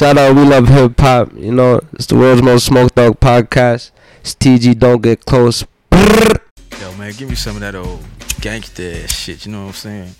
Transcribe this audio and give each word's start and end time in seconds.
Shout 0.00 0.16
out, 0.16 0.34
we 0.34 0.46
love 0.46 0.66
hip 0.66 0.98
hop. 0.98 1.30
You 1.36 1.52
know, 1.52 1.78
it's 1.92 2.06
the 2.06 2.16
world's 2.16 2.40
most 2.40 2.64
smoked 2.64 2.94
dog 2.94 3.20
podcast. 3.20 3.90
It's 4.20 4.34
TG. 4.34 4.78
Don't 4.78 5.02
get 5.02 5.26
close. 5.26 5.62
Yo, 5.92 6.96
man, 6.96 7.12
give 7.18 7.28
me 7.28 7.34
some 7.34 7.56
of 7.56 7.60
that 7.60 7.74
old 7.74 8.02
gangster 8.40 9.06
shit. 9.08 9.44
You 9.44 9.52
know 9.52 9.60
what 9.60 9.66
I'm 9.66 9.74
saying? 9.74 10.14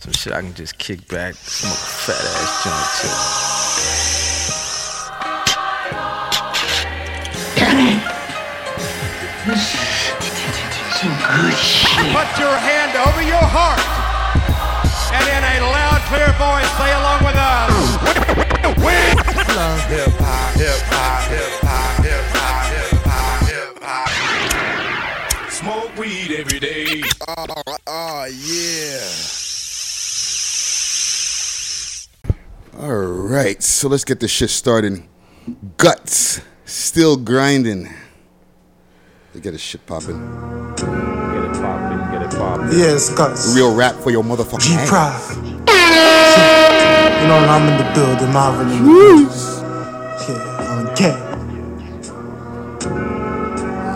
Some 0.00 0.12
shit 0.12 0.34
I 0.34 0.42
can 0.42 0.52
just 0.52 0.76
kick 0.76 1.08
back, 1.08 1.32
smoke 1.36 1.72
a 1.72 1.76
fat 2.04 2.20
ass 2.20 2.64
joint 2.64 2.84
too. 3.00 3.08
Put 12.12 12.28
your 12.38 12.56
hand 12.60 12.92
over 13.08 13.22
your 13.22 13.40
heart 13.40 13.80
and 15.14 15.56
in 15.56 15.62
a 15.62 15.70
loud, 15.70 16.02
clear 16.12 16.28
voice 16.36 16.68
say 16.76 16.92
along 16.92 17.24
with 17.24 17.36
us. 17.36 18.13
Hip 18.34 20.10
hop, 20.18 20.54
hip 20.56 20.80
hop, 20.90 21.22
hip 21.30 21.52
hop, 21.62 22.04
hip 22.04 22.24
hop, 22.34 22.72
hip 22.72 23.02
hop, 23.04 23.48
hip 23.48 23.78
hop. 23.82 25.50
Smoke 25.50 25.96
weed 25.96 26.32
every 26.32 26.58
day. 26.58 27.02
Oh, 27.28 27.46
oh 27.86 28.24
yeah. 28.26 29.00
All 32.82 33.04
right, 33.04 33.62
so 33.62 33.88
let's 33.88 34.04
get 34.04 34.18
this 34.18 34.32
shit 34.32 34.50
started. 34.50 35.04
Guts, 35.76 36.40
still 36.64 37.16
grinding. 37.16 37.84
Let's 39.32 39.42
get 39.42 39.52
this 39.52 39.60
shit 39.60 39.86
popping. 39.86 40.18
Get 40.74 40.88
it 40.88 41.52
poppin', 41.54 42.10
get 42.10 42.22
it 42.22 42.30
poppin'. 42.30 42.68
Yes, 42.72 43.10
guts. 43.14 43.54
Real 43.54 43.74
rap 43.74 43.94
for 43.94 44.10
your 44.10 44.24
motherfucking 44.24 44.60
G 44.60 44.74
ass. 44.74 44.88
Pride. 44.88 46.63
You 47.04 47.28
know, 47.28 47.36
I'm 47.36 47.68
in 47.68 47.76
the 47.78 47.92
building, 47.94 48.34
I 48.34 48.56
really 48.58 48.76
in 48.76 48.84
the 48.84 48.94
building. 48.94 49.28
Yeah, 50.28 50.70
on 50.70 50.86
okay. 50.92 51.16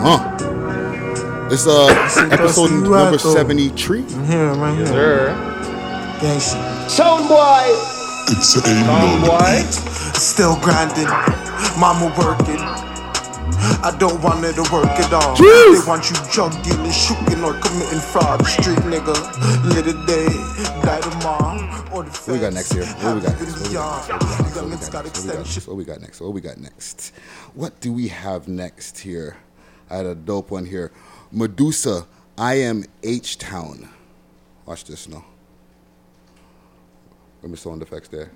Huh. 0.01 1.49
It's 1.51 1.65
uh 1.65 1.87
episode 2.31 2.71
number 2.71 3.17
73. 3.17 3.99
I'm 3.99 4.25
here, 4.25 4.49
I'm 4.49 4.59
right 4.59 4.77
yes, 4.77 4.89
here. 4.89 5.27
Yes, 6.21 6.51
sir. 6.51 6.53
Thanks. 6.53 6.93
Sound 6.93 7.27
boy. 7.27 7.63
It's 8.29 8.55
a 8.55 8.61
Sound 8.61 9.25
boy. 9.25 9.63
Still 10.13 10.55
grinding. 10.61 11.09
Mama 11.79 12.13
working. 12.17 12.88
I 13.83 13.95
don't 13.99 14.21
want 14.21 14.43
her 14.43 14.53
to 14.53 14.61
work 14.71 14.85
at 14.85 15.13
all. 15.13 15.35
They 15.35 15.79
want 15.87 16.09
you 16.09 16.15
jugging 16.31 16.79
and 16.79 16.93
shooting 16.93 17.43
or 17.43 17.53
committing 17.59 17.99
fraud. 17.99 18.45
Street 18.45 18.77
nigga, 18.87 19.15
live 19.65 19.85
the 19.85 19.95
day, 20.07 20.27
die 20.81 21.01
tomorrow. 21.01 21.59
Or 21.93 22.03
the 22.03 22.09
What 22.09 22.27
we 22.27 22.39
got 22.39 22.53
next 22.53 22.73
here? 22.73 22.85
What 22.85 23.15
we 23.15 23.21
got 23.21 23.39
next? 23.39 23.59
What 23.59 23.67
we 23.67 23.73
got 23.73 24.67
next? 24.67 24.67
What 24.67 24.67
we 24.67 24.73
got 24.73 24.81
next? 24.81 24.87
What 24.95 24.95
we 24.95 24.95
got 24.95 25.05
extension. 25.05 25.37
next? 25.37 25.67
What 25.67 25.77
we 25.77 25.83
got 25.85 26.01
next? 26.01 26.21
What 26.21 26.33
we 26.33 26.41
got 26.41 26.57
next? 26.57 27.13
What 27.53 27.79
do 27.81 27.93
we 27.93 28.07
have 28.09 28.47
next 28.47 28.99
here? 28.99 29.37
I 29.89 29.97
had 29.97 30.05
a 30.05 30.15
dope 30.15 30.51
one 30.51 30.65
here. 30.65 30.91
Medusa, 31.31 32.05
I 32.37 32.55
am 32.55 32.85
H 33.03 33.37
Town. 33.37 33.89
Watch 34.65 34.85
this 34.85 35.07
now. 35.07 35.25
Let 37.41 37.51
me 37.51 37.57
sound 37.57 37.81
effects 37.81 38.09
there. 38.09 38.31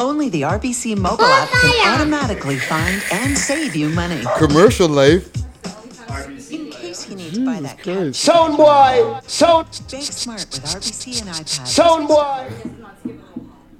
Only 0.00 0.28
the 0.28 0.42
RBC 0.42 0.96
mobile 0.96 1.24
app 1.24 1.48
can 1.50 1.94
automatically 2.00 2.58
find 2.58 3.02
and 3.12 3.36
save 3.36 3.76
you 3.76 3.88
money. 3.90 4.22
Commercial 4.38 4.88
life. 4.88 5.30
In 6.50 6.70
case 6.70 7.08
you 7.08 7.16
need 7.16 7.34
to 7.34 7.44
buy 7.44 7.60
that 7.60 7.78
couch, 7.78 8.14
Sound 8.14 8.56
boy, 8.56 9.20
sound, 9.26 9.66
bank 9.90 10.04
smart 10.04 10.40
with 10.50 10.64
RBC 10.64 11.20
and 11.22 11.30
iPad. 11.30 11.66
sound 11.66 12.08
boy. 12.08 12.50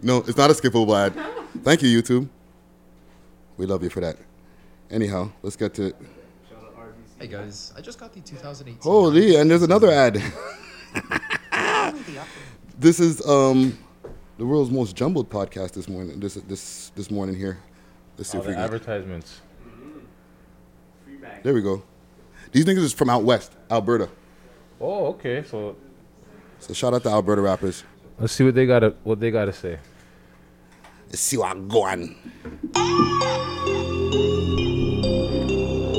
No, 0.03 0.19
it's 0.19 0.37
not 0.37 0.51
a 0.51 0.55
skippable 0.55 0.95
ad. 0.97 1.15
Thank 1.63 1.83
you, 1.83 2.03
YouTube. 2.03 2.29
We 3.57 3.67
love 3.67 3.83
you 3.83 3.91
for 3.91 4.01
that. 4.01 4.17
Anyhow, 4.91 5.31
let's 5.43 5.57
get 5.57 5.75
to 5.75 5.87
it. 5.87 5.97
Hey 7.19 7.29
guys, 7.29 7.73
I 7.77 7.81
just 7.81 8.01
got 8.01 8.13
the 8.13 8.21
2018. 8.21 8.83
Holy, 8.83 9.37
and 9.37 9.51
there's 9.51 9.63
another 9.63 9.91
ad. 9.91 10.17
Only 10.17 12.03
the 12.03 12.19
upper- 12.19 12.29
This 12.79 12.99
is 13.01 13.25
um 13.27 13.79
the 14.43 14.49
world's 14.49 14.73
most 14.73 14.97
jumbled 14.97 15.31
podcast 15.31 15.71
this 15.71 15.89
morning. 15.89 16.19
This 16.19 16.35
this 16.35 16.91
this 16.97 17.13
morning 17.13 17.37
here. 17.37 17.59
Let's 18.19 18.29
see 18.29 18.39
All 18.39 18.43
if 18.43 18.49
we 18.49 18.55
the 18.55 18.57
can. 18.57 18.65
advertisements. 18.65 19.41
There 21.45 21.55
we 21.55 21.63
go. 21.63 21.85
These 22.51 22.65
niggas 22.65 22.79
is 22.79 22.93
from 22.93 23.09
out 23.09 23.23
west, 23.23 23.53
Alberta. 23.71 24.09
Oh, 24.81 25.07
okay. 25.15 25.45
So 25.45 25.77
So 26.59 26.75
shout 26.75 26.93
out 26.93 27.05
to 27.05 27.11
Alberta 27.11 27.41
rappers. 27.41 27.85
let's 28.19 28.33
see 28.33 28.43
what 28.43 28.57
they 28.57 28.67
gotta 28.67 28.97
what 29.05 29.21
they 29.21 29.31
gotta 29.31 29.53
say. 29.53 29.79
Let's 31.07 31.21
see 31.21 31.37
what 31.37 31.53
I'm 31.53 31.69
going. 31.69 32.17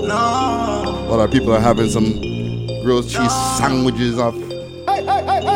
No, 0.05 1.05
While 1.07 1.21
our 1.21 1.29
people 1.29 1.53
are 1.53 1.61
having 1.61 1.87
some 1.89 2.11
grilled 2.83 3.05
cheese 3.07 3.31
sandwiches 3.57 4.19
off 4.19 4.35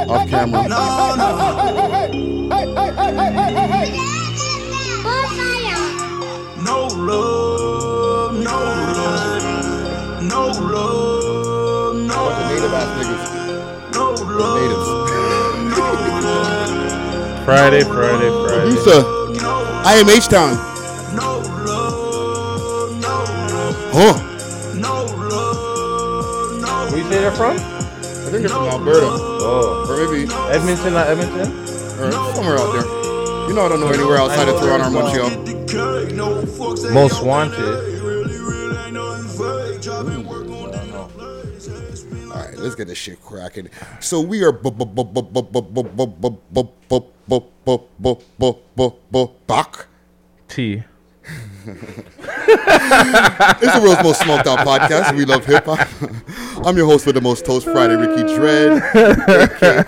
off 0.10 0.30
camera. 0.30 0.70
No 0.70 2.07
love, 6.98 8.34
no 8.36 8.48
love, 8.48 10.24
no 10.24 10.48
love, 10.48 11.96
no 11.96 12.16
Bunch 12.26 12.40
of 12.40 12.48
native 12.50 12.74
ass 12.74 12.90
niggas. 12.98 13.24
no 13.94 14.06
love, 14.12 14.62
Natives. 14.62 14.88
Friday, 17.46 17.82
Friday, 17.84 18.30
Friday. 18.30 18.70
Medusa, 18.70 18.98
I 19.86 19.94
am 19.96 20.10
H 20.10 20.28
Town. 20.28 20.54
no 21.16 21.40
love, 21.66 22.92
no 23.02 23.16
love, 23.54 23.76
Huh? 23.94 24.16
no 24.76 25.06
love, 25.06 26.62
no 26.62 26.88
Where 26.92 26.98
you 26.98 27.04
say 27.06 27.20
they're 27.22 27.32
from? 27.32 27.58
I 27.58 28.30
think 28.30 28.42
they're 28.42 28.50
from 28.50 28.66
Alberta. 28.68 29.08
Oh, 29.10 29.86
Or 29.90 29.96
maybe 30.06 30.30
Edmonton, 30.52 30.94
not 30.94 31.08
Edmonton 31.08 31.67
or 32.00 32.12
somewhere 32.12 32.58
out 32.58 32.72
there. 32.74 32.86
You 33.48 33.54
know, 33.54 33.66
I 33.66 33.70
don't 33.70 33.80
know 33.80 33.90
anywhere 33.90 34.18
outside 34.18 34.50
of 34.50 34.60
Toronto 34.60 34.88
or 34.88 34.92
Montreal. 34.92 35.30
Most 36.94 37.24
Wanted. 37.24 37.60
All 42.30 42.44
right, 42.44 42.58
let's 42.58 42.76
get 42.76 42.88
this 42.88 42.98
shit 42.98 43.22
cracking. 43.22 43.70
So 44.00 44.22
we 44.22 44.44
are 44.44 44.52
back. 49.48 49.88
T. 50.48 50.84
it's 51.68 51.74
the 53.74 53.82
world's 53.84 54.04
most 54.04 54.22
smoked 54.22 54.48
out 54.48 54.60
podcast. 54.60 55.16
We 55.16 55.26
love 55.26 55.46
hip 55.46 55.66
hop. 55.66 55.88
I'm 56.66 56.78
your 56.78 56.86
host 56.86 57.04
for 57.04 57.12
the 57.12 57.20
most 57.22 57.46
toast 57.46 57.66
Friday, 57.66 57.96
Ricky 57.96 58.24
Dread, 58.34 58.82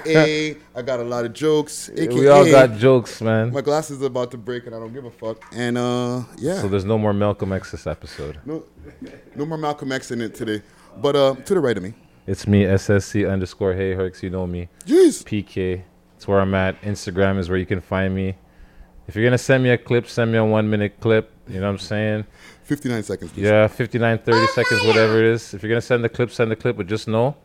aka 0.06 0.58
I 0.80 0.82
got 0.82 1.02
a 1.02 1.04
lot 1.04 1.26
of 1.26 1.34
jokes, 1.34 1.90
aka 1.90 2.08
We 2.08 2.30
all 2.30 2.50
got 2.50 2.78
jokes, 2.78 3.22
man. 3.22 3.52
my 3.52 3.60
glasses 3.60 4.02
are 4.02 4.06
about 4.06 4.32
to 4.32 4.38
break 4.38 4.66
and 4.66 4.74
I 4.74 4.80
don't 4.80 4.94
give 4.94 5.04
a 5.04 5.12
fuck. 5.12 5.44
And 5.52 5.78
uh, 5.78 6.24
yeah, 6.38 6.62
So 6.62 6.70
there's 6.70 6.86
no 6.86 6.98
more 6.98 7.12
Malcolm 7.14 7.52
X 7.52 7.72
this 7.72 7.86
episode. 7.86 8.40
no, 8.46 8.64
no 9.36 9.46
more 9.46 9.58
Malcolm 9.58 9.92
X 9.92 10.12
in 10.12 10.22
it 10.22 10.36
today. 10.36 10.62
But 10.98 11.18
uh, 11.18 11.36
to 11.36 11.54
the 11.54 11.60
right 11.60 11.76
of 11.76 11.84
me, 11.84 11.96
It's 12.26 12.48
me, 12.48 12.64
SSC 12.64 13.30
underscore 13.30 13.74
Hey 13.74 13.94
Herx. 13.94 14.24
You 14.24 14.30
know 14.30 14.48
me. 14.48 14.70
jeez, 14.86 15.22
PK. 15.26 15.84
It's 16.16 16.28
where 16.30 16.40
I'm 16.40 16.54
at. 16.56 16.82
Instagram 16.82 17.38
is 17.40 17.50
where 17.50 17.58
you 17.58 17.66
can 17.66 17.82
find 17.82 18.16
me. 18.16 18.36
If 19.10 19.18
you're 19.18 19.26
gonna 19.26 19.38
send 19.38 19.62
me 19.64 19.72
a 19.72 19.78
clip, 19.78 20.08
send 20.08 20.32
me 20.32 20.38
a 20.38 20.46
one 20.46 20.70
minute 20.70 21.02
clip. 21.02 21.30
You 21.50 21.56
know 21.56 21.68
what 21.68 21.72
I'm 21.72 21.78
saying? 21.80 22.26
59 22.64 23.04
seconds. 23.04 23.32
Please. 23.34 23.44
Yeah, 23.44 23.68
59, 23.68 24.20
30 24.20 24.48
seconds, 24.54 24.84
whatever 24.86 25.18
it 25.20 25.26
is. 25.26 25.54
If 25.54 25.62
you're 25.62 25.72
gonna 25.72 25.82
send 25.82 26.06
the 26.06 26.10
clip, 26.10 26.32
send 26.32 26.52
the 26.52 26.56
clip, 26.56 26.78
but 26.78 26.88
just 26.88 27.08
know, 27.10 27.36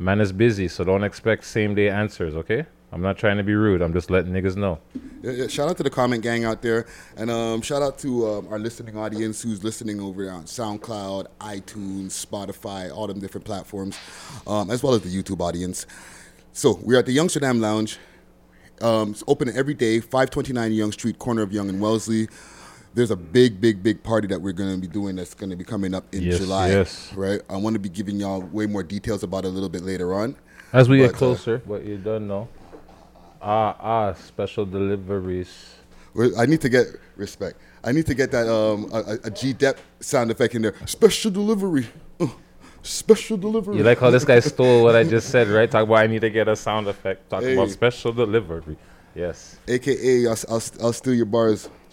man 0.00 0.20
is 0.20 0.32
busy, 0.32 0.66
so 0.66 0.82
don't 0.82 1.04
expect 1.04 1.44
same 1.44 1.74
day 1.74 1.88
answers. 1.88 2.34
Okay? 2.34 2.66
I'm 2.92 3.02
not 3.02 3.16
trying 3.16 3.36
to 3.36 3.44
be 3.44 3.54
rude. 3.54 3.82
I'm 3.82 3.92
just 3.92 4.10
letting 4.10 4.32
niggas 4.32 4.56
know. 4.56 4.80
Yeah, 5.22 5.32
yeah, 5.32 5.46
shout 5.46 5.68
out 5.68 5.76
to 5.76 5.84
the 5.84 5.90
comment 5.90 6.24
gang 6.24 6.44
out 6.44 6.60
there, 6.60 6.86
and 7.16 7.30
um, 7.30 7.62
shout 7.62 7.82
out 7.82 7.98
to 8.00 8.26
um, 8.26 8.48
our 8.48 8.58
listening 8.58 8.96
audience 8.96 9.42
who's 9.42 9.62
listening 9.62 10.00
over 10.00 10.28
on 10.28 10.44
SoundCloud, 10.44 11.26
iTunes, 11.38 12.26
Spotify, 12.26 12.90
all 12.90 13.06
them 13.06 13.20
different 13.20 13.44
platforms, 13.44 13.96
um, 14.46 14.70
as 14.70 14.82
well 14.82 14.94
as 14.94 15.02
the 15.02 15.08
YouTube 15.08 15.40
audience. 15.40 15.86
So 16.52 16.80
we're 16.82 16.98
at 16.98 17.06
the 17.06 17.16
Youngsterdam 17.16 17.60
Lounge. 17.60 17.98
Um, 18.80 19.10
it's 19.10 19.22
open 19.28 19.54
every 19.54 19.74
day, 19.74 20.00
529 20.00 20.72
Yonge 20.72 20.94
Street, 20.94 21.18
corner 21.18 21.42
of 21.42 21.52
Yonge 21.52 21.68
and 21.68 21.80
Wellesley. 21.80 22.28
There's 22.92 23.10
a 23.12 23.16
big, 23.16 23.60
big, 23.60 23.82
big 23.82 24.02
party 24.02 24.26
that 24.28 24.40
we're 24.40 24.52
going 24.52 24.74
to 24.74 24.80
be 24.80 24.92
doing 24.92 25.14
that's 25.16 25.32
going 25.34 25.50
to 25.50 25.56
be 25.56 25.62
coming 25.64 25.94
up 25.94 26.12
in 26.12 26.22
Yes, 26.22 26.38
July. 26.38 26.70
yes. 26.70 27.12
Right? 27.14 27.40
I 27.48 27.56
want 27.56 27.74
to 27.74 27.78
be 27.80 27.88
giving 27.88 28.16
y'all 28.18 28.40
way 28.40 28.66
more 28.66 28.82
details 28.82 29.22
about 29.22 29.44
it 29.44 29.48
a 29.48 29.50
little 29.50 29.68
bit 29.68 29.82
later 29.82 30.12
on. 30.12 30.34
As 30.72 30.88
we 30.88 30.98
But, 30.98 31.06
get 31.06 31.14
uh, 31.14 31.18
closer, 31.18 31.62
what 31.66 31.84
you 31.84 31.98
don't 31.98 32.26
know. 32.26 32.48
Ah, 33.40 33.76
ah, 33.80 34.12
special 34.14 34.66
deliveries. 34.66 35.74
I 36.36 36.46
need 36.46 36.60
to 36.62 36.68
get 36.68 36.86
respect. 37.16 37.58
I 37.84 37.92
need 37.92 38.06
to 38.06 38.14
get 38.14 38.30
that 38.32 38.48
um 38.52 38.90
a, 38.92 39.18
a- 39.24 39.30
G 39.30 39.52
depth 39.52 39.80
sound 40.00 40.30
effect 40.30 40.54
in 40.56 40.62
there. 40.62 40.74
Special 40.84 41.30
delivery. 41.30 41.86
Uh, 42.18 42.26
special 42.82 43.36
delivery. 43.36 43.76
You 43.78 43.84
like 43.84 43.98
how 44.00 44.10
this 44.10 44.24
guy 44.24 44.40
stole 44.52 44.82
what 44.82 44.96
I 44.96 45.04
just 45.04 45.30
said, 45.30 45.48
right? 45.48 45.70
Talk 45.70 45.84
about 45.84 45.98
I 45.98 46.06
need 46.08 46.20
to 46.22 46.30
get 46.30 46.48
a 46.48 46.56
sound 46.56 46.88
effect. 46.88 47.30
Talk 47.30 47.42
Hey. 47.42 47.54
about 47.54 47.70
special 47.70 48.12
delivery. 48.12 48.76
Yes. 49.14 49.56
AKA, 49.66 50.26
I'll, 50.26 50.36
I'll, 50.48 50.62
I'll 50.82 50.92
steal 50.92 51.14
your 51.14 51.26
bars. 51.26 51.68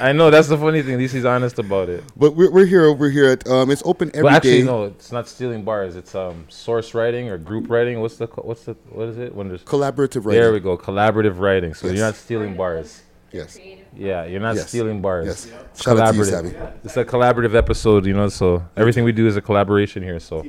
I 0.00 0.12
know 0.12 0.30
that's 0.30 0.48
the 0.48 0.56
funny 0.58 0.82
thing. 0.82 0.94
At 0.94 0.98
least 0.98 1.14
he's 1.14 1.24
honest 1.24 1.58
about 1.58 1.88
it. 1.88 2.02
But 2.16 2.34
we're, 2.34 2.50
we're 2.50 2.66
here 2.66 2.84
over 2.84 3.08
here 3.10 3.26
at 3.26 3.46
um, 3.48 3.70
it's 3.70 3.82
open 3.84 4.10
every 4.14 4.22
well, 4.24 4.34
actually, 4.34 4.60
day. 4.60 4.66
no, 4.66 4.84
it's 4.84 5.12
not 5.12 5.28
stealing 5.28 5.64
bars. 5.64 5.96
It's 5.96 6.14
um 6.14 6.44
source 6.48 6.94
writing 6.94 7.28
or 7.28 7.38
group 7.38 7.68
writing. 7.70 8.00
What's 8.00 8.16
the 8.16 8.26
what's 8.26 8.64
the 8.64 8.74
what 8.90 9.08
is 9.08 9.18
it 9.18 9.34
when 9.34 9.48
there's 9.48 9.62
Collaborative 9.62 10.24
writing. 10.24 10.40
There 10.40 10.52
we 10.52 10.60
go, 10.60 10.76
collaborative 10.76 11.38
writing. 11.38 11.74
So 11.74 11.86
Yes. 11.86 11.96
you're 11.96 12.06
not 12.06 12.14
stealing 12.16 12.56
bars. 12.56 13.02
Yes. 13.32 13.58
Yeah, 13.96 14.24
you're 14.24 14.40
not 14.40 14.56
Yes. 14.56 14.68
stealing 14.68 15.00
bars. 15.02 15.26
Yes. 15.26 15.52
It's 15.70 15.82
Shout 15.82 15.98
out 15.98 16.10
to 16.12 16.16
you, 16.16 16.22
collaborative. 16.22 16.52
Savvy. 16.52 16.78
It's 16.84 16.96
a 16.96 17.04
collaborative 17.04 17.54
episode, 17.54 18.06
you 18.06 18.14
know. 18.14 18.28
So 18.28 18.62
everything 18.76 19.04
we 19.04 19.12
do 19.12 19.26
is 19.26 19.36
a 19.36 19.42
collaboration 19.42 20.02
here. 20.02 20.18
So 20.20 20.44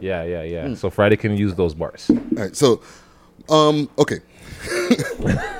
yeah, 0.00 0.22
yeah, 0.24 0.42
yeah. 0.42 0.64
Mm. 0.66 0.76
So 0.76 0.90
Friday 0.90 1.16
can 1.16 1.36
use 1.36 1.54
those 1.54 1.74
bars. 1.74 2.10
All 2.10 2.16
right, 2.36 2.54
so, 2.56 2.82
um, 3.48 3.88
okay. 3.98 4.20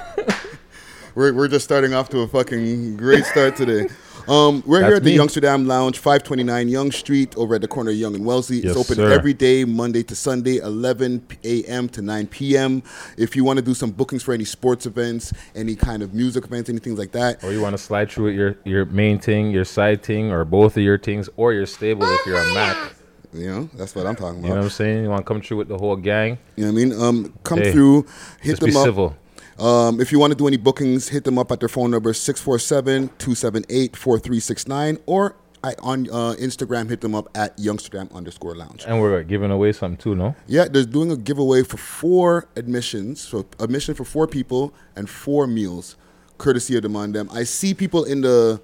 we're, 1.14 1.32
we're 1.32 1.48
just 1.48 1.64
starting 1.64 1.94
off 1.94 2.08
to 2.10 2.20
a 2.20 2.28
fucking 2.28 2.96
great 2.96 3.24
start 3.24 3.56
today. 3.56 3.88
Um, 4.28 4.62
we're 4.66 4.84
here 4.84 4.94
at 4.94 5.02
the 5.02 5.10
me. 5.10 5.16
Youngsterdam 5.16 5.66
Lounge, 5.66 5.98
529 5.98 6.68
Yonge 6.68 6.94
Street, 6.96 7.36
over 7.36 7.56
at 7.56 7.60
the 7.60 7.66
corner 7.66 7.90
of 7.90 7.96
Yonge 7.96 8.14
and 8.14 8.24
Wellesley. 8.24 8.58
Yes, 8.58 8.76
it's 8.76 8.78
open 8.78 8.94
sir. 8.94 9.10
every 9.12 9.34
day, 9.34 9.64
Monday 9.64 10.04
to 10.04 10.14
Sunday, 10.14 10.58
11 10.58 11.26
a.m. 11.42 11.88
to 11.88 12.02
9 12.02 12.26
p.m. 12.28 12.84
If 13.16 13.34
you 13.34 13.42
want 13.42 13.58
to 13.58 13.64
do 13.64 13.74
some 13.74 13.90
bookings 13.90 14.22
for 14.22 14.32
any 14.32 14.44
sports 14.44 14.86
events, 14.86 15.32
any 15.56 15.74
kind 15.74 16.04
of 16.04 16.14
music 16.14 16.44
events, 16.44 16.70
anything 16.70 16.94
like 16.94 17.10
that, 17.12 17.42
Or 17.42 17.52
you 17.52 17.60
want 17.60 17.72
to 17.76 17.82
slide 17.82 18.12
through 18.12 18.26
with 18.26 18.34
your 18.36 18.56
your 18.64 18.84
main 18.84 19.18
thing, 19.18 19.50
your 19.50 19.64
side 19.64 20.04
thing, 20.04 20.30
or 20.30 20.44
both 20.44 20.76
of 20.76 20.84
your 20.84 20.98
things, 20.98 21.28
or 21.36 21.52
your 21.52 21.66
stable 21.66 22.04
if 22.04 22.24
you're 22.24 22.38
a 22.38 22.54
Mac. 22.54 22.92
you 23.32 23.48
know, 23.50 23.70
that's 23.74 23.92
what 23.96 24.06
I'm 24.06 24.14
talking 24.14 24.38
about. 24.38 24.42
You 24.48 24.54
know 24.54 24.56
what 24.60 24.64
I'm 24.66 24.70
saying? 24.70 25.02
You 25.02 25.10
want 25.10 25.26
to 25.26 25.32
come 25.32 25.40
through 25.42 25.56
with 25.56 25.68
the 25.68 25.78
whole 25.78 25.96
gang? 25.96 26.38
You 26.54 26.66
know 26.66 26.72
what 26.72 26.80
I 26.80 26.84
mean? 26.84 27.02
Um, 27.02 27.34
come 27.42 27.58
Hey, 27.58 27.72
through, 27.72 28.02
hit 28.40 28.50
just 28.50 28.60
them 28.60 28.70
be 28.70 28.76
up. 28.76 28.84
civil. 28.84 29.16
Um, 29.58 30.00
if 30.00 30.10
you 30.12 30.18
want 30.18 30.32
to 30.32 30.36
do 30.36 30.46
any 30.48 30.56
bookings, 30.56 31.08
hit 31.08 31.24
them 31.24 31.38
up 31.38 31.52
at 31.52 31.60
their 31.60 31.68
phone 31.68 31.90
number 31.90 32.12
647-278-4369 32.12 35.00
or 35.06 35.36
I, 35.64 35.74
on 35.80 36.08
uh, 36.10 36.34
Instagram, 36.40 36.88
hit 36.88 37.02
them 37.02 37.14
up 37.14 37.28
at 37.36 37.56
Youngsterdam 37.56 38.12
underscore 38.12 38.56
lounge. 38.56 38.84
And 38.86 39.00
we're 39.00 39.22
giving 39.22 39.52
away 39.52 39.70
something 39.72 39.96
too, 39.96 40.16
no? 40.16 40.34
Yeah, 40.48 40.64
they're 40.68 40.84
doing 40.84 41.12
a 41.12 41.16
giveaway 41.16 41.62
for 41.62 41.76
four 41.76 42.48
admissions. 42.56 43.20
So 43.20 43.46
admission 43.60 43.94
for 43.94 44.04
four 44.04 44.26
people 44.26 44.74
and 44.96 45.08
four 45.08 45.46
meals, 45.46 45.94
courtesy 46.38 46.76
of 46.76 46.82
Demandem. 46.82 47.32
I 47.32 47.44
see 47.44 47.74
people 47.74 48.02
in 48.04 48.22
the 48.22 48.60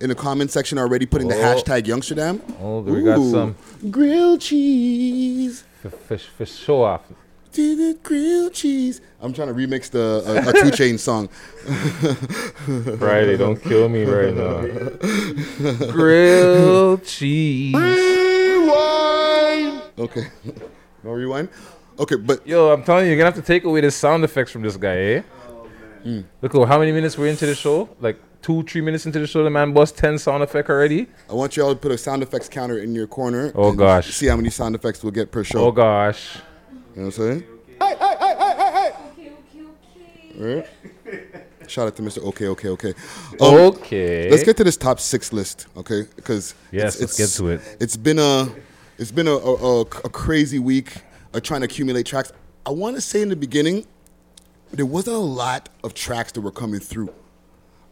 in 0.00 0.08
the 0.10 0.14
comment 0.16 0.50
section 0.50 0.76
already 0.78 1.06
putting 1.06 1.28
the 1.28 1.36
Oh. 1.36 1.54
hashtag 1.54 1.82
Youngsterdam. 1.84 2.40
Oh, 2.60 2.80
we 2.80 3.02
got 3.02 3.20
some 3.30 3.54
grilled 3.90 4.40
cheese. 4.40 5.62
for, 5.82 5.90
for, 5.90 6.18
for 6.18 6.46
show 6.46 6.82
off. 6.82 7.02
Did 7.58 7.80
it 7.80 8.04
grilled 8.04 8.52
cheese? 8.52 9.00
I'm 9.20 9.32
trying 9.32 9.48
to 9.48 9.54
remix 9.54 9.90
the 9.90 10.22
uh, 10.24 10.48
a 10.48 10.52
2 10.52 10.70
Chainz 10.70 11.00
song. 11.08 11.26
Friday, 12.98 13.36
don't 13.36 13.60
kill 13.60 13.88
me 13.88 14.04
right 14.04 14.32
now. 14.42 14.60
Grilled 15.90 17.04
cheese. 17.04 17.74
Rewind. 17.76 19.82
Okay. 19.98 20.28
no 21.02 21.10
rewind. 21.10 21.48
Okay, 21.98 22.14
but 22.14 22.46
Yo, 22.46 22.70
I'm 22.70 22.84
telling 22.84 23.06
you, 23.06 23.10
you're 23.10 23.18
gonna 23.18 23.34
have 23.34 23.34
to 23.34 23.42
take 23.42 23.64
away 23.64 23.80
the 23.80 23.90
sound 23.90 24.22
effects 24.22 24.52
from 24.52 24.62
this 24.62 24.76
guy, 24.76 24.96
eh? 24.96 25.22
Hmm. 26.04 26.20
Look, 26.40 26.54
oh, 26.54 26.64
how 26.64 26.78
many 26.78 26.92
minutes 26.92 27.18
we're 27.18 27.26
into 27.26 27.46
the 27.46 27.56
show? 27.56 27.88
Like 27.98 28.20
two, 28.40 28.62
three 28.62 28.82
minutes 28.82 29.04
into 29.04 29.18
the 29.18 29.26
show, 29.26 29.42
the 29.42 29.50
man 29.50 29.72
bust 29.72 29.98
ten 29.98 30.16
sound 30.16 30.44
effect 30.44 30.70
already. 30.70 31.08
I 31.28 31.32
want 31.32 31.56
you 31.56 31.64
all 31.64 31.70
to 31.70 31.76
put 31.76 31.90
a 31.90 31.98
sound 31.98 32.22
effects 32.22 32.48
counter 32.48 32.78
in 32.78 32.94
your 32.94 33.08
corner. 33.08 33.50
Oh, 33.56 33.70
and 33.70 33.78
gosh. 33.78 34.14
See 34.14 34.28
how 34.28 34.36
many 34.36 34.50
sound 34.50 34.76
effects 34.76 35.02
we'll 35.02 35.10
get 35.10 35.32
per 35.32 35.42
show. 35.42 35.58
Oh 35.58 35.72
gosh. 35.72 36.38
You 36.98 37.04
know 37.04 37.10
what 37.10 37.18
I'm 37.18 37.40
saying? 37.40 37.44
Hey, 37.80 37.94
hey, 37.96 38.16
hey, 38.18 38.34
hey, 38.38 38.54
hey, 38.56 38.72
hey. 38.72 38.92
Okay, 39.12 39.30
okay, 40.34 40.34
okay. 40.34 40.66
Right? 41.14 41.70
Shout 41.70 41.86
out 41.86 41.94
to 41.94 42.02
Mr. 42.02 42.24
Okay, 42.24 42.48
okay, 42.48 42.68
okay. 42.70 42.94
Um, 43.40 43.54
Okay. 43.54 44.28
Let's 44.28 44.42
get 44.42 44.56
to 44.56 44.64
this 44.64 44.76
top 44.76 44.98
six 44.98 45.32
list, 45.32 45.68
okay? 45.76 46.06
Because 46.16 46.56
Yes, 46.72 47.00
let's 47.00 47.16
get 47.16 47.28
to 47.36 47.50
it. 47.50 47.76
It's 47.78 47.96
been 47.96 48.18
a, 48.18 48.48
it's 48.98 49.12
been 49.12 49.28
a, 49.28 49.34
a, 49.36 49.54
a- 49.54 49.80
a 49.82 50.08
crazy 50.10 50.58
week 50.58 51.02
of 51.34 51.44
trying 51.44 51.60
to 51.60 51.66
accumulate 51.66 52.04
tracks. 52.04 52.32
I 52.66 52.70
want 52.70 52.96
to 52.96 53.00
say 53.00 53.22
in 53.22 53.28
the 53.28 53.36
beginning, 53.36 53.86
there 54.72 54.84
wasn't 54.84 55.14
a 55.18 55.20
lot 55.20 55.68
of 55.84 55.94
tracks 55.94 56.32
that 56.32 56.40
were 56.40 56.50
coming 56.50 56.80
through. 56.80 57.14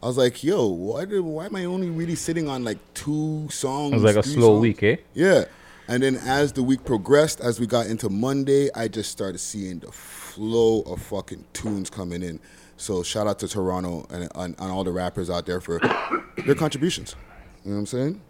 I 0.03 0.07
was 0.07 0.17
like, 0.17 0.43
yo, 0.43 0.65
why, 0.67 1.05
did, 1.05 1.21
why 1.21 1.45
am 1.45 1.55
I 1.55 1.63
only 1.63 1.89
really 1.89 2.15
sitting 2.15 2.49
on 2.49 2.65
like 2.65 2.79
two 2.93 3.47
songs? 3.51 3.93
It 3.93 3.95
was 3.95 4.03
like 4.03 4.17
a 4.17 4.27
slow 4.27 4.55
songs? 4.55 4.61
week, 4.63 4.83
eh? 4.83 4.97
Yeah. 5.13 5.45
And 5.87 6.03
then 6.03 6.17
as 6.17 6.51
the 6.53 6.63
week 6.63 6.83
progressed, 6.83 7.39
as 7.39 7.59
we 7.59 7.67
got 7.67 7.87
into 7.87 8.09
Monday, 8.09 8.69
I 8.75 8.87
just 8.87 9.11
started 9.11 9.37
seeing 9.39 9.79
the 9.79 9.91
flow 9.91 10.81
of 10.81 11.01
fucking 11.01 11.45
tunes 11.53 11.89
coming 11.89 12.21
in. 12.23 12.39
So 12.75 13.03
shout 13.03 13.25
out 13.25 13.39
to 13.39 13.47
Toronto 13.47 14.05
and, 14.09 14.23
and, 14.35 14.55
and 14.59 14.71
all 14.71 14.83
the 14.83 14.91
rappers 14.91 15.29
out 15.29 15.45
there 15.45 15.61
for 15.61 15.79
their 16.45 16.55
contributions. 16.55 17.15
You 17.63 17.71
know 17.71 17.77
what 17.77 17.79
I'm 17.81 17.85
saying? 17.87 18.21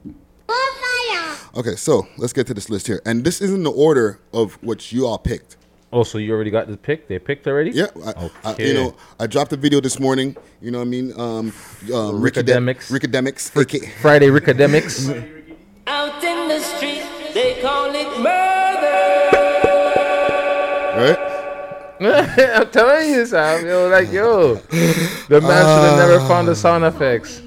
Okay, 1.55 1.75
so 1.75 2.07
let's 2.17 2.33
get 2.33 2.45
to 2.47 2.53
this 2.53 2.69
list 2.69 2.85
here. 2.85 3.01
And 3.05 3.23
this 3.23 3.41
isn't 3.41 3.63
the 3.63 3.71
order 3.71 4.19
of 4.31 4.53
what 4.61 4.91
you 4.91 5.07
all 5.07 5.17
picked. 5.17 5.57
Oh, 5.91 6.03
so 6.03 6.17
you 6.19 6.31
already 6.33 6.51
got 6.51 6.67
the 6.67 6.77
pick? 6.77 7.07
They 7.07 7.17
picked 7.17 7.47
already? 7.47 7.71
Yeah, 7.71 7.87
I, 8.05 8.29
I, 8.43 8.51
Okay. 8.51 8.67
you 8.67 8.73
know, 8.75 8.95
I 9.19 9.25
dropped 9.25 9.53
a 9.53 9.57
video 9.57 9.79
this 9.79 9.99
morning. 9.99 10.35
You 10.61 10.69
know 10.69 10.79
what 10.79 10.85
I 10.85 10.89
mean? 10.89 11.13
Um, 11.19 11.53
um, 11.93 12.21
Ricky 12.21 12.43
De- 12.43 12.53
Rickademics. 12.53 12.91
Rickademics, 12.91 13.59
aka 13.59 13.89
Friday 14.01 14.27
Rickademics. 14.27 15.33
Right? 20.97 21.19
I'm 21.99 22.69
telling 22.69 23.09
you, 23.09 23.25
Sam. 23.25 23.65
Yo, 23.65 23.89
like, 23.89 24.11
yo, 24.11 24.55
the 24.55 25.41
man 25.41 25.63
should 25.65 25.89
have 25.89 25.97
never 25.97 26.19
found 26.27 26.47
the 26.47 26.55
sound 26.55 26.83
effects. 26.83 27.41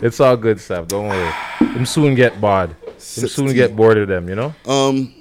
It's 0.00 0.20
all 0.20 0.36
good, 0.36 0.60
Sam. 0.60 0.86
Don't 0.86 1.08
worry. 1.08 1.32
Them 1.60 1.86
soon 1.86 2.14
get 2.14 2.40
bored. 2.40 2.70
Them 2.70 2.98
soon 2.98 3.48
16. 3.48 3.54
get 3.54 3.76
bored 3.76 3.98
of 3.98 4.08
them, 4.08 4.28
you 4.28 4.34
know? 4.34 4.54
Um, 4.66 5.14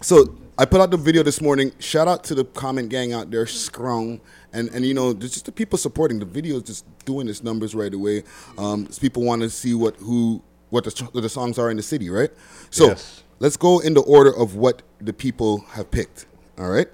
so 0.00 0.24
I 0.58 0.64
put 0.64 0.80
out 0.80 0.90
the 0.90 0.96
video 0.96 1.22
this 1.22 1.40
morning. 1.40 1.72
Shout 1.78 2.08
out 2.08 2.24
to 2.24 2.34
the 2.34 2.44
comment 2.44 2.88
gang 2.90 3.12
out 3.12 3.30
there, 3.30 3.46
strong, 3.46 4.20
and 4.52 4.68
and 4.70 4.84
you 4.84 4.92
know 4.92 5.12
there's 5.12 5.32
just 5.32 5.46
the 5.46 5.52
people 5.52 5.78
supporting 5.78 6.18
the 6.18 6.26
video 6.26 6.56
is 6.56 6.64
just 6.64 6.84
doing 7.04 7.28
its 7.28 7.42
numbers 7.42 7.74
right 7.74 7.92
away. 7.94 8.24
Um, 8.58 8.86
people 9.00 9.22
want 9.22 9.42
to 9.42 9.48
see 9.48 9.74
what 9.74 9.96
who 9.96 10.42
what 10.68 10.84
the, 10.84 11.20
the 11.20 11.28
songs 11.28 11.58
are 11.58 11.70
in 11.70 11.76
the 11.76 11.82
city, 11.82 12.10
right? 12.10 12.30
So 12.68 12.88
Yes. 12.88 13.22
Let's 13.40 13.56
go 13.56 13.80
in 13.80 13.94
the 13.94 14.02
order 14.02 14.30
of 14.34 14.54
what 14.54 14.82
the 15.00 15.12
people 15.12 15.64
have 15.72 15.90
picked. 15.90 16.26
All 16.58 16.70
right. 16.70 16.88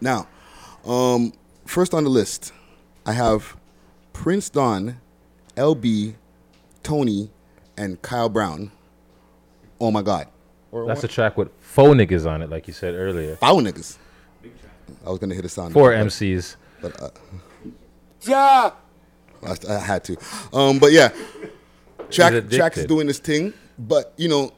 Now, 0.00 0.26
um, 0.84 1.32
first 1.66 1.94
on 1.94 2.02
the 2.04 2.10
list, 2.10 2.52
I 3.06 3.12
have 3.12 3.56
Prince 4.12 4.50
Don, 4.50 5.00
LB, 5.56 6.14
Tony, 6.82 7.30
and 7.76 8.00
Kyle 8.02 8.28
Brown. 8.28 8.72
Oh 9.80 9.90
my 9.90 10.02
God. 10.02 10.26
Or 10.72 10.86
That's 10.86 11.04
a 11.04 11.08
track 11.08 11.36
with 11.36 11.50
faux 11.60 11.94
niggas 11.94 12.30
on 12.30 12.42
it, 12.42 12.50
like 12.50 12.66
you 12.66 12.72
said 12.72 12.94
earlier. 12.94 13.36
Foul 13.36 13.60
niggas. 13.60 13.98
I 15.04 15.10
was 15.10 15.18
gonna 15.18 15.34
hit 15.34 15.44
a 15.44 15.48
sound. 15.48 15.72
Four 15.72 15.90
but- 15.90 16.06
MCs. 16.06 16.56
but 16.80 17.02
uh, 17.02 17.10
yeah, 18.22 18.70
I, 19.42 19.56
I 19.68 19.78
had 19.78 20.04
to. 20.04 20.16
Um, 20.52 20.78
but 20.78 20.92
yeah, 20.92 21.08
track 22.10 22.32
He's 22.32 22.56
track 22.56 22.76
is 22.76 22.86
doing 22.86 23.06
this 23.06 23.18
thing. 23.18 23.52
But 23.78 24.12
you 24.16 24.28
know, 24.28 24.52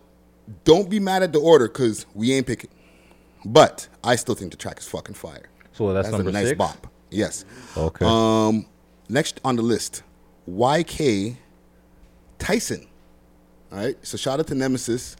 don't 0.65 0.89
be 0.91 1.01
mad 1.01 1.23
at 1.23 1.33
the 1.33 1.41
order 1.41 1.69
because 1.69 2.07
we 2.15 2.33
ain't 2.33 2.47
picking. 2.47 2.71
But 3.45 3.89
I 4.05 4.17
still 4.17 4.35
think 4.35 4.51
the 4.51 4.57
track 4.57 4.79
is 4.79 4.89
fucking 4.89 5.15
fire. 5.15 5.49
So 5.73 5.93
that's 5.93 6.11
number 6.11 6.31
a 6.31 6.33
nice 6.33 6.49
six? 6.49 6.59
bop. 6.59 6.87
Yes. 7.11 7.45
Okay. 7.77 8.05
Um, 8.07 8.67
next 9.09 9.41
on 9.45 9.57
the 9.57 9.63
list, 9.63 10.03
YK 10.49 11.37
Tyson. 12.39 12.87
All 13.71 13.79
right. 13.79 13.97
So 14.07 14.17
shout 14.17 14.39
out 14.41 14.47
to 14.49 14.55
Nemesis. 14.55 15.17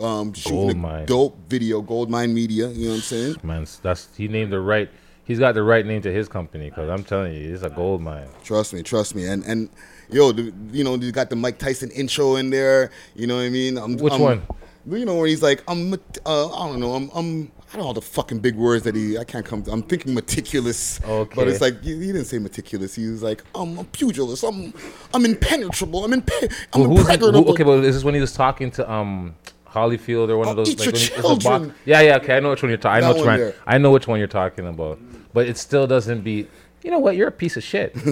Um, 0.00 0.32
shooting 0.34 0.58
a 0.58 0.64
Goldmine. 0.74 1.06
dope 1.06 1.38
video, 1.48 1.80
Goldmine 1.80 2.34
Media. 2.34 2.68
You 2.68 2.84
know 2.84 2.90
what 2.90 2.96
I'm 2.96 3.00
saying? 3.02 3.36
Man, 3.42 3.66
that's 3.82 4.14
he 4.16 4.28
named 4.28 4.52
the 4.52 4.60
right. 4.60 4.90
He's 5.24 5.38
got 5.38 5.54
the 5.54 5.62
right 5.62 5.84
name 5.84 6.02
to 6.02 6.12
his 6.12 6.28
company 6.28 6.68
because 6.68 6.88
I'm 6.90 7.02
telling 7.02 7.32
you, 7.34 7.52
it's 7.52 7.62
a 7.62 7.70
gold 7.70 8.02
mine. 8.02 8.28
Trust 8.44 8.74
me, 8.74 8.82
trust 8.82 9.14
me. 9.14 9.26
And 9.26 9.42
and 9.44 9.70
yo, 10.10 10.32
the, 10.32 10.52
you 10.72 10.84
know, 10.84 10.94
you 10.96 11.12
got 11.12 11.30
the 11.30 11.36
Mike 11.36 11.58
Tyson 11.58 11.90
intro 11.90 12.36
in 12.36 12.50
there. 12.50 12.90
You 13.14 13.26
know 13.26 13.36
what 13.36 13.42
I 13.44 13.48
mean? 13.50 13.76
I'm, 13.78 13.96
Which 13.96 14.12
I'm- 14.12 14.22
one? 14.22 14.42
You 14.88 15.04
know 15.04 15.16
where 15.16 15.26
he's 15.26 15.42
like, 15.42 15.64
I'm, 15.66 15.92
uh, 15.94 15.96
I 16.54 16.68
don't 16.68 16.78
know, 16.78 16.94
I'm, 16.94 17.10
I'm, 17.12 17.50
I 17.68 17.72
don't 17.72 17.80
know 17.80 17.86
all 17.88 17.92
the 17.92 18.00
fucking 18.00 18.38
big 18.38 18.54
words 18.54 18.84
that 18.84 18.94
he, 18.94 19.18
I 19.18 19.24
can't 19.24 19.44
come. 19.44 19.64
I'm 19.66 19.82
thinking 19.82 20.14
meticulous. 20.14 21.00
Okay. 21.02 21.34
But 21.34 21.48
it's 21.48 21.60
like 21.60 21.82
he, 21.82 21.90
he 21.98 22.06
didn't 22.12 22.26
say 22.26 22.38
meticulous. 22.38 22.94
He 22.94 23.08
was 23.08 23.20
like, 23.20 23.42
I'm 23.56 23.76
a 23.78 23.82
pugilist. 23.84 24.44
I'm, 24.44 24.72
I'm 25.12 25.24
impenetrable. 25.24 26.04
I'm 26.04 26.12
impe- 26.12 26.52
I'm 26.72 26.82
Well, 26.82 26.90
who's 26.90 27.04
the- 27.04 27.12
impregnable. 27.14 27.42
who- 27.46 27.50
okay, 27.54 27.64
but 27.64 27.82
is 27.84 27.96
this 27.96 28.04
when 28.04 28.14
he 28.14 28.20
was 28.20 28.32
talking 28.32 28.70
to 28.72 28.88
um 28.88 29.34
Holyfield 29.68 30.28
or 30.28 30.38
one 30.38 30.46
of 30.46 30.52
Oh, 30.52 30.64
those? 30.64 30.70
eat 30.70 30.78
your 30.84 30.92
when 30.92 31.00
he- 31.00 31.08
children. 31.08 31.74
Yeah, 31.84 32.00
yeah. 32.02 32.16
Okay, 32.18 32.36
I 32.36 32.38
know 32.40 32.50
which 32.50 32.62
one 32.62 32.70
you're 32.70 32.78
talking. 32.78 33.02
I 33.04 33.08
know 33.08 33.14
which 33.14 33.18
one 33.24 33.26
one. 33.26 33.40
there. 33.40 33.54
I 33.66 33.78
know 33.78 33.90
which 33.90 34.06
one 34.06 34.20
you're 34.20 34.28
talking 34.28 34.68
about. 34.68 35.00
But 35.34 35.48
it 35.48 35.58
still 35.58 35.88
doesn't 35.88 36.20
beat. 36.22 36.48
You 36.84 36.92
know 36.92 37.00
what? 37.00 37.16
You're 37.16 37.26
a 37.28 37.32
piece 37.32 37.56
of 37.56 37.64
shit. 37.64 37.92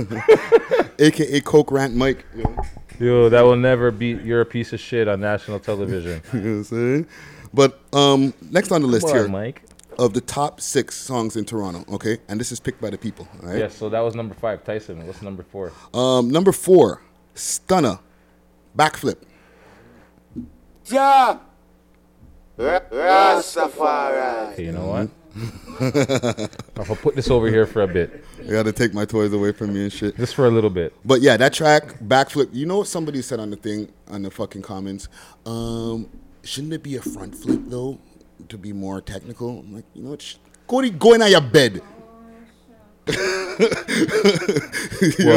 AKA 0.98 1.40
Coke 1.40 1.70
Rant 1.70 1.94
Mike. 1.94 2.24
You 2.36 2.44
know, 2.44 2.56
Yo, 3.00 3.28
that 3.28 3.42
will 3.42 3.56
never 3.56 3.90
beat. 3.90 4.22
You're 4.22 4.40
a 4.40 4.46
piece 4.46 4.72
of 4.72 4.80
shit 4.80 5.08
on 5.08 5.20
national 5.20 5.58
television. 5.58 6.22
you 6.32 6.40
know 6.40 6.50
what 6.50 6.56
I'm 6.56 6.64
saying? 6.64 7.06
But 7.52 7.80
um, 7.92 8.34
next 8.50 8.70
on 8.72 8.82
the 8.82 8.88
list 8.88 9.06
Come 9.06 9.16
on, 9.16 9.22
here 9.22 9.28
Mike. 9.28 9.62
of 9.98 10.14
the 10.14 10.20
top 10.20 10.60
six 10.60 10.96
songs 10.96 11.36
in 11.36 11.44
Toronto. 11.44 11.84
Okay, 11.94 12.18
and 12.28 12.38
this 12.38 12.52
is 12.52 12.60
picked 12.60 12.80
by 12.80 12.90
the 12.90 12.98
people. 12.98 13.28
All 13.42 13.48
right. 13.48 13.58
Yeah, 13.58 13.68
so 13.68 13.88
that 13.88 14.00
was 14.00 14.14
number 14.14 14.34
five. 14.34 14.64
Tyson, 14.64 15.04
what's 15.06 15.22
number 15.22 15.42
four? 15.42 15.72
Um, 15.92 16.30
number 16.30 16.52
four, 16.52 17.02
Stunner, 17.34 17.98
Backflip. 18.76 19.16
Ja. 20.86 21.38
Rastafari. 22.58 24.52
Okay, 24.52 24.64
you 24.66 24.72
know 24.72 24.86
what? 24.86 25.08
I'll 26.76 26.96
put 26.96 27.16
this 27.16 27.30
over 27.30 27.48
here 27.48 27.66
for 27.66 27.82
a 27.82 27.88
bit. 27.88 28.24
You 28.42 28.50
got 28.50 28.64
to 28.64 28.72
take 28.72 28.94
my 28.94 29.04
toys 29.04 29.32
away 29.32 29.52
from 29.52 29.74
me 29.74 29.84
and 29.84 29.92
shit. 29.92 30.16
Just 30.16 30.34
for 30.34 30.46
a 30.46 30.50
little 30.50 30.70
bit. 30.70 30.94
But 31.04 31.20
yeah, 31.22 31.36
that 31.36 31.52
track, 31.52 31.98
Backflip. 32.00 32.50
You 32.52 32.66
know 32.66 32.78
what 32.78 32.86
somebody 32.86 33.22
said 33.22 33.40
on 33.40 33.50
the 33.50 33.56
thing 33.56 33.90
on 34.08 34.22
the 34.22 34.30
fucking 34.30 34.62
comments? 34.62 35.08
Um, 35.44 36.08
shouldn't 36.42 36.72
it 36.72 36.82
be 36.82 36.96
a 36.96 37.02
front 37.02 37.34
flip 37.34 37.60
though, 37.66 37.98
to 38.48 38.58
be 38.58 38.72
more 38.72 39.00
technical? 39.00 39.60
I'm 39.60 39.74
like, 39.74 39.84
you 39.94 40.02
know 40.02 40.10
what? 40.10 40.22
Sh- 40.22 40.36
Go, 40.66 40.80
to- 40.80 40.90
go 40.90 41.12
in 41.14 41.22
on 41.22 41.30
your 41.30 41.40
bed. 41.42 41.82
you 43.06 43.14
well, 43.18 43.58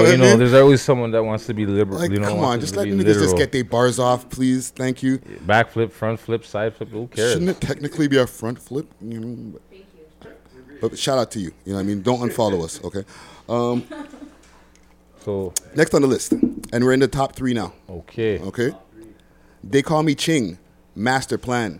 I 0.07 0.11
you 0.11 0.17
know, 0.17 0.23
mean? 0.29 0.39
there's 0.39 0.53
always 0.53 0.81
someone 0.81 1.11
that 1.11 1.21
wants 1.21 1.45
to 1.47 1.53
be 1.53 1.65
liberal. 1.65 1.99
Like, 1.99 2.11
you 2.11 2.19
know, 2.19 2.29
come 2.29 2.39
on, 2.39 2.61
just 2.61 2.77
let 2.77 2.87
niggas 2.87 3.03
literal. 3.03 3.25
just 3.25 3.35
get 3.37 3.51
their 3.51 3.65
bars 3.65 3.99
off, 3.99 4.29
please. 4.29 4.69
Thank 4.69 5.03
you. 5.03 5.17
back 5.45 5.71
flip, 5.71 5.91
front 5.91 6.21
flip, 6.21 6.45
side 6.45 6.75
flip. 6.75 6.89
Who 6.89 7.07
cares? 7.07 7.33
Shouldn't 7.33 7.49
it 7.49 7.59
technically 7.59 8.07
be 8.07 8.17
a 8.17 8.25
front 8.25 8.57
flip? 8.57 8.87
You 9.01 9.19
know, 9.19 9.59
but, 10.81 10.97
shout 10.97 11.17
out 11.17 11.31
to 11.31 11.39
you. 11.39 11.51
You 11.65 11.73
know 11.73 11.75
what 11.75 11.81
I 11.81 11.83
mean? 11.83 12.01
Don't 12.01 12.19
unfollow 12.19 12.63
us, 12.63 12.83
okay? 12.83 13.03
Um, 13.49 13.85
so 15.23 15.53
next 15.75 15.93
on 15.93 16.01
the 16.01 16.07
list, 16.07 16.31
and 16.31 16.83
we're 16.83 16.93
in 16.93 16.99
the 16.99 17.07
top 17.07 17.35
three 17.35 17.53
now. 17.53 17.73
Okay. 17.89 18.39
Okay. 18.39 18.71
They 19.63 19.81
call 19.81 20.03
me 20.03 20.15
Ching, 20.15 20.57
Master 20.95 21.37
Plan. 21.37 21.79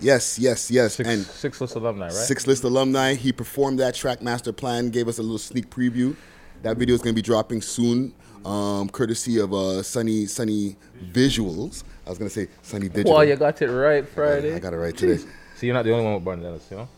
Yes, 0.00 0.38
yes, 0.38 0.70
yes. 0.70 0.94
Six, 0.94 1.08
and 1.08 1.22
six 1.24 1.60
list 1.60 1.76
alumni, 1.76 2.06
right? 2.06 2.12
Six 2.12 2.46
List 2.46 2.64
alumni. 2.64 3.14
He 3.14 3.32
performed 3.32 3.78
that 3.78 3.94
track, 3.94 4.22
Master 4.22 4.52
Plan, 4.52 4.90
gave 4.90 5.08
us 5.08 5.18
a 5.18 5.22
little 5.22 5.38
sneak 5.38 5.70
preview. 5.70 6.16
That 6.62 6.76
video 6.76 6.94
is 6.94 7.00
going 7.00 7.14
to 7.14 7.16
be 7.16 7.22
dropping 7.22 7.62
soon, 7.62 8.14
um, 8.44 8.88
courtesy 8.88 9.38
of 9.38 9.52
uh, 9.52 9.82
Sunny 9.82 10.26
Sunny 10.26 10.76
Visuals. 11.12 11.84
I 12.06 12.10
was 12.10 12.18
going 12.18 12.28
to 12.28 12.34
say 12.34 12.48
Sonny 12.62 12.88
Digital. 12.88 13.14
Well, 13.14 13.24
you 13.24 13.36
got 13.36 13.60
it 13.62 13.68
right 13.70 14.06
Friday. 14.06 14.54
I 14.54 14.58
got 14.58 14.72
it 14.72 14.78
right 14.78 14.96
today. 14.96 15.22
So 15.56 15.66
you're 15.66 15.74
not 15.74 15.84
the 15.84 15.92
only 15.92 16.04
one 16.04 16.14
with 16.14 16.24
bandanas, 16.24 16.66
you 16.68 16.78
know? 16.78 16.88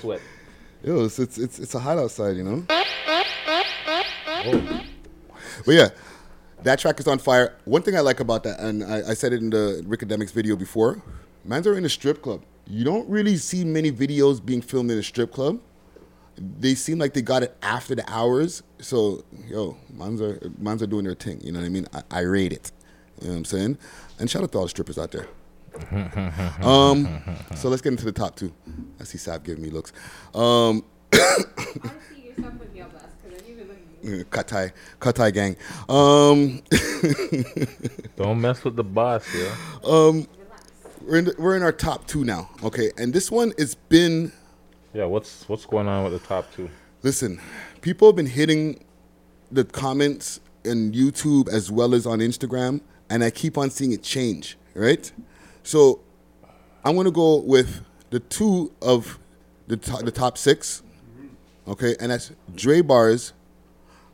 Sweat. 0.00 0.20
Yo, 0.84 1.04
it's, 1.04 1.18
it's 1.18 1.38
it's 1.38 1.58
it's 1.60 1.74
a 1.76 1.78
hot 1.78 1.96
outside, 1.96 2.36
you 2.36 2.42
know. 2.42 2.64
Oh. 4.44 4.82
But 5.64 5.74
yeah, 5.74 5.88
that 6.64 6.80
track 6.80 6.98
is 6.98 7.06
on 7.06 7.18
fire. 7.18 7.56
One 7.64 7.82
thing 7.82 7.96
I 7.96 8.00
like 8.00 8.18
about 8.18 8.42
that, 8.44 8.58
and 8.58 8.82
I, 8.82 9.10
I 9.10 9.14
said 9.14 9.32
it 9.32 9.40
in 9.40 9.50
the 9.50 9.84
Ricademics 9.86 10.32
video 10.32 10.56
before, 10.56 11.00
mans 11.44 11.66
are 11.66 11.76
in 11.76 11.84
a 11.84 11.88
strip 11.88 12.22
club. 12.22 12.42
You 12.66 12.84
don't 12.84 13.08
really 13.08 13.36
see 13.36 13.64
many 13.64 13.92
videos 13.92 14.44
being 14.44 14.60
filmed 14.60 14.90
in 14.90 14.98
a 14.98 15.02
strip 15.02 15.32
club. 15.32 15.60
They 16.36 16.74
seem 16.74 16.98
like 16.98 17.14
they 17.14 17.22
got 17.22 17.42
it 17.44 17.56
after 17.62 17.94
the 17.94 18.04
hours. 18.10 18.62
So, 18.80 19.24
yo, 19.46 19.76
mans 19.92 20.20
are 20.20 20.40
mans 20.58 20.82
are 20.82 20.88
doing 20.88 21.04
their 21.04 21.14
thing. 21.14 21.40
You 21.44 21.52
know 21.52 21.60
what 21.60 21.66
I 21.66 21.68
mean? 21.68 21.86
I, 21.92 22.02
I 22.10 22.20
rate 22.20 22.52
it. 22.52 22.72
You 23.20 23.28
know 23.28 23.34
what 23.34 23.38
I'm 23.38 23.44
saying? 23.44 23.78
And 24.18 24.28
shout 24.28 24.42
out 24.42 24.50
to 24.52 24.58
all 24.58 24.64
the 24.64 24.70
strippers 24.70 24.98
out 24.98 25.12
there. 25.12 25.28
Um, 26.62 27.22
so 27.54 27.68
let's 27.68 27.82
get 27.82 27.92
into 27.92 28.04
the 28.04 28.12
top 28.12 28.36
two. 28.36 28.52
I 29.00 29.04
see 29.04 29.18
Sav 29.18 29.42
giving 29.44 29.62
me 29.62 29.70
looks. 29.70 29.92
Um, 30.34 30.84
Katai, 34.02 34.72
Katai 35.00 35.32
gang. 35.32 35.56
Um, 35.88 36.62
Don't 38.16 38.40
mess 38.40 38.64
with 38.64 38.76
the 38.76 38.84
boss, 38.84 39.26
yeah. 39.34 39.54
um, 39.84 40.26
we're 41.02 41.18
in 41.18 41.24
the, 41.26 41.34
we're 41.38 41.56
in 41.56 41.62
our 41.62 41.72
top 41.72 42.06
two 42.06 42.24
now. 42.24 42.50
Okay, 42.62 42.90
and 42.96 43.12
this 43.12 43.30
one 43.30 43.52
has 43.58 43.74
been. 43.74 44.32
Yeah, 44.92 45.04
what's 45.04 45.48
what's 45.48 45.64
going 45.66 45.88
on 45.88 46.04
with 46.04 46.12
the 46.12 46.26
top 46.26 46.52
two? 46.54 46.68
Listen, 47.02 47.40
people 47.80 48.08
have 48.08 48.16
been 48.16 48.26
hitting 48.26 48.84
the 49.50 49.64
comments 49.64 50.40
in 50.64 50.92
YouTube 50.92 51.48
as 51.48 51.70
well 51.70 51.94
as 51.94 52.06
on 52.06 52.18
Instagram, 52.20 52.80
and 53.10 53.24
I 53.24 53.30
keep 53.30 53.56
on 53.58 53.70
seeing 53.70 53.92
it 53.92 54.02
change. 54.02 54.56
Right, 54.74 55.10
so 55.62 56.00
I'm 56.84 56.96
gonna 56.96 57.10
go 57.10 57.36
with 57.36 57.82
the 58.10 58.20
two 58.20 58.72
of 58.82 59.18
the 59.66 59.76
to- 59.76 60.02
the 60.04 60.10
top 60.10 60.36
six. 60.38 60.82
Okay, 61.66 61.94
and 62.00 62.10
that's 62.10 62.32
Dre 62.54 62.80
bars. 62.80 63.32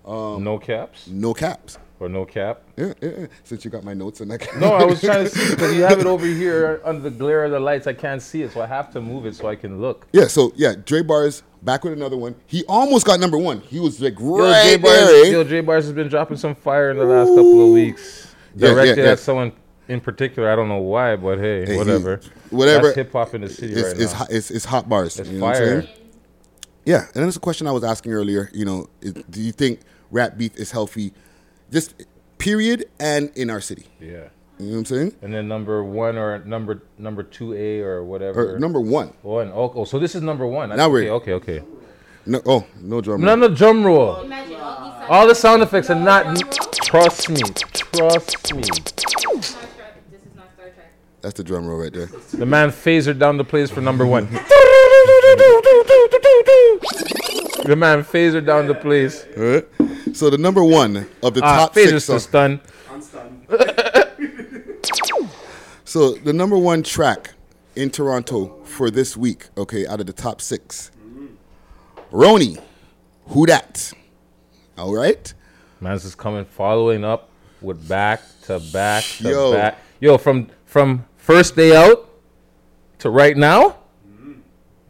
Um, 0.04 0.44
no 0.44 0.58
caps. 0.58 1.06
No 1.06 1.34
caps. 1.34 1.78
Or 2.00 2.08
no 2.08 2.24
cap. 2.24 2.62
Yeah, 2.76 2.92
yeah, 3.02 3.10
yeah. 3.18 3.26
Since 3.42 3.64
you 3.64 3.70
got 3.72 3.82
my 3.82 3.92
notes 3.92 4.20
in 4.20 4.28
that. 4.28 4.46
No, 4.56 4.72
I 4.72 4.84
was 4.84 5.00
trying 5.00 5.24
to 5.24 5.30
see 5.34 5.50
because 5.50 5.74
you 5.74 5.82
have 5.82 5.98
it 5.98 6.06
over 6.06 6.24
here 6.24 6.80
under 6.84 7.02
the 7.02 7.10
glare 7.10 7.44
of 7.44 7.50
the 7.50 7.58
lights. 7.58 7.88
I 7.88 7.92
can't 7.92 8.22
see 8.22 8.42
it, 8.42 8.52
so 8.52 8.60
I 8.60 8.66
have 8.66 8.92
to 8.92 9.00
move 9.00 9.26
it 9.26 9.34
so 9.34 9.48
I 9.48 9.56
can 9.56 9.80
look. 9.80 10.06
Yeah, 10.12 10.28
so 10.28 10.52
yeah, 10.54 10.74
Dre 10.84 11.02
Bars 11.02 11.42
back 11.62 11.82
with 11.82 11.94
another 11.94 12.16
one. 12.16 12.36
He 12.46 12.64
almost 12.68 13.04
got 13.04 13.18
number 13.18 13.36
one. 13.36 13.62
He 13.62 13.80
was 13.80 14.00
like 14.00 14.18
Yo, 14.20 14.38
right 14.38 14.62
J 14.62 14.76
Bars, 14.76 14.98
there. 14.98 15.24
eh? 15.26 15.30
yo, 15.30 15.44
J 15.44 15.60
Bars 15.60 15.84
has 15.86 15.92
been 15.92 16.08
dropping 16.08 16.36
some 16.36 16.54
fire 16.54 16.90
in 16.92 16.98
the 16.98 17.04
last 17.04 17.28
couple 17.30 17.66
of 17.66 17.72
weeks. 17.72 18.32
Directed 18.56 18.98
yeah. 18.98 19.12
at 19.12 19.18
someone 19.18 19.52
in 19.88 20.00
particular. 20.00 20.50
I 20.50 20.56
don't 20.56 20.68
know 20.68 20.78
why, 20.78 21.16
but 21.16 21.38
hey, 21.38 21.64
Hey, 21.66 21.72
he- 21.72 21.78
whatever. 21.78 22.20
whatever. 22.50 22.92
Hip 22.92 23.12
hop 23.12 23.34
in 23.34 23.40
the 23.42 23.48
city 23.48 23.72
it's, 23.74 23.82
right 23.88 24.00
it's, 24.00 24.12
now. 24.12 24.18
hot, 24.18 24.28
it's, 24.30 24.50
it's 24.50 24.64
hot 24.64 24.88
bars. 24.88 25.18
It's 25.18 25.28
you 25.28 25.38
know 25.38 25.46
what 25.46 25.56
I'm 25.56 25.82
fire. 25.82 25.88
Yeah, 26.84 27.04
and 27.14 27.24
that's 27.24 27.36
a 27.36 27.40
question 27.40 27.66
I 27.66 27.72
was 27.72 27.84
asking 27.84 28.12
earlier. 28.12 28.50
You 28.54 28.64
know, 28.64 28.86
is, 29.00 29.12
do 29.12 29.40
you 29.40 29.52
think 29.52 29.80
rap 30.10 30.38
beef 30.38 30.56
is 30.56 30.70
healthy, 30.70 31.12
just 31.70 31.94
period, 32.38 32.86
and 32.98 33.30
in 33.36 33.50
our 33.50 33.60
city? 33.60 33.86
Yeah. 34.00 34.28
You 34.58 34.66
know 34.66 34.72
what 34.72 34.78
I'm 34.78 34.84
saying? 34.86 35.16
And 35.22 35.32
then 35.32 35.46
number 35.46 35.84
one 35.84 36.16
or 36.16 36.42
number 36.44 36.82
number 36.98 37.22
two 37.22 37.54
A 37.54 37.80
or 37.80 38.04
whatever. 38.04 38.54
Or 38.54 38.58
number 38.58 38.80
one. 38.80 39.12
One. 39.22 39.52
Oh, 39.54 39.70
oh, 39.74 39.84
so 39.84 39.98
this 39.98 40.14
is 40.14 40.22
number 40.22 40.46
one. 40.46 40.70
Now 40.70 40.88
we're- 40.88 41.08
okay, 41.10 41.32
okay, 41.34 41.60
okay. 41.60 41.66
No, 42.26 42.42
oh, 42.44 42.66
no 42.80 43.00
drum. 43.00 43.22
Roll. 43.22 43.36
No, 43.36 43.48
no 43.48 43.54
drum 43.54 43.84
roll. 43.84 44.30
All 45.08 45.26
the 45.26 45.34
sound 45.34 45.62
effects 45.62 45.88
are 45.90 45.94
not. 45.94 46.36
Trust 46.84 47.30
me. 47.30 47.40
Trust 47.72 48.54
me. 48.54 48.62
That's 51.20 51.34
the 51.34 51.42
drum 51.44 51.66
roll 51.66 51.80
right 51.80 51.92
there. 51.92 52.06
The 52.06 52.46
man 52.46 52.70
phasered 52.70 53.18
down 53.18 53.36
the 53.38 53.44
place 53.44 53.70
for 53.70 53.80
number 53.80 54.06
one. 54.06 54.26
the 57.64 57.74
man 57.76 58.04
phasered 58.04 58.46
down 58.46 58.66
the 58.68 58.74
place. 58.74 59.26
Right. 59.36 59.66
So 60.14 60.30
the 60.30 60.38
number 60.38 60.62
one 60.64 61.08
of 61.22 61.34
the 61.34 61.42
Ah, 61.42 61.56
top 61.66 61.74
phaser's 61.74 62.04
six. 62.04 62.26
to 62.26 62.28
songs- 62.28 63.10
stun. 63.10 63.44
So 65.84 66.12
the 66.12 66.32
number 66.34 66.58
one 66.58 66.82
track 66.82 67.30
in 67.74 67.88
Toronto 67.88 68.62
for 68.64 68.90
this 68.90 69.16
week, 69.16 69.46
okay, 69.56 69.86
out 69.86 70.00
of 70.00 70.06
the 70.06 70.12
top 70.12 70.42
six, 70.42 70.90
Roni, 72.12 72.60
who 73.28 73.46
that? 73.46 73.90
All 74.76 74.94
right. 74.94 75.32
Man's 75.80 76.04
is 76.04 76.14
coming, 76.14 76.44
following 76.44 77.04
up 77.04 77.30
with 77.62 77.88
back 77.88 78.20
to 78.42 78.60
back 78.70 79.02
to 79.18 79.28
Yo. 79.30 79.52
back. 79.54 79.78
Yo, 79.98 80.18
from 80.18 80.48
from 80.66 81.06
first 81.28 81.54
day 81.54 81.76
out 81.76 82.08
to 82.98 83.10
right 83.10 83.36
now, 83.36 83.76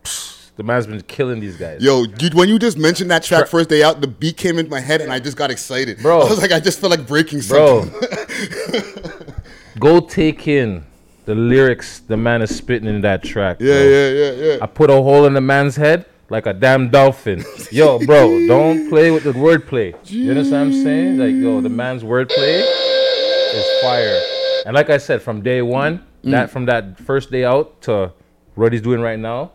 psh, 0.04 0.50
the 0.54 0.62
man's 0.62 0.86
been 0.86 1.00
killing 1.02 1.40
these 1.40 1.56
guys. 1.56 1.82
Yo, 1.82 2.06
dude, 2.06 2.32
when 2.32 2.48
you 2.48 2.60
just 2.60 2.78
mentioned 2.78 3.10
that 3.10 3.24
track 3.24 3.48
first 3.48 3.68
day 3.68 3.82
out, 3.82 4.00
the 4.00 4.06
beat 4.06 4.36
came 4.36 4.56
into 4.56 4.70
my 4.70 4.78
head 4.78 5.00
and 5.00 5.12
I 5.12 5.18
just 5.18 5.36
got 5.36 5.50
excited. 5.50 5.98
Bro. 5.98 6.20
I 6.20 6.30
was 6.30 6.40
like, 6.40 6.52
I 6.52 6.60
just 6.60 6.78
felt 6.78 6.92
like 6.92 7.08
breaking 7.08 7.42
something. 7.42 7.90
Bro. 7.90 9.20
Go 9.80 9.98
take 9.98 10.46
in 10.46 10.84
the 11.24 11.34
lyrics 11.34 12.00
the 12.00 12.16
man 12.16 12.40
is 12.40 12.54
spitting 12.54 12.88
in 12.88 13.00
that 13.00 13.24
track. 13.24 13.56
Yeah, 13.58 13.74
bro. 13.74 13.82
yeah, 13.82 14.10
yeah, 14.10 14.30
yeah. 14.30 14.58
I 14.62 14.66
put 14.66 14.90
a 14.90 14.94
hole 14.94 15.24
in 15.26 15.34
the 15.34 15.40
man's 15.40 15.74
head 15.74 16.06
like 16.30 16.46
a 16.46 16.52
damn 16.52 16.88
dolphin. 16.88 17.44
Yo, 17.72 17.98
bro, 18.06 18.46
don't 18.46 18.88
play 18.88 19.10
with 19.10 19.24
the 19.24 19.32
wordplay. 19.32 19.92
You 20.08 20.30
understand 20.30 20.70
what 20.70 20.76
I'm 20.76 20.84
saying? 20.84 21.18
Like, 21.18 21.34
yo, 21.34 21.60
the 21.60 21.68
man's 21.68 22.04
wordplay 22.04 22.62
is 22.62 23.82
fire. 23.82 24.20
And 24.66 24.74
like 24.76 24.88
I 24.88 24.98
said, 24.98 25.20
from 25.20 25.42
day 25.42 25.62
one, 25.62 26.04
Mm. 26.28 26.32
that 26.32 26.50
from 26.50 26.66
that 26.66 26.98
first 26.98 27.30
day 27.30 27.44
out 27.44 27.80
to 27.82 28.12
what 28.54 28.72
he's 28.72 28.82
doing 28.82 29.00
right 29.00 29.18
now, 29.18 29.52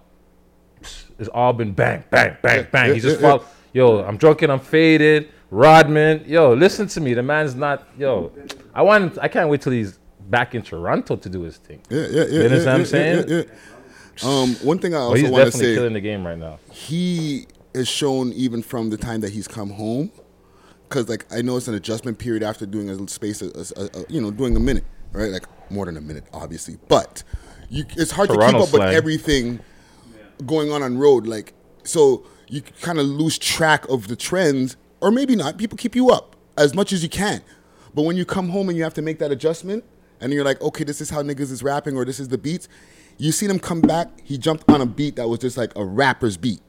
it's 1.20 1.30
all 1.30 1.53
been 1.53 1.72
bang, 1.74 2.03
bang, 2.10 2.38
bang, 2.42 2.68
bang. 2.72 2.88
yeah, 2.89 2.94
He 2.96 3.00
just 3.00 3.22
yeah. 3.22 3.38
Yo, 3.74 4.03
I'm 4.03 4.18
drunk 4.18 4.42
and 4.44 4.51
I'm 4.51 4.60
faded. 4.60 5.30
Rodman, 5.50 6.24
yo, 6.27 6.53
listen 6.53 6.88
to 6.88 7.01
me. 7.01 7.13
The 7.13 7.24
man's 7.24 7.56
not. 7.56 7.88
Yo, 7.98 8.32
I 8.74 8.82
want. 8.82 9.18
I 9.22 9.27
can't 9.27 9.50
wait 9.50 9.62
till 9.62 9.72
he's 9.74 10.00
back 10.30 10.56
in 10.56 10.62
Toronto 10.62 11.15
to 11.15 11.30
do 11.30 11.42
his 11.42 11.58
thing. 11.58 11.82
Yeah, 11.89 12.01
yeah, 12.01 12.08
yeah. 12.10 12.24
You 12.25 12.44
understand 12.44 12.65
yeah, 12.65 12.65
what 12.65 12.74
I'm 12.74 12.80
yeah, 12.80 12.86
saying? 12.86 13.30
yeah, 13.30 13.44
yeah. 14.24 14.42
Um, 14.42 14.56
one 14.68 14.77
thing 14.80 14.94
I 14.94 15.00
also 15.00 15.15
he's 15.15 15.30
want 15.30 15.46
to 15.46 15.46
definitely 15.46 15.74
say, 15.74 15.75
killing 15.75 15.94
the 15.94 16.01
game 16.01 16.25
right 16.25 16.38
now. 16.38 16.60
he 16.72 17.48
has 17.74 17.88
shown 17.88 18.32
even 18.34 18.62
from 18.62 18.89
the 18.92 18.98
time 18.98 19.22
that 19.22 19.32
he's 19.32 19.48
come 19.48 19.72
home, 19.72 20.12
because 20.88 21.10
like 21.10 21.25
I 21.32 21.42
know 21.42 21.58
it's 21.58 21.68
an 21.68 21.74
adjustment 21.74 22.20
period 22.20 22.44
after 22.44 22.65
doing 22.68 22.89
a 22.89 23.08
space, 23.08 23.42
a, 23.42 23.48
a- 23.75 23.86
a- 24.01 24.06
you 24.10 24.22
know, 24.22 24.30
doing 24.30 24.56
a 24.56 24.60
minute, 24.60 24.84
right? 25.13 25.32
Like 25.32 25.46
more 25.72 25.86
than 25.86 25.98
a 25.98 26.01
minute, 26.01 26.25
obviously, 26.34 26.77
but 26.88 27.24
you, 27.70 27.86
it's 27.98 28.12
hard 28.12 28.29
Toronto 28.29 28.46
to 28.46 28.53
keep 28.53 28.63
up 28.63 28.70
slang. 28.70 28.88
with 28.89 28.96
everything 28.98 29.60
going 30.46 30.72
on 30.72 30.84
on 30.84 30.98
road. 30.98 31.25
Like 31.27 31.53
so, 31.84 32.25
you 32.48 32.62
kind 32.62 33.00
of 33.00 33.05
lose 33.05 33.38
track 33.38 33.88
of 33.89 34.08
the 34.08 34.15
trends, 34.15 34.75
or 35.01 35.12
maybe 35.12 35.36
not. 35.36 35.58
People 35.58 35.77
keep 35.77 35.96
you 35.96 36.10
up 36.10 36.36
as 36.58 36.74
much 36.75 36.91
as 36.93 37.01
you 37.03 37.10
can, 37.10 37.41
but 37.93 38.03
when 38.03 38.15
you 38.17 38.25
come 38.25 38.50
home 38.50 38.70
and 38.70 38.77
you 38.77 38.84
have 38.84 38.93
to 38.96 39.01
make 39.01 39.20
that 39.20 39.32
adjustment. 39.32 39.84
and 40.22 40.32
you're 40.32 40.46
like, 40.46 40.62
okay, 40.62 40.84
this 40.86 41.01
is 41.01 41.10
how 41.10 41.22
niggas 41.22 41.51
is 41.51 41.62
rapping, 41.63 41.98
or 41.98 42.05
this 42.05 42.20
is 42.20 42.27
the 42.29 42.38
beats. 42.38 42.67
You 43.17 43.32
seen 43.34 43.50
him 43.50 43.60
come 43.60 43.82
back. 43.82 44.08
He 44.24 44.38
jumped 44.38 44.70
on 44.70 44.79
a 44.82 44.86
beat 44.86 45.17
that 45.17 45.27
was 45.27 45.39
just 45.39 45.58
like 45.58 45.75
a 45.75 45.84
rapper's 45.84 46.38
beat. 46.38 46.62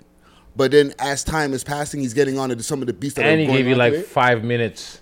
But 0.56 0.70
then 0.72 0.92
as 0.98 1.22
time 1.24 1.52
is 1.52 1.62
passing, 1.64 2.00
he's 2.00 2.14
getting 2.14 2.38
onto 2.38 2.58
some 2.60 2.80
of 2.80 2.86
the 2.86 2.92
beats 2.92 3.14
that 3.14 3.24
And 3.24 3.36
are 3.36 3.40
he 3.40 3.46
going 3.46 3.58
gave 3.58 3.66
you 3.68 3.74
like 3.76 3.92
today. 3.92 4.02
five 4.04 4.42
minutes, 4.44 5.00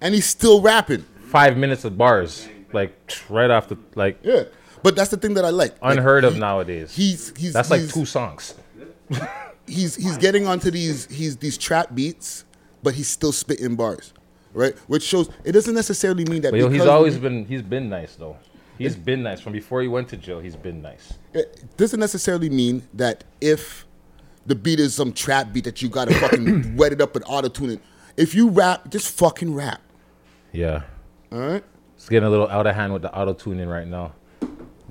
and 0.00 0.14
he's 0.14 0.26
still 0.26 0.60
rapping. 0.62 1.04
five 1.28 1.56
minutes 1.56 1.84
of 1.84 1.96
bars, 1.96 2.48
like 2.76 2.92
right 3.28 3.50
off 3.50 3.68
the 3.68 3.76
like. 3.96 4.18
Yeah, 4.22 4.44
but 4.82 4.94
that's 4.94 5.10
the 5.10 5.16
thing 5.16 5.34
that 5.34 5.44
I 5.44 5.50
like. 5.50 5.82
Like, 5.82 5.96
Unheard 5.96 6.22
of 6.24 6.34
he- 6.34 6.40
nowadays. 6.40 6.94
He's 6.94 7.36
he's 7.36 7.52
That's 7.52 7.70
like 7.70 7.88
two 7.88 8.04
songs. 8.04 8.54
he's 9.66 9.96
he's 9.96 10.16
getting 10.18 10.46
onto 10.46 10.70
these 10.70 11.06
he's 11.10 11.36
these 11.38 11.58
trap 11.58 11.94
beats, 11.94 12.44
but 12.82 12.94
he's 12.94 13.08
still 13.08 13.32
spitting 13.32 13.74
bars, 13.74 14.12
right? 14.52 14.76
Which 14.86 15.02
shows 15.02 15.28
it 15.44 15.52
doesn't 15.52 15.74
necessarily 15.74 16.24
mean 16.24 16.42
that. 16.42 16.52
But 16.52 16.60
yo, 16.60 16.68
he's 16.68 16.86
always 16.86 17.18
been 17.18 17.44
he's 17.46 17.62
been 17.62 17.88
nice 17.88 18.14
though. 18.14 18.36
He's 18.78 18.94
been 18.94 19.22
nice 19.22 19.40
from 19.40 19.54
before 19.54 19.80
he 19.80 19.88
went 19.88 20.08
to 20.10 20.18
jail. 20.18 20.38
He's 20.38 20.54
been 20.56 20.82
nice. 20.82 21.14
It 21.32 21.76
doesn't 21.78 21.98
necessarily 21.98 22.50
mean 22.50 22.86
that 22.92 23.24
if 23.40 23.86
the 24.44 24.54
beat 24.54 24.78
is 24.80 24.94
some 24.94 25.12
trap 25.12 25.52
beat 25.52 25.64
that 25.64 25.80
you 25.80 25.88
gotta 25.88 26.14
fucking 26.22 26.76
wet 26.76 26.92
it 26.92 27.00
up 27.00 27.16
and 27.16 27.24
auto 27.26 27.48
tune 27.48 27.70
it. 27.70 27.80
If 28.16 28.34
you 28.34 28.48
rap, 28.48 28.90
just 28.90 29.16
fucking 29.18 29.54
rap. 29.54 29.80
Yeah. 30.52 30.82
All 31.32 31.38
right. 31.38 31.64
It's 32.06 32.10
getting 32.12 32.28
a 32.28 32.30
little 32.30 32.46
out 32.46 32.68
of 32.68 32.76
hand 32.76 32.92
with 32.92 33.02
the 33.02 33.12
auto 33.12 33.32
tuning 33.32 33.68
right 33.68 33.84
now. 33.88 34.12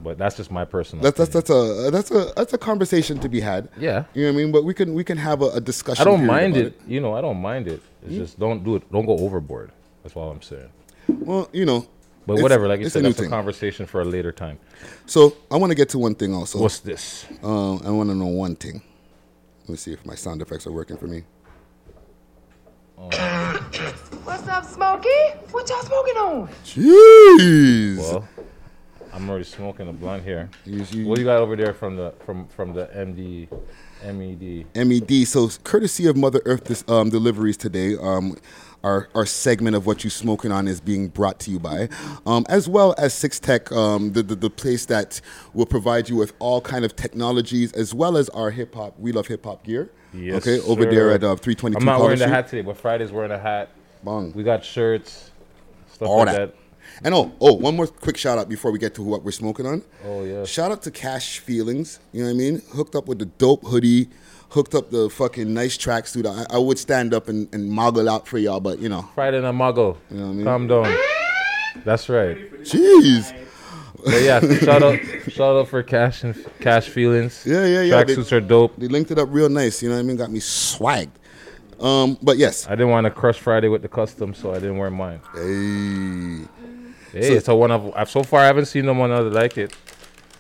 But 0.03 0.17
that's 0.17 0.35
just 0.35 0.51
my 0.51 0.65
personal. 0.65 1.01
That's 1.01 1.17
that's 1.17 1.31
that's 1.31 1.49
a 1.49 1.89
that's 1.89 2.11
a 2.11 2.33
that's 2.35 2.51
a 2.51 2.57
conversation 2.57 3.19
to 3.19 3.29
be 3.29 3.39
had. 3.39 3.69
Yeah. 3.79 4.03
You 4.13 4.23
know 4.23 4.33
what 4.33 4.39
I 4.39 4.43
mean? 4.43 4.51
But 4.51 4.65
we 4.65 4.73
can 4.73 4.93
we 4.93 5.05
can 5.05 5.17
have 5.17 5.41
a, 5.41 5.45
a 5.51 5.61
discussion. 5.61 6.01
I 6.01 6.03
don't 6.03 6.25
mind 6.25 6.57
about 6.57 6.65
it. 6.73 6.81
You 6.85 6.99
know, 6.99 7.15
I 7.15 7.21
don't 7.21 7.41
mind 7.41 7.69
it. 7.69 7.81
It's 8.03 8.11
Hmm? 8.11 8.17
just 8.17 8.37
don't 8.37 8.65
do 8.65 8.75
it. 8.75 8.91
Don't 8.91 9.05
go 9.05 9.17
overboard. 9.17 9.71
That's 10.03 10.13
all 10.17 10.29
I'm 10.29 10.41
saying. 10.41 10.67
Well, 11.07 11.47
you 11.53 11.63
know. 11.63 11.87
But 12.27 12.41
whatever, 12.41 12.67
like 12.67 12.81
you 12.81 12.89
said, 12.89 13.03
new 13.03 13.13
that's 13.13 13.21
a 13.25 13.29
conversation 13.29 13.85
for 13.85 14.01
a 14.01 14.05
later 14.05 14.33
time. 14.33 14.59
So 15.05 15.37
I 15.49 15.55
want 15.55 15.71
to 15.71 15.75
get 15.75 15.87
to 15.91 15.97
one 15.97 16.15
thing 16.15 16.33
also. 16.35 16.59
What's 16.59 16.79
this? 16.81 17.25
Um, 17.43 17.81
I 17.85 17.91
want 17.91 18.09
to 18.09 18.15
know 18.15 18.25
one 18.25 18.57
thing. 18.57 18.81
Let 19.61 19.69
me 19.69 19.77
see 19.77 19.93
if 19.93 20.05
my 20.05 20.15
sound 20.15 20.41
effects 20.41 20.67
are 20.67 20.73
working 20.73 20.97
for 20.97 21.07
me. 21.07 21.23
What's 22.97 24.47
up, 24.47 24.63
Smokey? 24.65 25.09
What 25.51 25.67
y'all 25.69 25.81
smoking 25.83 26.15
on? 26.15 26.49
Jeez. 26.63 27.97
Well, 27.97 28.25
I'm 29.13 29.29
already 29.29 29.43
smoking 29.43 29.89
a 29.89 29.93
blunt 29.93 30.23
here. 30.23 30.49
You- 30.65 30.85
you- 30.91 31.05
what 31.05 31.15
do 31.15 31.21
you 31.21 31.25
got 31.27 31.37
over 31.37 31.55
there 31.57 31.73
from 31.73 31.97
the 31.97 32.13
from 32.25 32.47
from 32.47 32.73
the 32.73 32.87
MD 32.95 33.49
MED? 34.03 34.65
MED. 34.75 35.25
So, 35.27 35.49
courtesy 35.65 36.07
of 36.07 36.15
Mother 36.15 36.41
Earth 36.45 36.63
dis- 36.65 36.85
um, 36.87 37.09
deliveries 37.09 37.57
today, 37.57 37.97
um, 37.97 38.37
our, 38.85 39.09
our 39.15 39.25
segment 39.25 39.75
of 39.75 39.87
what 39.87 40.03
you 40.03 40.09
smoking 40.11 40.51
on 40.51 40.67
is 40.67 40.79
being 40.79 41.07
brought 41.07 41.39
to 41.39 41.51
you 41.51 41.59
by, 41.59 41.89
um, 42.25 42.45
as 42.47 42.69
well 42.69 42.93
as 42.99 43.13
Six 43.13 43.39
Tech, 43.39 43.71
um, 43.71 44.13
the, 44.13 44.21
the 44.21 44.35
the 44.35 44.49
place 44.49 44.85
that 44.85 45.19
will 45.53 45.65
provide 45.65 46.07
you 46.07 46.15
with 46.15 46.33
all 46.39 46.61
kind 46.61 46.85
of 46.85 46.95
technologies, 46.95 47.73
as 47.73 47.93
well 47.93 48.15
as 48.15 48.29
our 48.29 48.51
hip 48.51 48.75
hop. 48.75 48.93
We 48.99 49.11
love 49.11 49.27
hip 49.27 49.43
hop 49.43 49.63
gear. 49.63 49.89
Yes, 50.13 50.47
okay, 50.47 50.59
over 50.69 50.85
there 50.85 51.11
at 51.11 51.23
uh, 51.23 51.35
322. 51.35 51.77
I'm 51.79 51.85
not 51.85 51.97
College 51.97 52.03
wearing 52.03 52.19
the 52.19 52.25
Street. 52.25 52.35
hat 52.35 52.47
today, 52.47 52.61
but 52.61 52.77
Friday's 52.77 53.11
wearing 53.11 53.31
a 53.31 53.39
hat. 53.39 53.69
Bong. 54.03 54.31
We 54.33 54.43
got 54.43 54.63
shirts, 54.63 55.31
stuff 55.91 56.07
all 56.07 56.17
like 56.19 56.27
that. 56.27 56.53
that. 56.53 56.55
And 57.03 57.13
oh, 57.13 57.33
oh, 57.41 57.53
one 57.53 57.75
more 57.75 57.87
quick 57.87 58.15
shout 58.17 58.37
out 58.37 58.47
before 58.47 58.71
we 58.71 58.79
get 58.79 58.93
to 58.95 59.01
what 59.01 59.23
we're 59.23 59.31
smoking 59.31 59.65
on. 59.65 59.83
Oh 60.05 60.23
yeah. 60.23 60.45
Shout 60.45 60.71
out 60.71 60.83
to 60.83 60.91
Cash 60.91 61.39
Feelings. 61.39 61.99
You 62.13 62.21
know 62.21 62.27
what 62.27 62.35
I 62.35 62.37
mean? 62.37 62.61
Hooked 62.73 62.95
up 62.95 63.07
with 63.07 63.19
the 63.19 63.25
dope 63.25 63.65
hoodie, 63.65 64.09
hooked 64.55 64.73
up 64.73 64.89
the 64.89 65.09
fucking 65.09 65.53
nice 65.53 65.77
tracksuit. 65.77 66.25
I, 66.25 66.55
I 66.55 66.57
would 66.57 66.79
stand 66.79 67.13
up 67.13 67.27
and, 67.27 67.53
and 67.53 67.69
moggle 67.69 68.09
out 68.09 68.25
for 68.25 68.37
y'all, 68.37 68.61
but 68.61 68.79
you 68.79 68.87
know. 68.87 69.03
Friday 69.13 69.41
night 69.41 69.53
muggle. 69.53 69.97
You 70.09 70.17
know 70.17 70.27
what 70.27 70.31
I 70.31 70.33
mean? 70.33 70.45
Calm 70.45 70.67
down. 70.67 70.97
That's 71.83 72.07
right. 72.07 72.37
Jeez. 72.63 73.35
But 74.05 74.21
yeah, 74.21 74.39
shout 74.59 74.81
out, 74.81 74.99
shout 75.27 75.57
out 75.57 75.67
for 75.67 75.83
cash 75.83 76.23
and 76.23 76.33
cash 76.61 76.87
feelings. 76.87 77.43
Yeah, 77.45 77.65
yeah, 77.65 77.81
yeah. 77.81 78.03
Tracksuits 78.03 78.31
are 78.31 78.39
dope. 78.39 78.77
They 78.77 78.87
linked 78.87 79.11
it 79.11 79.19
up 79.19 79.27
real 79.31 79.49
nice. 79.49 79.83
You 79.83 79.89
know 79.89 79.95
what 79.95 80.01
I 80.01 80.03
mean? 80.03 80.15
Got 80.15 80.31
me 80.31 80.39
swagged. 80.39 81.09
Um, 81.81 82.17
but 82.21 82.37
yes. 82.37 82.65
I 82.65 82.71
didn't 82.71 82.89
want 82.89 83.05
to 83.05 83.11
crush 83.11 83.37
Friday 83.37 83.67
with 83.67 83.81
the 83.81 83.89
custom, 83.89 84.33
so 84.33 84.51
I 84.51 84.55
didn't 84.55 84.77
wear 84.77 84.89
mine. 84.89 85.19
Hey. 85.33 87.19
Hey, 87.19 87.27
So- 87.27 87.33
it's 87.33 87.47
a 87.49 87.55
one 87.55 87.71
of. 87.71 87.93
I've 87.93 88.09
so 88.09 88.23
far 88.23 88.39
I 88.39 88.45
haven't 88.45 88.65
seen 88.67 88.85
no 88.85 88.93
one 88.93 89.11
other 89.11 89.29
like 89.29 89.57
it. 89.57 89.75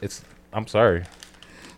It's. 0.01 0.23
I'm 0.53 0.67
sorry. 0.67 1.03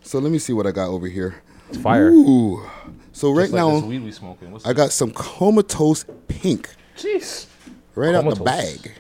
So 0.04 0.20
let 0.20 0.32
me 0.32 0.38
see 0.38 0.54
what 0.54 0.68
I 0.68 0.72
got 0.72 0.90
over 0.90 1.08
here. 1.08 1.42
It's 1.70 1.78
fire. 1.78 2.10
Ooh. 2.10 2.64
So 3.12 3.32
right 3.32 3.44
Just 3.44 3.54
like 3.54 3.60
now, 3.60 3.72
this 3.76 3.84
weed 3.84 4.04
we 4.04 4.12
smoking. 4.12 4.52
What's 4.52 4.66
I 4.66 4.74
got 4.74 4.92
some 4.92 5.12
comatose 5.12 6.06
pink. 6.28 6.70
Jeez. 6.96 7.48
Right 7.96 8.14
out 8.14 8.24
the 8.26 8.36
Comatose. 8.36 8.78
bag. 8.78 8.92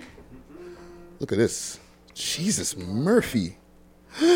Look 1.20 1.32
at 1.32 1.38
this. 1.38 1.80
Jesus 2.14 2.76
Murphy. 2.76 3.58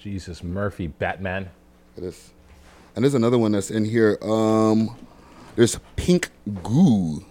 Jesus 0.00 0.42
Murphy, 0.42 0.88
Batman. 0.88 1.44
Look 1.96 1.98
at 1.98 2.02
this. 2.04 2.30
And 2.96 3.04
there's 3.04 3.14
another 3.14 3.38
one 3.38 3.52
that's 3.52 3.70
in 3.70 3.84
here. 3.84 4.18
Um, 4.22 4.96
there's 5.56 5.78
pink 5.96 6.30
goo. 6.62 7.24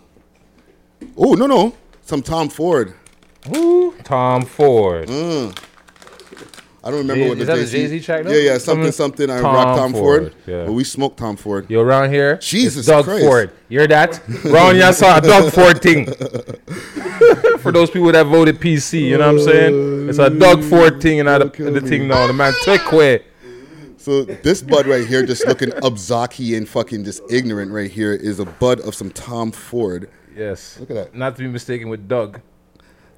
Oh 1.17 1.33
no 1.33 1.45
no, 1.45 1.75
some 2.01 2.21
Tom 2.21 2.49
Ford. 2.49 2.93
Woo, 3.49 3.93
Tom 4.03 4.45
Ford. 4.45 5.07
Mm. 5.09 5.57
I 6.85 6.89
don't 6.89 6.99
remember 6.99 7.23
Jay- 7.23 7.29
what 7.29 7.37
the 7.37 7.41
is 7.43 7.47
that 7.47 7.55
the 7.55 7.61
Jay-Z 7.61 7.77
Jay-Z 7.77 7.99
track? 8.01 8.25
Yeah, 8.25 8.31
yeah, 8.35 8.57
something, 8.57 8.91
Something-. 8.91 9.29
I 9.29 9.39
Tom 9.39 9.55
rock 9.55 9.77
Tom 9.77 9.93
Ford. 9.93 10.21
Ford, 10.33 10.35
yeah. 10.45 10.65
But 10.65 10.73
we 10.73 10.83
smoked 10.83 11.17
Tom 11.17 11.37
Ford. 11.37 11.65
You 11.69 11.79
around 11.79 12.11
here? 12.11 12.35
Jesus 12.37 12.79
it's 12.79 12.87
Doug 12.87 13.05
Christ. 13.05 13.23
Ford. 13.25 13.51
You 13.69 13.79
hear 13.79 13.87
that? 13.87 14.21
Round 14.43 14.77
y'all 14.77 14.91
saw 14.91 15.17
a 15.17 15.21
Doug 15.21 15.53
Ford 15.53 15.81
thing. 15.81 16.05
For 17.59 17.71
those 17.71 17.89
people 17.89 18.11
that 18.11 18.25
voted 18.25 18.59
PC, 18.59 19.01
you 19.01 19.17
know 19.17 19.31
what 19.33 19.39
I'm 19.41 19.47
saying? 19.47 20.09
It's 20.09 20.19
a 20.19 20.29
Doug 20.29 20.61
Ford 20.63 21.01
thing 21.01 21.21
and 21.21 21.27
not 21.27 21.39
the, 21.53 21.71
the 21.71 21.79
thing 21.79 22.09
now. 22.09 22.27
The 22.27 22.33
man 22.33 22.53
took 22.63 22.91
away. 22.91 23.23
So 23.95 24.25
this 24.25 24.61
bud 24.61 24.85
right 24.85 25.07
here, 25.07 25.25
just 25.25 25.47
looking 25.47 25.69
Ubzaki 25.69 26.57
and 26.57 26.67
fucking 26.67 27.05
just 27.05 27.21
ignorant 27.29 27.71
right 27.71 27.89
here, 27.89 28.11
is 28.11 28.39
a 28.41 28.45
bud 28.45 28.81
of 28.81 28.93
some 28.93 29.09
Tom 29.11 29.53
Ford. 29.53 30.09
Yes. 30.35 30.77
Look 30.81 30.89
at 30.89 30.95
that. 30.95 31.15
Not 31.15 31.37
to 31.37 31.43
be 31.43 31.47
mistaken 31.47 31.87
with 31.87 32.09
Doug. 32.09 32.41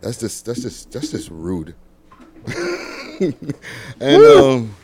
That's 0.02 0.20
just 0.20 0.46
that's 0.46 0.62
just 0.62 0.92
that's 0.92 1.10
just 1.10 1.32
rude. 1.32 1.74
and 4.00 4.24
um, 4.24 4.76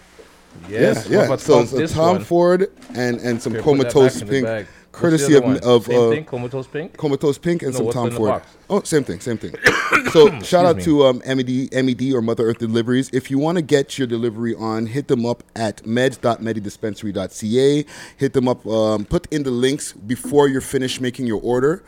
Yes, 0.69 1.07
yeah, 1.09 1.27
yeah. 1.29 1.35
So, 1.37 1.57
Tom- 1.59 1.67
so 1.67 1.77
this 1.77 1.93
Tom 1.93 2.15
one? 2.17 2.23
Ford 2.23 2.71
and 2.93 3.19
and 3.21 3.41
some 3.41 3.53
Here, 3.53 3.61
put 3.61 3.77
that 3.77 3.83
back 3.83 3.91
comatose 3.93 4.21
pink, 4.23 4.45
bag. 4.45 4.65
What's 4.65 4.69
the 4.91 4.91
courtesy 4.91 5.35
of 5.35 5.43
of 5.63 5.85
Same 5.85 5.99
uh, 5.99 6.09
thing, 6.09 6.25
comatose 6.25 6.67
pink. 6.67 6.97
comatose 6.97 7.37
pink 7.37 7.63
and 7.63 7.71
No, 7.73 7.77
some 7.79 7.91
Tom 7.91 8.11
Ford. 8.11 8.29
box? 8.29 8.47
Oh, 8.69 8.81
same 8.83 9.03
thing, 9.03 9.19
same 9.21 9.37
thing. 9.37 9.53
so 10.11 10.39
shout 10.41 10.65
out 10.65 10.77
me. 10.77 10.83
to 10.83 11.05
um, 11.05 11.21
MED, 11.25 11.69
MED 11.73 12.13
or 12.13 12.21
Mother 12.21 12.45
Earth 12.45 12.59
Deliveries. 12.59 13.09
If 13.13 13.31
you 13.31 13.39
want 13.39 13.57
to 13.57 13.61
get 13.61 13.97
your 13.97 14.07
delivery 14.07 14.53
on, 14.55 14.87
hit 14.87 15.07
them 15.07 15.25
up 15.25 15.43
at 15.55 15.77
meds.medidispensary.ca. 15.83 17.85
Hit 18.17 18.33
them 18.33 18.47
up. 18.47 18.65
Um, 18.65 19.05
put 19.05 19.27
in 19.31 19.43
the 19.43 19.51
links 19.51 19.93
before 19.93 20.47
you're 20.47 20.61
finished 20.61 21.01
making 21.01 21.27
your 21.27 21.41
order. 21.41 21.83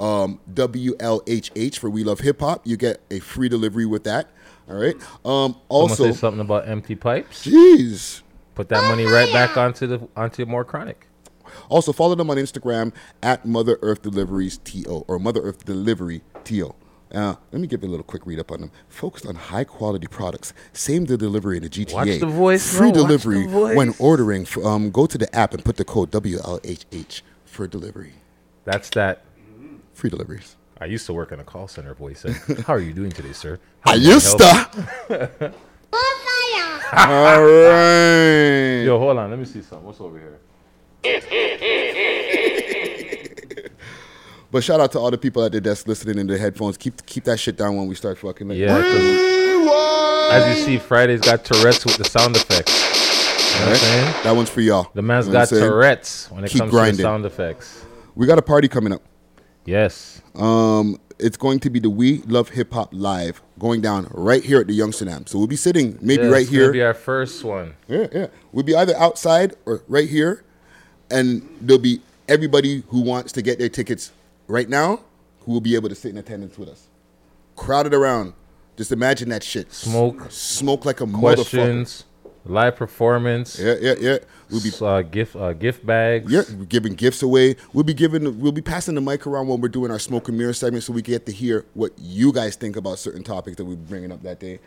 Um, 0.00 0.40
WLHH 0.54 1.76
for 1.78 1.90
We 1.90 2.04
Love 2.04 2.20
Hip 2.20 2.40
Hop. 2.40 2.64
You 2.66 2.76
get 2.76 3.00
a 3.10 3.18
free 3.18 3.48
delivery 3.48 3.86
with 3.86 4.04
that. 4.04 4.28
All 4.68 4.76
right. 4.76 4.96
Um, 5.24 5.56
also, 5.68 6.10
say 6.10 6.12
something 6.12 6.40
about 6.40 6.68
empty 6.68 6.94
pipes. 6.94 7.46
jeez. 7.46 8.22
Put 8.54 8.68
that 8.70 8.82
money 8.84 9.04
right 9.04 9.32
back 9.32 9.56
onto 9.56 9.86
the 9.86 10.08
onto 10.16 10.44
more 10.44 10.64
chronic. 10.64 11.06
Also, 11.68 11.92
follow 11.92 12.14
them 12.14 12.28
on 12.28 12.36
Instagram 12.36 12.92
at 13.22 13.46
Mother 13.46 13.78
Earth 13.82 14.02
Deliveries 14.02 14.58
TO 14.58 15.04
or 15.06 15.18
Mother 15.18 15.40
Earth 15.40 15.64
Delivery 15.64 16.22
TO. 16.44 16.74
Uh, 17.12 17.34
let 17.52 17.60
me 17.60 17.66
give 17.66 17.82
you 17.82 17.88
a 17.88 17.90
little 17.90 18.04
quick 18.04 18.26
read 18.26 18.38
up 18.38 18.52
on 18.52 18.60
them. 18.60 18.70
Focused 18.88 19.26
on 19.26 19.34
high 19.34 19.64
quality 19.64 20.06
products, 20.06 20.52
same 20.72 21.04
day 21.04 21.16
delivery 21.16 21.56
in 21.56 21.62
the 21.62 21.70
GTA. 21.70 21.94
Watch 21.94 22.18
the 22.20 22.26
voice, 22.26 22.76
Free 22.76 22.92
bro. 22.92 23.02
Delivery 23.02 23.42
the 23.46 23.48
voice. 23.48 23.76
when 23.76 23.94
ordering. 23.98 24.46
Um, 24.62 24.90
go 24.90 25.06
to 25.06 25.16
the 25.16 25.34
app 25.34 25.54
and 25.54 25.64
put 25.64 25.76
the 25.76 25.84
code 25.84 26.10
WLHH 26.10 27.22
for 27.44 27.66
delivery. 27.66 28.14
That's 28.64 28.90
that. 28.90 29.24
Free 29.94 30.10
deliveries. 30.10 30.56
I 30.80 30.84
used 30.86 31.06
to 31.06 31.12
work 31.12 31.32
in 31.32 31.40
a 31.40 31.44
call 31.44 31.66
center 31.68 31.92
voice. 31.94 32.20
Said, 32.20 32.36
How 32.66 32.74
are 32.74 32.78
you 32.80 32.92
doing 32.92 33.10
today, 33.10 33.32
sir? 33.32 33.58
I 33.84 33.90
How 33.90 33.96
may 33.96 34.02
used 34.02 34.38
to. 34.38 34.44
All 36.92 37.42
right. 37.42 38.80
you?" 38.82 38.86
Yo, 38.86 38.98
hold 38.98 39.18
on. 39.18 39.30
Let 39.30 39.38
me 39.38 39.44
see 39.44 39.62
something. 39.62 39.84
What's 39.86 40.00
over 40.00 40.18
here? 40.18 40.38
But 44.50 44.64
shout 44.64 44.80
out 44.80 44.92
to 44.92 44.98
all 44.98 45.10
the 45.10 45.18
people 45.18 45.44
at 45.44 45.52
the 45.52 45.60
desk 45.60 45.86
listening 45.86 46.18
in 46.18 46.26
their 46.26 46.38
headphones. 46.38 46.78
Keep 46.78 47.04
keep 47.04 47.24
that 47.24 47.38
shit 47.38 47.56
down 47.58 47.76
when 47.76 47.86
we 47.86 47.94
start 47.94 48.16
fucking. 48.16 48.48
Like, 48.48 48.56
Yeah, 48.56 48.78
as 50.32 50.58
you 50.58 50.64
see, 50.64 50.78
Friday's 50.78 51.20
got 51.20 51.44
Tourette's 51.44 51.84
with 51.84 51.98
the 51.98 52.04
sound 52.04 52.34
effects. 52.36 52.72
You 53.54 53.60
know 53.60 53.66
what 53.66 53.72
I'm 53.72 53.76
saying? 53.76 54.14
That 54.24 54.32
one's 54.36 54.48
for 54.48 54.60
y'all. 54.62 54.90
The 54.94 55.02
man's 55.02 55.26
You 55.26 55.32
know 55.34 55.40
got 55.40 55.48
Tourette's 55.50 56.30
when 56.30 56.44
it 56.44 56.50
Keep 56.50 56.60
comes 56.60 56.70
to 56.70 56.74
grinding. 56.74 56.96
the 56.96 57.02
sound 57.02 57.26
effects. 57.26 57.84
We 58.14 58.26
got 58.26 58.38
a 58.38 58.42
party 58.42 58.68
coming 58.68 58.92
up. 58.94 59.02
Yes. 59.68 60.22
Um, 60.34 60.98
it's 61.18 61.36
going 61.36 61.60
to 61.60 61.68
be 61.68 61.78
the 61.78 61.90
We 61.90 62.18
Love 62.22 62.48
Hip 62.50 62.72
Hop 62.72 62.88
Live 62.92 63.42
going 63.58 63.82
down 63.82 64.08
right 64.12 64.42
here 64.42 64.60
at 64.60 64.66
the 64.66 64.72
Youngstown 64.72 65.26
So 65.26 65.36
we'll 65.36 65.46
be 65.46 65.56
sitting 65.56 65.98
maybe 66.00 66.22
Yeah, 66.22 66.30
right 66.30 66.48
here. 66.48 66.72
Be 66.72 66.82
our 66.82 66.94
first 66.94 67.44
one. 67.44 67.74
yeah, 67.86 68.06
yeah. 68.12 68.26
We'll 68.52 68.64
be 68.64 68.74
either 68.74 68.96
outside 68.96 69.54
or 69.66 69.82
right 69.86 70.08
here, 70.08 70.42
and 71.10 71.46
there'll 71.60 71.82
be 71.82 72.00
everybody 72.28 72.82
who 72.88 73.02
wants 73.02 73.32
to 73.32 73.42
get 73.42 73.58
their 73.58 73.68
tickets 73.68 74.10
right 74.46 74.68
now 74.70 75.00
who 75.40 75.52
will 75.52 75.60
be 75.60 75.74
able 75.74 75.90
to 75.90 75.94
sit 75.94 76.10
in 76.12 76.16
attendance 76.18 76.56
with 76.56 76.70
us. 76.70 76.86
crowded 77.56 77.92
around. 77.92 78.32
Just 78.76 78.92
imagine 78.92 79.28
that 79.30 79.42
shit. 79.42 79.72
Smoke. 79.72 80.28
Smoke 80.30 80.84
like 80.86 81.00
a 81.00 81.06
motherfucker. 81.06 82.04
Live 82.48 82.76
performance. 82.76 83.58
Yeah, 83.58 83.74
yeah, 83.80 83.94
yeah. 84.00 84.18
We'll 84.50 84.62
be 84.62 84.72
uh, 84.80 85.02
gift 85.02 85.36
uh, 85.36 85.52
gift 85.52 85.84
bags. 85.84 86.32
Yeah, 86.32 86.42
we're 86.56 86.64
giving 86.64 86.94
gifts 86.94 87.22
away. 87.22 87.56
We'll 87.74 87.84
be 87.84 87.92
giving, 87.92 88.40
we'll 88.40 88.52
be 88.52 88.62
passing 88.62 88.94
the 88.94 89.02
mic 89.02 89.26
around 89.26 89.48
when 89.48 89.60
we're 89.60 89.68
doing 89.68 89.90
our 89.90 89.98
smoke 89.98 90.28
and 90.28 90.38
mirror 90.38 90.54
segment, 90.54 90.82
so 90.84 90.94
we 90.94 91.02
get 91.02 91.26
to 91.26 91.32
hear 91.32 91.66
what 91.74 91.92
you 91.98 92.32
guys 92.32 92.56
think 92.56 92.76
about 92.76 92.98
certain 92.98 93.22
topics 93.22 93.58
that 93.58 93.66
we're 93.66 93.76
bringing 93.76 94.10
up 94.10 94.22
that 94.22 94.40
day. 94.40 94.60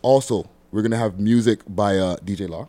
Also, 0.00 0.48
we're 0.72 0.80
gonna 0.82 0.96
have 0.96 1.20
music 1.20 1.60
by 1.68 1.98
uh, 1.98 2.16
DJ 2.16 2.48
Law. 2.48 2.68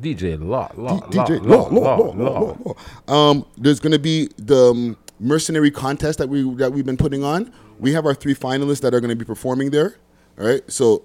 DJ 0.00 0.44
Law, 0.44 0.72
Law, 0.76 0.98
D- 1.08 1.18
Law, 1.18 1.24
DJ 1.26 1.44
Law, 1.46 1.68
Law, 1.68 1.68
Law, 1.68 1.96
Law, 1.96 1.96
Law, 1.96 2.12
Law. 2.14 2.40
Law, 2.64 2.74
Law. 3.06 3.30
Um, 3.30 3.46
there's 3.56 3.78
gonna 3.78 3.98
be 4.00 4.28
the 4.38 4.70
um, 4.70 4.96
mercenary 5.20 5.70
contest 5.70 6.18
that 6.18 6.28
we 6.28 6.42
that 6.56 6.72
we've 6.72 6.86
been 6.86 6.96
putting 6.96 7.22
on. 7.22 7.52
We 7.78 7.92
have 7.92 8.06
our 8.06 8.14
three 8.14 8.34
finalists 8.34 8.80
that 8.80 8.92
are 8.92 9.00
gonna 9.00 9.14
be 9.14 9.24
performing 9.24 9.70
there. 9.70 9.94
All 10.36 10.46
right, 10.46 10.68
so 10.68 11.04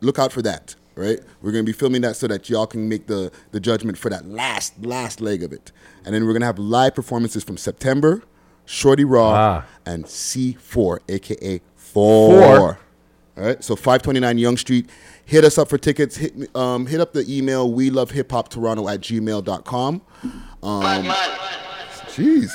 look 0.00 0.18
out 0.18 0.32
for 0.32 0.40
that. 0.40 0.74
Right, 0.96 1.20
we're 1.40 1.52
gonna 1.52 1.62
be 1.64 1.72
filming 1.72 2.02
that 2.02 2.16
so 2.16 2.26
that 2.26 2.50
y'all 2.50 2.66
can 2.66 2.88
make 2.88 3.06
the 3.06 3.30
the 3.52 3.60
judgment 3.60 3.96
for 3.96 4.10
that 4.10 4.26
last 4.26 4.84
last 4.84 5.20
leg 5.20 5.42
of 5.42 5.52
it, 5.52 5.72
and 6.04 6.14
then 6.14 6.26
we're 6.26 6.32
gonna 6.32 6.46
have 6.46 6.58
live 6.58 6.94
performances 6.94 7.42
from 7.44 7.56
September, 7.56 8.22
Shorty 8.66 9.04
Raw, 9.04 9.30
Ah. 9.32 9.64
and 9.86 10.04
C4, 10.04 10.98
aka 11.08 11.60
Four. 11.76 12.56
Four. 12.56 12.78
All 13.38 13.44
right, 13.44 13.64
so 13.64 13.74
529 13.76 14.38
Yonge 14.38 14.58
Street. 14.60 14.90
Hit 15.24 15.44
us 15.44 15.56
up 15.58 15.68
for 15.68 15.78
tickets. 15.78 16.16
Hit 16.16 16.54
um, 16.54 16.86
hit 16.86 17.00
up 17.00 17.12
the 17.14 17.24
email 17.28 17.72
we 17.72 17.88
love 17.88 18.10
hip 18.10 18.30
hop 18.32 18.48
toronto 18.48 18.86
at 18.88 19.00
gmail.com. 19.00 20.02
Um, 20.62 21.04
jeez. 22.12 22.50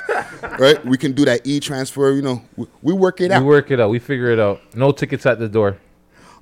right? 0.60 0.86
We 0.86 0.98
can 0.98 1.13
do 1.13 1.26
that 1.26 1.48
e 1.48 1.60
transfer. 1.60 2.12
You 2.12 2.21
know, 2.21 2.41
we, 2.56 2.67
we 2.82 2.93
work 2.93 3.21
it 3.21 3.32
out. 3.32 3.41
We 3.41 3.48
work 3.48 3.71
it 3.71 3.80
out. 3.80 3.89
We 3.89 4.00
figure 4.00 4.30
it 4.30 4.39
out. 4.39 4.62
No 4.76 4.91
tickets 4.91 5.26
at 5.26 5.39
the 5.39 5.48
door. 5.50 5.78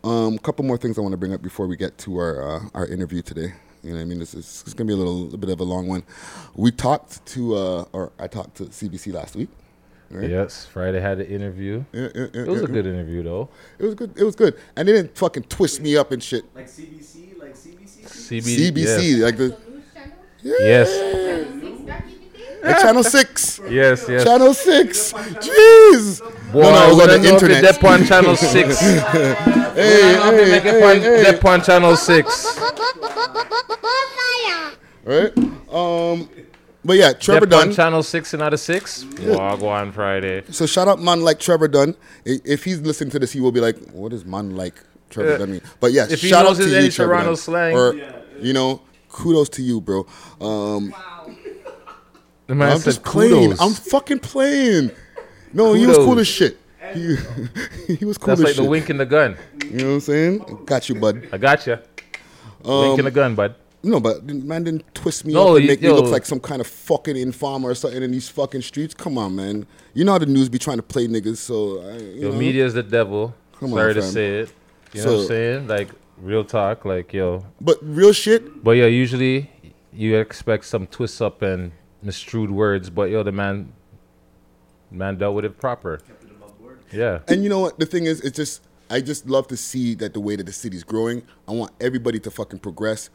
Um, 0.03 0.35
a 0.35 0.39
couple 0.39 0.65
more 0.65 0.77
things 0.77 0.97
I 0.97 1.01
want 1.01 1.13
to 1.13 1.17
bring 1.17 1.33
up 1.33 1.41
before 1.41 1.65
we 1.67 1.77
get 1.77 1.97
to 1.99 2.17
our 2.17 2.41
uh, 2.41 2.59
our 2.73 2.85
interview 2.87 3.21
today. 3.21 3.53
You 3.83 3.91
know, 3.91 3.95
what 3.97 4.01
I 4.01 4.05
mean, 4.05 4.19
this 4.19 4.33
is 4.33 4.63
it's 4.65 4.73
gonna 4.73 4.87
be 4.87 4.93
a 4.93 4.97
little, 4.97 5.33
a 5.33 5.37
bit 5.37 5.49
of 5.49 5.59
a 5.59 5.63
long 5.63 5.87
one. 5.87 6.03
We 6.55 6.71
talked 6.71 7.25
to, 7.27 7.55
uh, 7.55 7.85
or 7.93 8.11
I 8.19 8.27
talked 8.27 8.55
to 8.55 8.65
CBC 8.65 9.13
last 9.13 9.35
week. 9.35 9.49
Right? 10.09 10.29
Yes, 10.29 10.65
Friday 10.65 10.99
had 10.99 11.19
an 11.19 11.25
interview. 11.25 11.83
Yeah, 11.91 12.09
yeah, 12.13 12.27
yeah, 12.33 12.41
it 12.41 12.47
was 12.47 12.61
yeah, 12.61 12.67
a 12.67 12.71
good 12.71 12.85
interview 12.85 13.23
though. 13.23 13.49
It 13.79 13.85
was 13.85 13.95
good. 13.95 14.13
It 14.17 14.23
was 14.23 14.35
good, 14.35 14.57
and 14.75 14.87
they 14.87 14.91
didn't 14.91 15.17
fucking 15.17 15.43
twist 15.43 15.81
me 15.81 15.97
up 15.97 16.11
and 16.11 16.21
shit. 16.21 16.43
Like 16.53 16.67
CBC, 16.67 17.39
like 17.39 17.55
CBC. 17.55 18.03
CB, 18.05 18.71
CBC, 18.71 19.21
like 19.21 19.37
the 19.37 19.57
Yes. 20.43 20.89
Like 22.63 22.79
Channel 22.79 23.03
Six. 23.03 23.59
Yes, 23.69 24.05
yes. 24.07 24.23
Channel 24.23 24.53
Six. 24.53 25.13
Jeez. 25.13 26.21
Boy, 26.53 26.61
no, 26.61 26.71
no, 26.71 26.85
it 26.91 26.95
was 26.95 26.99
on 27.01 27.07
the 27.07 27.07
know 27.07 27.13
if 27.15 27.23
you 27.23 27.29
internet. 27.33 27.63
dep 27.63 27.83
on 27.83 28.05
Channel 28.05 28.35
6. 28.35 28.79
hey, 28.79 29.33
When 29.33 30.21
I 30.21 30.31
know 30.31 30.37
if 30.37 30.47
you 30.47 30.53
hey, 30.53 30.79
hey, 30.79 30.83
on- 30.83 31.01
hey. 31.01 31.23
dep 31.23 31.45
on 31.45 31.61
Channel 31.63 31.95
6. 31.97 32.59
Right? 35.05 35.37
Um, 35.69 36.29
but 36.85 36.95
yeah, 36.97 37.13
Trevor 37.13 37.45
Dep 37.45 37.59
on 37.59 37.65
Dunn. 37.67 37.75
Channel 37.75 38.03
6 38.03 38.33
and 38.35 38.43
out 38.43 38.53
of 38.53 38.59
6. 38.59 39.05
Yeah. 39.19 39.35
Wow, 39.35 39.65
on 39.67 39.91
Friday. 39.91 40.43
So 40.51 40.65
shout 40.65 40.87
out 40.87 41.01
man 41.01 41.21
like 41.23 41.39
Trevor 41.39 41.67
Dunn. 41.67 41.95
If 42.23 42.63
he's 42.63 42.79
listening 42.81 43.09
to 43.11 43.19
this, 43.19 43.31
he 43.31 43.41
will 43.41 43.51
be 43.51 43.59
like, 43.59 43.77
"What 43.91 44.09
does 44.11 44.23
man 44.25 44.55
like 44.55 44.75
Trevor 45.09 45.31
Yeah. 45.31 45.37
Dunn 45.39 45.51
mean?" 45.51 45.61
But 45.79 45.91
yeah, 45.91 46.05
If 46.09 46.21
he 46.21 46.29
shout 46.29 46.45
knows 46.45 46.59
out 46.59 46.63
to 46.63 46.63
his 46.65 46.71
you, 46.73 46.79
any 46.79 46.89
Trevor 46.89 47.11
Toronto 47.13 47.29
Dunn. 47.31 47.37
slang. 47.37 47.75
Or 47.75 47.93
Yeah. 47.95 48.11
you 48.39 48.53
know, 48.53 48.81
kudos 49.09 49.49
to 49.49 49.61
you, 49.61 49.81
bro. 49.81 50.05
Um, 50.39 50.93
The 52.47 52.55
man 52.55 52.71
I'm 52.71 52.77
said 52.79 52.85
just 52.85 53.03
playing. 53.03 53.53
I'm 53.59 53.73
fucking 53.73 54.19
playing. 54.19 54.91
No, 55.53 55.73
he 55.73 55.85
was 55.85 55.97
Kudos. 55.97 56.05
cool 56.09 56.19
as 56.19 56.27
shit. 56.27 56.57
He, 56.93 57.15
he 57.95 58.05
was 58.05 58.17
cool 58.17 58.27
That's 58.35 58.41
as 58.41 58.43
like 58.45 58.55
shit. 58.55 58.63
the 58.63 58.69
wink 58.69 58.89
in 58.89 58.97
the 58.97 59.05
gun. 59.05 59.37
You 59.65 59.77
know 59.79 59.85
what 59.87 59.93
I'm 59.95 59.99
saying? 60.01 60.63
Got 60.65 60.89
you, 60.89 60.95
bud. 60.95 61.27
I 61.31 61.37
got 61.37 61.65
you. 61.65 61.77
wink 62.63 62.99
in 62.99 63.05
the 63.05 63.11
gun, 63.11 63.35
bud. 63.35 63.55
No, 63.85 63.99
but 63.99 64.25
the 64.25 64.33
man 64.33 64.63
didn't 64.63 64.83
twist 64.95 65.25
me 65.25 65.33
No, 65.33 65.49
up 65.49 65.55
and 65.55 65.63
you- 65.63 65.69
make 65.71 65.81
me 65.81 65.87
yo. 65.89 65.95
look 65.95 66.11
like 66.11 66.25
some 66.25 66.39
kind 66.39 66.61
of 66.61 66.67
fucking 66.67 67.17
informer 67.17 67.69
or 67.69 67.75
something 67.75 68.01
in 68.01 68.11
these 68.11 68.29
fucking 68.29 68.61
streets. 68.61 68.93
Come 68.93 69.17
on, 69.17 69.35
man. 69.35 69.65
You 69.93 70.05
know 70.05 70.13
how 70.13 70.17
the 70.19 70.25
news 70.25 70.47
be 70.49 70.57
trying 70.57 70.77
to 70.77 70.83
play 70.83 71.07
niggas, 71.07 71.37
so 71.37 71.81
I, 71.81 71.97
you 71.97 72.21
Yo, 72.21 72.31
know. 72.31 72.37
media 72.37 72.65
is 72.65 72.73
the 72.73 72.83
devil. 72.83 73.35
Come 73.59 73.73
on, 73.73 73.79
Sorry 73.79 73.93
to 73.95 74.01
fam. 74.01 74.11
say 74.11 74.39
it. 74.39 74.53
You 74.93 75.03
know 75.03 75.11
what 75.13 75.19
I'm 75.21 75.27
saying? 75.27 75.67
Like, 75.67 75.89
real 76.21 76.43
talk. 76.45 76.85
Like, 76.85 77.11
yo. 77.13 77.45
But 77.59 77.77
real 77.81 78.13
shit. 78.13 78.63
But 78.63 78.71
yeah, 78.71 78.85
usually 78.85 79.49
you 79.91 80.17
expect 80.17 80.65
some 80.65 80.87
twists 80.87 81.19
up 81.19 81.41
and 81.41 81.71
misstrued 82.03 82.49
words, 82.49 82.89
but 82.89 83.09
yo, 83.09 83.23
the 83.23 83.31
man, 83.31 83.71
man 84.91 85.17
dealt 85.17 85.35
with 85.35 85.45
it 85.45 85.57
proper. 85.59 85.99
Yeah. 86.91 87.19
And 87.27 87.43
you 87.43 87.49
know 87.49 87.59
what? 87.59 87.79
The 87.79 87.85
thing 87.85 88.05
is, 88.05 88.21
it's 88.21 88.37
just 88.37 88.61
I 88.89 89.01
just 89.01 89.27
love 89.27 89.47
to 89.47 89.57
see 89.57 89.95
that 89.95 90.13
the 90.13 90.19
way 90.19 90.35
that 90.35 90.45
the 90.45 90.53
city's 90.53 90.83
growing. 90.83 91.23
I 91.47 91.51
want 91.51 91.71
everybody 91.81 92.19
to 92.19 92.31
fucking 92.31 92.59
progress. 92.59 93.09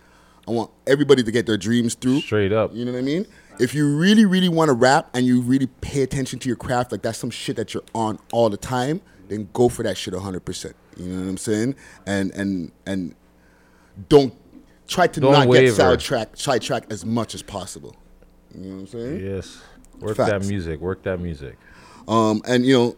I 0.46 0.50
want 0.50 0.70
everybody 0.86 1.22
to 1.22 1.30
get 1.30 1.46
their 1.46 1.58
dreams 1.58 1.94
through. 1.94 2.20
Straight 2.22 2.52
up. 2.52 2.74
You 2.74 2.84
know 2.84 2.92
what 2.92 2.98
I 2.98 3.02
mean? 3.02 3.26
If 3.60 3.74
you 3.74 3.96
really, 3.96 4.24
really 4.24 4.48
want 4.48 4.70
to 4.70 4.72
rap 4.72 5.10
and 5.14 5.26
you 5.26 5.40
really 5.40 5.66
pay 5.66 6.02
attention 6.02 6.38
to 6.40 6.48
your 6.48 6.56
craft, 6.56 6.90
like 6.90 7.02
that's 7.02 7.18
some 7.18 7.30
shit 7.30 7.56
that 7.56 7.74
you're 7.74 7.82
on 7.94 8.18
all 8.32 8.48
the 8.48 8.56
time, 8.56 9.00
then 9.28 9.48
go 9.52 9.68
for 9.68 9.82
that 9.82 9.96
shit 9.96 10.14
100%. 10.14 10.72
You 10.96 11.06
know 11.06 11.22
what 11.22 11.28
I'm 11.28 11.36
saying? 11.36 11.74
And 12.06 12.32
and 12.32 12.72
and 12.86 13.14
don't 14.08 14.34
try 14.88 15.06
to 15.06 15.20
Don't 15.20 15.32
not 15.32 15.48
waver. 15.48 15.66
get 15.66 15.74
sidetracked, 15.74 16.38
sidetracked 16.38 16.92
as 16.92 17.04
much 17.04 17.34
as 17.34 17.42
possible. 17.42 17.94
You 18.54 18.60
know 18.70 18.74
what 18.76 18.80
I'm 18.80 18.86
saying? 18.88 19.26
Yes. 19.26 19.60
Work 20.00 20.16
that 20.18 20.44
music. 20.46 20.80
Work 20.80 21.02
that 21.02 21.18
music. 21.20 21.56
Um, 22.06 22.40
and 22.46 22.64
you 22.64 22.74
know, 22.76 22.96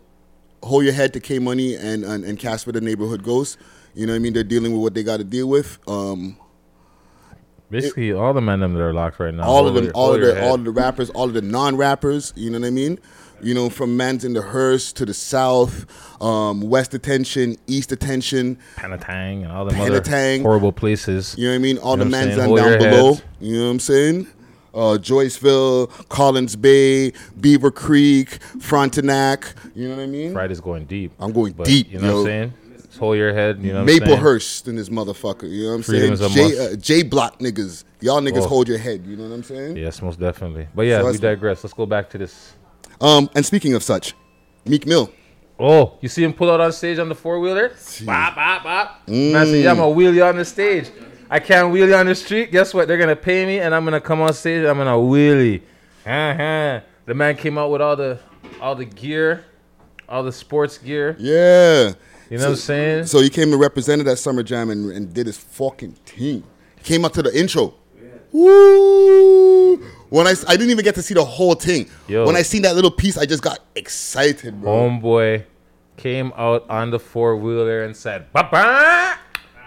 hold 0.62 0.84
your 0.84 0.92
head 0.92 1.12
to 1.14 1.20
K 1.20 1.38
Money 1.38 1.74
and, 1.74 2.04
and 2.04 2.24
and 2.24 2.38
Casper 2.38 2.72
the 2.72 2.80
neighborhood 2.80 3.22
ghost. 3.22 3.58
You 3.94 4.06
know 4.06 4.12
what 4.12 4.16
I 4.16 4.20
mean? 4.20 4.32
They're 4.34 4.44
dealing 4.44 4.72
with 4.72 4.82
what 4.82 4.94
they 4.94 5.02
got 5.02 5.16
to 5.16 5.24
deal 5.24 5.48
with. 5.48 5.78
Um, 5.88 6.36
Basically, 7.70 8.12
all 8.12 8.32
the 8.34 8.40
men 8.40 8.58
that 8.60 8.80
are 8.80 8.92
locked 8.92 9.20
right 9.20 9.32
now. 9.32 9.44
all 9.44 9.68
of 9.68 9.74
them, 9.74 9.84
your- 9.84 9.92
all 9.92 10.12
of 10.14 10.20
the 10.20 10.42
all 10.42 10.54
of 10.56 10.64
the 10.64 10.72
rappers, 10.72 11.08
all 11.10 11.26
of 11.28 11.34
the 11.34 11.42
non-rappers. 11.42 12.32
You 12.36 12.50
know 12.50 12.58
what 12.58 12.66
I 12.66 12.70
mean? 12.70 12.98
You 13.42 13.54
know, 13.54 13.70
from 13.70 13.96
Mans 13.96 14.24
in 14.24 14.32
the 14.34 14.42
Hearst 14.42 14.96
to 14.96 15.06
the 15.06 15.14
South, 15.14 15.86
um, 16.20 16.62
West 16.62 16.90
Detention, 16.90 17.56
East 17.68 17.88
Detention, 17.90 18.58
Penetang 18.76 19.44
and 19.44 19.52
all 19.52 19.64
the 19.64 19.80
other 19.80 20.00
Penetang. 20.00 20.42
horrible 20.42 20.72
places. 20.72 21.36
You 21.38 21.44
know 21.46 21.52
what 21.52 21.54
I 21.54 21.58
mean? 21.58 21.78
All 21.78 21.92
You 21.92 22.04
know 22.04 22.04
the 22.04 22.10
what 22.10 22.20
I'm 22.22 22.26
mans 22.28 22.36
down, 22.36 22.54
down 22.56 22.78
below. 22.78 23.18
You 23.40 23.56
know 23.58 23.64
what 23.66 23.70
I'm 23.70 23.78
saying? 23.80 24.26
Uh, 24.72 24.96
Joyceville, 25.00 25.90
Collins 26.08 26.54
Bay, 26.56 27.12
Beaver 27.40 27.70
Creek, 27.70 28.38
Frontenac. 28.60 29.54
You 29.74 29.88
know 29.88 29.96
what 29.96 30.02
I 30.02 30.06
mean? 30.06 30.32
Friday's 30.32 30.60
going 30.60 30.84
deep. 30.84 31.12
I'm 31.18 31.32
going 31.32 31.52
But 31.52 31.66
deep. 31.66 31.90
You 31.90 31.98
know 31.98 32.14
what. 32.14 32.20
I'm 32.20 32.26
saying? 32.26 32.54
Just 32.86 32.98
hold 32.98 33.16
your 33.16 33.32
head. 33.34 33.58
You 33.62 33.72
know 33.72 33.84
what 33.84 33.90
I'm 33.92 33.98
saying? 33.98 34.20
Maplehurst 34.20 34.68
in 34.68 34.76
this 34.76 34.88
motherfucker. 34.88 35.50
You 35.50 35.62
know 35.64 35.68
what 35.70 35.74
I'm 35.76 35.82
Freedom 35.82 36.16
saying? 36.16 36.50
J, 36.50 36.72
uh, 36.72 36.76
J 36.76 37.02
block 37.02 37.38
niggas. 37.40 37.84
Y'all 38.00 38.20
niggas 38.20 38.44
Oh. 38.44 38.48
hold 38.48 38.68
your 38.68 38.78
head. 38.78 39.04
You 39.06 39.16
know 39.16 39.28
what 39.28 39.34
I'm 39.34 39.42
saying? 39.42 39.76
Yes, 39.76 40.00
most 40.02 40.18
definitely. 40.20 40.68
But 40.74 40.82
yeah, 40.86 41.00
So 41.00 41.10
we 41.10 41.18
digress. 41.18 41.62
Let's 41.64 41.74
go 41.74 41.86
back 41.86 42.08
to 42.10 42.18
this. 42.18 42.52
Um, 43.00 43.28
and 43.34 43.44
speaking 43.44 43.74
of 43.74 43.82
such, 43.82 44.14
Meek 44.64 44.86
Mill. 44.86 45.10
Oh, 45.58 45.98
you 46.00 46.08
see 46.08 46.24
him 46.24 46.32
pull 46.32 46.50
out 46.50 46.60
on 46.60 46.72
stage 46.72 46.98
on 46.98 47.08
the 47.10 47.14
four 47.14 47.38
wheeler? 47.38 47.72
Bop, 48.06 48.34
bop, 48.34 48.62
bop. 48.64 49.08
Man 49.08 49.44
said, 49.46 49.54
Mm. 49.56 49.62
yeah, 49.64 49.70
I'm 49.72 49.76
gonna 49.76 49.90
wheel 49.90 50.14
you 50.14 50.24
on 50.24 50.36
the 50.36 50.44
stage. 50.44 50.90
I 51.32 51.38
can't 51.38 51.72
wheelie 51.72 51.98
on 51.98 52.06
the 52.06 52.14
street. 52.14 52.50
Guess 52.50 52.74
what? 52.74 52.88
They're 52.88 52.98
gonna 52.98 53.14
pay 53.14 53.46
me, 53.46 53.60
and 53.60 53.72
I'm 53.72 53.84
gonna 53.84 54.00
come 54.00 54.20
on 54.20 54.32
stage. 54.34 54.64
I'm 54.64 54.78
gonna 54.78 54.96
wheelie. 54.96 55.62
Uh-huh. 56.04 56.80
The 57.06 57.14
man 57.14 57.36
came 57.36 57.56
out 57.56 57.70
with 57.70 57.80
all 57.80 57.94
the 57.94 58.18
all 58.60 58.74
the 58.74 58.84
gear, 58.84 59.44
all 60.08 60.24
the 60.24 60.32
sports 60.32 60.76
gear. 60.76 61.16
Yeah. 61.18 61.92
You 62.28 62.38
know 62.38 62.44
what 62.44 62.50
I'm 62.50 62.56
saying? 62.56 63.06
So 63.06 63.20
he 63.20 63.30
came 63.30 63.52
and 63.52 63.60
represented 63.60 64.06
that 64.06 64.16
Summer 64.16 64.42
Jam 64.42 64.70
and, 64.70 64.90
and 64.92 65.12
did 65.12 65.26
his 65.26 65.36
fucking 65.36 65.92
thing. 66.04 66.44
Came 66.82 67.04
up 67.04 67.12
to 67.14 67.22
the 67.22 67.38
intro. 67.38 67.74
Woo! 68.32 69.76
When 70.08 70.26
I, 70.26 70.34
I 70.46 70.56
didn't 70.56 70.70
even 70.70 70.84
get 70.84 70.94
to 70.96 71.02
see 71.02 71.14
the 71.14 71.24
whole 71.24 71.54
thing. 71.54 71.88
Yo. 72.06 72.26
When 72.26 72.36
I 72.36 72.42
seen 72.42 72.62
that 72.62 72.74
little 72.76 72.90
piece, 72.90 73.18
I 73.18 73.26
just 73.26 73.42
got 73.42 73.58
excited, 73.74 74.60
bro. 74.60 74.72
Homeboy 74.72 75.44
came 75.96 76.32
out 76.36 76.68
on 76.70 76.90
the 76.90 76.98
four 76.98 77.36
wheeler 77.36 77.82
and 77.82 77.96
said, 77.96 78.32
"Papa!" 78.32 79.18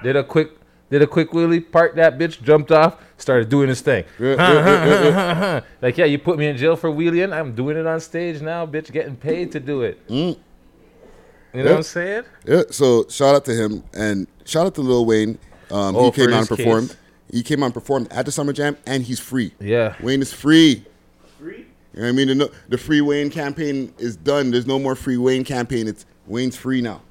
Did 0.02 0.16
a 0.16 0.24
quick, 0.24 0.52
did 0.94 1.02
a 1.02 1.08
quick 1.08 1.32
wheelie, 1.32 1.60
parked 1.72 1.96
that 1.98 2.18
bitch, 2.18 2.42
jumped 2.42 2.72
off, 2.72 3.02
started 3.18 3.50
doing 3.50 3.68
his 3.68 3.82
thing. 3.82 4.06
Yeah, 4.20 4.36
yeah, 4.36 4.86
yeah, 4.86 5.04
yeah, 5.04 5.62
like, 5.82 5.98
yeah, 5.98 6.06
you 6.06 6.20
put 6.20 6.38
me 6.38 6.48
in 6.48 6.56
jail 6.56 6.76
for 6.76 6.92
wheeling. 6.92 7.34
I'm 7.34 7.54
doing 7.56 7.76
it 7.78 7.86
on 7.88 8.00
stage 8.00 8.42
now, 8.42 8.66
bitch, 8.66 8.92
getting 8.92 9.16
paid 9.16 9.52
to 9.54 9.60
do 9.60 9.82
it. 9.82 10.00
You 10.08 10.18
know 10.18 10.36
Yeah. 11.54 11.64
what 11.64 11.72
I'm 11.78 11.84
saying? 11.84 12.24
Yeah, 12.46 12.62
so 12.70 13.06
shout 13.10 13.36
out 13.36 13.46
to 13.46 13.54
him 13.54 13.84
and 13.94 14.28
shout 14.46 14.66
out 14.68 14.76
to 14.76 14.82
Lil 14.82 15.06
Wayne. 15.06 15.38
Um, 15.72 15.96
Oh, 15.96 16.06
he 16.06 16.12
came 16.12 16.26
for 16.30 16.34
out 16.34 16.40
and 16.40 16.48
performed. 16.50 16.90
case. 16.90 16.98
He 17.32 17.44
came 17.44 17.64
out 17.64 17.68
and 17.68 17.74
performed 17.74 18.12
at 18.12 18.26
the 18.26 18.32
Summer 18.32 18.54
Jam, 18.54 18.78
and 18.86 19.04
he's 19.04 19.20
free. 19.20 19.54
Yeah. 19.60 19.96
Wayne 20.02 20.22
is 20.22 20.32
free. 20.32 20.86
Free? 21.40 21.66
You 21.94 22.02
know 22.02 22.04
what 22.04 22.10
I 22.10 22.12
mean? 22.12 22.38
The, 22.38 22.52
the 22.70 22.78
free 22.78 23.02
Wayne 23.02 23.30
campaign 23.32 23.94
is 23.98 24.16
done. 24.16 24.52
There's 24.52 24.68
no 24.68 24.78
more 24.78 24.96
free 24.96 25.18
Wayne 25.18 25.44
campaign. 25.44 25.88
It's 25.88 26.06
Wayne's 26.28 26.56
free 26.56 26.82
now. 26.82 27.02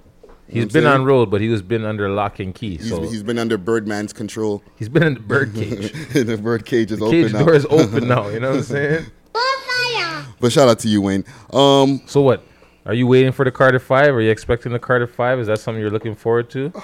You 0.53 0.63
know 0.63 0.69
been 0.69 0.85
I'm 0.87 0.93
on 0.93 0.97
saying? 0.99 1.07
road, 1.07 1.31
but 1.31 1.41
he 1.41 1.49
was 1.49 1.63
been 1.63 1.85
under 1.85 2.09
lock 2.11 2.39
and 2.41 2.55
key. 2.55 2.77
He's, 2.77 2.89
So 2.91 3.03
he's 3.03 3.23
been 3.23 3.39
under 3.39 3.57
Birdman's 3.59 4.13
control. 4.13 4.63
he's 4.79 4.89
been 4.89 5.03
in 5.03 5.15
the 5.15 5.21
bird 5.21 5.55
cage. 5.55 5.93
the 6.13 6.37
bird 6.43 6.65
cage 6.67 6.93
is 6.93 6.99
The 6.99 7.07
open 7.07 7.23
cage 7.23 7.33
now. 7.33 7.45
door 7.45 7.55
is 7.55 7.67
open 7.71 8.09
now. 8.09 8.29
You 8.29 8.41
know 8.41 8.51
what 8.51 8.57
I'm 8.59 8.63
saying? 8.65 9.07
But 10.41 10.51
shout 10.53 10.69
out 10.69 10.81
to 10.81 10.89
you, 10.89 11.01
Wayne. 11.01 11.25
Um, 11.53 12.03
so 12.07 12.21
what? 12.21 12.43
Are 12.85 12.95
you 12.95 13.07
waiting 13.07 13.31
for 13.31 13.45
the 13.45 13.53
Carter 13.53 13.79
Five? 13.79 14.13
Are 14.15 14.21
you 14.21 14.31
expecting 14.31 14.73
the 14.73 14.79
Carter 14.81 15.07
Five? 15.07 15.39
Is 15.39 15.47
that 15.47 15.61
something 15.61 15.81
you're 15.81 15.91
looking 15.91 16.17
forward 16.17 16.51
to? 16.51 16.71
Do 16.71 16.81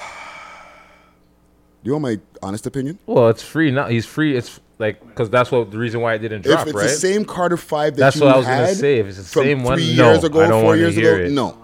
you 1.82 1.92
want 1.92 2.02
my 2.02 2.20
honest 2.42 2.66
opinion? 2.66 2.98
Well, 3.06 3.28
it's 3.28 3.42
free 3.42 3.70
now. 3.72 3.86
He's 3.88 4.06
free. 4.06 4.36
It's 4.36 4.60
like 4.78 5.04
because 5.04 5.28
that's 5.28 5.50
what 5.50 5.72
the 5.72 5.78
reason 5.78 6.00
why 6.00 6.14
it 6.14 6.18
didn't 6.20 6.42
drop, 6.42 6.60
if 6.60 6.66
it's 6.68 6.74
right? 6.76 6.82
the 6.84 6.88
same 6.90 7.24
Carter 7.24 7.56
Five 7.56 7.94
that 7.96 8.00
That's 8.00 8.16
you 8.16 8.26
what 8.26 8.34
I 8.34 8.38
was 8.38 8.46
had 8.46 8.60
gonna 8.62 8.74
say. 8.76 8.98
If 8.98 9.06
it's 9.08 9.16
the 9.18 9.24
from 9.24 9.42
same 9.42 9.62
one, 9.64 9.76
three 9.78 9.96
no, 9.96 10.12
years 10.12 10.22
ago, 10.24 10.40
I 10.44 10.46
don't 10.48 10.62
four 10.62 10.76
years 10.76 10.94
hear 10.94 11.16
ago, 11.16 11.24
it. 11.24 11.32
no. 11.32 11.58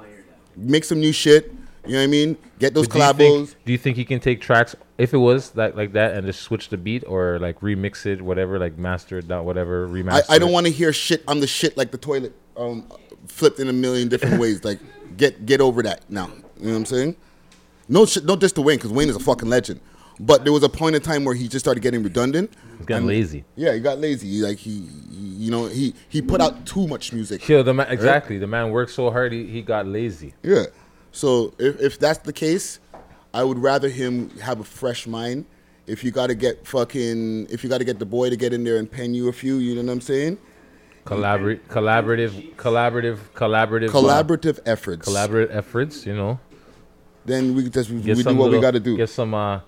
Make 0.56 0.82
some 0.84 0.98
new 0.98 1.12
shit. 1.12 1.52
You 1.86 1.92
know 1.92 1.98
what 1.98 2.04
I 2.04 2.06
mean? 2.08 2.36
Get 2.58 2.74
those 2.74 2.88
But 2.88 2.94
do 3.16 3.24
you 3.24 3.30
think- 3.46 3.64
Do 3.66 3.72
you 3.72 3.78
think 3.78 3.96
he 3.96 4.04
can 4.04 4.20
take 4.20 4.40
tracks 4.40 4.74
if 4.96 5.12
it 5.12 5.18
was 5.18 5.50
that 5.50 5.76
like 5.76 5.92
that 5.92 6.14
and 6.14 6.26
just 6.26 6.40
switch 6.42 6.68
the 6.70 6.76
beat 6.76 7.04
or 7.06 7.38
like 7.40 7.60
remix 7.60 8.06
it, 8.06 8.22
whatever, 8.22 8.58
like 8.58 8.78
master 8.78 9.18
it 9.18 9.28
down, 9.28 9.44
whatever, 9.44 9.86
I, 9.86 9.90
remaster? 9.90 10.24
I 10.30 10.38
don't 10.38 10.52
want 10.52 10.66
to 10.66 10.72
hear 10.72 10.92
shit. 10.92 11.22
I'm 11.28 11.40
the 11.40 11.46
shit 11.46 11.76
like 11.76 11.90
the 11.90 11.98
toilet, 11.98 12.32
um, 12.56 12.86
flipped 13.26 13.60
in 13.60 13.68
a 13.68 13.72
million 13.72 14.08
different 14.08 14.40
ways. 14.40 14.64
Like, 14.64 14.78
get 15.16 15.44
get 15.46 15.60
over 15.60 15.82
that 15.82 16.08
now. 16.08 16.26
You 16.58 16.66
know 16.66 16.70
what 16.72 16.76
I'm 16.78 16.86
saying? 16.86 17.16
No 17.88 18.06
shit, 18.06 18.24
no 18.24 18.36
just 18.36 18.54
to 18.54 18.62
Wayne 18.62 18.78
because 18.78 18.92
Wayne 18.92 19.08
is 19.10 19.16
a 19.16 19.20
fucking 19.20 19.48
legend. 19.48 19.80
But 20.20 20.44
there 20.44 20.52
was 20.52 20.62
a 20.62 20.68
point 20.68 20.94
in 20.94 21.02
time 21.02 21.24
where 21.24 21.34
he 21.34 21.48
just 21.48 21.64
started 21.64 21.80
getting 21.82 22.02
redundant. 22.04 22.52
He's 22.78 22.86
getting 22.86 22.98
and- 22.98 23.06
lazy. 23.08 23.44
Yeah, 23.56 23.74
he 23.74 23.80
got 23.80 23.98
lazy. 23.98 24.28
He, 24.28 24.42
Like 24.42 24.58
he, 24.58 24.86
he- 25.10 25.34
you 25.44 25.50
know, 25.50 25.66
he 25.66 25.92
he 26.08 26.22
put 26.22 26.40
out 26.40 26.64
too 26.64 26.86
much 26.86 27.12
music. 27.12 27.46
Yo, 27.48 27.62
the 27.62 27.74
man, 27.74 27.86
Right? 27.88 27.92
exactly. 27.92 28.38
The 28.38 28.46
man 28.46 28.70
worked 28.70 28.92
so 28.92 29.10
hard, 29.10 29.32
he, 29.32 29.44
he 29.46 29.60
got 29.60 29.86
lazy. 29.86 30.32
Yeah. 30.42 30.64
So 31.14 31.54
if, 31.58 31.80
if 31.80 31.98
that's 31.98 32.18
the 32.18 32.32
case, 32.32 32.80
I 33.32 33.44
would 33.44 33.58
rather 33.58 33.88
him 33.88 34.30
have 34.40 34.58
a 34.58 34.64
fresh 34.64 35.06
mind. 35.06 35.46
If 35.86 36.02
you 36.02 36.10
got 36.10 36.26
to 36.26 36.34
get 36.34 36.66
fucking, 36.66 37.46
if 37.50 37.62
you 37.62 37.70
got 37.70 37.78
to 37.78 37.84
get 37.84 37.98
the 38.00 38.06
boy 38.06 38.30
to 38.30 38.36
get 38.36 38.52
in 38.52 38.64
there 38.64 38.78
and 38.78 38.90
pen 38.90 39.14
you 39.14 39.28
a 39.28 39.32
few, 39.32 39.56
you 39.58 39.76
know 39.76 39.82
what 39.82 39.92
I'm 39.92 40.00
saying? 40.00 40.38
Collaborate, 41.04 41.68
collaborative, 41.68 42.56
collaborative, 42.56 43.18
collaborative, 43.34 43.88
uh, 43.90 43.92
Collaborative 43.92 44.58
efforts. 44.66 45.06
collaborative 45.06 45.54
efforts. 45.54 46.04
You 46.04 46.16
know, 46.16 46.40
Then 47.26 47.54
we 47.54 47.68
just 47.68 47.90
we, 47.90 48.00
Get 48.00 48.16
do 48.16 48.34
what 48.34 48.50
we 48.50 48.60
got 48.60 48.72
to 48.72 48.80
do. 48.80 48.96
Get 48.96 49.10
some, 49.10 49.34
uh, 49.34 49.60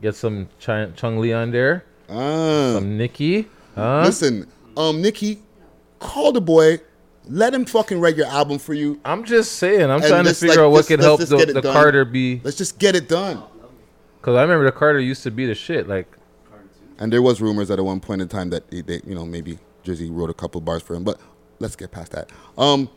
get 0.00 0.16
some 0.16 0.48
Chung, 0.58 0.94
Chung 0.94 1.18
Li 1.18 1.32
on 1.32 1.52
there. 1.52 1.84
Ah. 2.08 2.72
Some 2.74 2.96
Nicki. 2.96 3.46
Huh? 3.74 4.02
Listen, 4.04 4.50
um, 4.76 5.00
Nicki, 5.00 5.42
call 6.00 6.32
the 6.32 6.40
boy. 6.40 6.80
Let 7.28 7.52
him 7.52 7.64
fucking 7.66 8.00
write 8.00 8.16
your 8.16 8.26
album 8.26 8.58
for 8.58 8.74
you. 8.74 9.00
I'm 9.04 9.24
just 9.24 9.54
saying. 9.54 9.90
I'm 9.90 10.00
trying 10.00 10.24
to 10.24 10.34
figure 10.34 10.56
like, 10.56 10.58
out 10.64 10.70
what 10.70 10.86
could 10.86 11.00
help 11.00 11.20
the, 11.20 11.60
the. 11.62 11.62
Carter 11.62 12.04
be. 12.04 12.40
Let's 12.42 12.56
just 12.56 12.78
get 12.78 12.96
it 12.96 13.08
done. 13.08 13.42
Because 14.20 14.36
I 14.36 14.42
remember 14.42 14.64
the 14.64 14.72
Carter 14.72 14.98
used 14.98 15.22
to 15.24 15.30
be 15.30 15.46
the 15.46 15.54
shit. 15.54 15.88
Like, 15.88 16.08
And 16.98 17.12
there 17.12 17.22
was 17.22 17.40
rumors 17.40 17.70
at 17.70 17.80
one 17.80 18.00
point 18.00 18.22
in 18.22 18.28
time 18.28 18.50
that 18.50 18.64
he, 18.70 18.80
they, 18.80 19.00
you 19.06 19.14
know, 19.14 19.24
maybe 19.26 19.58
Drizzy 19.84 20.08
wrote 20.10 20.30
a 20.30 20.34
couple 20.34 20.60
bars 20.60 20.82
for 20.82 20.94
him, 20.94 21.04
but 21.04 21.20
let's 21.58 21.76
get 21.76 21.90
past 21.90 22.12
that. 22.12 22.30
Um, 22.56 22.88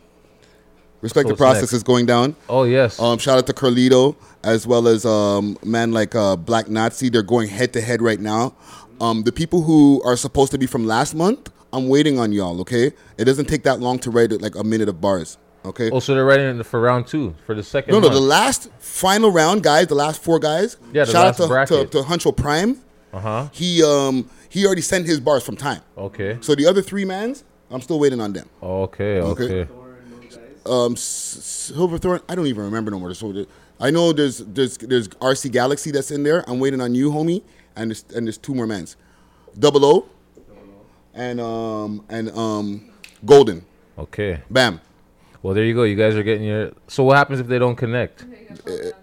respect 1.02 1.28
So 1.28 1.34
the 1.34 1.38
process 1.38 1.63
next? 1.63 1.74
is 1.74 1.84
going 1.84 2.06
down. 2.06 2.36
Oh 2.50 2.63
yes. 2.63 3.00
Um, 3.00 3.17
shout 3.17 3.38
out 3.38 3.48
to 3.48 3.54
Carlito 3.54 4.15
as 4.44 4.65
well 4.65 4.88
as 4.88 5.06
um 5.06 5.58
man 5.63 5.91
like 5.91 6.15
uh 6.15 6.36
Black 6.36 6.70
Nazi. 6.70 7.10
They're 7.10 7.22
going 7.24 7.50
head 7.50 7.74
to 7.74 7.82
head 7.82 8.02
right 8.02 8.20
now. 8.20 8.56
Um, 9.00 9.24
the 9.24 9.32
people 9.32 9.63
who 9.63 10.02
are 10.04 10.15
supposed 10.15 10.52
to 10.52 10.58
be 10.60 10.67
from 10.67 10.86
last 10.86 11.15
month, 11.15 11.52
I'm 11.73 11.88
waiting 11.88 12.19
on 12.19 12.31
y'all. 12.31 12.60
Okay, 12.62 12.91
it 13.17 13.25
doesn't 13.25 13.45
take 13.45 13.63
that 13.63 13.79
long 13.79 13.99
to 13.99 14.12
write 14.12 14.31
like 14.41 14.55
a 14.55 14.63
minute 14.63 14.89
of 14.89 14.99
bars. 15.01 15.38
Okay. 15.63 15.91
oh, 15.91 15.99
so 15.99 16.15
they're 16.15 16.25
writing 16.25 16.60
it 16.60 16.63
for 16.65 16.81
round 16.81 17.05
two 17.05 17.36
for 17.45 17.53
the 17.53 17.62
second. 17.63 17.91
No, 17.93 17.99
no, 17.99 18.07
month. 18.07 18.15
the 18.15 18.25
last 18.27 18.69
final 18.79 19.31
round, 19.31 19.62
guys, 19.62 19.88
the 19.88 19.95
last 19.95 20.21
four 20.23 20.39
guys. 20.39 20.77
Yeah, 20.91 21.05
the 21.05 21.12
shout 21.12 21.25
last 21.25 21.39
out 21.39 21.43
to, 21.43 21.43
to, 21.43 21.47
bracket. 21.49 21.91
to 21.91 21.97
Huncho 22.01 22.36
Prime. 22.36 22.81
Uh 23.13 23.19
huh. 23.19 23.49
He 23.51 23.84
um 23.84 24.29
he 24.49 24.65
already 24.65 24.81
sent 24.81 25.05
his 25.05 25.19
bars 25.19 25.43
from 25.43 25.55
time. 25.57 25.81
Okay. 25.97 26.38
So 26.41 26.55
the 26.55 26.65
other 26.65 26.81
three 26.81 27.05
mans, 27.05 27.43
I'm 27.69 27.81
still 27.81 27.99
waiting 27.99 28.19
on 28.19 28.34
them. 28.34 28.49
Okay. 28.62 29.19
Okay. 29.19 29.67
Um, 30.65 30.93
S- 30.93 31.71
Silverthorn, 31.73 32.21
I 32.29 32.36
don't 32.36 32.47
even 32.47 32.63
remember 32.63 32.91
no 32.91 32.99
more. 32.99 33.13
So 33.13 33.45
I 33.79 33.91
know 33.91 34.13
there's 34.13 34.39
there's 34.39 34.77
there's 34.77 35.07
RC 35.10 35.51
Galaxy 35.51 35.91
that's 35.91 36.12
in 36.12 36.23
there. 36.23 36.43
I'm 36.49 36.60
waiting 36.60 36.81
on 36.81 36.93
you, 36.95 37.12
homie, 37.12 37.43
and 37.75 37.91
there's 37.91 38.05
and 38.15 38.27
there's 38.27 38.38
two 38.38 38.53
more 38.53 38.67
mans, 38.67 38.95
Double 39.57 39.84
O, 39.86 40.10
and 41.13 41.39
um 41.41 42.04
and 42.10 42.30
um 42.32 42.89
Golden. 43.26 43.65
Okay. 43.97 44.41
Bam. 44.50 44.82
Well, 45.43 45.54
there 45.54 45.63
you 45.65 45.74
go. 45.76 45.84
You 45.84 45.95
guys 45.95 46.15
are 46.15 46.24
getting 46.24 46.45
your. 46.47 46.71
So 46.88 47.04
what 47.04 47.17
happens 47.17 47.39
if 47.39 47.47
they 47.47 47.60
don't 47.60 47.76
connect? 47.76 48.26
It- 48.65 48.95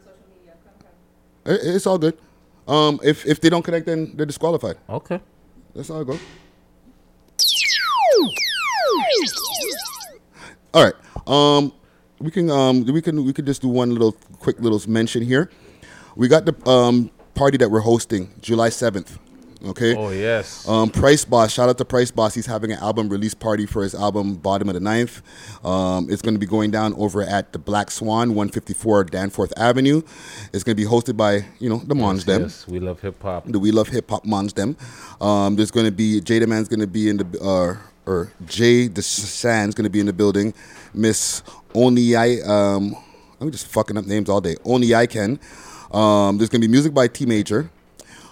it's 1.45 1.87
all 1.87 1.99
good. 1.99 2.19
Um, 2.67 3.01
if 3.03 3.25
if 3.25 3.41
they 3.41 3.49
don't 3.49 3.63
connect, 3.63 3.87
then 3.87 4.13
they're 4.15 4.27
disqualified. 4.27 4.77
Okay. 4.91 5.21
That's 5.75 5.89
how 5.89 6.01
it 6.01 6.07
goes. 6.07 6.21
All 10.75 10.85
right. 10.85 10.95
Um, 11.27 11.73
we 12.21 12.31
can 12.31 12.51
um 12.51 12.85
we 12.85 13.01
can 13.01 13.25
we 13.25 13.33
can 13.33 13.47
just 13.47 13.63
do 13.63 13.69
one 13.69 13.91
little 13.91 14.13
quick 14.41 14.61
little 14.61 14.81
mention 14.91 15.23
here. 15.23 15.51
We 16.17 16.29
got 16.29 16.45
the 16.45 16.55
um 16.69 17.11
party 17.35 17.57
that 17.59 17.71
we're 17.71 17.81
hosting 17.81 18.31
July 18.41 18.69
seventh. 18.69 19.19
Okay. 19.65 19.97
Oh, 19.97 20.11
yes. 20.11 20.69
Um, 20.69 20.89
Price 20.91 21.25
Boss. 21.25 21.53
Shout 21.53 21.69
out 21.69 21.79
to 21.79 21.85
Price 21.85 22.11
Boss. 22.11 22.35
He's 22.35 22.47
having 22.47 22.71
an 22.71 22.79
album 22.79 23.09
release 23.09 23.35
party 23.35 23.67
for 23.67 23.83
his 23.83 23.95
album 23.95 24.35
Bottom 24.35 24.69
of 24.69 24.75
the 24.75 24.81
Ninth. 24.81 25.21
Um, 25.65 26.09
it's 26.11 26.23
going 26.23 26.35
to 26.35 26.39
be 26.39 26.47
going 26.47 26.71
down 26.71 26.95
over 26.95 27.23
at 27.23 27.53
the 27.53 27.59
Black 27.59 27.91
Swan, 27.91 28.31
154 28.31 29.05
Danforth 29.05 29.53
Avenue. 29.57 30.03
It's 30.53 30.63
going 30.63 30.77
to 30.77 30.83
be 30.83 30.89
hosted 30.89 31.17
by 31.17 31.45
you 31.59 31.69
know 31.69 31.79
the 31.79 31.95
Mons 31.95 32.25
them. 32.25 32.43
Yes, 32.43 32.69
we 32.69 32.79
love 32.79 33.01
hip 33.01 33.21
hop. 33.21 33.47
The 33.47 33.59
We 33.59 33.73
Love 33.73 33.89
Hip 33.89 34.09
Hop 34.11 34.25
Mons 34.25 34.53
them. 34.53 34.77
Um, 35.21 35.57
there's 35.57 35.73
going 35.73 35.87
to 35.87 35.93
be 35.93 36.21
Jada 36.21 36.47
Man's 36.47 36.69
going 36.69 36.81
to 36.81 36.87
be 36.87 37.09
in 37.09 37.17
the 37.17 37.41
uh, 37.41 37.77
or 38.09 38.33
Jay 38.47 38.87
the 38.87 39.03
Sands 39.03 39.75
going 39.75 39.85
to 39.85 39.91
be 39.91 40.01
in 40.01 40.07
the 40.07 40.13
building. 40.13 40.55
Miss 40.95 41.43
Oni 41.75 42.15
I 42.15 42.37
um, 42.47 42.95
I'm 43.41 43.51
just 43.51 43.67
fucking 43.67 43.97
up 43.97 44.07
names 44.07 44.29
all 44.29 44.41
day. 44.41 44.57
Oni 44.65 44.95
I 44.95 45.07
can. 45.07 45.41
Um, 45.93 46.39
there's 46.39 46.49
going 46.51 46.61
to 46.61 46.69
be 46.69 46.71
music 46.71 46.95
by 46.95 47.09
T 47.09 47.27
Major. 47.27 47.71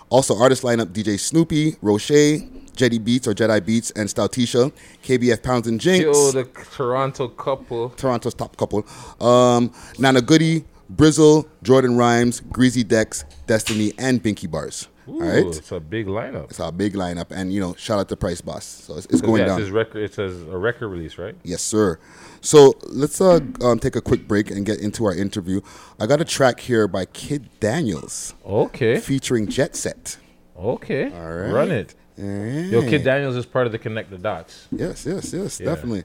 Also, 0.09 0.37
artist 0.39 0.63
lineup 0.63 0.87
DJ 0.87 1.19
Snoopy, 1.19 1.77
Roche, 1.83 2.43
Jetty 2.77 2.99
Beats 2.99 3.27
or 3.27 3.35
Jedi 3.35 3.65
Beats, 3.65 3.91
and 3.93 4.09
Stoutisha, 4.09 4.73
KBF 5.03 5.43
Pounds 5.43 5.67
and 5.67 5.81
Jinx. 5.81 6.05
Yo, 6.05 6.31
the 6.31 6.45
Toronto 6.45 7.29
couple. 7.29 7.91
Toronto's 7.91 8.35
top 8.35 8.57
couple. 8.57 8.87
Um, 9.21 9.73
Nana 9.99 10.21
Goody, 10.21 10.65
Brizzle, 10.95 11.49
Jordan 11.63 11.97
Rhymes, 11.97 12.41
Greasy 12.53 12.85
Dex, 12.85 13.25
Destiny, 13.47 13.93
and 13.99 14.23
Binky 14.23 14.49
Bars. 14.49 14.89
Ooh, 15.09 15.23
All 15.23 15.29
right, 15.29 15.47
it's 15.47 15.71
a 15.71 15.79
big 15.79 16.07
lineup. 16.07 16.51
it's 16.51 16.59
a 16.59 16.73
big 16.73 16.95
lineup, 16.95 17.31
and 17.31 17.53
you 17.53 17.61
know, 17.61 17.75
shout 17.75 18.01
out 18.01 18.09
to 18.09 18.17
Price 18.17 18.41
Boss. 18.41 18.65
So 18.65 18.97
it's, 18.97 19.07
it's 19.07 19.21
going 19.21 19.41
yeah, 19.41 19.47
down. 19.47 19.63
It's, 19.63 19.71
record, 19.71 20.03
it 20.03 20.15
says 20.15 20.43
a 20.43 20.59
record 20.59 20.89
release, 20.89 21.17
right? 21.17 21.37
Yes, 21.45 21.63
sir. 21.63 22.01
So 22.41 22.75
let's 22.89 23.21
uh, 23.21 23.41
um, 23.63 23.79
take 23.79 23.95
a 23.95 24.01
quick 24.01 24.27
break 24.27 24.51
and 24.51 24.67
get 24.67 24.81
into 24.81 25.05
our 25.05 25.15
interview. 25.15 25.61
I 26.01 26.07
got 26.07 26.21
a 26.21 26.25
track 26.25 26.59
here 26.61 26.89
by 26.89 27.05
Kid 27.05 27.49
Daniels. 27.61 28.35
Okay. 28.45 28.99
Featuring 28.99 29.47
Jet 29.47 29.77
Set. 29.77 30.17
Okay. 30.59 31.13
All 31.13 31.35
right. 31.35 31.53
Run 31.53 31.71
it. 31.71 31.95
All 32.19 32.25
Yo. 32.25 32.81
Kid 32.83 33.05
Daniels 33.05 33.37
is 33.37 33.47
part 33.47 33.67
of 33.67 33.73
the 33.73 33.79
Connect 33.79 34.11
the 34.11 34.19
Dots. 34.19 34.67
Yes, 34.73 35.07
yes, 35.07 35.33
yes, 35.33 35.61
Yeah. 35.61 35.67
definitely. 35.67 36.05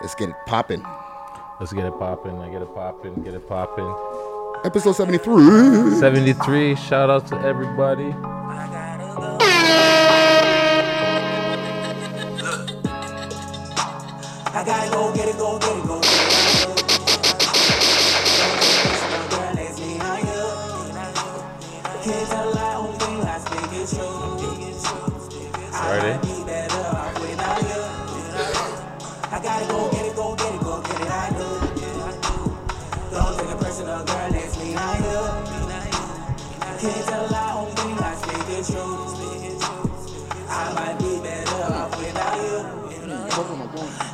Let's 0.00 0.14
get 0.14 0.28
it 0.28 0.36
popping. 0.46 0.84
Let's 1.60 1.72
get 1.72 1.86
it 1.86 1.98
popping. 1.98 2.38
I 2.38 2.50
get 2.50 2.62
it 2.62 2.74
popping. 2.74 3.22
Get 3.22 3.34
it 3.34 3.48
popping. 3.48 4.31
Episode 4.64 4.92
73. 4.92 5.90
73. 5.98 6.76
Shout 6.76 7.10
out 7.10 7.26
to 7.26 7.36
everybody. 7.40 8.14
I 14.54 14.62
gotta 14.64 14.90
go 14.92 15.12
get 15.12 15.28
it, 15.28 15.36
go 15.36 15.58
get 15.58 15.76
it, 15.76 15.86
go 15.86 16.00
get 16.00 16.12
it. 16.12 16.18
Girl, 19.30 19.52
let's 19.54 19.80
be 19.80 19.98
on 19.98 20.22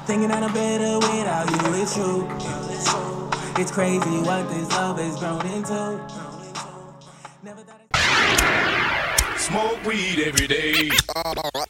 Thinking 0.09 0.29
that 0.29 0.43
I'm 0.43 0.55
better 0.55 0.99
without 1.01 1.51
you, 1.51 1.83
it's 1.83 1.95
true. 1.95 2.27
It's 3.61 3.71
crazy 3.71 4.01
what 4.23 4.49
this 4.49 4.71
love 4.71 4.99
has 4.99 5.19
grown 5.19 5.45
into. 5.45 6.01
Smoke 9.37 9.85
weed 9.85 10.21
every 10.27 10.47
day. 10.47 10.89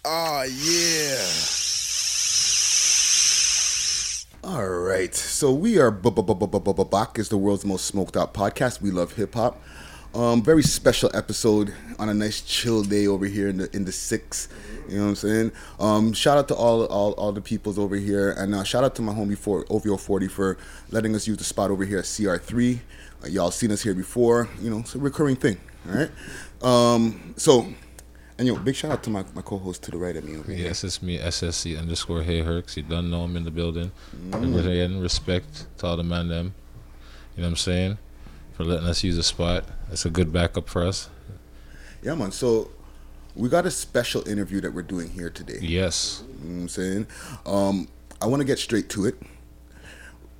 Oh, 0.04 0.44
yeah. 0.62 1.26
All 4.44 4.68
right. 4.68 5.12
So 5.16 5.52
we 5.52 5.80
are 5.80 5.90
B- 5.90 6.08
B- 6.10 6.22
B- 6.22 6.34
B- 6.34 6.46
B- 6.46 6.72
B- 6.72 6.84
back 6.84 7.18
is 7.18 7.30
the 7.30 7.36
world's 7.36 7.64
most 7.64 7.86
smoked 7.86 8.16
out 8.16 8.34
podcast. 8.34 8.80
We 8.80 8.92
love 8.92 9.14
hip 9.14 9.34
hop. 9.34 9.60
Um, 10.14 10.42
very 10.42 10.62
special 10.62 11.10
episode 11.14 11.74
on 11.98 12.08
a 12.08 12.14
nice 12.14 12.40
chill 12.40 12.82
day 12.82 13.06
over 13.06 13.26
here 13.26 13.48
in 13.48 13.58
the 13.58 13.76
in 13.76 13.84
the 13.84 13.92
six. 13.92 14.48
You 14.88 14.96
know 14.96 15.02
what 15.02 15.08
I'm 15.10 15.16
saying? 15.16 15.52
Um, 15.78 16.12
shout 16.14 16.38
out 16.38 16.48
to 16.48 16.54
all 16.54 16.86
all, 16.86 17.12
all 17.12 17.32
the 17.32 17.42
peoples 17.42 17.78
over 17.78 17.94
here, 17.96 18.32
and 18.32 18.54
uh, 18.54 18.64
shout 18.64 18.84
out 18.84 18.94
to 18.96 19.02
my 19.02 19.12
homie 19.12 19.36
for 19.36 19.66
OVO 19.68 19.98
40 19.98 20.28
for 20.28 20.56
letting 20.90 21.14
us 21.14 21.26
use 21.26 21.36
the 21.36 21.44
spot 21.44 21.70
over 21.70 21.84
here 21.84 21.98
at 21.98 22.04
CR3. 22.04 22.78
Uh, 23.22 23.26
y'all 23.28 23.50
seen 23.50 23.70
us 23.70 23.82
here 23.82 23.94
before. 23.94 24.48
You 24.60 24.70
know, 24.70 24.78
it's 24.78 24.94
a 24.94 24.98
recurring 24.98 25.36
thing. 25.36 25.58
All 25.88 25.94
right. 25.94 26.10
Um, 26.62 27.34
so, 27.36 27.66
and 28.38 28.46
yo, 28.48 28.56
big 28.56 28.76
shout 28.76 28.90
out 28.90 29.02
to 29.04 29.10
my, 29.10 29.24
my 29.34 29.42
co-host 29.42 29.82
to 29.84 29.90
the 29.90 29.98
right 29.98 30.16
of 30.16 30.24
me 30.24 30.38
over 30.38 30.50
here. 30.52 30.68
Yes, 30.68 30.84
it's 30.84 31.02
me, 31.02 31.18
SSC 31.18 31.78
underscore 31.78 32.22
Hey 32.22 32.40
Herks. 32.40 32.78
You 32.78 32.82
don't 32.82 33.10
know 33.10 33.22
I'm 33.22 33.36
in 33.36 33.44
the 33.44 33.50
building. 33.50 33.92
Mm. 34.16 34.42
And 34.42 34.56
again, 34.58 35.00
respect 35.00 35.66
to 35.78 35.86
all 35.86 35.96
the 35.98 36.02
man 36.02 36.28
them. 36.28 36.54
You 37.36 37.42
know 37.42 37.48
what 37.48 37.52
I'm 37.52 37.56
saying? 37.56 37.98
For 38.58 38.64
letting 38.64 38.88
us 38.88 39.04
use 39.04 39.16
a 39.16 39.22
spot. 39.22 39.66
It's 39.92 40.04
a 40.04 40.10
good 40.10 40.32
backup 40.32 40.68
for 40.68 40.84
us. 40.84 41.08
Yeah, 42.02 42.16
man. 42.16 42.32
So 42.32 42.72
we 43.36 43.48
got 43.48 43.66
a 43.66 43.70
special 43.70 44.28
interview 44.28 44.60
that 44.62 44.74
we're 44.74 44.82
doing 44.82 45.08
here 45.10 45.30
today. 45.30 45.60
Yes. 45.60 46.24
You 46.42 46.48
know 46.48 46.54
what 46.56 46.62
I'm 46.62 46.68
saying? 46.68 47.06
Um, 47.46 47.88
I 48.20 48.26
want 48.26 48.40
to 48.40 48.44
get 48.44 48.58
straight 48.58 48.88
to 48.88 49.06
it. 49.06 49.14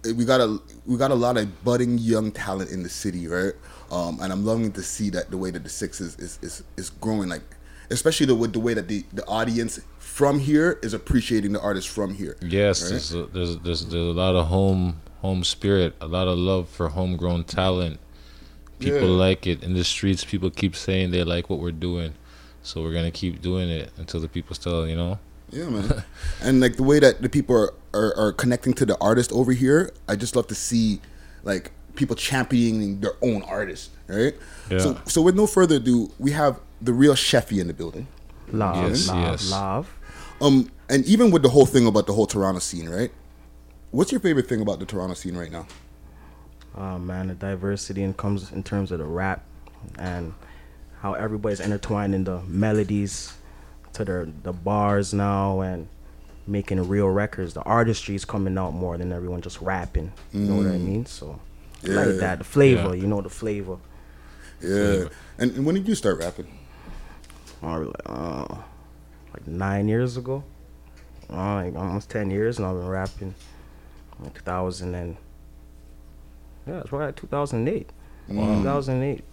Uh, 0.05 0.15
We 0.17 0.25
got 0.25 0.41
a 0.41 0.59
we 0.85 0.97
got 0.97 1.13
a 1.13 1.15
lot 1.15 1.37
of 1.37 1.63
budding 1.63 1.97
young 1.97 2.33
talent 2.33 2.73
in 2.73 2.83
the 2.83 2.89
city, 2.89 3.29
right? 3.29 3.53
Um, 3.93 4.19
and 4.21 4.33
I'm 4.33 4.45
loving 4.45 4.73
to 4.73 4.83
see 4.83 5.11
that 5.11 5.31
the 5.31 5.39
way 5.39 5.53
that 5.53 5.63
the 5.63 5.69
six 5.69 6.01
is 6.01 6.17
is, 6.17 6.41
is, 6.43 6.65
is 6.77 6.91
growing, 6.91 7.29
like 7.29 7.43
especially 7.91 8.27
the 8.27 8.35
with 8.35 8.53
the 8.53 8.59
way 8.59 8.75
that 8.75 8.89
the, 8.89 9.05
the 9.13 9.25
audience 9.27 9.79
from 10.01 10.41
here 10.41 10.81
is 10.83 10.93
appreciating 10.93 11.53
the 11.53 11.61
artists 11.61 11.89
from 11.89 12.15
here. 12.15 12.37
Yes, 12.43 12.83
right? 12.83 12.91
there's, 12.91 13.15
a, 13.15 13.27
there's 13.27 13.59
there's 13.59 13.87
there's 13.87 14.09
a 14.09 14.19
lot 14.25 14.35
of 14.35 14.49
home 14.49 15.03
home 15.23 15.45
spirit, 15.45 15.95
a 16.01 16.09
lot 16.09 16.27
of 16.27 16.37
love 16.37 16.69
for 16.69 16.89
homegrown 16.89 17.45
talent. 17.45 18.01
People 18.79 19.01
Yeah. 19.01 19.27
like 19.29 19.47
it 19.47 19.63
in 19.63 19.75
the 19.75 19.85
streets. 19.85 20.25
People 20.25 20.51
keep 20.51 20.77
saying 20.77 21.11
they 21.11 21.25
like 21.25 21.51
what 21.51 21.59
we're 21.59 21.73
doing, 21.73 22.15
so 22.63 22.83
we're 22.83 22.93
gonna 22.93 23.11
keep 23.11 23.43
doing 23.43 23.69
it 23.69 23.91
until 23.99 24.21
the 24.21 24.29
people 24.29 24.55
still, 24.55 24.87
you 24.89 24.97
know. 24.97 25.19
Yeah, 25.51 25.69
man. 25.69 26.05
and 26.43 26.61
like 26.61 26.77
the 26.77 26.83
way 26.83 26.99
that 27.01 27.23
the 27.23 27.29
people 27.29 27.57
are, 27.57 27.75
are, 27.95 28.17
are 28.17 28.33
connecting 28.33 28.75
to 28.75 28.87
the 28.87 28.97
artist 29.01 29.33
over 29.33 29.53
here, 29.53 29.93
I 30.09 30.15
just 30.17 30.37
love 30.37 30.47
to 30.49 30.55
see 30.55 31.01
like 31.43 31.71
people 31.97 32.15
championing 32.15 33.01
their 33.01 33.15
own 33.23 33.43
artist, 33.43 33.91
right? 34.07 34.35
Yeah. 34.71 34.79
So 34.79 35.01
so 35.07 35.23
with 35.23 35.35
no 35.35 35.47
further 35.47 35.77
ado, 35.77 36.11
we 36.19 36.31
have 36.33 36.61
the 36.81 36.93
real 36.93 37.15
Sheffy 37.15 37.61
in 37.61 37.67
the 37.67 37.75
building. 37.75 38.07
Love, 38.53 38.89
Yes, 38.91 39.09
love, 39.09 39.19
yes. 39.19 39.51
love. 39.51 39.95
Um, 40.41 40.71
and 40.89 41.05
even 41.07 41.31
with 41.33 41.43
the 41.43 41.49
whole 41.49 41.67
thing 41.67 41.87
about 41.87 42.07
the 42.07 42.13
whole 42.13 42.27
Toronto 42.27 42.61
scene, 42.61 42.89
right? 42.89 43.11
What's 43.91 44.13
your 44.13 44.21
favorite 44.21 44.49
thing 44.49 44.61
about 44.61 44.79
the 44.79 44.87
Toronto 44.87 45.15
scene 45.15 45.37
right 45.37 45.51
now? 45.51 45.67
Oh 46.81 46.99
man, 46.99 47.27
the 47.29 47.35
diversity 47.35 48.03
and 48.05 48.17
comes 48.17 48.53
in 48.53 48.63
terms 48.63 48.93
of 48.93 48.99
the 48.99 49.05
rap 49.05 49.43
and 49.99 50.33
how 51.01 51.15
everybody's 51.15 51.59
intertwined 51.61 52.15
in 52.15 52.23
the 52.25 52.41
melodies 52.43 53.35
to 53.95 54.05
their 54.05 54.29
the 54.45 54.53
bars 54.53 55.13
now 55.13 55.61
and 55.61 55.89
making 56.47 56.81
real 56.89 57.09
records. 57.09 57.53
The 57.55 57.63
artistry 57.63 58.15
is 58.15 58.25
coming 58.25 58.57
out 58.57 58.71
more 58.75 58.97
than 58.97 59.13
everyone 59.13 59.41
just 59.43 59.61
rapping. 59.61 60.13
You 60.33 60.41
know 60.41 60.57
what 60.57 60.67
I 60.67 60.79
Mm. 60.79 60.85
mean? 60.85 61.07
So 61.07 61.41
I 61.85 61.89
Yeah. 61.89 61.95
like 61.97 62.17
that. 62.21 62.39
The 62.39 62.45
flavor, 62.45 62.95
Yeah. 62.95 63.03
you 63.03 63.07
know 63.09 63.21
the 63.23 63.29
flavor. 63.29 63.77
Yeah. 64.61 65.09
And, 65.39 65.51
and 65.57 65.67
when 65.67 65.75
did 65.75 65.87
you 65.89 65.95
start 65.97 66.19
rapping? 66.21 66.47
Or, 67.61 67.93
uh, 68.07 68.47
like 69.35 69.47
nine 69.47 69.89
years 69.89 70.17
ago. 70.17 70.45
Uh, 71.31 71.55
like 71.57 71.75
almost 71.77 72.09
ten 72.09 72.31
years 72.31 72.59
and 72.59 72.67
I've 72.67 72.77
been 72.77 72.89
rapping. 72.89 73.35
Like 74.21 74.35
2000 74.35 74.95
and 74.95 75.17
yeah, 76.69 76.81
it's 76.81 76.93
right 76.93 77.17
2008. 77.17 77.91
Wow. 78.29 78.59
2008. 78.59 79.25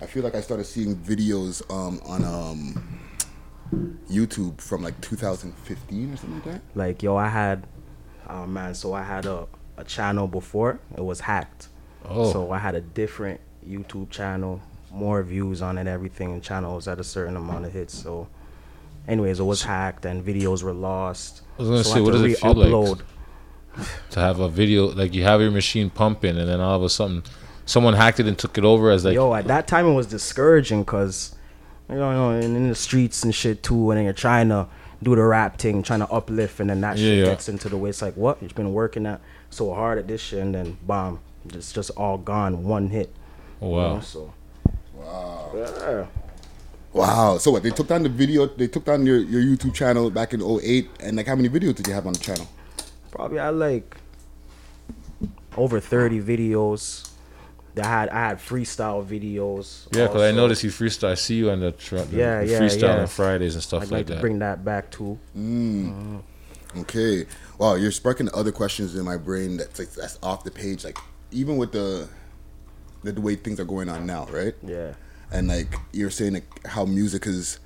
I 0.00 0.06
feel 0.06 0.22
like 0.22 0.34
I 0.34 0.40
started 0.40 0.64
seeing 0.64 0.96
videos 0.96 1.62
um, 1.70 2.00
on 2.06 2.24
um, 2.24 3.00
YouTube 4.08 4.60
from 4.60 4.82
like 4.82 5.00
2015 5.00 6.12
or 6.12 6.16
something 6.16 6.34
like 6.34 6.44
that. 6.44 6.62
Like 6.74 7.02
yo, 7.02 7.16
I 7.16 7.28
had, 7.28 7.66
oh 8.28 8.46
man, 8.46 8.74
so 8.74 8.92
I 8.92 9.02
had 9.02 9.26
a, 9.26 9.46
a 9.76 9.84
channel 9.84 10.28
before. 10.28 10.78
It 10.96 11.04
was 11.04 11.20
hacked. 11.20 11.68
Oh. 12.04 12.30
So 12.32 12.50
I 12.50 12.58
had 12.58 12.74
a 12.74 12.80
different 12.80 13.40
YouTube 13.66 14.10
channel, 14.10 14.60
more 14.92 15.22
views 15.22 15.62
on 15.62 15.78
it, 15.78 15.86
everything. 15.86 16.32
And 16.32 16.42
channel 16.42 16.76
was 16.76 16.86
at 16.86 17.00
a 17.00 17.04
certain 17.04 17.36
amount 17.36 17.64
of 17.64 17.72
hits. 17.72 17.94
So, 17.94 18.28
anyways, 19.08 19.40
it 19.40 19.44
was 19.44 19.62
hacked 19.62 20.04
and 20.04 20.24
videos 20.24 20.62
were 20.62 20.74
lost. 20.74 21.42
I 21.58 21.62
was 21.62 21.68
gonna 21.68 21.84
so 21.84 21.90
say, 21.90 21.94
had 21.96 22.04
what 22.04 22.12
to 22.12 22.18
does 22.18 22.32
it 22.32 22.38
feel 22.38 22.54
like? 22.54 22.98
Re-upload. 23.76 24.10
to 24.10 24.20
have 24.20 24.40
a 24.40 24.48
video 24.48 24.86
like 24.92 25.14
you 25.14 25.22
have 25.22 25.40
your 25.40 25.50
machine 25.50 25.90
pumping 25.90 26.36
and 26.38 26.48
then 26.48 26.60
all 26.60 26.76
of 26.76 26.82
a 26.82 26.88
sudden 26.88 27.22
someone 27.66 27.94
hacked 27.94 28.20
it 28.20 28.26
and 28.26 28.38
took 28.38 28.58
it 28.58 28.64
over 28.64 28.90
as 28.90 29.04
like 29.04 29.14
Yo, 29.14 29.32
at 29.34 29.46
that 29.46 29.66
time 29.66 29.86
it 29.86 29.94
was 29.94 30.06
discouraging 30.06 30.82
because, 30.82 31.34
you 31.88 31.96
know, 31.96 32.30
you 32.30 32.40
in, 32.44 32.56
in 32.56 32.68
the 32.68 32.74
streets 32.74 33.22
and 33.24 33.34
shit 33.34 33.62
too, 33.62 33.90
and 33.90 33.98
then 33.98 34.04
you're 34.04 34.12
trying 34.12 34.48
to 34.50 34.66
do 35.02 35.14
the 35.16 35.22
rap 35.22 35.58
thing, 35.58 35.82
trying 35.82 36.00
to 36.00 36.10
uplift, 36.10 36.60
and 36.60 36.68
then 36.70 36.80
that 36.82 36.98
shit 36.98 37.06
Yeah, 37.18 37.24
yeah. 37.24 37.30
gets 37.30 37.48
into 37.48 37.68
the 37.68 37.76
way. 37.76 37.90
It's 37.90 38.00
like, 38.02 38.16
what? 38.16 38.42
You've 38.42 38.54
been 38.54 38.72
working 38.72 39.06
at 39.06 39.20
so 39.50 39.72
hard 39.74 39.98
at 39.98 40.06
this 40.08 40.20
shit, 40.20 40.40
and 40.40 40.54
then 40.54 40.76
bomb, 40.86 41.20
it's 41.48 41.72
just 41.72 41.90
all 41.90 42.16
gone, 42.18 42.64
one 42.64 42.88
hit. 42.88 43.14
Oh, 43.62 43.68
you 43.68 43.74
wow. 43.76 43.94
know, 43.94 44.00
so 44.00 44.32
Wow. 44.94 45.50
yeah. 45.54 46.06
Wow. 46.92 47.38
So 47.38 47.50
what? 47.50 47.62
They 47.62 47.70
took 47.70 47.88
down 47.88 48.02
the 48.02 48.08
video. 48.08 48.46
They 48.46 48.68
took 48.68 48.84
down 48.84 49.04
your, 49.04 49.18
your 49.18 49.42
YouTube 49.42 49.74
channel 49.74 50.10
back 50.10 50.32
in 50.32 50.40
08. 50.42 50.88
And 51.00 51.16
like, 51.16 51.26
how 51.26 51.34
many 51.34 51.48
videos 51.48 51.74
did 51.74 51.86
you 51.88 51.92
have 51.94 52.06
on 52.06 52.12
the 52.12 52.18
channel? 52.20 52.46
Probably 53.14 53.38
I 53.38 53.50
like 53.50 53.96
over 55.56 55.80
thirty 55.80 56.20
videos. 56.20 57.10
I 57.82 57.86
had 57.86 58.08
I 58.10 58.28
had 58.28 58.38
freestyle 58.38 59.04
videos. 59.04 59.86
yeah 59.96 60.06
because 60.06 60.22
i 60.22 60.26
also. 60.26 60.36
noticed 60.36 60.62
you 60.62 60.70
freestyle 60.70 61.08
i 61.10 61.14
see 61.14 61.34
you 61.34 61.50
on 61.50 61.58
the, 61.58 61.72
tr- 61.72 61.96
Yeah, 61.96 62.40
the 62.40 62.46
yeah, 62.46 62.60
freestyle 62.60 62.82
yeah. 62.82 63.00
on 63.00 63.06
fridays 63.08 63.54
and 63.54 63.64
stuff 63.64 63.82
I'd 63.82 63.90
like, 63.90 63.98
like 63.98 64.06
to 64.06 64.12
that 64.14 64.20
bring 64.20 64.38
that 64.38 64.64
back 64.64 64.90
too. 64.92 65.18
Mm. 65.36 66.22
Okay. 66.78 67.26
Wow, 67.58 67.74
you're 67.74 67.90
sparking 67.92 68.28
other 68.34 68.52
questions 68.52 68.94
in 68.96 69.04
my 69.04 69.16
brain 69.16 69.56
that's 69.56 69.78
like, 69.78 69.90
that's 69.92 70.18
off 70.22 70.44
the 70.44 70.50
page. 70.52 70.84
Like 70.84 70.98
even 71.32 71.56
with 71.56 71.72
the, 71.72 72.08
the 73.02 73.12
the 73.12 73.20
way 73.20 73.34
things 73.36 73.58
are 73.60 73.64
going 73.64 73.88
on 73.88 74.06
now, 74.06 74.26
right? 74.30 74.54
Yeah. 74.62 74.92
And 75.32 75.48
like 75.48 75.74
you're 75.92 76.10
saying, 76.10 76.34
like 76.34 76.66
how 76.66 76.84
music 76.84 77.26
is, 77.26 77.58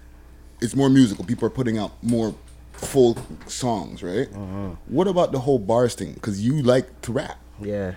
it's 0.61 0.74
more 0.74 0.88
musical. 0.88 1.24
People 1.24 1.46
are 1.46 1.50
putting 1.50 1.76
out 1.78 1.92
more 2.02 2.34
full 2.78 3.16
songs, 3.46 4.02
right? 4.02 4.28
Uh-huh. 4.34 4.70
What 4.86 5.08
about 5.08 5.32
the 5.32 5.38
whole 5.40 5.58
bars 5.58 5.94
thing? 5.94 6.12
Because 6.14 6.44
you 6.44 6.62
like 6.62 7.00
to 7.02 7.12
rap, 7.12 7.38
Yeah. 7.60 7.94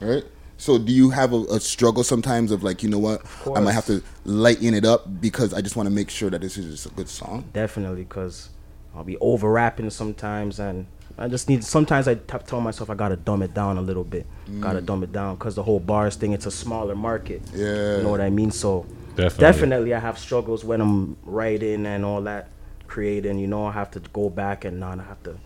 right? 0.00 0.24
So 0.56 0.78
do 0.78 0.92
you 0.92 1.10
have 1.10 1.32
a, 1.32 1.40
a 1.50 1.60
struggle 1.60 2.04
sometimes 2.04 2.50
of 2.52 2.62
like, 2.62 2.82
you 2.82 2.88
know 2.88 2.98
what, 2.98 3.22
I 3.54 3.60
might 3.60 3.72
have 3.72 3.86
to 3.86 4.02
lighten 4.24 4.72
it 4.74 4.84
up 4.84 5.20
because 5.20 5.52
I 5.52 5.60
just 5.60 5.76
want 5.76 5.88
to 5.88 5.94
make 5.94 6.10
sure 6.10 6.30
that 6.30 6.40
this 6.40 6.56
is 6.56 6.66
just 6.70 6.86
a 6.86 6.90
good 6.90 7.08
song. 7.08 7.44
Definitely, 7.52 8.04
because 8.04 8.50
I'll 8.94 9.04
be 9.04 9.16
over 9.18 9.50
rapping 9.50 9.90
sometimes, 9.90 10.60
and 10.60 10.86
I 11.18 11.26
just 11.28 11.48
need. 11.48 11.64
Sometimes 11.64 12.06
I 12.08 12.14
t- 12.14 12.38
tell 12.46 12.60
myself 12.60 12.88
I 12.90 12.94
gotta 12.94 13.16
dumb 13.16 13.42
it 13.42 13.52
down 13.52 13.78
a 13.78 13.82
little 13.82 14.04
bit. 14.04 14.26
Gotta 14.60 14.80
Mm. 14.80 14.86
dumb 14.86 15.02
it 15.02 15.12
down 15.12 15.34
because 15.34 15.54
the 15.56 15.62
whole 15.64 15.80
bars 15.80 16.14
thing, 16.16 16.32
it's 16.32 16.46
a 16.46 16.50
smaller 16.52 16.94
market. 16.94 17.42
Yeah. 17.52 17.96
You 17.98 18.02
know 18.04 18.10
what 18.10 18.20
I 18.20 18.30
mean? 18.30 18.50
So 18.52 18.86
Definitely. 19.16 19.38
definitely, 19.40 19.94
I 19.94 19.98
have 19.98 20.18
struggles 20.18 20.64
when 20.64 20.80
I'm 20.80 21.16
writing 21.24 21.84
and 21.86 22.04
all 22.04 22.22
that, 22.22 22.48
creating. 22.86 23.38
You 23.38 23.46
know, 23.46 23.66
I 23.66 23.72
have 23.72 23.90
to 23.92 24.00
go 24.00 24.30
back 24.30 24.64
and 24.64 24.80
not 24.80 24.98
I 25.00 25.04
have 25.04 25.22
to 25.24 25.36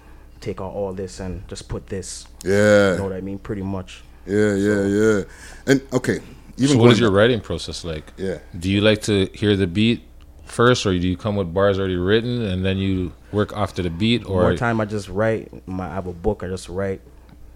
take 0.40 0.60
out 0.60 0.72
all 0.72 0.92
this 0.92 1.20
and 1.20 1.46
just 1.48 1.68
put 1.68 1.86
this. 1.88 2.26
Yeah. 2.44 2.92
You 2.92 2.98
know 2.98 3.04
what 3.04 3.12
I 3.12 3.20
mean? 3.20 3.38
Pretty 3.38 3.62
much. 3.62 4.02
Yeah, 4.26 4.54
yeah, 4.54 4.84
yeah. 4.86 5.22
And 5.66 5.82
okay, 5.92 6.20
so 6.58 6.76
what 6.76 6.92
is 6.92 7.00
your 7.00 7.10
writing 7.10 7.40
process 7.40 7.82
like 7.82 8.12
Yeah. 8.18 8.38
do 8.58 8.70
you 8.70 8.82
like 8.82 9.00
to 9.02 9.26
hear 9.32 9.56
the 9.56 9.66
beat 9.66 10.02
first 10.44 10.84
or 10.84 10.92
do 10.92 11.08
you 11.08 11.16
come 11.16 11.34
with 11.36 11.52
bars 11.54 11.78
already 11.78 11.96
written 11.96 12.42
and 12.42 12.62
then 12.64 12.76
you 12.76 13.12
work 13.32 13.52
after 13.54 13.82
the 13.82 13.90
beat 13.90 14.26
or 14.26 14.42
More 14.42 14.56
time 14.56 14.80
I 14.80 14.84
just 14.84 15.08
write. 15.08 15.66
My, 15.66 15.86
I 15.90 15.94
have 15.94 16.06
a 16.06 16.12
book. 16.12 16.42
I 16.42 16.48
just 16.48 16.68
write, 16.68 17.00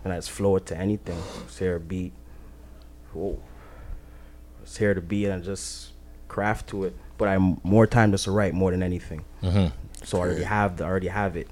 and 0.05 0.13
I 0.13 0.17
just 0.17 0.31
flow 0.31 0.57
it 0.57 0.67
to 0.67 0.77
anything. 0.77 1.19
Just 1.47 1.59
hear 1.59 1.77
a 1.77 1.81
beat. 1.81 2.13
Whoa. 3.13 3.39
Just 4.65 4.79
hear 4.79 4.95
the 4.95 5.01
beat 5.01 5.27
and 5.27 5.43
just 5.45 5.93
craft 6.29 6.69
to 6.69 6.85
it. 6.85 6.97
But 7.19 7.29
I'm 7.29 7.61
more 7.63 7.87
time 7.87 8.11
just 8.11 8.25
to 8.25 8.31
write 8.31 8.55
more 8.55 8.71
than 8.71 8.83
anything. 8.83 9.25
Mhm. 9.43 9.73
So 10.05 10.19
I 10.19 10.21
already 10.23 10.43
have 10.45 10.77
the. 10.79 10.85
I 10.85 10.89
already 10.89 11.09
have 11.09 11.37
it. 11.37 11.49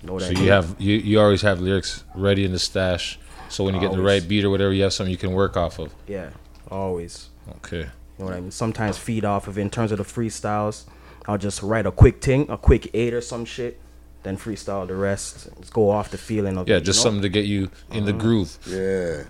You 0.00 0.06
know 0.08 0.14
what 0.14 0.22
so 0.22 0.28
I 0.30 0.34
mean? 0.34 0.44
you 0.44 0.50
have 0.50 0.74
you, 0.80 0.96
you 0.96 1.20
always 1.20 1.42
have 1.42 1.60
lyrics 1.60 2.02
ready 2.14 2.44
in 2.44 2.50
the 2.52 2.58
stash 2.58 3.18
so 3.48 3.62
when 3.62 3.72
you 3.74 3.80
get 3.80 3.92
the 3.92 4.00
right 4.02 4.26
beat 4.26 4.44
or 4.44 4.50
whatever 4.50 4.72
you 4.72 4.82
have 4.82 4.92
something 4.92 5.12
you 5.12 5.16
can 5.16 5.32
work 5.32 5.56
off 5.56 5.78
of 5.78 5.94
Yeah, 6.08 6.30
always. 6.70 7.28
okay 7.58 7.76
You 7.78 7.84
know 8.18 8.24
what 8.24 8.34
I 8.34 8.40
mean? 8.40 8.50
Sometimes 8.50 8.98
feed 8.98 9.24
off 9.24 9.46
of 9.46 9.58
it. 9.58 9.60
In 9.60 9.70
terms 9.70 9.92
of 9.92 9.98
the 9.98 10.04
freestyles, 10.04 10.86
I'll 11.28 11.38
just 11.38 11.62
write 11.62 11.86
a 11.86 11.92
quick 11.92 12.20
thing, 12.20 12.46
a 12.50 12.58
quick 12.58 12.90
eight 12.94 13.14
or 13.14 13.20
some 13.20 13.44
shit, 13.44 13.78
then 14.24 14.36
freestyle 14.36 14.88
the 14.88 14.96
rest. 14.96 15.48
Just 15.60 15.72
go 15.72 15.88
off 15.90 16.10
the 16.10 16.18
feeling 16.18 16.56
of 16.58 16.68
yeah 16.68 16.80
just 16.80 16.98
know? 16.98 17.02
something 17.04 17.22
to 17.22 17.28
get 17.28 17.44
you 17.44 17.70
in 17.92 18.04
the 18.04 18.10
Uh-huh. 18.10 18.20
groove 18.20 18.58
Yeah. 18.66 19.22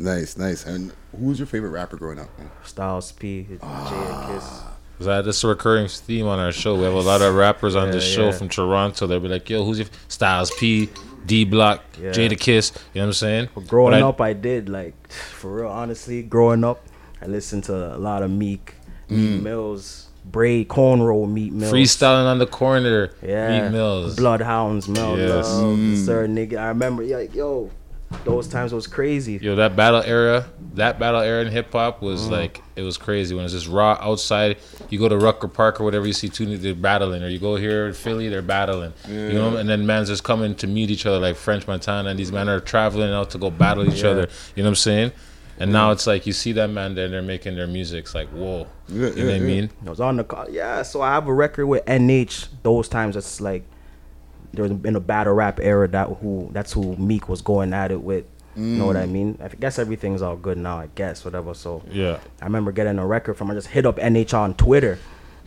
Nice, 0.00 0.36
nice. 0.36 0.66
And 0.66 0.92
who 1.16 1.26
was 1.26 1.38
your 1.38 1.46
favorite 1.46 1.70
rapper 1.70 1.96
growing 1.96 2.18
up? 2.18 2.28
Man? 2.38 2.50
Styles 2.64 3.12
P, 3.12 3.42
Jay 3.44 3.58
and 3.60 3.60
Kiss. 4.34 4.62
That 5.00 5.24
that's 5.24 5.44
a 5.44 5.48
recurring 5.48 5.88
theme 5.88 6.26
on 6.26 6.38
our 6.38 6.52
show. 6.52 6.74
We 6.74 6.82
have 6.84 6.94
a 6.94 7.00
lot 7.00 7.22
of 7.22 7.34
rappers 7.34 7.76
on 7.76 7.86
Yeah, 7.86 7.92
this 7.94 8.04
show 8.04 8.26
yeah. 8.26 8.32
from 8.32 8.48
Toronto. 8.48 9.06
They'll 9.06 9.20
be 9.20 9.28
like, 9.28 9.48
"Yo, 9.48 9.64
who's 9.64 9.78
your 9.78 9.86
f- 9.86 10.04
Styles 10.08 10.50
P, 10.58 10.88
D 11.26 11.44
Block, 11.44 11.84
Yeah. 12.02 12.10
Jada 12.10 12.38
Kiss?" 12.38 12.72
You 12.94 13.00
know 13.00 13.04
what 13.04 13.06
I'm 13.08 13.12
saying? 13.14 13.48
But 13.54 13.66
growing 13.68 13.94
I- 13.94 14.02
up, 14.02 14.20
I 14.20 14.32
did 14.32 14.68
like 14.68 14.94
for 15.12 15.54
real. 15.62 15.68
Honestly, 15.68 16.22
growing 16.22 16.64
up, 16.64 16.84
I 17.22 17.26
listened 17.26 17.64
to 17.64 17.94
a 17.94 17.98
lot 17.98 18.22
of 18.22 18.30
Meek, 18.30 18.74
Mm. 19.08 19.16
Meek 19.16 19.42
Mills, 19.42 20.08
Braid, 20.24 20.68
Cornrow, 20.68 21.30
Meek 21.30 21.52
Mills. 21.52 21.72
Freestyling 21.72 22.26
on 22.26 22.38
the 22.38 22.46
corner. 22.46 23.10
Yeah. 23.26 23.62
Meek 23.62 23.72
Mills. 23.72 24.16
Bloodhounds, 24.16 24.88
Mel 24.88 25.16
Yes. 25.16 25.48
Mm. 25.48 26.04
Sir 26.04 26.26
Nigga. 26.26 26.58
I 26.58 26.68
remember, 26.68 27.02
like, 27.04 27.34
yo, 27.34 27.70
those 28.24 28.48
times 28.48 28.72
was 28.72 28.86
crazy. 28.86 29.38
Yo, 29.40 29.54
that 29.56 29.76
battle 29.76 30.02
era, 30.02 30.46
that 30.74 30.98
battle 30.98 31.20
era 31.20 31.42
in 31.42 31.48
hip 31.50 31.72
hop 31.72 32.00
was 32.02 32.22
Mm. 32.28 32.30
like 32.30 32.62
it 32.76 32.82
was 32.82 32.96
crazy 32.96 33.34
when 33.34 33.44
it's 33.44 33.52
just 33.54 33.68
raw 33.68 33.98
outside. 34.00 34.56
You 34.88 34.98
go 34.98 35.08
to 35.08 35.16
Rucker 35.18 35.48
Park 35.48 35.80
or 35.80 35.84
whatever, 35.84 36.06
you 36.06 36.12
see 36.12 36.28
two 36.28 36.56
they're 36.56 36.74
battling, 36.74 37.22
or 37.22 37.28
you 37.28 37.38
go 37.38 37.56
here 37.56 37.86
in 37.86 37.92
Philly, 37.92 38.28
they're 38.28 38.40
battling. 38.42 38.92
You 39.08 39.32
know, 39.34 39.56
and 39.56 39.68
then 39.68 39.86
man's 39.86 40.08
just 40.08 40.24
coming 40.24 40.54
to 40.56 40.66
meet 40.66 40.90
each 40.90 41.04
other 41.06 41.18
like 41.18 41.36
French 41.36 41.66
Montana, 41.66 42.08
and 42.10 42.18
these 42.18 42.32
men 42.32 42.48
are 42.48 42.60
traveling 42.60 43.12
out 43.12 43.30
to 43.30 43.38
go 43.38 43.50
battle 43.50 43.86
each 43.92 44.02
Yeah. 44.02 44.10
other. 44.10 44.28
You 44.56 44.62
know 44.62 44.68
what 44.68 44.72
I'm 44.72 44.74
saying? 44.76 45.12
And 45.60 45.72
now 45.72 45.90
it's 45.90 46.06
like 46.06 46.24
you 46.24 46.32
see 46.32 46.52
that 46.52 46.70
man 46.70 46.94
there, 46.94 47.08
they're 47.08 47.20
making 47.20 47.56
their 47.56 47.66
music. 47.66 48.04
It's 48.04 48.14
like 48.14 48.28
whoa, 48.28 48.68
you 48.88 49.00
know 49.00 49.08
what 49.10 49.34
I 49.34 49.38
mean? 49.40 49.70
I 49.86 49.90
was 49.90 50.00
on 50.00 50.16
the 50.16 50.24
call. 50.24 50.46
Yeah, 50.48 50.82
so 50.82 51.02
I 51.02 51.12
have 51.14 51.26
a 51.26 51.34
record 51.34 51.66
with 51.66 51.84
NH. 51.86 52.46
Those 52.62 52.88
times 52.88 53.16
it's 53.16 53.40
like 53.40 53.64
there's 54.52 54.72
been 54.72 54.96
a 54.96 55.00
battle 55.00 55.34
rap 55.34 55.60
era 55.60 55.86
that 55.88 56.08
who 56.20 56.48
that's 56.52 56.72
who 56.72 56.96
Meek 56.96 57.28
was 57.28 57.42
going 57.42 57.72
at 57.72 57.90
it 57.90 58.00
with. 58.02 58.24
You 58.56 58.64
know 58.76 58.86
what 58.86 58.96
I 58.96 59.04
Mm. 59.06 59.10
mean? 59.12 59.38
I 59.40 59.46
guess 59.48 59.78
everything's 59.78 60.20
all 60.20 60.34
good 60.36 60.58
now. 60.58 60.78
I 60.78 60.88
guess 60.96 61.24
whatever. 61.24 61.54
So 61.54 61.82
Yeah. 61.92 62.18
I 62.42 62.44
remember 62.44 62.72
getting 62.72 62.98
a 62.98 63.06
record 63.06 63.34
from. 63.36 63.50
I 63.50 63.54
just 63.54 63.68
hit 63.68 63.86
up 63.86 63.98
NH 64.00 64.34
on 64.34 64.54
Twitter. 64.54 64.98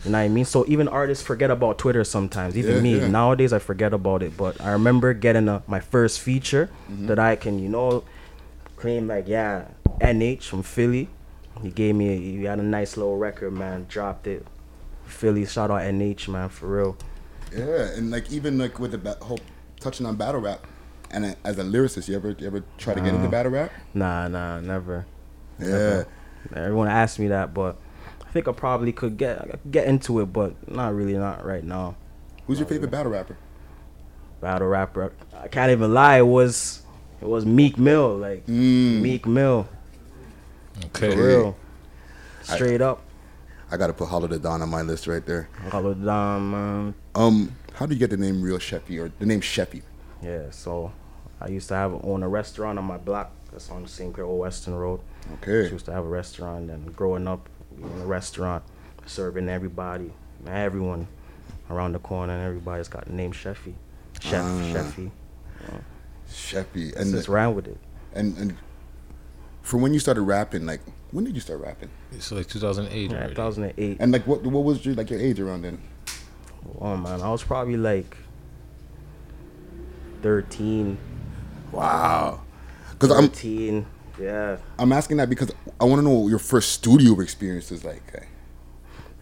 You 0.04 0.10
know 0.10 0.18
what 0.18 0.24
I 0.24 0.28
mean? 0.28 0.44
So 0.46 0.64
even 0.66 0.88
artists 0.88 1.22
forget 1.22 1.50
about 1.50 1.76
Twitter 1.78 2.04
sometimes. 2.04 2.56
Even 2.56 2.76
Yeah, 2.76 2.80
me 2.80 2.98
yeah. 3.00 3.08
nowadays, 3.08 3.52
I 3.52 3.58
forget 3.58 3.92
about 3.92 4.22
it. 4.22 4.36
But 4.36 4.58
I 4.62 4.72
remember 4.72 5.12
getting 5.14 5.46
a, 5.48 5.62
my 5.66 5.78
first 5.80 6.20
feature 6.20 6.70
Mm-hmm. 6.90 7.06
that 7.08 7.18
I 7.18 7.36
can, 7.36 7.58
you 7.58 7.68
know, 7.68 8.02
claim 8.76 9.08
like 9.08 9.28
yeah, 9.28 9.64
NH 10.00 10.44
from 10.44 10.62
Philly. 10.62 11.08
He 11.62 11.70
gave 11.70 11.94
me. 11.94 12.08
A, 12.08 12.16
he 12.18 12.44
had 12.44 12.58
a 12.60 12.62
nice 12.62 12.96
little 12.96 13.18
record, 13.18 13.52
man. 13.52 13.84
Dropped 13.90 14.26
it. 14.26 14.46
Philly, 15.04 15.44
shout 15.44 15.70
out 15.70 15.82
NH, 15.82 16.28
man, 16.28 16.48
for 16.48 16.66
real. 16.66 16.96
Yeah, 17.54 17.90
and 17.96 18.10
like 18.10 18.30
even 18.32 18.58
like 18.58 18.78
with 18.78 18.92
the 18.92 18.98
ba- 18.98 19.18
whole 19.20 19.40
touching 19.80 20.06
on 20.06 20.16
battle 20.16 20.40
rap, 20.40 20.66
and 21.10 21.24
uh, 21.24 21.34
as 21.44 21.58
a 21.58 21.62
lyricist, 21.64 22.08
you 22.08 22.16
ever 22.16 22.30
you 22.38 22.46
ever 22.46 22.62
try 22.78 22.94
to 22.94 23.00
get 23.00 23.14
into 23.14 23.28
battle 23.28 23.52
rap? 23.52 23.70
Nah, 23.94 24.28
nah, 24.28 24.60
never. 24.60 25.06
Yeah. 25.58 25.66
Never. 25.68 26.06
Everyone 26.54 26.88
asked 26.88 27.18
me 27.18 27.28
that, 27.28 27.52
but 27.54 27.76
I 28.26 28.30
think 28.32 28.48
I 28.48 28.52
probably 28.52 28.92
could 28.92 29.16
get 29.16 29.70
get 29.70 29.86
into 29.86 30.20
it, 30.20 30.26
but 30.32 30.54
not 30.70 30.94
really, 30.94 31.14
not 31.16 31.44
right 31.44 31.62
now. 31.64 31.94
Who's 32.46 32.58
your 32.58 32.66
favorite 32.68 32.90
battle 32.90 33.12
rapper? 33.12 33.36
Battle 34.40 34.66
rapper. 34.68 35.12
I 35.36 35.48
can't 35.48 35.70
even 35.70 35.92
lie. 35.94 36.18
It 36.18 36.26
was 36.26 36.82
it 37.20 37.28
was 37.28 37.44
Meek 37.46 37.78
Mill, 37.78 38.16
like 38.16 38.48
Meek 38.48 39.26
Mill. 39.26 39.68
Okay. 40.86 41.14
For 41.14 41.22
real. 41.26 41.56
I- 42.48 42.54
Straight 42.56 42.80
up. 42.80 43.02
I 43.70 43.76
gotta 43.76 43.92
put 43.92 44.08
Hollow 44.08 44.26
Da 44.26 44.36
Don 44.38 44.60
on 44.62 44.68
my 44.68 44.82
list 44.82 45.06
right 45.06 45.24
there. 45.24 45.48
Hollow 45.70 45.94
Da 45.94 46.04
Don, 46.04 46.50
man. 46.50 46.94
Um, 47.14 47.54
how 47.74 47.86
do 47.86 47.94
you 47.94 47.98
get 47.98 48.10
the 48.10 48.16
name 48.16 48.42
Real 48.42 48.58
Sheffy 48.58 48.98
or 49.02 49.10
the 49.18 49.26
name 49.26 49.40
Sheffy? 49.40 49.82
Yeah, 50.22 50.50
so 50.50 50.92
I 51.40 51.48
used 51.48 51.68
to 51.68 51.74
have 51.74 52.04
own 52.04 52.22
a 52.22 52.28
restaurant 52.28 52.78
on 52.78 52.84
my 52.84 52.96
block. 52.98 53.32
That's 53.50 53.70
on 53.70 53.86
St. 53.86 54.14
Clair 54.14 54.24
Old 54.26 54.40
Weston 54.40 54.74
Road. 54.74 55.00
Okay. 55.34 55.70
used 55.70 55.84
to 55.86 55.92
have 55.92 56.04
a 56.04 56.08
restaurant, 56.08 56.70
and 56.70 56.94
growing 56.96 57.28
up 57.28 57.48
in 57.76 57.84
a 57.84 58.06
restaurant, 58.06 58.64
serving 59.04 59.48
everybody, 59.48 60.10
everyone 60.46 61.06
around 61.70 61.92
the 61.92 61.98
corner, 61.98 62.32
and 62.32 62.42
everybody's 62.42 62.88
got 62.88 63.04
the 63.06 63.12
name 63.12 63.32
Sheffy. 63.32 63.74
Chef, 64.20 64.42
Ah. 64.42 64.72
Sheffy. 64.72 65.10
Sheffy, 66.30 66.96
And 66.96 67.10
just 67.12 67.28
ran 67.28 67.54
with 67.54 67.66
it. 67.66 67.76
And 68.14 68.36
and 68.38 68.56
from 69.62 69.82
when 69.82 69.92
you 69.92 70.00
started 70.00 70.22
rapping, 70.22 70.64
like 70.64 70.80
when 71.10 71.24
did 71.24 71.34
you 71.34 71.40
start 71.40 71.60
rapping? 71.60 71.90
It's 72.12 72.32
like 72.32 72.46
2008. 72.48 73.10
Yeah, 73.10 73.16
already. 73.18 73.34
2008. 73.34 73.96
And 74.00 74.12
like 74.12 74.26
what 74.26 74.42
what 74.44 74.64
was 74.64 74.84
your 74.86 74.94
like 74.94 75.10
your 75.10 75.20
age 75.20 75.40
around 75.40 75.62
then? 75.62 75.78
Oh 76.80 76.96
man, 76.96 77.20
I 77.20 77.30
was 77.30 77.42
probably 77.42 77.76
like 77.76 78.16
13. 80.22 80.98
Wow. 81.72 82.40
Because 82.92 83.10
I'm 83.10 83.28
13. 83.28 83.86
Yeah. 84.20 84.56
I'm 84.78 84.92
asking 84.92 85.16
that 85.18 85.28
because 85.28 85.50
I 85.80 85.84
want 85.84 85.98
to 86.00 86.02
know 86.02 86.10
what 86.18 86.28
your 86.28 86.38
first 86.38 86.72
studio 86.72 87.18
experience 87.20 87.72
is 87.72 87.84
like. 87.84 88.02
eh? 88.14 88.24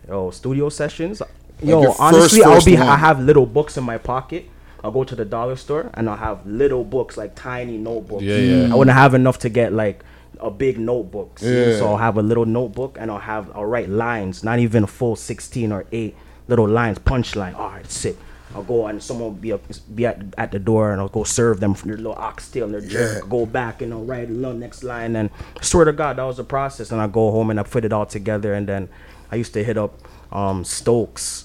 Yo, 0.09 0.30
studio 0.30 0.68
sessions. 0.68 1.20
Like 1.20 1.30
Yo, 1.62 1.82
your 1.82 1.91
first, 1.91 2.01
honestly, 2.01 2.43
I'll 2.43 2.64
be. 2.64 2.74
one. 2.74 2.82
I 2.82 2.97
have 2.97 3.20
little 3.20 3.47
books 3.47 3.76
in 3.76 3.84
my 3.84 3.99
pocket. 3.99 4.47
I'll 4.82 4.91
go 4.91 5.05
to 5.05 5.14
the 5.14 5.24
dollar 5.26 5.57
store 5.57 5.91
and 5.95 6.09
I'll 6.09 6.16
have 6.16 6.47
little 6.47 6.84
books, 6.84 7.16
like 7.18 7.34
tiny 7.34 7.76
notebooks. 7.76 8.22
Yeah, 8.22 8.36
yeah. 8.36 8.72
I 8.72 8.74
wouldn't 8.76 8.97
have 8.97 9.12
enough 9.14 9.38
to 9.41 9.49
get 9.51 9.72
like 9.74 10.03
a 10.41 10.51
big 10.51 10.78
notebook. 10.78 11.38
see? 11.38 11.55
Yeah. 11.72 11.78
So 11.78 11.86
I'll 11.88 11.99
have 11.99 12.16
a 12.16 12.22
little 12.22 12.47
notebook 12.47 12.97
and 12.99 13.11
I'll 13.11 13.18
have 13.18 13.51
I'll 13.55 13.66
write 13.66 13.91
lines, 13.91 14.43
not 14.43 14.59
even 14.59 14.84
a 14.84 14.86
full 14.86 15.16
sixteen 15.16 15.70
or 15.70 15.84
eight 15.93 16.16
little 16.51 16.68
lines, 16.68 16.98
punchline. 16.98 17.55
All 17.55 17.70
right, 17.70 17.90
sick. 17.90 18.16
I'll 18.55 18.64
go 18.64 18.88
and 18.88 19.01
someone 19.01 19.26
will 19.28 19.30
be 19.40 19.53
up, 19.53 19.62
be 19.94 20.05
at, 20.07 20.20
at 20.36 20.51
the 20.51 20.59
door 20.59 20.90
and 20.90 21.01
I'll 21.01 21.09
go 21.09 21.22
serve 21.22 21.61
them 21.61 21.72
from 21.72 21.88
their 21.90 21.96
little 21.96 22.14
oxtail 22.14 22.64
and 22.64 22.74
their 22.74 22.80
jerk. 22.80 23.22
Yeah. 23.22 23.28
Go 23.30 23.46
back 23.46 23.80
and 23.80 23.92
I'll 23.94 24.03
write 24.03 24.28
a 24.28 24.32
little 24.32 24.55
next 24.59 24.82
line 24.82 25.14
and 25.14 25.30
swear 25.62 25.84
to 25.84 25.92
God 25.92 26.16
that 26.16 26.24
was 26.24 26.38
the 26.38 26.44
process. 26.44 26.90
And 26.90 27.01
I 27.01 27.07
go 27.07 27.30
home 27.30 27.51
and 27.51 27.61
I 27.61 27.62
put 27.62 27.84
it 27.84 27.92
all 27.92 28.07
together 28.07 28.53
and 28.53 28.66
then 28.68 28.88
I 29.30 29.36
used 29.36 29.53
to 29.55 29.62
hit 29.62 29.78
up 29.78 29.94
um, 30.32 30.64
Stokes 30.64 31.44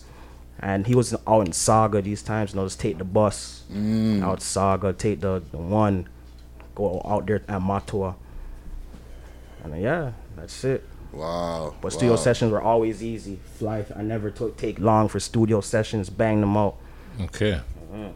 and 0.59 0.87
he 0.87 0.95
was 0.95 1.13
out 1.27 1.41
in 1.41 1.53
Sauga 1.53 2.03
these 2.03 2.23
times 2.23 2.51
and 2.53 2.59
I'll 2.59 2.65
just 2.65 2.79
take 2.79 2.97
the 2.97 3.03
bus 3.05 3.63
Mm. 3.71 4.23
out 4.23 4.39
Sauga, 4.39 4.97
take 4.97 5.21
the, 5.21 5.43
the 5.51 5.57
one, 5.57 6.07
go 6.73 7.01
out 7.05 7.25
there 7.27 7.43
at 7.47 7.61
Matua. 7.61 8.15
And 9.63 9.79
yeah, 9.81 10.11
that's 10.35 10.63
it. 10.63 10.83
Wow. 11.15 11.73
But 11.81 11.93
studio 11.93 12.11
wow. 12.11 12.17
sessions 12.17 12.51
were 12.51 12.61
always 12.61 13.01
easy. 13.01 13.39
Fly, 13.55 13.85
I 13.95 14.01
never 14.01 14.29
took 14.29 14.57
take 14.57 14.79
long 14.79 15.07
for 15.07 15.19
studio 15.19 15.61
sessions. 15.61 16.09
Bang 16.09 16.41
them 16.41 16.57
out. 16.57 16.75
Okay. 17.21 17.61
Mm-hmm. 17.91 18.11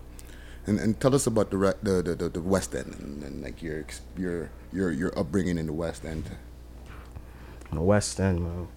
And 0.68 0.80
and 0.80 1.00
tell 1.00 1.16
us 1.16 1.26
about 1.26 1.50
the 1.50 1.58
re- 1.58 1.80
the, 1.82 2.02
the, 2.04 2.16
the, 2.16 2.30
the 2.30 2.42
West 2.42 2.76
End 2.76 2.94
and, 3.00 3.24
and 3.24 3.42
like 3.42 3.64
your 3.64 3.86
your 4.18 4.52
your 4.74 4.92
your 4.92 5.18
upbringing 5.18 5.58
in 5.58 5.66
the 5.66 5.74
West 5.74 6.04
End. 6.04 6.30
The 7.72 7.82
West 7.82 8.20
End, 8.20 8.42
man, 8.42 8.68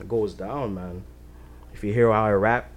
it 0.00 0.08
goes 0.08 0.32
down, 0.34 0.74
man. 0.74 1.04
If 1.74 1.84
you 1.84 1.92
hear 1.92 2.10
how 2.10 2.24
I 2.24 2.30
rap, 2.32 2.70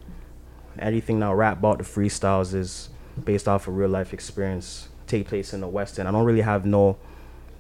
anything 0.78 1.20
that 1.20 1.28
I 1.28 1.32
rap 1.32 1.60
about 1.60 1.78
the 1.78 1.84
freestyles 1.84 2.54
is 2.54 2.90
based 3.24 3.48
off 3.48 3.68
of 3.68 3.78
real 3.78 3.90
life 3.90 4.14
experience. 4.14 4.90
Take 5.08 5.28
place 5.28 5.54
in 5.54 5.62
the 5.62 5.68
West 5.68 6.00
End. 6.00 6.08
I 6.08 6.12
don't 6.12 6.26
really 6.26 6.42
have 6.42 6.66
no 6.66 6.98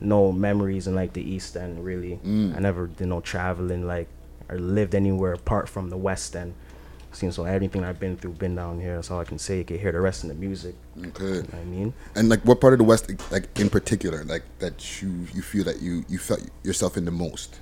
no 0.02 0.32
memories 0.32 0.88
in 0.88 0.96
like 0.96 1.14
the 1.14 1.22
East 1.22 1.56
End. 1.56 1.84
Really, 1.84 2.20
Mm. 2.26 2.56
I 2.56 2.60
never 2.60 2.88
did 2.88 3.08
no 3.08 3.22
traveling 3.22 3.86
like 3.88 4.08
or 4.50 4.60
lived 4.60 4.94
anywhere 4.96 5.34
apart 5.34 5.68
from 5.70 5.90
the 5.90 5.98
West 5.98 6.36
End. 6.36 6.54
Seen 7.12 7.32
so 7.32 7.46
everything 7.46 7.86
I've 7.86 7.98
been 7.98 8.18
through, 8.18 8.34
been 8.34 8.56
down 8.56 8.82
here. 8.82 8.96
That's 8.96 9.10
all 9.10 9.22
I 9.22 9.24
can 9.24 9.40
say. 9.40 9.60
You 9.60 9.64
can 9.64 9.80
hear 9.80 9.94
the 9.94 10.02
rest 10.02 10.24
of 10.24 10.30
the 10.30 10.36
music. 10.36 10.76
Okay. 11.00 11.24
You 11.24 11.30
know 11.36 11.40
what 11.44 11.54
I 11.56 11.64
mean. 11.64 11.94
And 12.14 12.28
like 12.28 12.42
what 12.42 12.60
part 12.60 12.74
of 12.74 12.80
the 12.80 12.84
West, 12.84 13.10
like 13.32 13.58
in 13.58 13.70
particular, 13.70 14.26
like 14.26 14.44
that 14.60 15.02
you 15.02 15.26
you 15.34 15.42
feel 15.42 15.64
that 15.64 15.82
you 15.82 16.04
you 16.10 16.18
felt 16.18 16.42
yourself 16.64 16.98
in 16.98 17.06
the 17.06 17.12
most. 17.12 17.60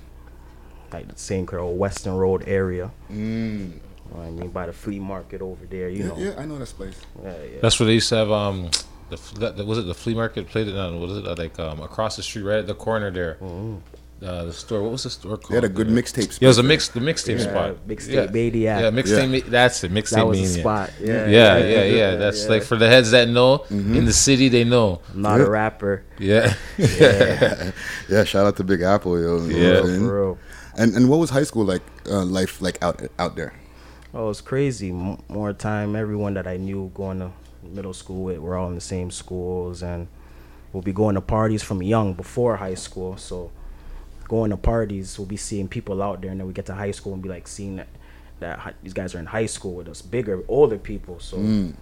like 0.92 1.06
the 1.08 1.16
St. 1.18 1.46
Clair 1.46 1.60
or 1.60 1.74
Weston 1.76 2.14
Road 2.16 2.42
area. 2.48 2.90
Mm. 3.10 3.14
You 3.14 3.80
know 4.10 4.20
what 4.20 4.26
I 4.26 4.30
mean, 4.30 4.50
by 4.50 4.66
the 4.66 4.72
flea 4.72 4.98
market 4.98 5.40
over 5.40 5.64
there, 5.66 5.88
you 5.88 5.98
yeah, 6.02 6.08
know. 6.08 6.18
yeah, 6.18 6.34
I 6.36 6.44
know 6.46 6.58
that 6.58 6.68
place. 6.70 6.98
Yeah, 7.22 7.32
yeah. 7.52 7.60
That's 7.62 7.78
where 7.80 7.86
they 7.86 7.94
used 7.94 8.08
to 8.10 8.16
have 8.16 8.30
um, 8.30 8.70
the, 9.14 9.22
f- 9.22 9.34
that, 9.56 9.66
was 9.66 9.78
it 9.78 9.86
the 9.86 9.94
flea 9.94 10.14
market 10.14 10.48
played 10.48 10.68
it 10.68 10.76
on 10.76 11.00
what 11.00 11.10
is 11.10 11.18
it 11.18 11.26
uh, 11.26 11.34
like 11.38 11.58
um 11.58 11.80
across 11.80 12.16
the 12.16 12.22
street 12.22 12.42
right 12.42 12.58
at 12.58 12.66
the 12.66 12.74
corner 12.74 13.10
there. 13.10 13.38
Uh, 14.22 14.44
the 14.44 14.52
store. 14.52 14.80
What 14.82 14.92
was 14.92 15.02
the 15.02 15.10
store 15.10 15.36
called? 15.36 15.50
They 15.50 15.56
had 15.56 15.64
a 15.64 15.68
good 15.68 15.88
there? 15.88 16.02
mixtape 16.02 16.40
Yeah, 16.40 16.46
it 16.46 16.48
was 16.48 16.58
a 16.58 16.62
mix. 16.62 16.88
The 16.88 17.00
mixtape 17.00 17.38
Yeah, 17.40 17.50
spot. 17.50 17.70
mixtape 17.86 18.32
mania. 18.32 18.80
Yeah, 18.80 18.90
mixtape. 18.90 19.32
Yeah. 19.32 19.40
ma- 19.44 19.50
That's 19.50 19.84
it. 19.84 19.92
Mixtape. 19.92 20.10
That 20.14 20.26
was 20.26 20.40
the 20.54 20.60
spot. 20.60 20.90
Yeah, 21.00 21.26
yeah, 21.26 21.28
yeah, 21.28 21.58
yeah, 21.58 21.66
yeah. 21.66 21.82
yeah, 21.96 22.14
That's 22.16 22.44
yeah. 22.44 22.50
like 22.50 22.62
for 22.62 22.76
the 22.76 22.88
heads 22.88 23.10
that 23.10 23.28
know 23.28 23.58
Mm-hmm. 23.68 23.96
in 23.96 24.04
the 24.06 24.12
city, 24.14 24.48
they 24.48 24.64
know. 24.64 25.02
I'm 25.12 25.20
not 25.20 25.40
a 25.40 25.50
rapper. 25.50 26.04
Yeah. 26.18 26.54
Yeah, 26.78 27.72
yeah. 28.08 28.24
Shout 28.24 28.46
out 28.46 28.56
to 28.58 28.64
Big 28.64 28.80
Apple, 28.82 29.20
yo. 29.20 29.44
Yeah. 29.46 29.80
what 29.80 29.90
I'm? 29.90 30.06
For 30.08 30.20
real. 30.22 30.38
And 30.78 30.94
and 30.96 31.10
what 31.10 31.18
was 31.18 31.28
high 31.30 31.44
school 31.44 31.64
like? 31.66 31.82
Uh, 32.08 32.24
life 32.24 32.62
like 32.62 32.78
out 32.82 33.02
out 33.18 33.36
there. 33.36 33.52
Oh, 34.14 34.30
it's 34.30 34.40
crazy. 34.40 34.88
M- 34.90 35.18
more 35.28 35.52
time, 35.52 35.96
everyone 35.96 36.32
that 36.34 36.46
I 36.46 36.56
knew 36.56 36.90
going 36.94 37.18
to 37.18 37.30
middle 37.72 37.92
school 37.94 38.24
with, 38.24 38.38
we're 38.38 38.56
all 38.56 38.68
in 38.68 38.74
the 38.74 38.80
same 38.80 39.10
schools, 39.10 39.82
and 39.82 40.08
we'll 40.72 40.82
be 40.82 40.92
going 40.92 41.14
to 41.14 41.20
parties 41.20 41.62
from 41.62 41.82
young 41.82 42.14
before 42.14 42.56
high 42.56 42.74
school. 42.74 43.16
So, 43.16 43.50
going 44.28 44.50
to 44.50 44.56
parties, 44.56 45.18
we'll 45.18 45.26
be 45.26 45.36
seeing 45.36 45.68
people 45.68 46.02
out 46.02 46.20
there, 46.22 46.30
and 46.30 46.40
then 46.40 46.46
we 46.46 46.52
get 46.52 46.66
to 46.66 46.74
high 46.74 46.90
school 46.92 47.12
and 47.14 47.22
be 47.22 47.28
like 47.28 47.46
seeing 47.48 47.76
that 47.76 47.88
that 48.40 48.58
hi- 48.58 48.74
these 48.82 48.92
guys 48.92 49.14
are 49.14 49.18
in 49.20 49.26
high 49.26 49.46
school 49.46 49.74
with 49.74 49.88
us, 49.88 50.02
bigger, 50.02 50.42
older 50.48 50.76
people. 50.76 51.20
So, 51.20 51.36
Mm. 51.38 51.74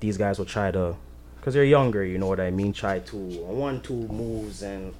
these 0.00 0.16
guys 0.18 0.38
will 0.38 0.44
try 0.44 0.70
to, 0.70 0.94
cause 1.40 1.54
they're 1.54 1.64
younger, 1.64 2.04
you 2.04 2.18
know 2.18 2.26
what 2.26 2.38
I 2.38 2.50
mean. 2.50 2.72
Try 2.74 2.98
to 2.98 3.16
one 3.16 3.80
two 3.80 3.94
moves 4.08 4.62
and 4.62 4.92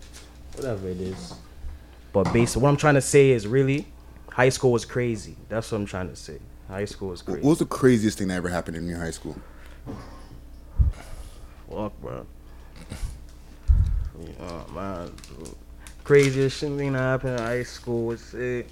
whatever 0.54 0.88
it 0.88 1.00
is. 1.00 1.34
But 2.14 2.32
basically, 2.32 2.62
what 2.62 2.70
I'm 2.70 2.76
trying 2.78 2.94
to 2.94 3.02
say 3.02 3.30
is 3.30 3.46
really, 3.46 3.86
high 4.30 4.48
school 4.48 4.72
was 4.72 4.86
crazy. 4.86 5.36
That's 5.50 5.70
what 5.70 5.78
I'm 5.78 5.86
trying 5.86 6.08
to 6.08 6.16
say. 6.16 6.38
High 6.68 6.86
school 6.86 7.10
was 7.10 7.20
crazy. 7.20 7.42
What 7.42 7.50
was 7.50 7.58
the 7.58 7.66
craziest 7.66 8.16
thing 8.18 8.28
that 8.28 8.34
ever 8.36 8.48
happened 8.48 8.76
in 8.78 8.88
your 8.88 8.98
high 8.98 9.10
school? 9.10 9.36
Fuck, 11.70 12.00
bro. 12.00 12.26
Yeah, 14.20 14.62
man. 14.74 15.12
craziest 16.04 16.58
shit 16.58 16.72
thing 16.76 16.92
that 16.92 16.98
happened 16.98 17.38
in 17.38 17.44
high 17.44 17.62
school 17.62 18.06
was 18.06 18.34
it. 18.34 18.68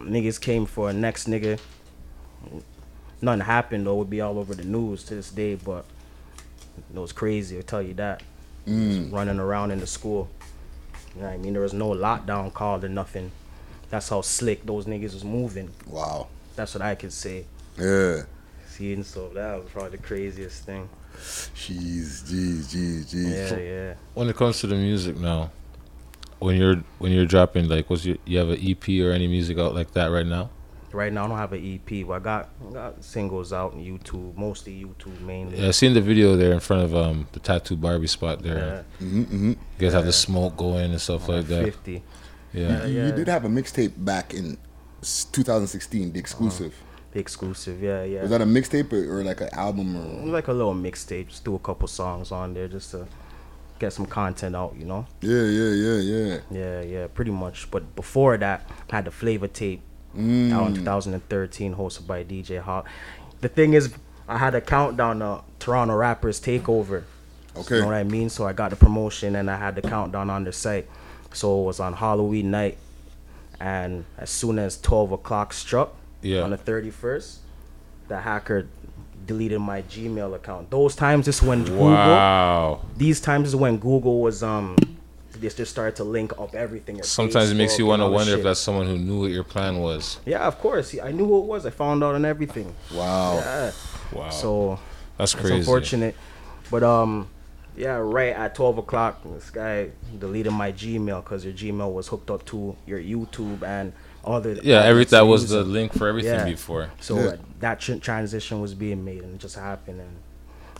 Niggas 0.00 0.40
came 0.40 0.66
for 0.66 0.90
a 0.90 0.92
next 0.92 1.28
nigga. 1.28 1.58
Nothing 3.20 3.40
happened 3.40 3.86
though. 3.86 3.96
Would 3.96 4.10
be 4.10 4.20
all 4.20 4.38
over 4.38 4.54
the 4.54 4.64
news 4.64 5.04
to 5.04 5.14
this 5.14 5.30
day, 5.30 5.54
but 5.56 5.84
it 6.94 6.98
was 6.98 7.12
crazy. 7.12 7.56
I'll 7.56 7.62
tell 7.62 7.82
you 7.82 7.94
that. 7.94 8.22
Mm. 8.66 9.12
Running 9.12 9.38
around 9.38 9.70
in 9.70 9.80
the 9.80 9.86
school. 9.86 10.28
You 11.14 11.22
know 11.22 11.28
what 11.28 11.34
I 11.34 11.38
mean? 11.38 11.52
There 11.52 11.62
was 11.62 11.72
no 11.72 11.90
lockdown 11.90 12.52
called 12.52 12.84
or 12.84 12.88
nothing. 12.88 13.30
That's 13.90 14.08
how 14.08 14.20
slick 14.20 14.64
those 14.66 14.84
niggas 14.84 15.14
was 15.14 15.24
moving. 15.24 15.70
Wow. 15.86 16.28
That's 16.54 16.74
what 16.74 16.82
I 16.82 16.94
could 16.94 17.12
say. 17.12 17.46
Yeah. 17.78 18.22
See, 18.78 18.92
and 18.92 19.04
so 19.04 19.28
that 19.30 19.56
was 19.56 19.68
probably 19.72 19.90
the 19.90 19.98
craziest 19.98 20.62
thing. 20.64 20.88
Jeez, 21.16 22.22
jeez, 22.30 22.66
jeez, 22.72 23.12
jeez. 23.12 23.50
Yeah, 23.50 23.58
yeah. 23.58 23.94
When 24.14 24.28
it 24.28 24.36
comes 24.36 24.60
to 24.60 24.68
the 24.68 24.76
music 24.76 25.16
now, 25.16 25.50
when 26.38 26.54
you're 26.54 26.76
when 27.00 27.10
you're 27.10 27.26
dropping 27.26 27.68
like 27.68 27.90
what's 27.90 28.04
your 28.04 28.18
you 28.24 28.38
have 28.38 28.50
an 28.50 28.58
EP 28.62 28.88
or 29.00 29.10
any 29.10 29.26
music 29.26 29.58
out 29.58 29.74
like 29.74 29.92
that 29.94 30.06
right 30.12 30.24
now? 30.26 30.50
Right 30.92 31.12
now, 31.12 31.24
I 31.24 31.28
don't 31.28 31.36
have 31.38 31.52
an 31.52 31.80
EP, 31.90 32.06
but 32.06 32.12
I 32.12 32.18
got 32.20 32.50
I 32.70 32.72
got 32.72 33.02
singles 33.04 33.52
out 33.52 33.72
on 33.72 33.80
YouTube, 33.84 34.36
mostly 34.36 34.84
YouTube 34.84 35.20
mainly. 35.22 35.58
Yeah, 35.60 35.68
I 35.68 35.70
seen 35.72 35.92
the 35.92 36.00
video 36.00 36.36
there 36.36 36.52
in 36.52 36.60
front 36.60 36.84
of 36.84 36.94
um 36.94 37.26
the 37.32 37.40
tattoo 37.40 37.74
Barbie 37.74 38.06
spot 38.06 38.44
there. 38.44 38.84
Yeah. 39.00 39.06
Mhm, 39.06 39.26
mhm. 39.26 39.48
You 39.50 39.56
guys 39.80 39.92
have 39.92 40.04
the 40.06 40.12
smoke 40.12 40.56
going 40.56 40.92
and 40.92 41.00
stuff 41.00 41.28
like 41.28 41.46
that. 41.48 41.64
50. 41.64 42.00
Yeah. 42.52 42.86
You, 42.86 43.06
you 43.06 43.12
did 43.12 43.26
have 43.26 43.44
a 43.44 43.48
mixtape 43.48 43.92
back 43.96 44.34
in 44.34 44.56
2016, 45.02 46.12
the 46.12 46.18
exclusive. 46.20 46.74
The 47.12 47.20
exclusive, 47.20 47.82
yeah, 47.82 48.04
yeah. 48.04 48.22
Was 48.22 48.30
that 48.30 48.42
a 48.42 48.46
mixtape 48.46 48.92
or, 48.92 49.18
or 49.20 49.24
like 49.24 49.40
an 49.40 49.48
album 49.52 49.96
or? 49.96 50.26
like 50.26 50.48
a 50.48 50.52
little 50.52 50.74
mixtape, 50.74 51.28
just 51.28 51.44
do 51.44 51.54
a 51.54 51.58
couple 51.58 51.88
songs 51.88 52.30
on 52.32 52.52
there 52.54 52.68
just 52.68 52.90
to 52.90 53.06
get 53.78 53.92
some 53.92 54.04
content 54.06 54.54
out, 54.54 54.74
you 54.78 54.84
know? 54.84 55.06
Yeah, 55.22 55.42
yeah, 55.44 55.70
yeah, 55.70 55.98
yeah. 56.00 56.38
Yeah, 56.50 56.80
yeah, 56.82 57.06
pretty 57.06 57.30
much. 57.30 57.70
But 57.70 57.96
before 57.96 58.36
that, 58.36 58.68
I 58.90 58.96
had 58.96 59.04
the 59.06 59.10
flavor 59.10 59.48
tape 59.48 59.82
Mm. 60.16 60.52
out 60.52 60.68
in 60.68 60.74
2013, 60.74 61.74
hosted 61.74 62.06
by 62.06 62.24
DJ 62.24 62.60
Hawk. 62.60 62.86
The 63.42 63.48
thing 63.48 63.74
is, 63.74 63.94
I 64.26 64.38
had 64.38 64.54
a 64.54 64.60
countdown 64.60 65.18
to 65.20 65.42
Toronto 65.58 65.94
Rappers 65.94 66.40
Takeover. 66.40 67.04
Okay. 67.56 67.76
You 67.76 67.80
know 67.82 67.86
what 67.88 67.94
I 67.94 68.04
mean? 68.04 68.28
So 68.30 68.46
I 68.46 68.52
got 68.54 68.70
the 68.70 68.76
promotion 68.76 69.36
and 69.36 69.50
I 69.50 69.56
had 69.58 69.74
the 69.76 69.82
countdown 69.82 70.28
on 70.30 70.44
the 70.44 70.52
site. 70.52 70.88
So 71.32 71.60
it 71.60 71.64
was 71.66 71.78
on 71.78 71.92
Halloween 71.92 72.50
night. 72.50 72.78
And 73.60 74.06
as 74.16 74.30
soon 74.30 74.58
as 74.58 74.80
12 74.80 75.12
o'clock 75.12 75.52
struck 75.52 75.94
Yeah. 76.22 76.42
on 76.42 76.50
the 76.50 76.58
31st, 76.58 77.36
the 78.08 78.20
hacker 78.20 78.66
deleted 79.26 79.60
my 79.60 79.82
Gmail 79.82 80.34
account. 80.34 80.70
Those 80.70 80.96
times 80.96 81.28
is 81.28 81.42
when 81.42 81.64
Google. 81.64 81.90
Wow. 81.90 82.80
These 82.96 83.20
times 83.20 83.48
is 83.48 83.56
when 83.56 83.78
Google 83.78 84.20
was 84.20 84.42
um. 84.42 84.76
They 85.40 85.48
just 85.50 85.70
started 85.70 85.94
to 85.96 86.04
link 86.04 86.32
up 86.36 86.52
everything. 86.56 87.00
Sometimes 87.04 87.52
it 87.52 87.54
makes 87.54 87.78
you 87.78 87.86
want 87.86 88.00
to 88.00 88.06
and 88.06 88.14
wonder 88.14 88.36
if 88.36 88.42
that's 88.42 88.58
someone 88.58 88.86
who 88.88 88.98
knew 88.98 89.20
what 89.20 89.30
your 89.30 89.44
plan 89.44 89.78
was. 89.78 90.18
Yeah, 90.26 90.44
of 90.44 90.58
course. 90.58 90.96
I 91.00 91.12
knew 91.12 91.26
who 91.26 91.38
it 91.38 91.44
was. 91.44 91.64
I 91.64 91.70
found 91.70 92.02
out 92.02 92.16
on 92.16 92.24
everything. 92.24 92.74
Wow. 92.92 93.36
Yeah. 93.36 93.70
Wow. 94.12 94.30
So 94.30 94.80
That's 95.16 95.34
it's 95.34 95.40
crazy. 95.40 95.58
unfortunate, 95.58 96.16
but 96.72 96.82
um, 96.82 97.28
yeah, 97.76 97.98
right 97.98 98.34
at 98.34 98.56
twelve 98.56 98.78
o'clock, 98.78 99.20
this 99.24 99.50
guy 99.50 99.90
deleted 100.18 100.52
my 100.52 100.72
Gmail 100.72 101.22
because 101.22 101.44
your 101.44 101.54
Gmail 101.54 101.92
was 101.92 102.08
hooked 102.08 102.32
up 102.32 102.44
to 102.46 102.74
your 102.84 102.98
YouTube 102.98 103.62
and 103.62 103.92
other. 104.28 104.52
Yeah, 104.62 104.80
every 104.82 105.02
outlets 105.02 105.10
that 105.12 105.26
was 105.26 105.48
the 105.50 105.58
using. 105.58 105.72
link 105.72 105.92
for 105.94 106.06
everything 106.08 106.44
before. 106.44 106.90
So 107.00 107.16
Yeah. 107.16 107.26
uh, 107.26 107.36
that 107.60 107.80
tr- 107.80 107.94
transition 107.96 108.60
was 108.60 108.74
being 108.74 109.04
made, 109.04 109.22
and 109.22 109.34
it 109.34 109.38
just 109.40 109.56
happened. 109.56 110.00
And 110.00 110.16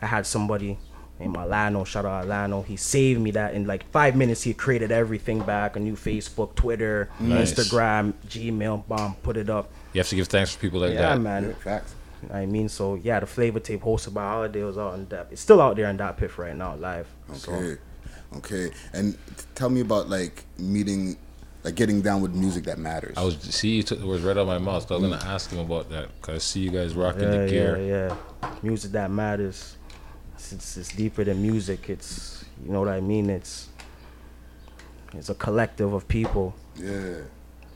I 0.02 0.06
had 0.06 0.26
somebody 0.26 0.78
named 1.18 1.36
Alano. 1.36 1.84
Shout 1.86 2.04
out 2.04 2.26
Alano. 2.26 2.64
He 2.64 2.76
saved 2.76 3.20
me 3.20 3.30
that 3.32 3.54
in 3.54 3.66
like 3.66 3.90
five 3.90 4.14
minutes. 4.14 4.42
He 4.42 4.54
created 4.54 4.92
everything 4.92 5.40
back: 5.40 5.76
a 5.76 5.80
new 5.80 5.94
Facebook, 5.96 6.54
Twitter, 6.54 7.08
Nice. 7.18 7.52
Instagram, 7.52 8.14
Gmail. 8.28 8.86
Bomb, 8.86 9.14
put 9.22 9.36
it 9.36 9.50
up. 9.50 9.70
You 9.92 10.00
have 10.00 10.08
to 10.08 10.16
give 10.16 10.28
thanks 10.28 10.54
for 10.54 10.60
people 10.60 10.80
like 10.80 10.90
that. 10.94 11.00
yeah, 11.00 11.14
that. 11.14 11.20
man. 11.20 11.54
facts. 11.54 11.94
I 12.34 12.46
mean, 12.46 12.68
so 12.68 12.94
yeah, 12.96 13.20
the 13.20 13.26
flavor 13.26 13.60
tape 13.60 13.82
hosted 13.82 14.12
by 14.14 14.22
Holiday 14.22 14.62
was 14.64 14.76
out 14.76 14.94
in 14.94 15.06
that. 15.08 15.28
It's 15.30 15.40
still 15.40 15.60
out 15.62 15.76
there 15.76 15.88
in 15.88 15.96
that 15.98 16.16
piff 16.16 16.36
right 16.38 16.54
now, 16.56 16.74
live. 16.76 17.06
So, 17.34 17.52
Okay. 17.52 17.80
Okay. 18.36 18.70
And 18.92 19.14
t- 19.14 19.44
tell 19.54 19.70
me 19.70 19.80
about 19.82 20.08
like 20.10 20.44
meeting, 20.58 21.16
like 21.68 21.74
getting 21.76 22.00
down 22.00 22.20
with 22.22 22.34
music 22.34 22.64
that 22.64 22.78
matters. 22.78 23.16
I 23.16 23.24
was 23.24 23.36
see 23.40 23.68
you 23.76 23.82
took 23.82 24.00
the 24.00 24.06
words 24.06 24.22
right 24.22 24.32
out 24.36 24.38
of 24.42 24.46
my 24.46 24.58
mouth. 24.58 24.88
So 24.88 24.96
I 24.96 24.98
was 24.98 25.10
gonna 25.10 25.32
ask 25.34 25.50
him 25.50 25.58
about 25.58 25.90
that 25.90 26.08
because 26.20 26.34
I 26.36 26.38
see 26.38 26.60
you 26.60 26.70
guys 26.70 26.94
rocking 26.94 27.22
yeah, 27.22 27.42
the 27.44 27.48
gear. 27.48 27.76
yeah, 27.78 28.14
yeah. 28.42 28.50
Music 28.62 28.92
that 28.92 29.10
matters. 29.10 29.76
It's, 30.34 30.52
it's, 30.52 30.76
it's 30.76 30.88
deeper 30.94 31.24
than 31.24 31.42
music. 31.42 31.88
It's 31.90 32.44
you 32.64 32.72
know 32.72 32.80
what 32.80 32.88
I 32.88 33.00
mean. 33.00 33.28
It's 33.30 33.68
it's 35.14 35.28
a 35.28 35.34
collective 35.34 35.92
of 35.92 36.08
people. 36.08 36.54
Yeah. 36.76 37.16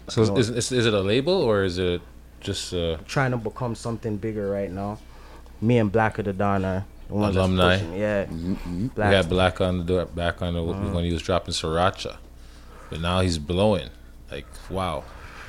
So 0.09 0.23
You 0.23 0.31
know, 0.31 0.37
is, 0.39 0.49
is 0.51 0.73
is 0.73 0.87
it 0.87 0.95
a 0.95 1.01
label 1.01 1.35
or 1.35 1.63
is 1.65 1.79
it 1.79 2.01
just 2.41 2.75
uh, 2.75 2.97
trying 3.07 3.31
to 3.31 3.37
become 3.37 3.75
something 3.75 4.17
bigger 4.17 4.51
right 4.51 4.71
now. 4.71 4.99
Me 5.61 5.79
and 5.79 5.93
Blacka 5.93 6.25
Da 6.25 6.33
Don 6.33 6.65
are 6.65 6.85
the 7.09 7.15
ones 7.15 7.35
that's 7.35 7.47
alumni? 7.47 7.77
pushing- 7.79 7.95
Yeah, 7.95 8.27
We 8.97 9.15
had 9.15 9.29
Black 9.29 9.61
on 9.61 9.79
the 9.79 9.85
door, 9.85 10.07
back 10.07 10.43
on 10.43 10.55
the 10.55 10.61
Mhm. 10.61 10.93
when 10.93 11.05
he 11.05 11.13
was 11.13 11.23
dropping 11.23 11.55
Sriracha, 11.55 12.17
but 12.93 13.01
now 13.01 13.21
he's 13.21 13.39
blowing. 13.39 13.89
Like 14.31 14.45
wow. 14.69 15.03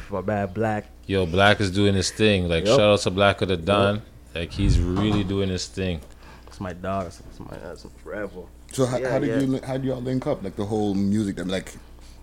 For 0.07 0.21
bad 0.21 0.53
Black. 0.53 0.85
Yo, 1.07 1.25
Black 1.25 1.59
is 1.59 1.71
doing 1.71 1.93
his 1.93 2.09
thing. 2.09 2.47
Like 2.47 2.65
Yup. 2.65 2.77
shout 2.77 2.93
out 2.93 2.99
to 3.01 3.11
Blacka 3.11 3.45
Da 3.45 3.57
Don. 3.57 4.01
Like 4.33 4.53
he's 4.53 4.79
really 4.79 5.25
doing 5.25 5.49
his 5.49 5.67
thing. 5.67 5.99
It's 6.47 6.61
my 6.61 6.71
dog. 6.71 7.07
It's 7.07 7.39
my 7.41 7.57
that's 7.57 7.85
forever. 8.01 8.43
So 8.71 8.85
how, 8.85 8.97
Yeah, 8.97 9.11
how 9.11 9.19
did 9.19 9.27
yeah. 9.27 9.39
you 9.39 9.59
how 9.61 9.75
do 9.77 9.89
y'all 9.89 10.01
link 10.01 10.25
up? 10.25 10.41
Like 10.41 10.55
the 10.55 10.63
whole 10.63 10.93
music 10.93 11.35
that 11.35 11.47
like 11.47 11.73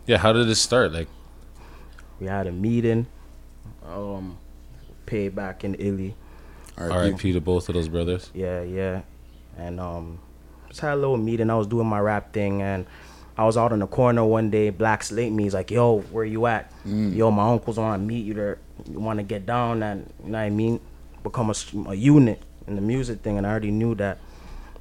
Yeah, 0.07 0.17
how 0.17 0.33
did 0.33 0.49
it 0.49 0.55
start? 0.55 0.91
Like 0.91 1.09
We 2.19 2.27
had 2.27 2.47
a 2.47 2.53
meeting. 2.53 3.07
Um, 3.87 4.39
pay 5.05 5.29
back 5.29 5.65
in 5.65 5.75
Illy. 5.75 6.15
R.I.P. 6.79 7.35
to 7.35 7.43
both 7.43 7.69
of 7.69 7.75
those 7.75 7.89
brothers. 7.89 8.31
Yeah, 8.33 8.63
yeah. 8.63 9.03
And 9.59 9.79
um, 9.79 10.19
just 10.71 10.81
had 10.81 10.95
a 10.95 10.97
little 10.97 11.19
meeting. 11.19 11.51
I 11.51 11.57
was 11.57 11.67
doing 11.67 11.87
my 11.87 12.01
rap 12.01 12.33
thing, 12.33 12.63
and 12.63 12.87
I 13.41 13.45
was 13.45 13.57
out 13.57 13.73
in 13.73 13.79
the 13.79 13.87
corner 13.87 14.23
one 14.23 14.51
day. 14.51 14.69
Black 14.69 15.11
late 15.11 15.33
me. 15.33 15.45
He's 15.45 15.55
like, 15.55 15.71
"Yo, 15.71 16.01
where 16.13 16.27
you 16.27 16.45
at? 16.45 16.71
Mm. 16.87 17.17
Yo, 17.17 17.31
my 17.31 17.49
uncles 17.51 17.79
want 17.79 17.99
to 17.99 18.07
meet 18.07 18.27
you. 18.27 18.35
There, 18.35 18.59
you 18.87 19.01
want 19.01 19.19
to 19.19 19.23
get 19.23 19.47
down 19.47 19.83
and 19.83 20.13
you 20.23 20.31
know 20.33 20.39
what 20.39 20.45
I 20.45 20.51
mean, 20.51 20.79
become 21.23 21.49
a, 21.51 21.55
a 21.91 21.95
unit 21.95 22.43
in 22.67 22.75
the 22.75 22.83
music 22.83 23.21
thing." 23.21 23.39
And 23.39 23.47
I 23.47 23.51
already 23.51 23.71
knew 23.71 23.95
that 23.95 24.19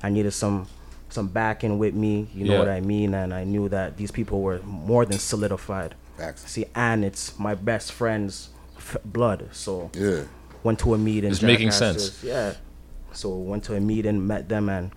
I 0.03 0.09
needed 0.09 0.31
some 0.31 0.67
some 1.07 1.29
backing 1.29 1.79
with 1.79 1.93
me. 1.93 2.27
You 2.33 2.43
know 2.47 2.53
Yeah. 2.53 2.59
what 2.59 2.67
I 2.67 2.81
mean? 2.81 3.13
And 3.13 3.33
I 3.33 3.45
knew 3.45 3.69
that 3.69 3.95
these 3.95 4.11
people 4.11 4.41
were 4.41 4.59
more 4.65 5.05
than 5.05 5.19
solidified. 5.19 5.95
Facts. 6.17 6.51
See, 6.51 6.65
and 6.75 7.05
it's 7.05 7.39
my 7.39 7.55
best 7.55 7.93
friend's 7.93 8.49
f- 8.75 8.97
blood. 9.05 9.47
So 9.53 9.89
Yeah. 9.93 10.23
went 10.63 10.79
to 10.79 10.93
a 10.93 10.97
meeting. 10.97 11.31
It's 11.31 11.41
making 11.41 11.71
sense. 11.71 12.21
Yeah. 12.21 12.55
So 13.13 13.29
went 13.37 13.63
to 13.63 13.75
a 13.75 13.79
meeting, 13.79 14.27
met 14.27 14.49
them, 14.49 14.67
and 14.67 14.91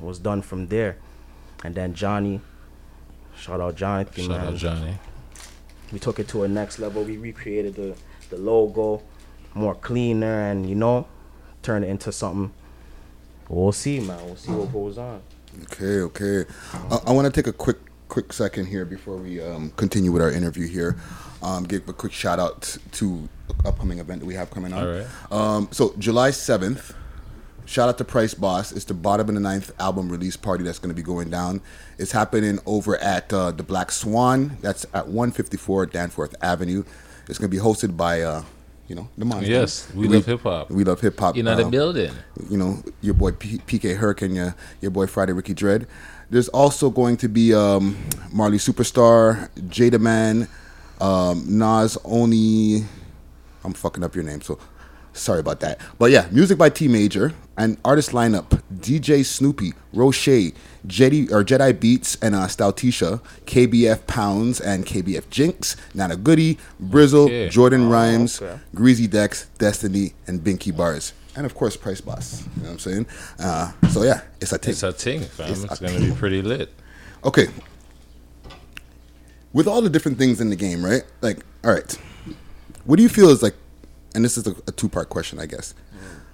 was 0.00 0.20
done 0.20 0.42
from 0.42 0.68
there. 0.68 0.96
And 1.64 1.74
then 1.74 1.92
Johnny, 1.94 2.40
shout 3.38 3.60
out 3.60 3.76
Jonathan, 3.76 4.26
Shout 4.26 4.40
man. 4.40 4.46
out 4.48 4.56
Johnny. 4.56 4.98
We 5.92 5.98
took 5.98 6.18
it 6.18 6.28
to 6.28 6.42
a 6.44 6.48
next 6.48 6.78
level. 6.78 7.02
We 7.04 7.16
recreated 7.16 7.74
the 7.74 7.96
the 8.30 8.36
logo, 8.38 9.02
more 9.54 9.74
cleaner, 9.74 10.50
and 10.50 10.68
you 10.68 10.74
know, 10.74 11.06
turned 11.62 11.84
it 11.84 11.88
into 11.88 12.10
something. 12.12 12.52
We'll 13.48 13.72
see, 13.72 14.00
man. 14.00 14.24
We'll 14.24 14.36
see 14.36 14.52
what 14.52 14.72
goes 14.72 14.98
on. 14.98 15.20
Okay, 15.64 16.00
okay. 16.00 16.44
Uh, 16.90 16.98
I 17.06 17.12
want 17.12 17.26
to 17.26 17.32
take 17.32 17.46
a 17.46 17.52
quick 17.52 17.76
quick 18.08 18.32
second 18.32 18.66
here 18.66 18.84
before 18.84 19.16
we 19.16 19.40
um, 19.42 19.70
continue 19.76 20.12
with 20.12 20.22
our 20.22 20.30
interview 20.30 20.66
here. 20.66 20.96
Um, 21.42 21.64
give 21.64 21.88
a 21.88 21.92
quick 21.92 22.12
shout 22.12 22.38
out 22.38 22.76
to 22.92 23.28
upcoming 23.64 23.98
event 23.98 24.20
that 24.20 24.26
we 24.26 24.34
have 24.34 24.50
coming 24.50 24.72
on. 24.72 24.82
All 24.82 24.92
right. 24.92 25.06
Um, 25.30 25.68
so 25.70 25.94
July 25.98 26.30
seventh. 26.30 26.94
Shout 27.66 27.88
out 27.88 27.98
to 27.98 28.04
Price 28.04 28.34
Boss. 28.34 28.72
It's 28.72 28.84
the 28.84 28.94
bottom 28.94 29.28
of 29.28 29.34
the 29.34 29.40
ninth 29.40 29.72
album 29.80 30.10
release 30.10 30.36
party 30.36 30.64
that's 30.64 30.78
going 30.78 30.90
to 30.90 30.94
be 30.94 31.02
going 31.02 31.30
down. 31.30 31.62
It's 31.98 32.12
happening 32.12 32.58
over 32.66 32.96
at 32.98 33.32
uh, 33.32 33.52
the 33.52 33.62
Black 33.62 33.90
Swan. 33.90 34.58
That's 34.60 34.84
at 34.92 35.06
154 35.08 35.86
Danforth 35.86 36.34
Avenue. 36.42 36.84
It's 37.28 37.38
going 37.38 37.50
to 37.50 37.56
be 37.56 37.62
hosted 37.62 37.96
by, 37.96 38.20
uh, 38.20 38.42
you 38.86 38.94
know, 38.94 39.08
the 39.16 39.24
monster. 39.24 39.50
Yes, 39.50 39.90
we 39.94 40.08
love 40.08 40.26
hip-hop. 40.26 40.70
We 40.70 40.84
love 40.84 41.00
hip 41.00 41.18
hop. 41.18 41.38
In 41.38 41.46
the 41.46 41.64
um, 41.64 41.70
building. 41.70 42.12
you 42.50 42.58
know, 42.58 42.82
your 43.00 43.14
boy 43.14 43.32
P- 43.32 43.58
PK 43.58 43.96
Herc 43.96 44.20
and 44.20 44.34
your, 44.34 44.54
your 44.82 44.90
boy 44.90 45.06
Friday 45.06 45.32
Ricky 45.32 45.54
Dread. 45.54 45.86
There's 46.28 46.48
also 46.48 46.90
going 46.90 47.16
to 47.18 47.28
be 47.28 47.54
um, 47.54 47.96
Marley 48.30 48.58
Superstar, 48.58 49.48
Jada 49.68 50.00
Man, 50.00 50.48
um, 51.00 51.44
Nas 51.58 51.96
Oni. 52.04 52.84
I'm 53.64 53.72
fucking 53.72 54.04
up 54.04 54.14
your 54.14 54.24
name, 54.24 54.42
so 54.42 54.58
sorry 55.14 55.40
about 55.40 55.60
that. 55.60 55.80
But 55.98 56.10
yeah, 56.10 56.26
music 56.30 56.58
by 56.58 56.68
T 56.68 56.86
Major 56.88 57.32
and 57.56 57.78
artist 57.84 58.10
lineup: 58.10 58.62
DJ 58.74 59.24
Snoopy, 59.24 59.72
Roche, 59.94 60.52
Jedi 60.86 61.30
or 61.32 61.42
Jedi 61.42 61.78
Beats 61.78 62.16
and 62.20 62.34
uh, 62.34 62.46
Stoutisha, 62.46 63.20
KBF 63.46 64.06
Pounds 64.06 64.60
and 64.60 64.84
KBF 64.84 65.30
Jinx, 65.30 65.76
Nana 65.94 66.16
Goody, 66.16 66.58
Brizzle, 66.82 67.24
Okay. 67.24 67.48
Jordan 67.48 67.86
Oh, 67.86 67.90
Rhymes, 67.90 68.42
okay. 68.42 68.60
Greasy 68.74 69.06
Dex, 69.06 69.46
Destiny, 69.58 70.12
and 70.26 70.40
Binky 70.40 70.76
Bars. 70.76 71.12
And 71.36 71.46
of 71.46 71.54
course, 71.54 71.76
Price 71.76 72.00
Boss. 72.00 72.42
You 72.56 72.62
know 72.62 72.68
what 72.68 72.72
I'm 72.74 72.78
saying? 72.78 73.06
Uh, 73.40 73.72
so 73.90 74.02
yeah, 74.04 74.20
it's 74.40 74.52
a 74.52 74.58
thing. 74.58 74.70
It's 74.72 74.82
a 74.84 74.92
thing, 74.92 75.20
fam. 75.22 75.50
It's 75.50 75.64
It's, 75.64 75.80
gonna 75.80 75.98
be 75.98 76.12
pretty 76.12 76.42
lit. 76.42 76.70
Okay. 77.24 77.48
with 79.52 79.66
all 79.68 79.80
the 79.80 79.88
different 79.90 80.18
things 80.18 80.40
in 80.40 80.50
the 80.50 80.56
game, 80.56 80.84
right? 80.84 81.02
Like, 81.20 81.44
all 81.64 81.72
right, 81.72 81.98
what 82.84 82.96
do 82.96 83.02
you 83.02 83.08
feel 83.08 83.30
is 83.30 83.42
like, 83.42 83.54
and 84.14 84.24
this 84.24 84.36
is 84.38 84.46
a, 84.46 84.54
a 84.66 84.72
two 84.72 84.88
part 84.88 85.08
question, 85.08 85.38
I 85.38 85.46
guess. 85.46 85.74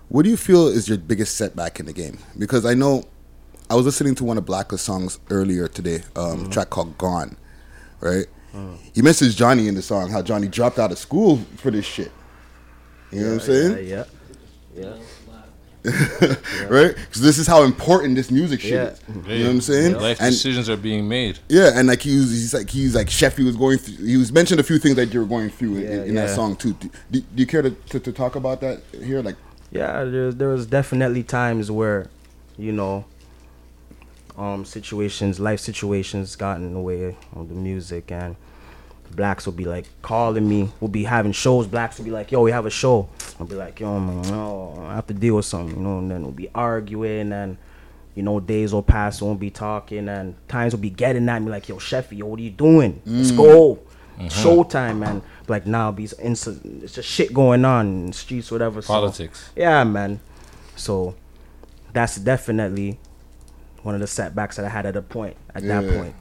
What 0.09 0.23
do 0.25 0.31
you 0.31 0.37
feel 0.37 0.67
is 0.69 0.89
your 0.89 0.99
biggest 0.99 1.37
setback 1.37 1.79
in 1.81 1.87
the 1.87 1.93
game? 1.93 2.19
Because 2.39 2.67
I 2.67 2.75
know 2.75 3.05
I 3.71 3.75
was 3.77 3.87
listening 3.87 4.15
to 4.17 4.25
one 4.25 4.39
of 4.39 4.45
Blacklist 4.45 4.85
songs 4.85 5.19
earlier 5.31 5.69
today, 5.69 6.03
um, 6.17 6.47
a 6.47 6.49
track 6.49 6.71
called 6.71 6.99
"Gone," 6.99 7.37
right? 8.01 8.27
He 8.93 9.01
mentions 9.03 9.37
Johnny 9.37 9.69
in 9.69 9.77
the 9.77 9.83
song, 9.83 10.11
how 10.11 10.23
Johnny 10.23 10.49
dropped 10.49 10.81
out 10.81 10.91
of 10.91 10.99
school 10.99 11.37
for 11.59 11.71
this 11.71 11.85
shit. 11.85 12.11
You 13.13 13.21
know 13.21 13.27
what 13.27 13.33
I'm 13.35 13.41
saying? 13.41 13.89
Yeah, 13.89 14.05
yeah. 14.75 14.97
right? 16.69 16.95
Because 16.95 17.23
this 17.23 17.39
is 17.39 17.47
how 17.47 17.63
important 17.63 18.15
this 18.17 18.31
music 18.31 18.61
shit 18.61 18.73
Yeah. 18.73 18.87
is. 18.89 19.01
You 19.09 19.39
know 19.39 19.45
what 19.45 19.51
I'm 19.51 19.61
saying? 19.61 19.95
Life 19.95 20.21
And 20.21 20.31
decisions 20.31 20.69
are 20.69 20.77
being 20.77 21.09
made. 21.09 21.39
yeah, 21.49 21.71
and 21.75 21.89
like 21.89 22.03
he 22.03 22.17
was, 22.19 22.31
he's 22.31 22.53
like 22.55 22.69
he's 22.71 22.95
like 22.95 23.07
Sheffy 23.09 23.45
was 23.45 23.57
going 23.57 23.79
through. 23.79 24.05
He 24.05 24.17
was 24.17 24.31
mentioned 24.33 24.61
a 24.61 24.63
few 24.63 24.79
things 24.79 24.97
that 24.97 25.13
you 25.15 25.21
were 25.21 25.27
going 25.27 25.49
through 25.51 25.77
in, 25.79 26.09
in 26.09 26.15
that 26.17 26.31
song 26.31 26.57
too. 26.57 26.75
Do, 26.75 26.91
do, 27.11 27.21
do 27.21 27.27
you 27.43 27.47
care 27.47 27.63
to, 27.63 27.71
to, 27.71 28.01
to 28.01 28.13
talk 28.13 28.37
about 28.37 28.61
that 28.61 28.83
here? 29.03 29.23
Like, 29.23 29.37
Yeah, 29.71 30.05
there 30.05 30.33
there 30.33 30.49
was 30.49 30.67
definitely 30.67 31.23
times 31.23 31.71
where, 31.71 32.09
you 32.59 32.73
know, 32.73 33.07
um, 34.37 34.65
situations, 34.65 35.41
life 35.41 35.61
situations, 35.61 36.37
got 36.37 36.59
in 36.59 36.75
the 36.75 36.81
way 36.81 37.17
of 37.35 37.49
the 37.49 37.55
music, 37.55 38.11
and 38.13 38.37
blacks 39.15 39.47
will 39.47 39.53
be 39.53 39.65
like 39.65 39.87
calling 40.03 40.49
me. 40.49 40.71
We'll 40.81 40.89
be 40.89 41.05
having 41.05 41.33
shows. 41.33 41.67
Blacks 41.67 41.99
will 41.99 42.05
be 42.05 42.11
like, 42.11 42.31
"Yo, 42.33 42.43
we 42.43 42.51
have 42.53 42.67
a 42.67 42.71
show." 42.71 43.09
I'll 43.39 43.47
be 43.47 43.55
like, 43.57 43.81
"Yo, 43.81 43.99
man, 43.99 44.23
no, 44.23 44.85
I 44.87 44.95
have 44.95 45.07
to 45.09 45.15
deal 45.15 45.37
with 45.37 45.45
something," 45.47 45.77
you 45.77 45.83
know. 45.83 45.99
And 45.99 46.11
then 46.11 46.23
we'll 46.23 46.33
be 46.33 46.49
arguing, 46.55 47.33
and 47.33 47.57
you 48.15 48.23
know, 48.23 48.41
days 48.41 48.73
will 48.73 48.83
pass. 48.83 49.21
We 49.21 49.27
won't 49.29 49.41
be 49.41 49.51
talking, 49.51 50.09
and 50.09 50.35
times 50.49 50.73
will 50.75 50.81
be 50.81 50.91
getting 50.91 51.29
at 51.29 51.41
me 51.43 51.51
like, 51.51 51.69
"Yo, 51.69 51.77
Sheffy, 51.77 52.19
yo, 52.19 52.27
what 52.27 52.39
are 52.39 52.43
you 52.43 52.51
doing? 52.51 53.01
Let's 53.07 53.33
Mm. 53.33 53.37
go." 53.37 53.79
Mhm. 54.19 54.29
Showtime, 54.31 54.99
man. 54.99 55.23
Like 55.49 55.67
now, 55.67 55.91
be 55.93 56.05
it's 56.05 56.47
it's 56.47 56.95
just 56.95 57.09
shit 57.09 57.33
going 57.33 57.65
on 57.65 57.87
in 57.87 58.07
the 58.09 58.13
streets, 58.13 58.51
whatever. 58.51 58.83
so- 58.83 58.89
Politics. 58.93 59.51
yeah, 59.57 59.83
man. 59.85 60.21
So 60.77 61.15
that's 61.93 62.17
definitely 62.17 62.99
one 63.83 63.95
of 63.95 64.01
the 64.03 64.07
setbacks 64.07 64.57
that 64.57 64.65
I 64.67 64.69
had 64.69 64.85
at 64.87 64.95
a 64.97 65.03
point 65.03 65.37
at 65.55 65.63
Yeah. 65.63 65.81
that 65.81 65.97
point. 65.99 66.15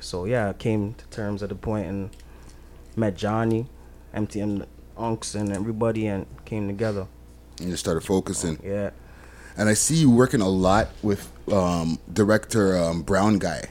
So 0.00 0.24
yeah, 0.24 0.48
I 0.48 0.52
came 0.52 0.94
to 0.94 1.04
terms 1.06 1.42
at 1.42 1.48
the 1.50 1.54
point 1.54 1.86
and 1.86 2.10
met 2.96 3.16
Johnny, 3.16 3.66
MTM 4.14 4.66
Unks 4.98 5.34
and 5.34 5.52
everybody 5.52 6.06
and 6.06 6.26
came 6.44 6.66
together. 6.66 7.06
and 7.60 7.68
you 7.70 7.76
started 7.76 8.02
focusing. 8.02 8.58
Yeah. 8.64 8.90
And 9.56 9.68
I 9.68 9.74
see 9.74 9.96
you 9.96 10.10
working 10.10 10.40
a 10.40 10.48
lot 10.48 10.88
with 11.02 11.30
um, 11.52 11.98
director 12.12 12.76
um, 12.76 13.02
Brown 13.02 13.38
Guy. 13.38 13.64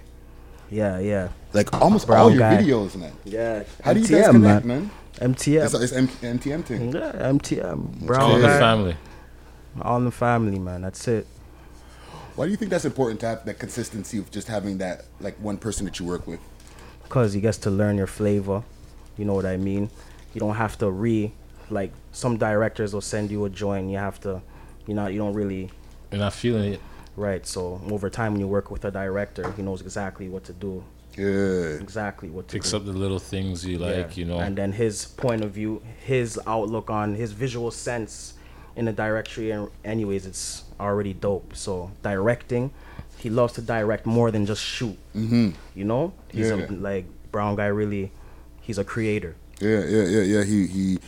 Yeah, 0.69 0.99
yeah. 0.99 1.29
Like 1.53 1.73
almost 1.73 2.05
Brown 2.05 2.19
all 2.21 2.29
your 2.29 2.39
guy. 2.39 2.57
videos, 2.61 2.95
man. 2.95 3.13
Yeah. 3.25 3.63
How 3.83 3.93
do 3.93 3.99
you 4.01 4.07
guys 4.07 4.27
MTM, 4.27 4.31
connect, 4.31 4.65
man? 4.65 4.91
MTM. 5.15 5.65
It's, 5.65 5.73
it's 5.73 5.93
M- 5.93 6.07
MTM 6.07 6.63
thing. 6.63 6.93
Yeah, 6.93 7.11
MTM. 7.13 8.01
Brown 8.05 8.21
all 8.21 8.35
in 8.35 8.41
the 8.41 8.47
family. 8.49 8.95
All 9.81 9.97
in 9.97 10.05
the 10.05 10.11
family, 10.11 10.59
man. 10.59 10.81
That's 10.81 11.07
it. 11.07 11.25
Why 12.39 12.45
do 12.45 12.51
you 12.51 12.57
think 12.57 12.71
that's 12.71 12.85
important 12.85 13.19
to 13.19 13.25
have 13.25 13.43
that 13.43 13.59
consistency 13.59 14.17
of 14.17 14.31
just 14.31 14.47
having 14.47 14.77
that 14.77 15.03
like 15.19 15.35
one 15.41 15.57
person 15.57 15.83
that 15.83 15.99
you 15.99 16.05
work 16.05 16.25
with? 16.25 16.39
because 17.03 17.33
he 17.33 17.41
gets 17.41 17.57
to 17.57 17.71
learn 17.71 17.97
your 17.97 18.07
flavor. 18.07 18.63
You 19.17 19.25
know 19.25 19.33
what 19.33 19.45
I 19.45 19.57
mean? 19.57 19.89
You 20.33 20.39
don't 20.39 20.55
have 20.55 20.77
to 20.77 20.89
re 20.89 21.33
like 21.69 21.91
some 22.11 22.37
directors 22.37 22.93
will 22.93 23.01
send 23.01 23.29
you 23.31 23.43
a 23.45 23.49
joint. 23.49 23.89
You 23.89 23.97
have 23.97 24.21
to, 24.21 24.41
you 24.87 24.93
know, 24.93 25.07
you 25.07 25.17
don't 25.17 25.33
really. 25.33 25.71
You're 26.11 26.21
not 26.21 26.33
feeling 26.33 26.73
it. 26.75 26.81
Right. 27.17 27.45
So 27.45 27.81
over 27.91 28.09
time, 28.09 28.33
when 28.33 28.39
you 28.39 28.47
work 28.47 28.71
with 28.71 28.85
a 28.85 28.91
director, 28.91 29.51
he 29.51 29.61
knows 29.61 29.81
exactly 29.81 30.29
what 30.29 30.43
to 30.45 30.53
do. 30.53 30.83
Yeah. 31.17 31.81
Exactly 31.81 32.29
what 32.29 32.47
to 32.47 32.53
Picks 32.53 32.71
do. 32.71 32.77
up 32.77 32.85
the 32.85 32.93
little 32.93 33.19
things 33.19 33.65
you 33.65 33.79
like, 33.79 34.15
you 34.15 34.23
know. 34.23 34.39
And 34.39 34.55
then 34.55 34.71
his 34.71 35.05
point 35.05 35.43
of 35.43 35.51
view, 35.51 35.81
his 36.05 36.39
outlook 36.47 36.89
on 36.89 37.15
his 37.15 37.31
visual 37.31 37.71
sense 37.71 38.35
in 38.75 38.85
the 38.85 38.93
directory, 38.93 39.51
and 39.51 39.67
anyways, 39.83 40.25
it's 40.25 40.63
already 40.79 41.13
dope. 41.13 41.55
So 41.55 41.91
directing, 42.01 42.71
he 43.17 43.29
loves 43.29 43.53
to 43.53 43.61
direct 43.61 44.05
more 44.05 44.31
than 44.31 44.45
just 44.45 44.63
shoot. 44.63 44.97
Mhm. 45.15 45.53
You 45.75 45.85
know, 45.85 46.13
he's 46.29 46.49
Yeah. 46.49 46.65
a 46.69 46.71
like 46.71 47.05
brown 47.31 47.55
guy. 47.55 47.67
Really, 47.67 48.11
he's 48.61 48.77
a 48.77 48.83
creator. 48.83 49.35
Yeah, 49.59 49.83
yeah, 49.85 50.03
yeah, 50.05 50.21
yeah. 50.21 50.43
He 50.43 50.67
he 50.67 50.99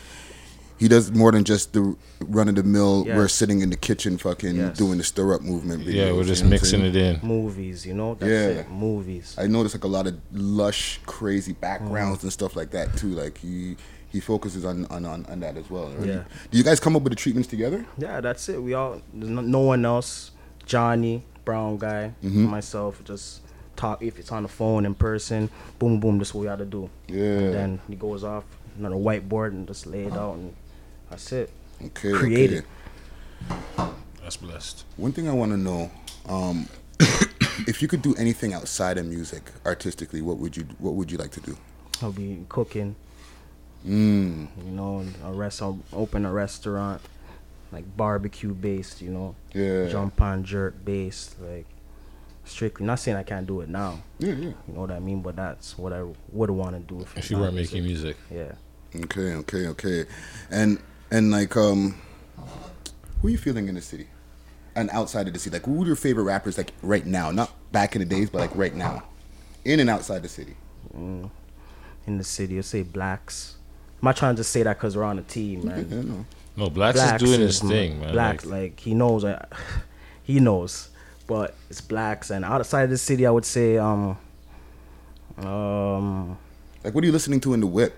he 0.78 0.88
does 0.88 1.12
more 1.12 1.32
than 1.32 1.44
just 1.44 1.74
the 1.74 1.96
run 2.22 2.50
of 2.50 2.56
the 2.56 2.64
mill. 2.64 3.04
Yes. 3.06 3.16
We're 3.16 3.28
sitting 3.28 3.62
in 3.62 3.70
the 3.70 3.78
kitchen, 3.78 4.18
fucking 4.18 4.56
Yes. 4.56 4.78
doing 4.78 4.98
the 4.98 5.04
stir 5.04 5.36
up 5.36 5.42
movement. 5.42 5.84
Yeah, 5.84 6.12
we're 6.12 6.24
just 6.24 6.42
you 6.42 6.50
know 6.50 6.56
mixing 6.56 6.82
it 6.82 6.96
in. 6.96 7.20
Movies, 7.22 7.86
you 7.86 7.94
know, 7.94 8.16
that's 8.16 8.30
yeah, 8.30 8.62
it. 8.62 8.72
Movies. 8.72 9.36
I 9.38 9.46
noticed 9.48 9.76
like 9.76 9.84
a 9.84 9.88
lot 9.88 10.08
of 10.08 10.16
lush, 10.34 11.00
crazy 11.06 11.54
backgrounds 11.54 12.20
Mhm. 12.20 12.24
and 12.24 12.34
stuff 12.34 12.56
like 12.56 12.72
that 12.72 12.98
too. 12.98 13.10
Like 13.10 13.38
he 13.38 13.78
he 14.12 14.20
focuses 14.20 14.66
on 14.66 14.86
on, 14.88 15.06
on, 15.06 15.26
on 15.28 15.40
that 15.40 15.58
as 15.58 15.70
well. 15.70 15.90
right? 15.92 16.08
Yeah. 16.08 16.24
Do 16.52 16.58
you 16.58 16.64
guys 16.64 16.80
come 16.80 16.96
up 16.96 17.02
with 17.04 17.12
the 17.12 17.18
treatments 17.18 17.48
together? 17.50 17.86
Yeah, 17.98 18.22
that's 18.22 18.48
it. 18.50 18.62
We 18.62 18.74
all 18.74 19.02
there's 19.14 19.30
no, 19.32 19.42
no 19.42 19.60
one 19.62 19.86
else. 19.86 20.32
Johnny, 20.66 21.24
brown 21.44 21.78
guy, 21.78 22.14
Mhm. 22.24 22.50
myself, 22.50 23.04
just 23.04 23.42
talk 23.76 24.02
if 24.02 24.20
it's 24.20 24.32
on 24.32 24.44
the 24.44 24.50
phone 24.50 24.86
in 24.86 24.94
person. 24.94 25.50
Boom, 25.80 26.00
boom. 26.00 26.20
This 26.20 26.30
is 26.30 26.34
what 26.36 26.42
we 26.42 26.48
got 26.48 26.60
to 26.60 26.66
do. 26.66 26.90
Yeah. 27.08 27.24
And 27.24 27.54
then 27.54 27.80
he 27.88 27.96
goes 27.96 28.24
off 28.24 28.44
another 28.78 28.96
whiteboard 28.96 29.48
and 29.50 29.68
just 29.68 29.86
lay 29.88 30.04
it 30.06 30.14
out, 30.14 30.36
and 30.36 30.54
that's 31.10 31.32
it. 31.32 31.50
Okay. 31.84 32.12
Create 32.12 32.52
okay. 32.52 32.58
it. 32.60 32.66
That's 34.22 34.38
blessed. 34.38 34.86
One 34.98 35.12
thing 35.12 35.28
I 35.28 35.34
want 35.34 35.52
to 35.52 35.58
know, 35.58 35.92
um, 36.30 36.68
if 37.68 37.82
you 37.82 37.88
could 37.88 38.02
do 38.02 38.14
anything 38.16 38.54
outside 38.54 38.98
of 38.98 39.06
music 39.06 39.52
artistically, 39.66 40.22
what 40.22 40.38
would 40.38 40.56
you 40.56 40.66
what 40.78 40.94
would 40.94 41.12
you 41.12 41.18
like 41.18 41.32
to 41.32 41.42
do? 41.42 41.58
I'll 42.02 42.12
be 42.12 42.46
cooking. 42.50 42.96
Mm. 43.88 44.48
You 44.66 44.72
know, 44.72 45.06
a 45.26 45.32
restaurant, 45.32 45.84
open 45.94 46.26
a 46.26 46.32
restaurant, 46.32 47.02
like 47.72 47.86
barbecue 47.98 48.54
based. 48.54 49.02
You 49.02 49.12
know, 49.12 49.36
Yeah. 49.54 49.88
jump 49.88 50.22
on 50.22 50.44
jerk 50.44 50.84
based, 50.86 51.40
like 51.42 51.66
strictly. 52.46 52.86
Not 52.86 53.00
saying 53.00 53.18
I 53.18 53.24
can't 53.24 53.48
do 53.48 53.62
it 53.62 53.70
now. 53.70 54.02
Yeah, 54.20 54.34
yeah. 54.34 54.46
You 54.68 54.74
know 54.74 54.82
what 54.82 54.92
I 54.92 55.00
mean? 55.00 55.22
But 55.22 55.36
that's 55.36 55.78
what 55.78 55.94
I 55.94 56.04
would 56.32 56.52
want 56.52 56.76
to 56.76 56.94
do 56.94 57.02
if, 57.02 57.18
If 57.18 57.32
you 57.32 57.40
weren't 57.40 57.56
making 57.56 57.84
music. 57.84 58.18
Yeah. 58.30 58.54
Okay, 58.96 59.36
okay, 59.36 59.68
okay. 59.68 60.06
And 60.50 60.80
and 61.10 61.32
like 61.32 61.56
um 61.58 61.96
who 63.22 63.28
are 63.28 63.32
you 63.32 63.38
feeling 63.38 63.68
in 63.68 63.76
the 63.76 63.82
city? 63.82 64.08
And 64.76 64.90
outside 64.92 65.28
of 65.28 65.34
the 65.34 65.40
city? 65.40 65.56
Like 65.56 65.66
who 65.66 65.84
are 65.84 65.88
your 65.88 65.96
favorite 65.96 66.24
rappers 66.24 66.58
like 66.58 66.74
right 66.82 67.06
now? 67.06 67.32
Not 67.32 67.52
back 67.72 67.96
in 67.96 68.00
the 68.00 68.06
days, 68.06 68.30
but 68.30 68.40
like 68.40 68.56
right 68.56 68.76
now. 68.76 69.04
In 69.64 69.80
and 69.80 69.90
outside 69.90 70.24
the 70.24 70.30
city. 70.30 70.56
Mm. 70.96 71.30
In 72.08 72.18
the 72.18 72.24
city, 72.24 72.56
you'll 72.56 72.64
say 72.64 72.82
blacks. 72.82 73.58
I'm 74.02 74.06
not 74.08 74.18
trying 74.18 74.36
to 74.38 74.44
say 74.44 74.64
that 74.64 74.78
because 74.78 74.98
we're 74.98 75.04
on 75.04 75.20
a 75.20 75.24
team, 75.24 75.68
man. 75.68 75.88
Yeah, 75.90 76.02
no. 76.02 76.26
No, 76.58 76.70
Blacks 76.70 77.00
is 77.00 77.22
doing 77.22 77.40
his 77.40 77.60
thing, 77.60 78.00
man. 78.02 78.12
Blacks, 78.14 78.46
Like- 78.46 78.62
like, 78.62 78.80
he 78.80 78.94
knows, 78.96 79.24
uh, 79.24 79.46
he 80.24 80.40
knows. 80.40 80.90
But 81.28 81.54
it's 81.70 81.80
blacks, 81.82 82.30
and 82.30 82.44
outside 82.44 82.84
of 82.84 82.90
the 82.90 82.98
city, 82.98 83.26
I 83.26 83.32
would 83.32 83.46
say, 83.46 83.78
um, 83.78 84.18
um, 85.38 86.38
Like 86.84 86.94
what 86.94 87.04
are 87.04 87.08
you 87.08 87.14
listening 87.14 87.40
to 87.42 87.54
in 87.54 87.62
the 87.62 87.68
whip? 87.68 87.96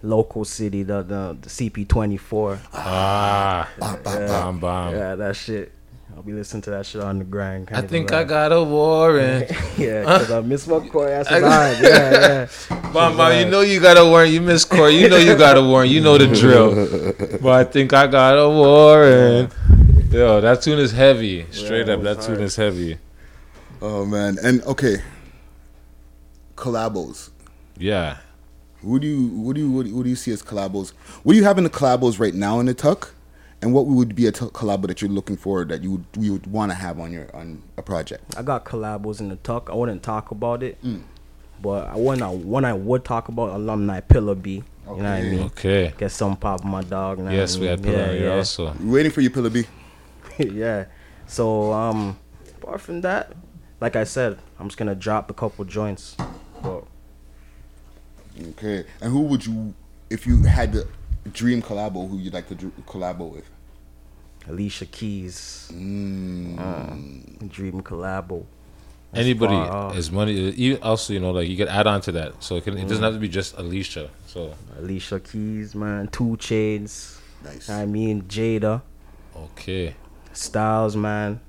local 0.00 0.44
city, 0.44 0.84
the 0.84 1.02
the, 1.02 1.36
the 1.40 1.48
CP24. 1.48 2.60
Ah, 2.72 3.68
yeah, 3.80 3.96
bomb, 4.28 4.60
bomb. 4.60 4.94
yeah, 4.94 5.16
that 5.16 5.34
shit. 5.34 5.72
I'll 6.16 6.22
be 6.22 6.32
listening 6.32 6.62
to 6.62 6.70
that 6.70 6.84
shit 6.86 7.00
on 7.02 7.18
the 7.18 7.24
grind. 7.24 7.68
I 7.70 7.74
kinda 7.76 7.88
think 7.88 8.10
vibe. 8.10 8.14
I 8.16 8.24
got 8.24 8.52
a 8.52 8.62
warrant. 8.62 9.50
yeah, 9.78 10.00
because 10.02 10.30
I 10.30 10.40
miss 10.40 10.66
my 10.66 10.80
core. 10.88 11.06
That's 11.06 11.28
I- 11.30 11.40
hard. 11.40 11.78
Yeah, 11.80 12.10
yeah. 12.70 12.90
Bomb, 12.92 13.16
bomb, 13.18 13.36
you 13.38 13.44
know 13.44 13.60
you 13.60 13.80
got 13.80 13.98
a 13.98 14.04
warrant. 14.04 14.32
You 14.32 14.40
miss 14.40 14.64
Corey. 14.64 14.96
You 14.96 15.08
know 15.10 15.18
you 15.18 15.36
got 15.36 15.58
a 15.58 15.62
warrant. 15.62 15.90
You 15.90 16.00
know 16.00 16.16
the 16.16 16.26
drill. 16.26 16.72
But 17.42 17.52
I 17.52 17.64
think 17.64 17.92
I 17.92 18.06
got 18.06 18.34
a 18.38 18.48
warrant. 18.48 19.52
Yo, 20.10 20.40
that 20.40 20.62
tune 20.62 20.78
is 20.78 20.90
heavy. 20.92 21.44
Straight 21.50 21.86
Yeah, 21.86 21.94
up, 21.94 22.02
that 22.02 22.16
was 22.16 22.26
tune 22.26 22.40
is 22.40 22.56
heavy. 22.56 22.96
Oh 23.82 24.06
man. 24.06 24.38
And 24.42 24.62
okay. 24.62 25.02
Collabos. 26.56 27.30
Yeah. 27.76 28.18
Who 28.80 28.98
do 28.98 29.06
you 29.06 29.26
what 29.28 29.54
do 29.54 29.60
you 29.60 29.70
what 29.70 29.82
do 29.84 29.90
you, 29.90 29.96
what 29.96 30.04
do 30.04 30.08
you 30.08 30.16
see 30.16 30.32
as 30.32 30.42
collabos? 30.42 30.90
What 31.22 31.34
do 31.34 31.38
you 31.38 31.44
have 31.44 31.58
in 31.58 31.64
the 31.64 31.70
collabos 31.70 32.18
right 32.18 32.34
now 32.34 32.58
in 32.60 32.66
the 32.66 32.74
tuck? 32.74 33.12
And 33.60 33.74
what 33.74 33.86
would 33.86 34.14
be 34.14 34.26
a 34.26 34.32
t- 34.32 34.46
collab 34.46 34.86
that 34.86 35.02
you're 35.02 35.10
looking 35.10 35.36
for 35.36 35.64
that 35.64 35.82
you 35.82 35.90
would 35.92 36.04
you 36.18 36.32
would 36.34 36.46
want 36.46 36.70
to 36.70 36.76
have 36.76 37.00
on 37.00 37.10
your 37.12 37.34
on 37.34 37.60
a 37.76 37.82
project? 37.82 38.36
I 38.36 38.42
got 38.42 38.64
collabs 38.64 39.18
in 39.20 39.28
the 39.30 39.36
talk. 39.36 39.68
I 39.70 39.74
wouldn't 39.74 40.02
talk 40.02 40.30
about 40.30 40.62
it, 40.62 40.80
Mm. 40.84 41.02
but 41.60 41.88
I 41.88 41.96
one 41.96 42.22
I 42.22 42.28
one 42.30 42.64
I 42.64 42.72
would 42.72 43.04
talk 43.04 43.28
about 43.28 43.50
alumni 43.50 43.98
Pillar 44.00 44.36
B. 44.36 44.50
You 44.52 44.62
know 44.86 44.94
what 44.94 45.04
I 45.06 45.22
mean? 45.22 45.40
Okay. 45.46 45.92
Get 45.98 46.12
some 46.12 46.36
pop 46.36 46.64
my 46.64 46.82
dog. 46.82 47.18
you 47.18 47.24
know 47.24 47.30
what 47.30 47.36
Yes, 47.36 47.56
I 47.56 47.58
we 47.58 47.66
mean? 47.66 47.70
had 47.70 47.82
Pillar 47.82 48.12
here 48.16 48.32
also. 48.32 48.72
We 48.80 48.90
waiting 48.90 49.12
for 49.12 49.20
you, 49.22 49.30
Pillar 49.30 49.50
B. 49.50 49.64
yeah. 50.38 50.84
So 51.26 51.72
um, 51.72 52.16
apart 52.62 52.80
from 52.80 53.00
that, 53.02 53.32
like 53.80 53.96
I 53.96 54.04
said, 54.04 54.38
I'm 54.60 54.68
just 54.68 54.78
gonna 54.78 54.94
drop 54.94 55.30
a 55.30 55.34
couple 55.34 55.64
joints. 55.64 56.16
But 56.62 56.84
Okay. 58.50 58.84
And 59.00 59.12
who 59.12 59.22
would 59.22 59.44
you 59.44 59.74
if 60.10 60.26
you 60.26 60.42
had 60.44 60.72
the 60.72 60.86
dream 61.32 61.62
collabo? 61.62 62.08
Who 62.08 62.18
you'd 62.18 62.34
like 62.34 62.48
to 62.48 62.54
dr- 62.54 62.72
collabo 62.86 63.32
with? 63.32 63.44
Alicia 64.48 64.86
Keys, 64.86 65.70
Mm. 65.74 66.58
uh, 66.58 67.46
Dream 67.48 67.82
collabo. 67.82 68.46
That's 69.12 69.24
Anybody 69.24 69.54
far 69.54 69.72
off. 69.72 69.96
is 69.96 70.10
money. 70.10 70.32
You 70.52 70.78
also, 70.82 71.12
you 71.14 71.20
know, 71.20 71.30
like 71.30 71.48
you 71.48 71.56
could 71.56 71.68
add 71.68 71.86
on 71.86 72.00
to 72.02 72.12
that, 72.12 72.42
so 72.42 72.56
it 72.56 72.64
can. 72.64 72.76
It 72.78 72.82
doesn't 72.88 72.98
Mm. 72.98 73.04
have 73.06 73.14
to 73.14 73.20
be 73.20 73.28
just 73.28 73.56
Alicia. 73.58 74.10
So 74.26 74.54
Alicia 74.78 75.20
Keys, 75.20 75.74
man, 75.74 76.08
2 76.08 76.36
Chainz. 76.38 77.18
Nice. 77.44 77.68
I 77.70 77.86
mean 77.86 78.22
Jada. 78.22 78.82
Okay. 79.36 79.94
Styles, 80.32 80.96
man. 80.96 81.40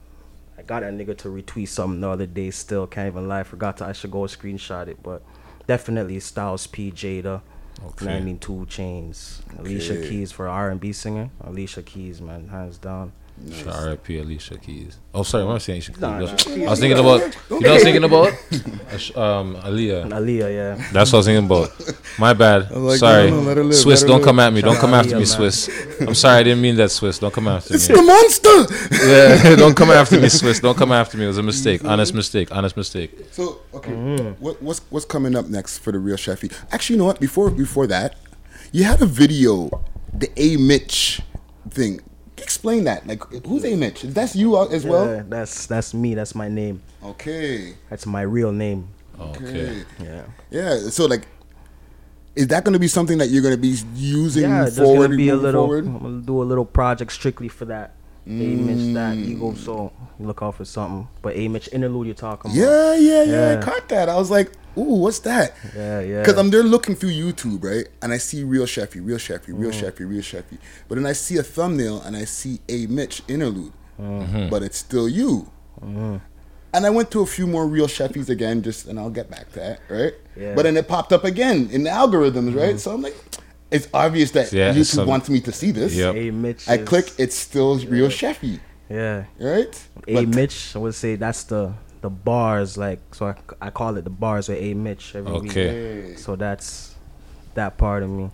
I 0.58 0.62
got 0.62 0.82
that 0.82 0.94
nigga 0.94 1.18
to 1.20 1.30
retweet 1.30 1.68
something 1.70 2.02
the 2.02 2.10
other 2.10 2.26
day. 2.26 2.52
Still 2.52 2.86
can't 2.88 3.08
even 3.08 3.28
lie. 3.28 3.44
Forgot 3.44 3.78
to. 3.78 3.86
I 3.86 3.94
should 3.94 4.12
go 4.12 4.20
screenshot 4.20 4.88
it, 4.88 5.02
but 5.02 5.22
definitely 5.68 6.20
Styles 6.20 6.68
P 6.68 6.92
Jada. 6.92 7.42
Okay. 7.86 8.06
And 8.08 8.16
I 8.16 8.20
mean 8.20 8.38
2 8.40 8.68
Chainz. 8.70 9.40
Alicia 9.58 9.96
Keys 9.96 10.32
for 10.32 10.48
R 10.48 10.70
and 10.70 10.80
B 10.80 10.92
singer. 10.92 11.30
Alicia 11.42 11.82
Keys, 11.82 12.22
man, 12.22 12.50
hands 12.50 12.78
down. 12.78 13.14
Shout 13.54 13.68
out 13.68 13.76
R.I.P. 13.84 14.20
Alicia 14.20 14.58
Keys. 14.58 14.98
Oh, 15.14 15.24
sorry, 15.24 15.44
I'm 15.44 15.50
not 15.50 15.62
saying 15.62 15.78
Alicia 15.78 15.92
Keys. 15.94 16.02
Nah, 16.02 16.18
I 16.18 16.22
was- 16.22 16.48
nah. 16.48 16.66
I 16.66 16.70
was 16.70 16.80
thinking 16.80 17.00
about. 17.00 17.20
You 17.22 17.28
know, 17.28 17.58
what 17.58 17.66
I 17.68 17.74
was 17.74 17.84
thinking 17.84 18.04
about. 18.04 18.28
Ash- 18.94 19.16
Um, 19.16 19.56
Aaliyah. 19.56 20.10
Aaliyah, 20.10 20.50
yeah. 20.80 20.90
That's 20.92 21.12
what 21.12 21.18
I 21.18 21.20
was 21.20 21.26
thinking 21.28 21.46
about. 21.46 21.72
My 22.20 22.34
bad. 22.34 22.70
Like, 22.72 22.98
sorry, 23.00 23.32
no, 23.32 23.42
no, 23.42 23.62
live, 23.62 23.76
Swiss. 23.76 24.04
Don't 24.04 24.18
live. 24.18 24.26
come 24.26 24.40
at 24.40 24.52
me. 24.54 24.62
Don't 24.62 24.78
come 24.78 24.94
out 24.94 25.06
after 25.06 25.16
me, 25.16 25.20
man. 25.22 25.26
Swiss. 25.26 25.70
I'm 26.02 26.16
sorry, 26.16 26.40
I 26.40 26.44
didn't 26.44 26.62
mean 26.62 26.76
that, 26.78 26.92
Swiss. 26.92 27.18
Don't 27.20 27.34
come 27.34 27.48
after 27.48 27.74
It's 27.76 27.88
me. 27.90 27.96
It's 27.96 28.02
the 28.02 28.06
monster. 28.06 29.06
Yeah, 29.10 29.56
don't 29.56 29.76
come 29.76 29.90
after 29.92 30.20
me, 30.20 30.30
Swiss. 30.30 30.60
Don't 30.60 30.78
come 30.78 30.92
after 30.92 31.18
me. 31.18 31.24
It 31.26 31.28
was 31.28 31.38
a 31.38 31.44
mistake. 31.44 31.84
Honest 31.86 32.14
mistake. 32.14 32.50
Honest 32.52 32.76
mistake. 32.78 33.12
So 33.32 33.62
okay, 33.74 33.92
Mm. 33.92 34.36
what, 34.40 34.62
what's 34.62 34.82
what's 34.90 35.06
coming 35.06 35.36
up 35.36 35.48
next 35.48 35.80
for 35.80 35.92
the 35.92 36.00
real 36.00 36.18
Sheffy? 36.18 36.52
Actually, 36.72 36.96
you 36.96 37.00
know 37.00 37.06
what? 37.06 37.20
Before 37.20 37.50
before 37.50 37.88
that, 37.88 38.16
you 38.72 38.84
had 38.84 39.02
a 39.02 39.06
video, 39.06 39.70
the 40.14 40.30
A 40.38 40.58
Mitch 40.58 41.22
thing. 41.70 42.02
Explain 42.42 42.84
that. 42.86 43.06
Like, 43.08 43.24
who's 43.46 43.64
A 43.66 43.76
Mitch? 43.76 44.02
That's 44.02 44.36
you 44.36 44.58
as 44.72 44.86
well. 44.86 45.06
Yeah, 45.08 45.24
that's 45.28 45.66
that's 45.68 45.94
me. 45.94 46.16
That's 46.16 46.34
my 46.36 46.48
name. 46.50 46.82
Okay. 47.04 47.76
That's 47.90 48.06
my 48.06 48.22
real 48.22 48.52
name. 48.52 48.88
Okay. 49.20 49.84
Yeah. 50.02 50.24
Yeah. 50.50 50.78
So 50.90 51.06
like, 51.06 51.28
is 52.36 52.48
that 52.48 52.64
going 52.64 52.74
to 52.74 52.80
be 52.80 52.88
something 52.88 53.18
that 53.18 53.28
you're 53.30 53.42
going 53.42 53.56
to 53.56 53.62
be 53.62 53.76
using 53.96 54.44
Yeah, 54.44 54.62
there's 54.64 54.78
forward? 54.78 55.08
gonna 55.08 55.18
be 55.18 55.30
a 55.30 55.36
little. 55.36 55.64
forward? 55.66 55.86
I'm 55.86 56.00
gonna 56.00 56.22
do 56.22 56.42
a 56.42 56.46
little 56.46 56.66
project 56.66 57.12
strictly 57.12 57.48
for 57.50 57.66
that. 57.66 57.96
A 58.30 58.32
Mitch, 58.32 58.94
that 58.94 59.18
Mm. 59.18 59.26
ego. 59.28 59.54
So 59.56 59.92
look 60.20 60.40
out 60.44 60.56
for 60.56 60.66
something. 60.66 61.08
But 61.22 61.36
A 61.36 61.48
Mitch 61.48 61.68
interlude 61.74 62.06
you're 62.08 62.16
talking 62.16 62.52
about. 62.52 62.58
Yeah, 62.62 62.96
yeah, 62.96 63.24
yeah, 63.24 63.52
Yeah. 63.54 63.60
I 63.60 63.62
caught 63.64 63.90
that. 63.90 64.08
I 64.08 64.16
was 64.18 64.30
like, 64.30 64.52
ooh, 64.78 64.84
what's 65.02 65.20
that? 65.20 65.56
Yeah, 65.76 66.00
yeah. 66.02 66.20
Because 66.22 66.38
I'm 66.38 66.50
there 66.52 66.62
looking 66.64 66.96
through 66.96 67.10
YouTube, 67.12 67.64
right? 67.64 67.88
And 68.04 68.14
I 68.14 68.18
see 68.18 68.44
real 68.44 68.66
Sheffy, 68.66 69.04
real 69.04 69.18
Sheffy, 69.18 69.48
real 69.48 69.72
Mm. 69.72 69.82
Sheffy, 69.82 70.08
real 70.10 70.22
Sheffy. 70.22 70.60
But 70.88 70.96
then 70.96 71.06
I 71.08 71.14
see 71.14 71.38
a 71.38 71.44
thumbnail 71.44 72.02
and 72.06 72.16
I 72.16 72.26
see 72.26 72.60
a 72.70 72.86
Mitch 72.86 73.24
interlude, 73.28 73.74
Mhm. 74.00 74.50
but 74.52 74.62
it's 74.64 74.78
still 74.78 75.10
you. 75.10 75.50
Mhm. 75.84 76.22
And 76.72 76.86
I 76.86 76.92
went 76.92 77.10
to 77.12 77.22
a 77.22 77.26
few 77.26 77.48
more 77.48 77.66
real 77.66 77.88
Sheffys 77.88 78.30
again, 78.30 78.62
just 78.62 78.86
and 78.88 79.00
I'll 79.00 79.10
get 79.10 79.32
back 79.32 79.52
to 79.54 79.60
that, 79.60 79.80
right? 79.90 80.14
Yeah. 80.40 80.54
But 80.54 80.64
then 80.64 80.78
it 80.78 80.88
popped 80.88 81.12
up 81.12 81.24
again 81.24 81.68
in 81.72 81.84
the 81.84 81.90
algorithms, 81.90 82.56
right? 82.56 82.80
So 82.80 82.92
I'm 82.94 83.02
like, 83.02 83.16
it's 83.72 83.88
obvious 83.94 84.32
that 84.32 84.52
Yeah, 84.52 84.74
YouTube 84.74 84.86
some- 84.86 85.08
wants 85.08 85.30
me 85.30 85.40
to 85.42 85.52
see 85.52 85.72
this. 85.72 85.94
Yep. 85.96 86.16
A 86.16 86.32
Mitch. 86.32 86.68
I 86.70 86.76
is- 86.76 86.88
click, 86.88 87.12
it's 87.18 87.36
still 87.36 87.78
real 87.80 88.08
Sheffy, 88.10 88.60
Yeah. 88.90 89.26
right? 89.40 89.74
A 90.08 90.14
But- 90.16 90.28
Mitch, 90.30 90.76
I 90.76 90.80
would 90.80 90.96
say 90.96 91.16
that's 91.16 91.44
the 91.44 91.74
the 92.02 92.10
bars 92.10 92.78
like 92.78 93.00
so 93.12 93.26
I, 93.28 93.36
I 93.68 93.70
call 93.72 93.98
it 93.98 94.06
the 94.06 94.10
bars 94.10 94.48
with 94.48 94.58
A 94.62 94.74
Mitch 94.74 95.16
every 95.16 95.32
Okay. 95.34 96.06
week. 96.12 96.18
So 96.18 96.38
that's 96.38 96.96
that 97.56 97.78
part 97.78 98.04
of 98.04 98.10
me. 98.10 98.30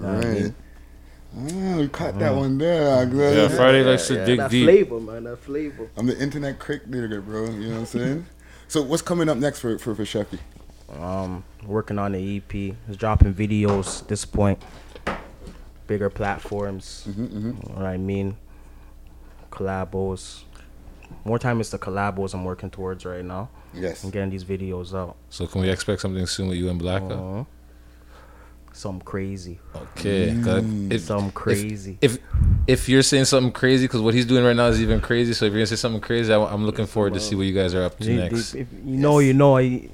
Know 0.00 0.08
I 0.08 0.14
Right. 0.16 0.26
mean? 0.42 0.54
Ah, 1.36 1.76
we 1.80 1.88
caught 1.88 2.18
that 2.20 2.34
one 2.34 2.56
there. 2.58 2.90
I'm 2.96 3.18
Yeah, 3.18 3.48
Friday 3.48 3.82
likes 3.84 4.06
to 4.08 4.24
dig 4.24 4.38
that 4.38 4.50
deep. 4.50 4.64
flavor, 4.64 5.00
man. 5.00 5.24
That 5.24 5.38
flavor. 5.40 5.88
I'm 5.96 6.06
the 6.06 6.16
internet 6.18 6.58
crick 6.58 6.86
nigga, 6.88 7.22
bro. 7.24 7.44
You 7.44 7.50
know 7.50 7.70
what 7.72 7.78
I'm 7.80 7.86
saying? 7.86 8.26
so 8.68 8.80
what's 8.82 9.02
coming 9.02 9.28
up 9.28 9.36
next 9.36 9.58
for 9.60 9.76
for, 9.78 9.94
for 9.94 10.04
Sheffy? 10.04 10.38
Um, 11.00 11.44
working 11.66 11.98
on 11.98 12.12
the 12.12 12.36
EP, 12.36 12.74
just 12.86 12.98
dropping 12.98 13.34
videos. 13.34 14.06
This 14.06 14.24
point, 14.24 14.62
bigger 15.86 16.10
platforms. 16.10 17.06
Mm-hmm, 17.08 17.46
You 17.46 17.52
know 17.52 17.74
what 17.74 17.86
I 17.86 17.96
mean? 17.96 18.36
Collabos. 19.50 20.42
More 21.24 21.38
time 21.38 21.60
is 21.60 21.70
the 21.70 21.78
collabos 21.78 22.34
I'm 22.34 22.44
working 22.44 22.70
towards 22.70 23.04
right 23.04 23.24
now. 23.24 23.48
Yes. 23.72 24.04
And 24.04 24.12
getting 24.12 24.30
these 24.30 24.44
videos 24.44 24.94
out. 24.94 25.16
So 25.30 25.46
can 25.46 25.60
we 25.62 25.70
expect 25.70 26.00
something 26.00 26.26
soon 26.26 26.48
with 26.48 26.58
you 26.58 26.68
and 26.70 26.80
Blacka? 26.80 27.12
Uh-huh. 27.12 27.44
Something 28.72 29.04
crazy. 29.04 29.60
Okay. 29.74 30.36
'cause 30.42 30.64
if- 30.90 31.02
Something 31.02 31.30
crazy. 31.32 31.98
If 32.00 32.18
if 32.66 32.88
you're 32.88 33.02
saying 33.02 33.26
something 33.26 33.52
crazy, 33.52 33.84
because 33.84 34.00
what 34.00 34.14
he's 34.14 34.26
doing 34.26 34.44
right 34.44 34.56
now 34.56 34.66
is 34.66 34.80
even 34.82 35.00
crazy. 35.00 35.32
So 35.34 35.44
if 35.44 35.52
you're 35.52 35.60
gonna 35.60 35.66
say 35.66 35.76
something 35.76 36.00
crazy, 36.00 36.32
I, 36.32 36.52
am 36.52 36.64
looking 36.66 36.86
forward 36.86 37.14
to 37.14 37.20
see 37.20 37.34
what 37.36 37.42
you 37.46 37.52
guys 37.52 37.74
are 37.74 37.84
up 37.84 37.98
to 38.00 38.10
You- 38.12 38.18
next. 38.18 38.54
If, 38.54 38.66
you 38.84 38.96
know, 38.96 39.18
you 39.20 39.34
know. 39.34 39.58
I, 39.58 39.90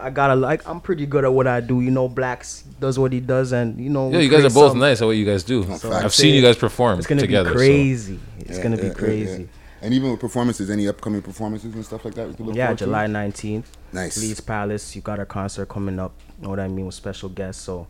I 0.00 0.10
gotta 0.10 0.34
like. 0.34 0.66
I'm 0.68 0.80
pretty 0.80 1.06
good 1.06 1.24
at 1.24 1.32
what 1.32 1.46
I 1.46 1.60
do. 1.60 1.80
You 1.80 1.90
know, 1.90 2.08
Blacks 2.08 2.62
does 2.80 2.98
what 2.98 3.12
he 3.12 3.20
does, 3.20 3.52
and 3.52 3.78
you 3.80 3.88
know. 3.90 4.10
Yeah, 4.10 4.18
you 4.18 4.28
guys 4.28 4.40
are 4.44 4.50
both 4.50 4.70
something. 4.70 4.80
nice 4.80 5.00
at 5.00 5.04
what 5.06 5.12
you 5.16 5.24
guys 5.24 5.42
do. 5.44 5.62
So 5.76 5.92
I'm 5.92 6.04
I've 6.06 6.14
seen 6.14 6.34
you 6.34 6.42
guys 6.42 6.56
perform 6.56 6.98
It's 6.98 7.06
gonna 7.06 7.20
together. 7.20 7.50
be 7.50 7.58
so- 7.58 7.64
crazy. 7.64 8.20
It's 8.40 8.56
Yeah, 8.58 8.62
gonna 8.62 8.76
yeah, 8.76 8.88
be 8.88 8.90
crazy. 8.94 9.42
yeah. 9.42 9.48
And 9.82 9.94
even 9.94 10.10
with 10.10 10.20
performances, 10.20 10.68
any 10.68 10.86
upcoming 10.88 11.22
performances 11.22 11.72
and 11.74 11.84
stuff 11.84 12.04
like 12.04 12.14
that? 12.14 12.38
Look 12.38 12.54
Yeah. 12.54 12.74
July 12.74 13.06
19th. 13.06 13.64
Nice. 13.92 14.20
Lee's 14.20 14.40
Palace. 14.40 14.94
You 14.94 15.00
got 15.02 15.18
a 15.20 15.24
concert 15.24 15.66
coming 15.70 15.98
up. 15.98 16.12
Know 16.42 16.50
what 16.50 16.60
I 16.60 16.68
mean? 16.68 16.84
With 16.84 16.94
special 16.94 17.30
guests. 17.30 17.62
So, 17.62 17.86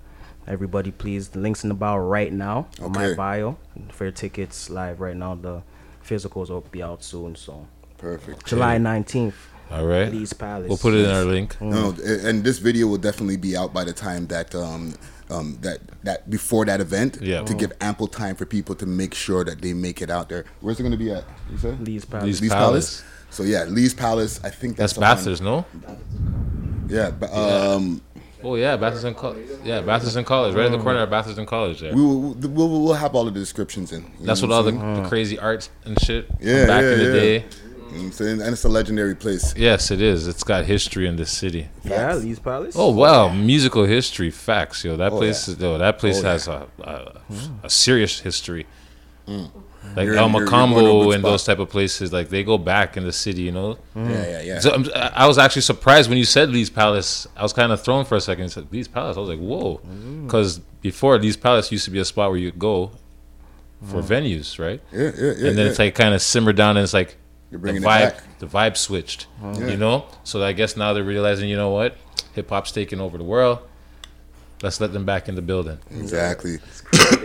everybody, 0.46 0.92
please. 0.92 1.28
The 1.30 1.40
link's 1.40 1.64
in 1.64 1.68
the 1.68 1.74
bio 1.74 1.96
right 1.98 2.32
now 2.32 2.68
on 2.80 2.92
my 2.92 3.14
bio. 3.14 3.56
For 3.90 4.04
your 4.04 4.12
tickets 4.12 4.70
live 4.70 5.00
right 5.00 5.16
now. 5.16 5.34
The 5.34 5.62
physicals 6.06 6.48
will 6.50 6.60
be 6.70 6.80
out 6.82 7.02
soon. 7.02 7.34
So, 7.34 7.66
Perfect. 7.98 8.46
July 8.46 8.78
19th. 8.78 9.34
All 9.70 9.86
right. 9.86 10.10
Lee's 10.10 10.32
Palace. 10.32 10.68
We'll 10.68 10.78
put 10.78 10.94
it 10.94 11.04
in 11.04 11.10
our 11.14 11.24
link. 11.24 11.56
Mm. 11.58 11.70
No, 11.70 12.28
and 12.28 12.42
this 12.44 12.58
video 12.58 12.86
will 12.88 12.98
definitely 12.98 13.36
be 13.36 13.56
out 13.56 13.72
by 13.72 13.84
the 13.84 13.92
time 13.92 14.26
that 14.28 14.54
um, 14.54 14.94
um, 15.30 15.58
that 15.62 15.78
that 16.02 16.28
before 16.28 16.64
that 16.64 16.80
event 16.80 17.18
Yeah. 17.20 17.42
to 17.42 17.54
Mm. 17.54 17.58
give 17.58 17.72
ample 17.80 18.08
time 18.08 18.34
for 18.34 18.46
people 18.46 18.74
to 18.76 18.86
make 18.86 19.14
sure 19.14 19.44
that 19.44 19.60
they 19.62 19.72
make 19.72 20.02
it 20.02 20.10
out 20.10 20.28
there. 20.28 20.44
Where's 20.60 20.80
it 20.80 20.82
going 20.82 20.92
to 20.92 20.98
be 20.98 21.12
at? 21.12 21.24
You 21.52 21.58
said 21.58 21.80
Lee's 21.86 22.04
Palace. 22.04 22.24
Leeds 22.26 22.40
Lee's 22.42 22.52
Palace. 22.52 23.02
So 23.30 23.44
yeah, 23.44 23.64
Lee's 23.64 23.94
Palace. 23.94 24.40
I 24.42 24.50
think 24.50 24.76
That's 24.76 24.94
that's, 24.94 24.98
up 24.98 25.18
Bathurst, 25.18 25.42
no? 25.42 25.64
Yeah, 26.88 27.10
but, 27.12 27.32
um, 27.32 28.00
Oh 28.42 28.54
yeah, 28.56 28.76
Bathurst 28.76 29.04
and 29.04 29.16
College. 29.16 29.46
Yeah, 29.64 29.82
Bathurst 29.82 30.16
and 30.16 30.26
College, 30.26 30.54
right 30.54 30.66
in 30.66 30.72
the 30.72 30.78
corner 30.78 31.00
of 31.00 31.10
Bathurst 31.10 31.38
and 31.38 31.46
College. 31.46 31.82
Yeah. 31.82 31.92
we 31.94 32.00
will 32.02 32.32
we'll, 32.32 32.48
we'll, 32.68 32.82
we'll 32.84 32.94
have 32.94 33.14
all 33.14 33.24
the 33.26 33.30
descriptions 33.30 33.92
in. 33.92 34.10
That's 34.22 34.40
know 34.42 34.48
what 34.48 34.54
all 34.56 34.62
the, 34.64 34.72
I'm 34.72 35.02
the 35.02 35.08
crazy 35.08 35.38
arts 35.38 35.68
and 35.84 36.00
shit 36.00 36.26
from 36.26 36.36
Yeah, 36.40 36.66
back 36.66 36.82
yeah, 36.82 36.90
in 36.92 36.98
the 36.98 37.04
yeah. 37.04 37.12
day. 37.12 37.44
You 37.90 37.96
know 37.96 38.02
what 38.02 38.06
I'm 38.06 38.12
saying, 38.12 38.40
and 38.42 38.52
it's 38.52 38.64
a 38.64 38.68
legendary 38.68 39.14
place. 39.16 39.54
Yes, 39.56 39.90
it 39.90 40.00
is. 40.00 40.28
It's 40.28 40.44
got 40.44 40.64
history 40.64 41.06
in 41.08 41.16
this 41.16 41.30
city. 41.32 41.68
Yeah, 41.84 42.14
Lee's 42.14 42.38
Palace. 42.38 42.74
Oh 42.78 42.90
wow, 42.92 43.28
musical 43.32 43.84
history 43.84 44.30
facts, 44.30 44.84
yo. 44.84 44.96
That 44.96 45.12
Oh, 45.12 45.18
place, 45.18 45.48
yeah. 45.48 45.54
is 45.54 45.60
yo, 45.60 45.78
that 45.78 45.98
place 45.98 46.18
Oh, 46.18 46.22
yeah. 46.22 46.32
has 46.32 46.48
a, 46.48 46.66
a, 46.80 47.20
a 47.64 47.70
serious 47.70 48.20
history. 48.20 48.66
Mm. 49.26 49.50
Like 49.96 50.04
You're- 50.06 50.18
El 50.18 50.28
you're- 50.30 50.40
you're 50.40 50.48
going 50.48 50.70
to 50.70 50.76
a 50.76 50.78
Mocambo 50.82 51.04
good 51.04 51.14
and 51.16 51.24
those 51.24 51.42
spot. 51.42 51.56
type 51.56 51.62
of 51.62 51.70
places, 51.70 52.12
like 52.12 52.28
they 52.28 52.44
go 52.44 52.58
back 52.58 52.96
in 52.96 53.02
the 53.04 53.12
city, 53.12 53.42
you 53.42 53.50
know. 53.52 53.76
Mm. 53.96 54.10
Yeah, 54.10 54.28
yeah, 54.30 54.42
yeah. 54.42 54.60
So 54.60 54.72
I'm, 54.72 54.86
I 54.94 55.26
was 55.26 55.38
actually 55.38 55.62
surprised 55.62 56.08
when 56.08 56.18
you 56.18 56.24
said 56.24 56.50
Lee's 56.50 56.70
Palace. 56.70 57.26
I 57.36 57.42
was 57.42 57.52
kind 57.52 57.72
of 57.72 57.82
thrown 57.82 58.04
for 58.04 58.14
a 58.16 58.20
second. 58.20 58.44
You 58.44 58.50
said 58.50 58.68
Lee's 58.70 58.88
Palace. 58.88 59.16
I 59.16 59.20
was 59.20 59.28
like, 59.28 59.40
whoa, 59.40 59.78
mm. 59.78 60.26
because 60.26 60.58
before 60.80 61.18
Lee's 61.18 61.36
Palace 61.36 61.72
used 61.72 61.86
to 61.86 61.90
be 61.90 61.98
a 61.98 62.04
spot 62.04 62.30
where 62.30 62.38
you 62.38 62.52
go 62.52 62.92
for 63.86 64.02
venues, 64.02 64.58
right? 64.58 64.80
Yeah, 64.92 65.10
yeah, 65.16 65.32
yeah. 65.38 65.48
and 65.48 65.58
then 65.58 65.66
it's 65.66 65.78
like 65.78 65.94
kind 65.94 66.14
of 66.14 66.20
simmered 66.22 66.56
down, 66.56 66.76
and 66.76 66.84
it's 66.84 66.92
like 66.94 67.16
You're 67.50 67.58
the 67.58 67.62
bringing 67.62 67.82
it 67.82 67.86
vibe, 67.86 68.12
back. 68.14 68.38
the 68.38 68.46
vibe 68.46 68.76
switched. 68.76 69.26
Yeah. 69.42 69.68
You 69.68 69.76
know, 69.76 70.06
so 70.24 70.42
I 70.42 70.52
guess 70.52 70.76
now 70.76 70.92
they're 70.92 71.04
realizing, 71.04 71.48
you 71.48 71.56
know 71.56 71.70
what, 71.70 71.96
hip 72.34 72.48
hop's 72.48 72.72
taking 72.72 73.00
over 73.00 73.18
the 73.18 73.24
world. 73.24 73.58
Let's 74.62 74.80
let 74.80 74.92
them 74.92 75.04
back 75.06 75.28
in 75.28 75.34
the 75.36 75.42
building. 75.42 75.78
exactly 75.90 76.58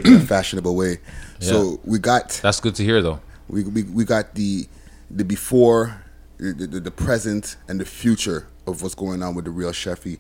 in 0.06 0.14
a 0.16 0.20
fashionable 0.22 0.76
way. 0.76 1.00
So 1.40 1.80
we 1.84 2.00
got 2.00 2.30
That's 2.42 2.60
good 2.62 2.76
to 2.76 2.84
hear, 2.84 3.02
though. 3.02 3.20
we, 3.50 3.64
we, 3.66 3.84
we 3.84 4.06
got 4.06 4.36
the 4.36 4.68
the 5.12 5.26
before, 5.26 6.02
the, 6.38 6.54
the, 6.54 6.80
the 6.80 6.92
present, 6.92 7.58
and 7.68 7.80
the 7.80 7.86
future 7.86 8.48
of 8.66 8.82
what's 8.82 8.96
going 8.96 9.22
on 9.22 9.36
with 9.36 9.46
the 9.46 9.52
real 9.52 9.72
Sheffy. 9.72 10.18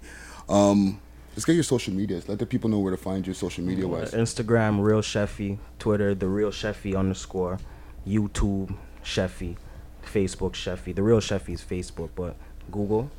Um, 0.49 0.99
let's 1.31 1.45
get 1.45 1.53
your 1.53 1.63
social 1.63 1.93
medias. 1.93 2.27
Let 2.29 2.37
the 2.39 2.45
people 2.45 2.69
know 2.69 2.79
where 2.79 2.91
to 2.91 2.97
find 3.01 3.25
you 3.25 3.33
social 3.33 3.63
media 3.63 3.87
wise. 3.87 4.11
Instagram, 4.11 4.83
Real 4.83 5.01
Sheffy. 5.01 5.57
Twitter, 5.79 6.13
The 6.13 6.27
Real 6.27 6.51
Sheffy 6.51 6.95
underscore. 6.97 7.57
YouTube, 8.05 8.75
Sheffy. 9.03 9.55
Facebook, 10.05 10.53
Sheffy. 10.53 10.93
The 10.95 11.03
Real 11.03 11.19
Sheffy 11.19 11.53
is 11.53 11.61
Facebook, 11.61 12.09
but 12.15 12.35
Google. 12.71 13.09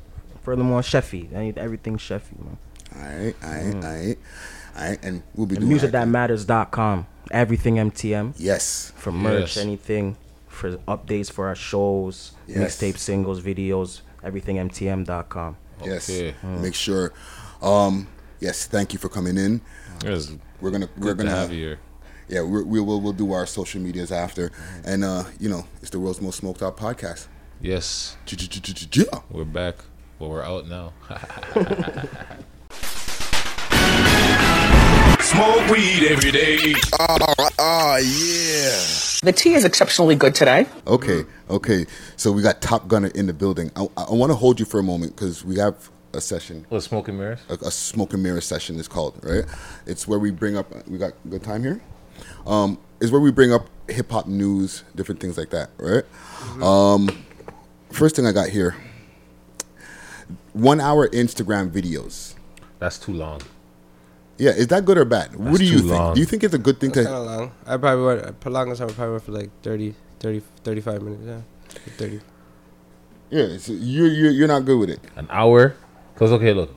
Furthermore, 0.43 0.81
Sheffy. 0.81 1.31
Any- 1.33 1.55
Everything 1.57 1.97
Sheffy, 1.97 2.37
man. 2.43 2.57
All 2.95 3.01
right, 3.01 3.35
all 3.43 3.49
right, 3.49 3.75
all 3.75 3.81
right, 3.81 4.17
all 4.77 4.89
right, 4.89 4.99
and 5.03 5.23
we'll 5.35 5.45
be 5.45 5.55
And 5.57 5.67
doing 5.69 5.77
that. 5.77 5.91
musicthatmatters.com. 6.07 7.05
Everything 7.31 7.75
MTM. 7.75 8.33
Yes, 8.37 8.93
For 8.95 9.11
merch, 9.11 9.55
Yes. 9.55 9.57
anything. 9.57 10.15
For 10.47 10.77
updates 10.87 11.29
for 11.31 11.47
our 11.47 11.55
shows, 11.55 12.31
Yes. 12.47 12.57
mixtape 12.77 12.97
singles, 12.97 13.41
videos, 13.41 14.01
everything 14.23 14.55
everythingmtm.com. 14.57 15.57
yes. 15.83 16.09
Okay. 16.09 16.33
Make 16.43 16.73
sure. 16.73 17.11
Um, 17.61 18.07
yes, 18.39 18.65
thank 18.65 18.93
you 18.93 18.97
for 18.99 19.09
coming 19.09 19.37
in. 19.37 19.61
It 20.05 20.09
was 20.09 20.31
We're 20.61 20.71
gonna 20.71 20.89
we're 20.97 21.13
good 21.13 21.17
to 21.19 21.23
gonna 21.25 21.35
have 21.35 21.51
you 21.51 21.59
here. 21.67 21.79
Yeah 22.27 22.41
we're, 22.41 22.63
we 22.63 22.79
will 22.79 23.01
we'll 23.01 23.13
do 23.13 23.33
our 23.33 23.45
social 23.45 23.81
medias 23.81 24.11
after, 24.11 24.51
and 24.85 25.03
uh, 25.03 25.23
you 25.39 25.49
know 25.49 25.65
it's 25.81 25.89
the 25.89 25.99
world's 25.99 26.21
most 26.21 26.37
smoked 26.37 26.61
out 26.61 26.77
podcast. 26.77 27.27
Yes. 27.61 28.15
Yeah. 28.91 29.03
We're 29.31 29.45
back. 29.45 29.77
Well, 30.19 30.29
we're 30.29 30.43
out 30.43 30.67
now. 30.67 30.93
Smoke 35.21 35.69
weed 35.69 36.07
every 36.07 36.31
day. 36.31 36.73
Oh, 36.99 37.17
oh 37.59 37.97
yeah. 37.97 39.21
The 39.23 39.33
tea 39.35 39.55
is 39.55 39.65
exceptionally 39.65 40.15
good 40.15 40.35
today. 40.35 40.67
Okay, 40.85 41.25
okay. 41.49 41.85
So 42.15 42.31
we 42.31 42.41
got 42.41 42.61
Top 42.61 42.87
Gunner 42.87 43.09
in 43.09 43.25
the 43.27 43.33
building. 43.33 43.71
I, 43.75 43.87
I 43.97 44.11
want 44.11 44.31
to 44.31 44.35
hold 44.35 44.59
you 44.59 44.65
for 44.65 44.79
a 44.79 44.83
moment 44.83 45.15
because 45.15 45.43
we 45.43 45.57
have 45.57 45.89
a 46.13 46.21
session. 46.21 46.65
What, 46.69 46.81
smoke 46.81 47.07
and 47.07 47.17
mirrors? 47.17 47.39
A, 47.49 47.53
a 47.55 47.71
smoke 47.71 48.13
and 48.13 48.23
mirror 48.23 48.41
session 48.41 48.77
is 48.79 48.87
called, 48.87 49.19
right? 49.23 49.43
It's 49.85 50.07
where 50.07 50.19
we 50.19 50.31
bring 50.31 50.55
up. 50.55 50.87
We 50.87 50.97
got 50.97 51.13
good 51.29 51.43
time 51.43 51.63
here. 51.63 51.81
Um, 52.45 52.77
is 52.99 53.11
where 53.11 53.21
we 53.21 53.31
bring 53.31 53.53
up 53.53 53.67
hip 53.87 54.11
hop 54.11 54.27
news, 54.27 54.83
different 54.95 55.21
things 55.21 55.37
like 55.37 55.49
that, 55.51 55.69
right? 55.77 56.03
Um, 56.61 57.09
first 57.91 58.15
thing 58.15 58.25
I 58.25 58.31
got 58.31 58.49
here. 58.49 58.75
One 60.53 60.81
hour 60.81 61.07
Instagram 61.09 61.69
videos. 61.69 62.33
That's 62.79 62.97
too 62.97 63.13
long. 63.13 63.41
Yeah, 64.37 64.51
is 64.51 64.67
that 64.67 64.85
good 64.85 64.97
or 64.97 65.05
bad? 65.05 65.35
what 65.35 65.57
do 65.57 65.65
you 65.65 65.71
too 65.73 65.79
think? 65.79 65.91
long. 65.91 66.13
Do 66.13 66.19
you 66.19 66.25
think 66.25 66.43
it's 66.43 66.53
a 66.53 66.59
good 66.59 66.79
thing 66.79 66.91
That's 66.91 67.07
to? 67.07 67.13
kind 67.13 67.27
of 67.29 67.39
long. 67.39 67.51
I 67.65 67.77
probably 67.77 68.05
went 68.05 68.39
prolong 68.39 68.69
this. 68.69 68.81
I 68.81 68.85
probably 68.85 69.11
went 69.13 69.23
for 69.23 69.31
like 69.31 69.49
30, 69.63 69.95
30, 70.19 70.41
35 70.63 71.01
minutes. 71.01 71.23
Yeah, 71.25 71.41
thirty. 71.97 72.21
Yeah, 73.29 73.57
so 73.57 73.73
you 73.73 74.05
you 74.05 74.29
you're 74.29 74.47
not 74.47 74.63
good 74.65 74.77
with 74.79 74.89
it. 74.91 74.99
An 75.15 75.27
hour? 75.31 75.75
Because, 76.13 76.31
okay, 76.33 76.53
look. 76.53 76.75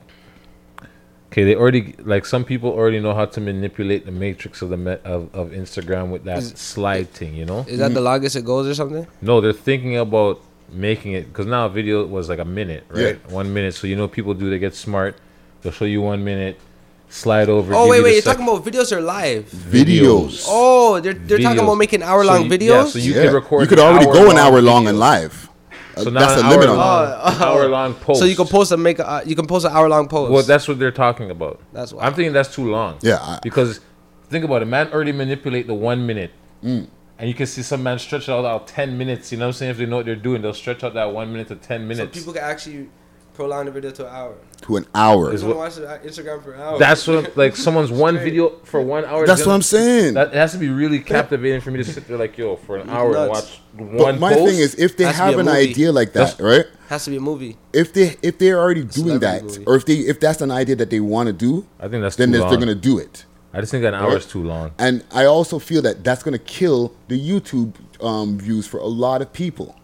Okay, 1.30 1.44
they 1.44 1.54
already, 1.54 1.94
like, 2.00 2.26
some 2.26 2.44
people 2.44 2.70
already 2.70 2.98
know 2.98 3.14
how 3.14 3.24
to 3.24 3.40
manipulate 3.40 4.04
the 4.04 4.10
matrix 4.10 4.62
of 4.62 4.68
the 4.70 4.76
me- 4.76 4.98
of, 5.04 5.32
of 5.32 5.50
Instagram 5.50 6.10
with 6.10 6.24
that 6.24 6.38
Is- 6.38 6.52
slide 6.58 7.10
thing, 7.10 7.34
you 7.36 7.44
know? 7.46 7.64
Is 7.68 7.78
that 7.78 7.94
the 7.94 8.00
longest 8.00 8.34
it 8.34 8.44
goes 8.44 8.66
or 8.66 8.74
something? 8.74 9.06
No, 9.22 9.40
they're 9.40 9.52
thinking 9.52 9.96
about 9.96 10.40
making 10.72 11.12
it 11.12 11.28
because 11.28 11.46
now 11.46 11.66
a 11.66 11.68
video 11.68 12.04
was 12.04 12.28
like 12.28 12.40
a 12.40 12.44
minute, 12.44 12.84
right? 12.88 13.18
One 13.30 13.52
minute. 13.54 13.74
So 13.74 13.86
you 13.86 13.94
know 13.96 14.08
people 14.08 14.34
do 14.34 14.50
they 14.50 14.58
get 14.58 14.74
smart. 14.74 15.16
They'll 15.62 15.72
show 15.72 15.84
you 15.84 16.00
one 16.00 16.24
minute, 16.24 16.58
slide 17.08 17.48
over. 17.48 17.74
Oh 17.74 17.84
give 17.84 17.90
wait, 17.90 17.96
you 17.96 18.02
the 18.02 18.04
wait! 18.04 18.12
You're 18.14 18.22
sec- 18.22 18.36
talking 18.38 18.48
about 18.48 18.64
videos 18.64 18.92
or 18.92 19.00
live? 19.00 19.44
Videos. 19.50 20.46
Oh, 20.48 21.00
they're 21.00 21.12
they're 21.12 21.38
talking 21.38 21.58
Videos. 21.58 21.62
about 21.64 21.74
making 21.74 22.02
hour 22.02 22.24
long 22.24 22.38
So 22.48 22.54
you- 22.54 22.58
videos. 22.58 22.68
yeah, 22.68 22.84
so 22.86 22.98
you 23.00 23.12
can 23.14 23.34
record 23.34 23.62
You 23.62 23.68
could 23.68 23.78
an 23.78 23.84
already 23.86 24.06
go 24.06 24.30
an 24.30 24.38
hour-long 24.38 24.38
hour 24.38 24.60
long 24.62 24.88
and 24.88 24.98
live. 24.98 25.49
Uh, 26.00 26.04
So 26.04 26.10
now 26.10 26.20
that's 26.20 26.40
an 26.40 26.48
the 26.48 26.56
limit 26.56 26.68
hour 26.68 26.72
on 26.76 26.78
long- 26.78 27.32
it. 27.34 27.40
hour 27.42 27.68
long 27.68 27.94
post. 27.94 28.20
So 28.20 28.26
you 28.26 28.36
can 28.36 28.46
post 28.46 28.72
and 28.72 28.82
make 28.82 28.98
a 28.98 29.08
uh, 29.08 29.22
you 29.26 29.34
can 29.36 29.46
post 29.46 29.64
an 29.66 29.72
hour 29.72 29.88
long 29.88 30.08
post. 30.08 30.32
Well, 30.32 30.42
that's 30.42 30.66
what 30.68 30.78
they're 30.78 30.90
talking 30.92 31.30
about. 31.30 31.60
That's 31.72 31.92
why 31.92 32.04
I'm 32.04 32.14
thinking 32.14 32.32
that's 32.32 32.54
too 32.54 32.70
long. 32.70 32.98
Yeah, 33.02 33.18
I- 33.20 33.38
because 33.42 33.80
think 34.28 34.44
about 34.44 34.62
it. 34.62 34.66
Man 34.66 34.88
already 34.92 35.12
manipulate 35.12 35.66
the 35.66 35.74
one 35.74 36.06
minute, 36.06 36.30
Mm. 36.64 36.86
and 37.18 37.28
you 37.28 37.34
can 37.34 37.46
see 37.46 37.62
some 37.62 37.82
man 37.82 37.98
stretch 37.98 38.28
out 38.28 38.44
out 38.44 38.66
ten 38.66 38.96
minutes. 38.98 39.32
You 39.32 39.38
know 39.38 39.46
what 39.46 39.48
I'm 39.48 39.52
saying? 39.54 39.70
If 39.72 39.78
they 39.78 39.86
know 39.86 39.96
what 39.96 40.06
they're 40.06 40.14
doing, 40.16 40.42
they'll 40.42 40.54
stretch 40.54 40.82
out 40.84 40.94
that 40.94 41.12
one 41.12 41.32
minute 41.32 41.48
to 41.48 41.56
ten 41.56 41.80
so 41.82 41.86
minutes. 41.86 42.16
people 42.18 42.32
can 42.32 42.42
actually 42.42 42.88
prolong 43.34 43.64
the 43.66 43.70
video 43.70 43.90
to 43.92 44.06
an 44.06 44.14
hour. 44.14 44.34
to 44.62 44.76
an 44.76 44.86
hour. 44.94 45.32
Is 45.32 45.42
You 45.42 45.48
what- 45.48 45.56
want 45.56 45.72
to 45.74 45.82
watch 45.82 46.02
Instagram 46.02 46.42
for 46.42 46.52
an 46.52 46.60
hour? 46.60 46.78
That's 46.78 47.06
what 47.06 47.36
like 47.42 47.56
someone's 47.56 47.90
one 47.90 48.18
video 48.18 48.50
for 48.64 48.80
one 48.82 49.04
hour. 49.04 49.26
That's 49.26 49.40
gonna- 49.42 49.50
what 49.50 49.54
I'm 49.56 49.62
saying. 49.62 50.14
That 50.14 50.28
it 50.28 50.34
has 50.34 50.52
to 50.52 50.58
be 50.58 50.68
really 50.68 51.00
captivating 51.00 51.60
for 51.60 51.70
me 51.70 51.78
to 51.82 51.84
sit 51.84 52.06
there 52.08 52.18
like 52.18 52.36
yo 52.36 52.56
for 52.56 52.76
an 52.76 52.90
hour 52.90 53.06
and 53.16 53.28
Nuts. 53.28 53.28
watch 53.30 53.60
But 53.74 53.86
one. 54.04 54.20
my 54.20 54.32
post. 54.34 54.50
thing 54.50 54.58
is, 54.60 54.74
if 54.74 54.96
they 54.96 55.04
Has 55.04 55.14
to 55.16 55.20
be 55.22 55.24
have 55.30 55.38
an 55.38 55.46
movie. 55.46 55.58
idea 55.70 55.92
like 55.92 56.12
that, 56.12 56.36
That's- 56.38 56.40
right? 56.40 56.66
Has 56.88 57.04
to 57.04 57.10
be 57.10 57.16
a 57.16 57.20
movie. 57.20 57.56
If 57.72 57.92
they 57.92 58.16
if 58.22 58.38
they're 58.38 58.58
already 58.58 58.82
doing 58.84 59.20
that, 59.20 59.44
movie. 59.44 59.64
or 59.66 59.76
if 59.76 59.86
they 59.86 59.94
if 59.94 60.18
that's 60.20 60.40
an 60.40 60.50
idea 60.50 60.76
that 60.76 60.90
they 60.90 61.00
want 61.00 61.28
to 61.28 61.32
do, 61.32 61.64
I 61.78 61.88
think 61.88 62.02
that's 62.02 62.16
then 62.16 62.32
too 62.32 62.38
they're, 62.38 62.48
they're 62.50 62.58
gonna 62.58 62.74
do 62.74 62.98
it. 62.98 63.24
I 63.54 63.60
just 63.60 63.72
think 63.72 63.84
an 63.84 63.94
hour 63.94 64.16
is 64.16 64.26
too 64.26 64.42
long. 64.44 64.72
And 64.78 65.02
I 65.12 65.24
also 65.24 65.58
feel 65.58 65.82
that 65.82 66.04
that's 66.04 66.22
gonna 66.22 66.38
kill 66.38 66.92
the 67.08 67.18
YouTube 67.18 67.74
um, 68.00 68.38
views 68.38 68.66
for 68.66 68.78
a 68.78 68.86
lot 68.86 69.22
of 69.22 69.32
people. 69.32 69.76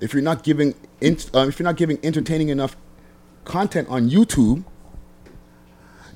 If 0.00 0.12
you're 0.12 0.22
not 0.22 0.42
giving 0.44 0.74
in, 1.00 1.16
um, 1.34 1.48
if 1.48 1.58
you're 1.58 1.64
not 1.64 1.76
giving 1.76 1.98
entertaining 2.02 2.48
enough 2.48 2.76
content 3.44 3.88
on 3.88 4.08
YouTube, 4.10 4.64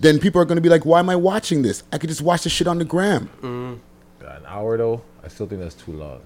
then 0.00 0.18
people 0.18 0.40
are 0.40 0.44
gonna 0.44 0.60
be 0.60 0.68
like, 0.68 0.84
"Why 0.86 0.98
am 1.00 1.10
I 1.10 1.16
watching 1.16 1.62
this? 1.62 1.82
I 1.92 1.98
could 1.98 2.08
just 2.08 2.22
watch 2.22 2.44
this 2.44 2.52
shit 2.52 2.66
on 2.66 2.78
the 2.78 2.84
gram." 2.84 3.28
An 3.42 3.80
hour 4.46 4.76
though, 4.76 5.02
I 5.24 5.28
still 5.28 5.46
think 5.46 5.60
that's 5.60 5.74
too 5.74 5.92
long. 5.92 6.20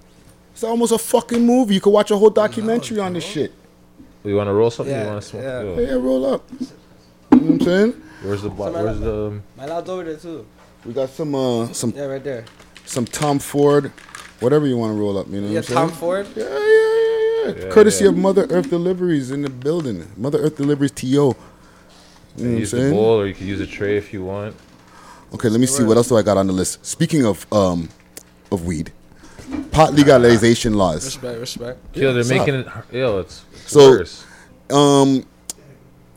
It's 0.53 0.63
almost 0.63 0.91
a 0.93 0.97
fucking 0.97 1.45
movie. 1.45 1.73
You 1.75 1.81
could 1.81 1.89
watch 1.91 2.11
a 2.11 2.17
whole 2.17 2.29
documentary 2.29 2.99
on 2.99 3.13
this 3.13 3.23
shit. 3.25 3.51
You 4.23 4.35
want 4.35 4.47
to 4.47 4.53
roll 4.53 4.71
something? 4.71 4.93
Yeah, 4.95 5.03
you 5.03 5.07
want 5.09 5.21
to 5.21 5.27
smoke? 5.27 5.43
yeah. 5.43 5.61
Yo, 5.61 5.79
Yeah, 5.79 5.93
roll 5.93 6.25
up. 6.33 6.49
You 6.59 6.67
know 7.31 7.37
what 7.37 7.41
I'm 7.51 7.59
saying? 7.61 8.01
Where's 8.23 8.41
the 8.41 8.49
bo- 8.49 8.63
Somebody 8.65 8.85
where's 8.85 8.97
like 8.99 9.05
the 9.05 9.39
My 9.57 9.65
loud's 9.65 9.89
over 9.89 10.03
there 10.03 10.15
too. 10.17 10.45
We 10.85 10.93
got 10.93 11.09
some 11.09 11.35
uh 11.35 11.67
some 11.73 11.93
Yeah, 11.95 12.05
right 12.05 12.23
there. 12.23 12.45
some 12.85 13.05
Tom 13.05 13.39
Ford, 13.39 13.91
whatever 14.39 14.65
you 14.65 14.77
want 14.77 14.93
to 14.95 14.99
roll 14.99 15.17
up. 15.17 15.27
You 15.29 15.41
know 15.41 15.47
Yeah, 15.49 15.59
what 15.59 15.69
I'm 15.71 15.75
Tom 15.75 15.87
saying? 15.89 15.99
Ford. 15.99 16.27
Yeah, 16.35 16.43
yeah, 16.43 16.49
yeah, 16.49 17.24
yeah. 17.45 17.65
Yeah, 17.65 17.69
Courtesy 17.71 18.03
yeah. 18.05 18.09
of 18.11 18.17
Mother 18.17 18.45
Earth 18.49 18.69
Deliveries 18.69 19.31
in 19.31 19.41
the 19.41 19.49
building. 19.49 20.07
Mother 20.17 20.39
Earth 20.39 20.57
Deliveries 20.57 20.91
To. 20.91 21.07
You 21.07 21.19
know 21.19 21.27
what 21.27 21.37
I'm 22.45 22.57
use 22.57 22.71
the 22.71 22.77
saying? 22.79 22.91
bowl 22.93 23.19
or 23.21 23.27
you 23.27 23.33
can 23.33 23.47
use 23.47 23.59
a 23.61 23.67
tray 23.67 23.97
if 23.97 24.11
you 24.13 24.23
want. 24.23 24.55
Okay, 25.33 25.49
let 25.49 25.59
me 25.59 25.65
see 25.65 25.83
what 25.83 25.97
else 25.97 26.07
do 26.09 26.17
I 26.17 26.21
got 26.21 26.37
on 26.37 26.47
the 26.47 26.53
list. 26.53 26.85
Speaking 26.85 27.25
of 27.25 27.45
um 27.53 27.89
of 28.51 28.65
weed, 28.65 28.91
pot 29.71 29.93
legalization 29.93 30.73
laws. 30.75 31.05
Respect, 31.05 31.39
respect. 31.39 31.79
Yo, 31.95 32.13
they're 32.13 32.15
what's 32.17 32.31
up? 32.31 32.37
making 32.37 32.55
it. 32.55 32.67
Yo, 32.91 33.19
it's, 33.19 33.43
it's 33.53 33.71
So, 33.71 33.89
worse. 33.89 34.25
um, 34.69 35.25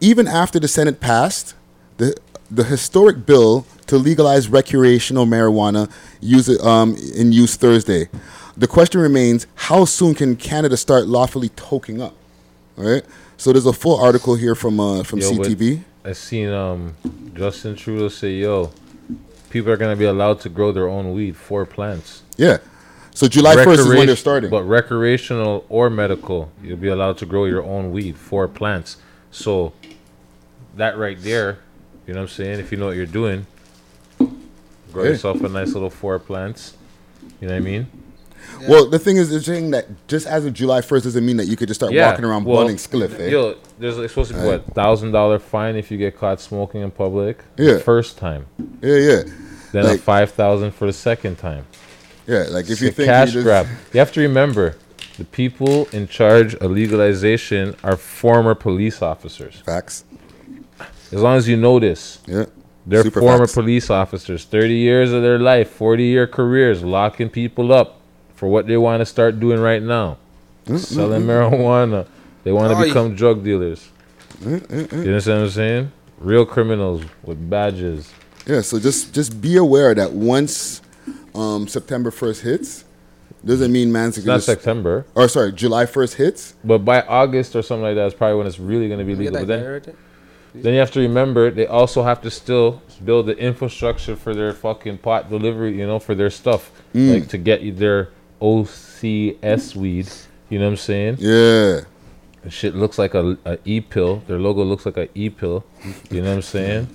even 0.00 0.26
after 0.28 0.58
the 0.60 0.68
Senate 0.68 1.00
passed 1.00 1.54
the 1.98 2.14
the 2.50 2.64
historic 2.64 3.26
bill 3.26 3.66
to 3.86 3.96
legalize 3.96 4.48
recreational 4.48 5.26
marijuana 5.26 5.90
use 6.20 6.48
um, 6.64 6.96
in 7.14 7.32
use 7.32 7.56
Thursday, 7.56 8.08
the 8.58 8.66
question 8.66 9.00
remains: 9.00 9.46
How 9.54 9.84
soon 9.84 10.14
can 10.14 10.36
Canada 10.36 10.76
start 10.76 11.06
lawfully 11.06 11.48
toking 11.50 12.02
up? 12.02 12.14
All 12.76 12.84
right. 12.84 13.04
So 13.36 13.52
there's 13.52 13.66
a 13.66 13.72
full 13.72 13.98
article 14.00 14.34
here 14.34 14.54
from 14.54 14.80
uh, 14.80 15.02
from 15.04 15.20
Yo, 15.20 15.30
CTV. 15.30 15.82
I 16.04 16.12
seen 16.12 16.50
um 16.50 16.94
Justin 17.34 17.76
Trudeau 17.76 18.08
say, 18.08 18.32
"Yo, 18.34 18.72
people 19.50 19.70
are 19.70 19.76
gonna 19.76 19.96
be 19.96 20.04
allowed 20.04 20.40
to 20.40 20.48
grow 20.48 20.72
their 20.72 20.88
own 20.88 21.12
weed 21.12 21.36
for 21.36 21.64
plants." 21.64 22.22
Yeah. 22.36 22.58
So 23.14 23.26
July 23.26 23.56
1st 23.56 23.78
is 23.78 23.88
when 23.88 24.06
they're 24.06 24.14
starting. 24.14 24.48
But 24.48 24.62
recreational 24.62 25.64
or 25.68 25.90
medical, 25.90 26.52
you'll 26.62 26.76
be 26.76 26.86
allowed 26.86 27.18
to 27.18 27.26
grow 27.26 27.46
your 27.46 27.64
own 27.64 27.90
weed 27.90 28.16
for 28.16 28.46
plants. 28.46 28.96
So 29.32 29.72
that 30.76 30.96
right 30.96 31.20
there, 31.20 31.58
you 32.06 32.14
know 32.14 32.20
what 32.20 32.30
I'm 32.30 32.36
saying? 32.36 32.60
If 32.60 32.70
you 32.70 32.78
know 32.78 32.86
what 32.86 32.94
you're 32.96 33.06
doing, 33.06 33.46
grow 34.92 35.02
Yeah. 35.02 35.10
yourself 35.10 35.42
a 35.42 35.48
nice 35.48 35.74
little 35.74 35.90
four 35.90 36.20
plants. 36.20 36.74
You 37.40 37.48
know 37.48 37.54
what 37.54 37.60
I 37.60 37.64
mean? 37.64 37.88
Well, 38.68 38.88
the 38.90 38.98
thing 38.98 39.16
is, 39.16 39.30
they're 39.30 39.40
saying 39.40 39.70
that 39.70 39.86
just 40.08 40.26
as 40.26 40.44
of 40.44 40.52
July 40.54 40.80
1st 40.80 41.04
doesn't 41.04 41.24
mean 41.24 41.36
that 41.36 41.46
you 41.46 41.56
could 41.56 41.68
just 41.68 41.80
start 41.80 41.94
walking 41.94 42.24
around 42.24 42.44
well, 42.44 42.66
spliff. 42.68 43.18
Eh? 43.20 43.28
Yo, 43.28 43.56
there's 43.78 43.94
supposed 44.10 44.32
to 44.32 44.36
be 44.40 44.44
what 44.46 44.64
thousand 44.74 45.12
dollar 45.12 45.38
fine 45.38 45.76
if 45.76 45.90
you 45.90 45.98
get 45.98 46.18
caught 46.18 46.40
smoking 46.40 46.82
in 46.82 46.90
public. 46.90 47.44
Yeah. 47.56 47.74
The 47.74 47.80
first 47.80 48.18
time. 48.18 48.46
Yeah, 48.82 48.96
yeah. 48.96 49.22
Then 49.72 49.84
a 49.84 49.88
Like- 49.88 50.00
five 50.00 50.30
thousand 50.32 50.72
for 50.72 50.86
the 50.86 50.92
second 50.92 51.36
time. 51.38 51.66
Yeah, 52.26 52.44
like 52.50 52.64
if 52.66 52.72
It's 52.72 52.80
you 52.82 52.88
a 52.88 52.92
think 52.92 53.08
cash 53.08 53.28
you 53.28 53.34
just- 53.34 53.44
grab, 53.44 53.66
you 53.92 53.98
have 54.00 54.12
to 54.12 54.20
remember 54.20 54.76
the 55.18 55.24
people 55.24 55.88
in 55.92 56.06
charge 56.08 56.54
of 56.56 56.70
legalization 56.70 57.74
are 57.82 57.96
former 57.96 58.54
police 58.54 59.00
officers. 59.02 59.62
Facts. 59.64 60.04
As 61.10 61.20
long 61.22 61.36
as 61.38 61.48
you 61.48 61.56
know 61.56 61.78
this, 61.80 62.18
yeah, 62.26 62.44
they're 62.86 63.02
Super 63.02 63.20
former 63.20 63.46
facts. 63.46 63.54
police 63.54 63.88
officers. 63.90 64.44
Thirty 64.44 64.74
years 64.74 65.12
of 65.12 65.22
their 65.22 65.38
life, 65.38 65.70
forty 65.70 66.04
year 66.04 66.26
careers, 66.26 66.82
locking 66.82 67.30
people 67.30 67.72
up 67.72 67.97
for 68.38 68.48
what 68.48 68.68
they 68.68 68.76
want 68.76 69.00
to 69.00 69.06
start 69.06 69.40
doing 69.40 69.58
right 69.60 69.82
now, 69.82 70.16
Mm, 70.66 70.78
selling 70.78 71.22
marijuana. 71.22 72.06
They 72.44 72.52
want 72.52 72.70
to 72.72 72.78
Oh, 72.78 72.84
become 72.84 73.14
drug 73.16 73.42
dealers. 73.42 73.88
Mm, 74.42 74.60
mm, 74.60 74.86
mm. 74.86 74.92
You 74.92 74.98
understand 75.10 75.40
what 75.40 75.44
I'm 75.46 75.50
saying? 75.50 75.92
Real 76.20 76.46
criminals 76.46 77.02
with 77.24 77.38
badges. 77.50 78.12
Yeah, 78.46 78.60
so 78.60 78.78
just 78.78 79.12
just 79.12 79.40
be 79.40 79.56
aware 79.56 79.92
that 79.94 80.12
once 80.12 80.80
um, 81.34 81.66
September 81.66 82.10
first 82.12 82.42
hits, 82.42 82.84
doesn't 83.44 83.72
mean 83.72 83.90
man's 83.90 84.16
It's 84.18 84.24
gonna 84.26 84.34
not 84.34 84.38
just- 84.38 84.46
September. 84.46 85.04
Or 85.16 85.26
sorry, 85.28 85.52
July 85.52 85.86
first 85.86 86.14
hits. 86.14 86.54
But 86.64 86.78
by 86.84 87.02
August 87.02 87.56
or 87.56 87.62
something 87.62 87.82
like 87.82 87.96
that 87.96 88.06
is 88.06 88.14
probably 88.14 88.36
when 88.38 88.46
it's 88.46 88.60
really 88.60 88.86
going 88.88 89.00
to 89.00 89.04
be 89.04 89.14
legal. 89.16 89.32
But 89.40 89.48
then, 89.48 89.62
guy 89.64 89.70
right 89.70 89.82
there? 89.82 89.94
then 90.54 90.72
you 90.74 90.80
have 90.80 90.90
to 90.92 91.00
remember 91.00 91.50
they 91.50 91.66
also 91.66 92.02
have 92.02 92.20
to 92.22 92.30
still 92.30 92.82
build 93.04 93.26
the 93.26 93.36
infrastructure 93.38 94.16
for 94.16 94.34
their 94.34 94.52
fucking 94.52 94.98
pot 94.98 95.28
delivery, 95.30 95.76
you 95.78 95.86
know, 95.86 95.98
for 95.98 96.14
their 96.14 96.30
stuff, 96.30 96.70
Mm. 96.94 97.14
like 97.14 97.28
to 97.28 97.38
get 97.38 97.60
you 97.62 97.72
their 97.72 98.08
OCS 98.40 99.76
weed. 99.76 100.08
You 100.48 100.58
know 100.58 100.66
what 100.66 100.70
I'm 100.72 100.76
saying? 100.76 101.16
Yeah. 101.18 101.80
The 102.42 102.50
shit 102.50 102.74
looks 102.74 102.98
like 102.98 103.14
a, 103.14 103.36
a 103.44 103.58
e 103.64 103.80
pill. 103.80 104.22
Their 104.26 104.38
logo 104.38 104.62
looks 104.62 104.86
like 104.86 104.96
a 104.96 105.08
e 105.14 105.28
pill. 105.28 105.64
You 106.10 106.22
know 106.22 106.30
what 106.30 106.36
I'm 106.36 106.42
saying? 106.42 106.88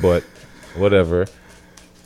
But 0.00 0.24
whatever. 0.76 1.26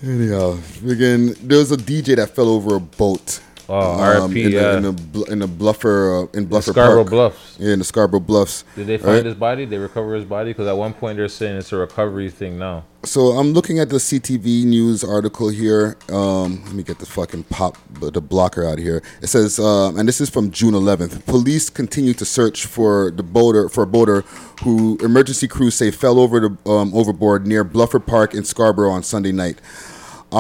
Anyhow, 0.03 0.59
again, 0.87 1.35
there 1.43 1.59
was 1.59 1.73
a 1.73 1.77
DJ 1.77 2.17
that 2.17 2.31
fell 2.31 2.49
over 2.49 2.77
a 2.77 2.81
boat 2.81 3.41
Oh, 3.69 4.23
um, 4.23 4.31
RIP, 4.31 4.45
in, 4.45 4.51
the, 4.51 4.57
yeah. 4.57 4.77
in 4.77 4.83
the 4.83 5.25
in 5.25 5.39
the 5.41 5.49
bluffer 5.49 6.25
uh, 6.25 6.39
in 6.39 6.47
bluffer 6.47 6.71
Scarborough 6.71 7.03
Park. 7.03 7.11
Bluffs. 7.11 7.57
Yeah, 7.59 7.73
in 7.73 7.79
the 7.81 7.85
Scarborough 7.85 8.21
Bluffs. 8.21 8.65
Did 8.77 8.87
they 8.87 8.97
find 8.97 9.17
right? 9.17 9.25
his 9.25 9.35
body? 9.35 9.65
They 9.65 9.79
recover 9.79 10.15
his 10.15 10.25
body? 10.25 10.51
Because 10.51 10.69
at 10.69 10.77
one 10.77 10.95
point 10.95 11.17
they're 11.17 11.29
saying 11.29 11.57
it's 11.57 11.73
a 11.73 11.77
recovery 11.77 12.31
thing 12.31 12.59
now. 12.59 12.85
So 13.03 13.33
I'm 13.33 13.53
looking 13.53 13.79
at 13.79 13.89
the 13.89 13.97
CTV 13.97 14.65
news 14.65 15.05
article 15.05 15.49
here. 15.49 15.97
Um, 16.11 16.63
let 16.65 16.75
me 16.75 16.83
get 16.83 16.99
the 16.99 17.07
fucking 17.07 17.45
pop 17.45 17.77
the 18.01 18.21
blocker 18.21 18.65
out 18.67 18.79
here. 18.79 19.03
It 19.23 19.29
says, 19.29 19.61
um, 19.61 19.97
and 19.97 20.09
this 20.09 20.21
is 20.21 20.29
from 20.29 20.51
June 20.51 20.75
11th. 20.75 21.25
Police 21.27 21.71
continue 21.71 22.15
to 22.15 22.25
search 22.25 22.67
for 22.67 23.13
the 23.13 23.23
boater 23.23 23.69
for 23.69 23.85
a 23.85 23.87
boater 23.87 24.23
who 24.65 24.99
emergency 25.03 25.47
crews 25.47 25.75
say 25.77 25.91
fell 25.91 26.19
over 26.19 26.41
the 26.41 26.71
um, 26.71 26.95
overboard 26.95 27.47
near 27.47 27.65
Bluffer 27.65 28.05
Park 28.05 28.35
in 28.35 28.45
Scarborough 28.45 28.91
on 28.91 29.03
Sunday 29.03 29.33
night. 29.33 29.61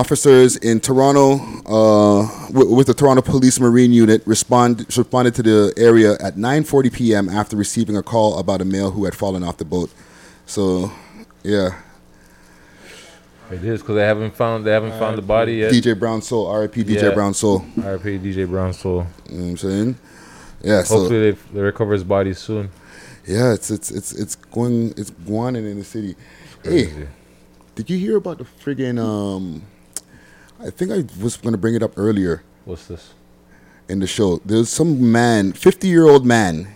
Officers 0.00 0.56
in 0.56 0.80
Toronto, 0.80 1.36
uh, 1.64 2.46
w- 2.48 2.74
with 2.74 2.86
the 2.86 2.92
Toronto 2.94 3.22
Police 3.22 3.58
Marine 3.58 3.92
Unit, 3.94 4.20
respond, 4.26 4.84
responded 4.94 5.34
to 5.36 5.42
the 5.42 5.72
area 5.78 6.12
at 6.20 6.36
9:40 6.36 6.92
p.m. 6.92 7.28
after 7.30 7.56
receiving 7.56 7.96
a 7.96 8.02
call 8.02 8.38
about 8.38 8.60
a 8.60 8.64
male 8.64 8.90
who 8.90 9.04
had 9.06 9.14
fallen 9.14 9.42
off 9.42 9.56
the 9.56 9.64
boat. 9.64 9.90
So, 10.44 10.92
yeah, 11.42 11.70
It 13.50 13.64
is 13.64 13.80
because 13.80 13.94
they 13.96 14.04
haven't 14.04 14.34
found 14.36 14.66
they 14.66 14.72
haven't 14.72 14.98
found 14.98 15.16
the 15.16 15.22
body 15.22 15.54
yet. 15.62 15.72
DJ 15.72 15.98
Brown 15.98 16.20
Soul, 16.20 16.46
R.I.P. 16.46 16.84
DJ 16.84 17.02
Yeah. 17.02 17.14
Brown 17.14 17.32
Soul. 17.32 17.64
R.I.P. 17.82 18.18
DJ 18.18 18.46
Brown 18.48 18.72
Soul. 18.74 19.06
You 19.30 19.36
know 19.38 19.42
what 19.44 19.50
I'm 19.50 19.56
saying? 19.56 19.98
Yeah, 20.62 20.82
so 20.82 20.98
Hopefully 20.98 21.30
they, 21.30 21.38
they 21.54 21.60
recover 21.60 21.92
his 21.94 22.04
body 22.04 22.34
soon. 22.34 22.68
yeah, 23.26 23.52
it's 23.54 23.70
it's 23.70 23.90
it's 23.90 24.12
it's 24.12 24.34
going 24.34 24.92
it's 24.96 25.10
going 25.10 25.56
in 25.56 25.78
the 25.78 25.84
city. 25.84 26.16
crazy. 26.62 26.90
Hey, 26.90 27.08
did 27.76 27.88
you 27.90 27.98
hear 27.98 28.16
about 28.16 28.38
the 28.38 28.44
friggin' 28.44 28.98
um? 28.98 29.62
I 30.60 30.70
think 30.70 30.90
I 30.90 31.04
was 31.22 31.36
gonna 31.36 31.56
bring 31.56 31.74
it 31.74 31.82
up 31.82 31.92
earlier 31.96 32.42
What's 32.64 32.86
this? 32.86 33.12
in 33.88 34.00
the 34.00 34.06
show. 34.06 34.40
There's 34.44 34.68
some 34.68 35.12
man, 35.12 35.52
50 35.52 35.88
year 35.88 36.06
old 36.08 36.24
man, 36.26 36.68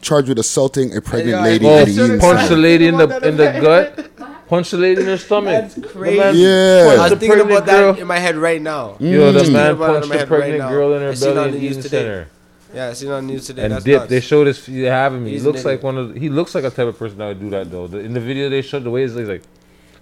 charged 0.00 0.28
with 0.28 0.38
assaulting 0.38 0.96
a 0.96 1.00
pregnant 1.00 1.36
I- 1.38 1.44
lady 1.44 1.66
Oh, 1.66 1.78
at 1.78 1.88
a 1.88 2.48
the 2.48 2.56
lady 2.56 2.86
in 2.86 2.96
the 2.96 3.28
in 3.28 3.36
the 3.36 3.58
gut. 3.60 4.10
Punch 4.48 4.70
the 4.70 4.78
lady 4.78 5.02
in 5.02 5.06
her 5.08 5.18
stomach. 5.18 5.74
That's 5.74 5.92
crazy. 5.92 6.18
man 6.18 6.34
Yeah. 6.34 6.96
I 6.98 7.10
was 7.10 7.18
thinking 7.18 7.32
about 7.32 7.42
pregnant 7.42 7.66
that 7.66 7.80
girl. 7.80 7.94
in 7.96 8.06
my 8.06 8.18
head 8.18 8.36
right 8.36 8.62
now. 8.62 8.96
Yo, 8.98 9.30
the 9.30 9.40
mm. 9.40 9.52
man 9.52 9.76
thinking 9.76 9.76
about 9.76 9.92
punched 9.92 10.08
the 10.08 10.18
head 10.18 10.30
right 10.30 10.40
pregnant 10.40 10.70
girl 10.70 10.94
in 10.94 11.02
her 11.02 11.14
seen 11.14 11.28
it 11.28 11.34
belly 11.34 11.38
on 11.38 11.48
in 11.48 11.54
the 11.54 11.60
news 11.60 11.70
Eaton 11.70 11.82
today. 11.82 11.98
Center. 11.98 12.28
Yeah, 12.74 12.88
I 12.88 12.92
seen 12.94 13.10
on 13.10 13.26
the 13.26 13.32
news 13.34 13.46
today. 13.46 13.62
And 13.64 13.72
That's 13.72 13.84
dip, 13.84 14.00
nuts. 14.00 14.10
they 14.10 14.20
showed 14.20 14.48
us. 14.48 14.66
You 14.66 14.86
have 14.86 15.12
him. 15.12 15.26
He 15.26 15.32
He's 15.32 15.44
looks 15.44 15.66
like 15.66 15.82
one 15.82 15.98
of. 15.98 16.14
He 16.14 16.30
looks 16.30 16.54
like 16.54 16.64
a 16.64 16.70
type 16.70 16.86
of 16.86 16.98
person 16.98 17.18
that 17.18 17.26
would 17.26 17.40
do 17.40 17.50
that 17.50 17.70
though. 17.70 17.86
The, 17.88 17.98
in 17.98 18.14
the 18.14 18.20
video 18.20 18.48
they 18.48 18.62
showed 18.62 18.84
the 18.84 18.90
way 18.90 19.02
he's 19.02 19.14
like, 19.14 19.28
like 19.28 19.42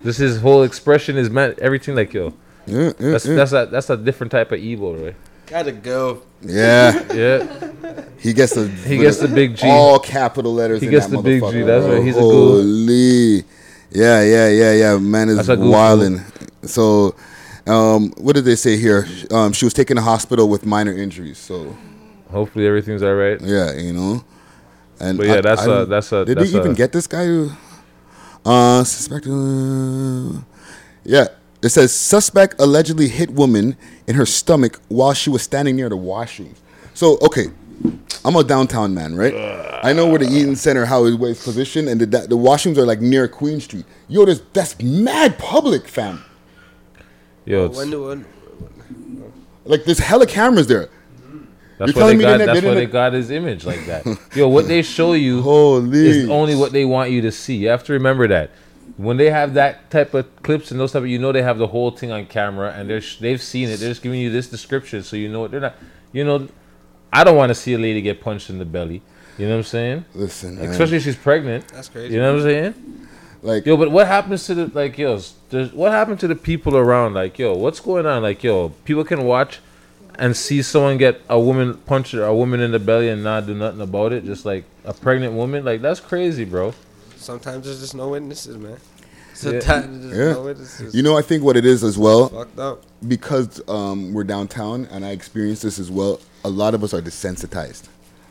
this 0.00 0.18
his 0.18 0.40
whole 0.40 0.62
expression 0.62 1.16
is 1.16 1.28
man 1.28 1.56
everything 1.60 1.96
like 1.96 2.12
yo. 2.14 2.32
Yeah, 2.66 2.92
yeah, 2.98 3.10
That's 3.12 3.26
yeah. 3.26 3.34
that's 3.36 3.52
a 3.52 3.66
that's 3.70 3.90
a 3.90 3.96
different 3.96 4.30
type 4.32 4.50
of 4.52 4.58
evil, 4.58 4.96
right? 4.96 5.14
Gotta 5.46 5.72
go. 5.72 6.22
yeah. 6.42 7.02
Yeah. 7.14 8.04
He 8.18 8.32
gets 8.32 8.54
the 8.54 8.66
He 8.68 8.96
gets 8.98 9.18
the 9.18 9.28
big 9.28 9.56
G. 9.56 9.68
all 9.68 9.98
capital 10.00 10.52
letters. 10.52 10.80
He 10.80 10.86
in 10.86 10.92
gets 10.92 11.06
that 11.06 11.16
the 11.16 11.22
big 11.22 11.42
G, 11.42 11.62
that's 11.62 11.84
bro. 11.86 11.94
right, 11.96 12.04
he's 12.04 12.16
a 12.16 12.20
ghoul. 12.20 12.56
Holy, 12.56 13.36
yeah, 13.90 14.22
yeah, 14.22 14.48
yeah, 14.48 14.72
yeah. 14.72 14.98
Man 14.98 15.28
is 15.28 15.36
That's 15.36 15.48
a 15.50 15.56
ghoul. 15.56 15.70
wilding. 15.70 16.20
So, 16.62 17.14
um, 17.68 18.10
what 18.16 18.34
did 18.34 18.44
they 18.44 18.56
say 18.56 18.76
here? 18.76 19.06
Um, 19.30 19.52
she 19.52 19.64
was 19.64 19.72
taken 19.74 19.96
to 19.96 20.02
hospital 20.02 20.48
with 20.48 20.66
minor 20.66 20.92
injuries. 20.92 21.38
So, 21.38 21.76
Hopefully 22.32 22.66
everything's 22.66 23.04
all 23.04 23.14
right. 23.14 23.40
yeah, 23.40 23.72
you 23.74 23.92
know. 23.92 24.24
And 24.98 25.16
But 25.18 25.26
yeah, 25.28 25.40
that's 25.42 25.64
a- 25.64 25.84
that's 25.86 26.10
a- 26.10 26.24
Did 26.24 26.38
that's 26.38 26.50
we 26.52 26.58
even 26.58 26.72
a- 26.72 26.74
get 26.74 26.90
this 26.90 27.06
guy? 27.06 27.24
To, 27.26 27.52
uh, 28.44 28.82
suspect. 28.82 29.26
Uh, 29.28 30.40
yeah, 31.04 31.28
it 31.62 31.70
says 31.70 31.92
suspect 31.94 32.54
allegedly 32.61 33.09
hit 33.09 33.30
woman 33.30 33.76
in 34.07 34.14
her 34.16 34.26
stomach 34.26 34.80
while 34.88 35.12
she 35.14 35.30
was 35.30 35.42
standing 35.42 35.76
near 35.76 35.88
the 35.88 35.96
washrooms. 35.96 36.57
So 36.94 37.18
okay, 37.22 37.46
I'm 38.24 38.36
a 38.36 38.44
downtown 38.44 38.94
man, 38.94 39.14
right? 39.16 39.34
I 39.82 39.92
know 39.92 40.07
where 40.09 40.18
the 40.18 40.26
Eaton 40.28 40.57
Center, 40.57 40.84
how 40.86 41.04
it 41.04 41.18
was 41.18 41.42
positioned, 41.42 41.88
and 41.88 42.00
the 42.00 42.07
the 42.07 42.36
washrooms 42.36 42.76
are 42.78 42.86
like 42.86 43.00
near 43.00 43.28
Queen 43.28 43.61
Street. 43.61 43.84
Yo, 44.09 44.24
there's 44.24 44.40
that's 44.52 44.80
mad 44.82 45.38
public, 45.38 45.86
fam. 45.88 46.24
Yo, 47.44 47.62
oh, 47.62 47.66
it's, 47.66 47.76
When 47.76 47.90
do 47.90 48.04
when, 48.04 48.24
Like 49.64 49.84
there's 49.84 49.98
hella 50.00 50.26
cameras 50.26 50.66
there. 50.66 50.88
that's 51.78 51.78
You're 51.78 51.86
why 51.88 51.92
telling 51.92 52.18
they 52.18 52.24
me 52.24 52.30
got 52.30 52.38
they 52.38 52.46
that's 52.46 52.57
didn't- 52.61 52.68
why 52.70 52.74
they 52.74 52.86
they 52.86 52.92
got 52.92 53.12
his 53.12 53.30
image 53.30 53.64
like 53.64 53.86
that. 53.86 54.04
Yo, 54.34 54.48
what 54.48 54.66
they 54.68 54.82
show 54.82 55.12
you 55.12 55.42
Holy. 55.42 56.07
is 56.07 56.28
only 56.28 56.54
what 56.57 56.72
they 56.72 56.84
want 56.84 57.11
you 57.11 57.20
to 57.22 57.32
see. 57.32 57.57
You 57.57 57.68
have 57.68 57.84
to 57.84 57.92
remember 57.92 58.26
that. 58.28 58.50
When 58.97 59.18
they 59.18 59.30
have 59.30 59.55
that 59.55 59.90
type 59.90 60.14
of 60.14 60.42
clips 60.42 60.70
and 60.70 60.80
those 60.80 60.92
type 60.92 61.03
of, 61.03 61.09
you 61.09 61.18
know, 61.18 61.30
they 61.30 61.42
have 61.42 61.59
the 61.59 61.66
whole 61.66 61.90
thing 61.90 62.11
on 62.11 62.26
camera 62.26 62.72
and 62.72 62.88
they're 62.88 63.03
sh- 63.03 63.18
they've 63.18 63.42
seen 63.42 63.68
it. 63.68 63.78
They're 63.78 63.90
just 63.90 64.03
giving 64.03 64.20
you 64.20 64.30
this 64.30 64.49
description, 64.49 65.03
so 65.03 65.16
you 65.16 65.28
know 65.28 65.40
what 65.40 65.51
they're 65.51 65.61
not. 65.61 65.74
You 66.12 66.24
know, 66.24 66.49
I 67.12 67.24
don't 67.24 67.36
want 67.36 67.51
to 67.51 67.55
see 67.55 67.74
a 67.74 67.78
lady 67.78 68.01
get 68.01 68.20
punched 68.20 68.49
in 68.49 68.59
the 68.59 68.64
belly. 68.64 69.03
You 69.38 69.47
know 69.47 69.53
what 69.53 69.59
I'm 69.59 69.64
saying? 69.64 70.05
Listen, 70.14 70.57
man. 70.57 70.70
Especially 70.70 70.97
if 70.97 71.03
she's 71.03 71.16
pregnant. 71.16 71.68
That's 71.68 71.88
crazy. 71.88 72.14
You 72.14 72.20
know 72.20 72.32
what 72.32 72.42
I'm 72.42 72.49
saying? 72.49 73.07
like 73.42 73.66
Yo, 73.66 73.76
but 73.76 73.90
what 73.90 74.07
happens 74.07 74.47
to 74.47 74.55
the 74.55 74.66
like 74.74 74.99
yo? 74.99 75.18
what 75.72 75.92
happened 75.92 76.20
to 76.20 76.28
the 76.28 76.34
people 76.34 76.76
around? 76.76 77.14
Like 77.14 77.38
yo, 77.38 77.55
what's 77.55 77.80
going 77.80 78.07
on? 78.07 78.22
Like 78.22 78.42
yo, 78.42 78.70
people 78.84 79.05
can 79.05 79.24
watch 79.24 79.61
and 80.18 80.36
see 80.36 80.62
someone 80.62 80.97
get 80.97 81.20
a 81.28 81.38
woman 81.38 81.76
punched, 81.78 82.14
a 82.14 82.32
woman 82.32 82.61
in 82.61 82.72
the 82.72 82.78
belly 82.78 83.09
and 83.09 83.22
not 83.22 83.47
do 83.47 83.55
nothing 83.55 83.80
about 83.80 84.12
it, 84.12 84.24
just 84.24 84.47
like 84.47 84.64
a 84.84 84.92
pregnant 84.94 85.34
woman. 85.34 85.64
Like 85.64 85.82
that's 85.82 86.01
crazy, 86.01 86.44
bro. 86.44 86.74
Sometimes 87.26 87.66
there's 87.66 87.80
just 87.80 87.94
no 87.94 88.08
witnesses, 88.08 88.56
man. 88.56 88.72
Yeah. 88.72 88.78
Sometimes 89.34 90.04
there's 90.10 90.16
Yeah. 90.28 90.32
no 90.32 90.42
witnesses. 90.42 90.94
You 90.94 91.02
know, 91.02 91.18
I 91.18 91.22
think 91.22 91.42
what 91.42 91.56
it 91.56 91.66
is 91.66 91.84
as 91.84 91.98
well, 91.98 92.28
fucked 92.30 92.58
up. 92.58 92.82
because 93.06 93.60
um, 93.68 94.14
we're 94.14 94.24
downtown 94.24 94.86
and 94.90 95.04
I 95.04 95.10
experience 95.10 95.60
this 95.60 95.78
as 95.78 95.90
well. 95.90 96.20
A 96.44 96.48
lot 96.48 96.72
of 96.74 96.82
us 96.82 96.94
are 96.94 97.02
desensitized. 97.02 97.82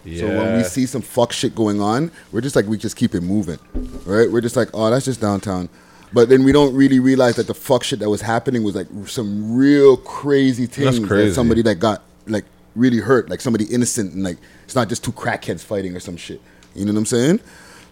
Yeah. 0.04 0.22
So 0.22 0.28
when 0.28 0.58
we 0.58 0.64
see 0.64 0.86
some 0.86 1.02
fuck 1.02 1.32
shit 1.32 1.54
going 1.56 1.82
on, 1.82 2.12
we're 2.32 2.42
just 2.42 2.56
like 2.56 2.66
we 2.66 2.78
just 2.78 2.96
keep 2.96 3.14
it 3.16 3.22
moving, 3.22 3.60
right? 4.06 4.32
We're 4.32 4.42
just 4.42 4.56
like, 4.56 4.70
oh, 4.74 4.90
that's 4.90 5.06
just 5.06 5.20
downtown. 5.22 5.68
But 6.14 6.30
then 6.30 6.44
we 6.44 6.52
don't 6.52 6.74
really 6.76 7.00
realize 7.00 7.36
that 7.36 7.48
the 7.48 7.54
fuck 7.56 7.84
shit 7.84 8.00
that 8.00 8.10
was 8.10 8.22
happening 8.22 8.64
was 8.64 8.76
like 8.76 8.88
some 9.08 9.56
real 9.56 9.98
crazy 9.98 10.66
things. 10.68 11.00
that 11.00 11.08
crazy. 11.08 11.34
somebody 11.34 11.62
that 11.64 11.76
got 11.76 12.04
like 12.28 12.46
really 12.76 13.00
hurt, 13.00 13.30
like 13.30 13.42
somebody 13.42 13.66
innocent, 13.66 14.14
and 14.14 14.24
like 14.24 14.38
it's 14.64 14.76
not 14.76 14.90
just 14.90 15.04
two 15.04 15.12
crackheads 15.12 15.62
fighting 15.62 15.96
or 15.96 16.00
some 16.00 16.18
shit. 16.18 16.40
You 16.76 16.86
know 16.86 16.94
what 16.94 17.00
I'm 17.00 17.06
saying? 17.06 17.40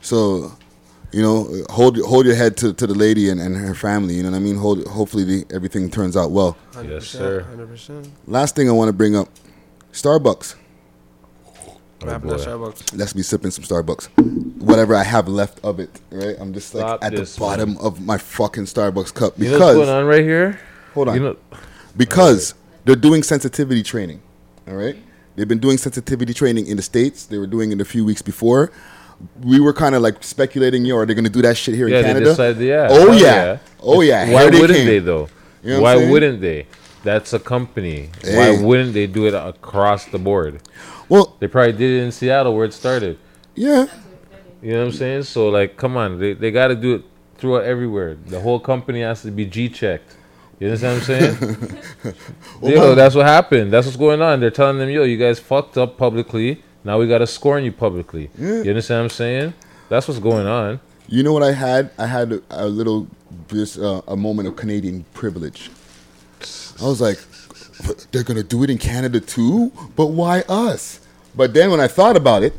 So, 0.02 0.52
you 1.14 1.22
know, 1.22 1.64
hold 1.70 1.98
hold 2.00 2.26
your 2.26 2.36
head 2.36 2.58
to, 2.58 2.74
to 2.74 2.88
the 2.88 2.96
lady 2.96 3.30
and, 3.30 3.40
and 3.40 3.56
her 3.56 3.76
family. 3.76 4.16
You 4.16 4.24
know 4.24 4.32
what 4.32 4.38
I 4.38 4.40
mean? 4.40 4.58
Hold 4.58 4.86
hopefully 4.88 5.24
the, 5.24 5.46
everything 5.54 5.90
turns 5.92 6.18
out 6.18 6.32
well. 6.32 6.58
Yes, 6.84 7.06
sir. 7.06 7.46
100%. 7.56 8.10
Last 8.28 8.56
thing 8.56 8.68
I 8.68 8.72
want 8.74 8.90
to 8.90 8.94
bring 8.94 9.16
up, 9.16 9.30
Starbucks. 9.92 10.56
Oh, 11.46 11.78
what 12.00 12.12
happened 12.12 12.32
to 12.32 12.38
Starbucks? 12.38 12.98
Let's 12.98 13.14
be 13.14 13.22
sipping 13.22 13.52
some 13.52 13.64
Starbucks. 13.64 14.10
Whatever 14.62 14.96
I 14.96 15.04
have 15.04 15.28
left 15.28 15.64
of 15.64 15.80
it, 15.80 16.02
right? 16.10 16.36
I'm 16.40 16.52
just 16.54 16.74
like 16.74 16.82
Stop 16.82 17.04
at 17.04 17.12
the 17.12 17.20
this, 17.20 17.38
bottom 17.38 17.78
of 17.78 18.02
my 18.02 18.18
fucking 18.18 18.66
Starbucks 18.66 19.14
cup 19.14 19.38
You 19.38 19.52
know 19.52 19.60
what's 19.60 19.76
going 19.76 19.90
on 19.90 20.06
right 20.06 20.24
here? 20.24 20.60
hold 20.96 21.10
on, 21.10 21.16
You 21.16 21.22
know, 21.22 21.38
because 21.96 22.56
they're 22.86 22.96
doing 22.96 23.22
sensitivity 23.22 23.84
training. 23.84 24.22
All 24.68 24.76
right, 24.76 24.96
they've 25.36 25.48
been 25.48 25.60
doing 25.60 25.78
sensitivity 25.78 26.34
training 26.34 26.68
in 26.68 26.78
the 26.78 26.84
states. 26.84 27.26
They 27.26 27.38
were 27.38 27.48
doing 27.48 27.72
it 27.72 27.80
a 27.82 27.86
few 27.86 28.04
weeks 28.04 28.22
before. 28.24 28.72
We 29.42 29.60
were 29.60 29.74
kind 29.74 29.96
of 29.96 30.02
like 30.02 30.24
speculating, 30.24 30.86
yo, 30.86 30.98
are 30.98 31.06
they 31.06 31.14
going 31.14 31.24
to 31.24 31.30
do 31.30 31.42
that 31.42 31.58
shit 31.58 31.76
here 31.76 31.88
yeah, 31.88 32.00
in 32.00 32.06
Canada? 32.06 32.26
decided, 32.26 32.62
yeah. 32.62 32.88
Oh, 32.90 33.08
oh 33.08 33.12
hell 33.12 33.22
yeah. 33.22 33.58
Oh 33.82 34.02
yeah. 34.02 34.32
Why 34.32 34.50
they 34.50 34.60
wouldn't 34.60 34.78
came. 34.78 34.88
they 34.88 35.00
though? 35.00 35.30
You 35.64 35.76
know 35.76 35.82
Why 35.82 36.10
wouldn't 36.10 36.42
they? 36.42 36.68
That's 37.04 37.34
a 37.34 37.40
company. 37.40 38.10
Hey. 38.22 38.38
Why 38.38 38.64
wouldn't 38.64 38.94
they 38.94 39.08
do 39.08 39.28
it 39.28 39.34
across 39.34 40.06
the 40.06 40.20
board? 40.20 40.62
Well, 41.10 41.36
They 41.40 41.48
probably 41.48 41.74
did 41.74 42.00
it 42.00 42.04
in 42.04 42.12
Seattle 42.12 42.56
where 42.56 42.66
it 42.66 42.74
started. 42.74 43.18
yeah. 43.56 43.88
You 44.62 44.72
know 44.72 44.80
what 44.80 44.86
I'm 44.86 44.92
saying? 44.94 45.24
So 45.24 45.50
like, 45.50 45.76
come 45.76 45.98
on, 45.98 46.20
they 46.20 46.32
they 46.34 46.50
got 46.50 46.70
to 46.70 46.76
do 46.76 46.96
it 46.96 47.04
throughout 47.38 47.66
everywhere. 47.66 48.16
The 48.16 48.40
whole 48.40 48.62
company 48.62 49.02
has 49.02 49.22
to 49.24 49.32
be 49.32 49.46
G 49.46 49.68
checked. 49.68 50.16
You 50.58 50.68
understand 50.68 51.02
what 51.02 51.10
I'm 51.10 52.14
saying? 52.14 52.14
yo, 52.74 52.96
that's 52.96 53.16
what 53.16 53.26
happened. 53.26 53.74
That's 53.74 53.86
what's 53.86 53.98
going 53.98 54.22
on. 54.22 54.40
They're 54.40 54.52
telling 54.52 54.78
them, 54.78 54.90
yo, 54.90 55.04
you 55.04 55.18
guys 55.18 55.38
fucked 55.38 55.78
up 55.78 55.98
publicly. 55.98 56.64
Now 56.84 57.00
we 57.00 57.08
got 57.08 57.20
to 57.20 57.28
scorn 57.28 57.64
you 57.64 57.72
publicly. 57.72 58.30
Yeah. 58.38 58.62
You 58.64 58.70
understand 58.70 59.00
what 59.00 59.04
I'm 59.04 59.10
saying? 59.10 59.54
That's 59.90 60.08
what's 60.08 60.20
going 60.20 60.48
on. 60.48 60.80
You 61.08 61.24
know 61.24 61.34
what 61.34 61.44
I 61.44 61.52
had? 61.52 61.92
I 61.98 62.08
had 62.08 62.42
a, 62.50 62.68
little, 62.68 63.08
just 63.48 63.78
uh, 63.78 64.02
a 64.08 64.16
moment 64.16 64.48
of 64.48 64.56
Canadian 64.56 65.06
privilege. 65.14 65.70
I 66.82 66.86
was 66.86 67.00
like, 67.00 67.20
they're 68.12 68.24
gonna 68.24 68.44
do 68.44 68.64
it 68.64 68.70
in 68.70 68.78
Canada 68.78 69.20
too, 69.20 69.72
but 69.96 70.08
why 70.08 70.42
us? 70.50 71.00
But 71.36 71.54
then 71.54 71.72
when 71.72 71.80
I 71.80 71.88
thought 71.88 72.16
about 72.16 72.44
it, 72.44 72.54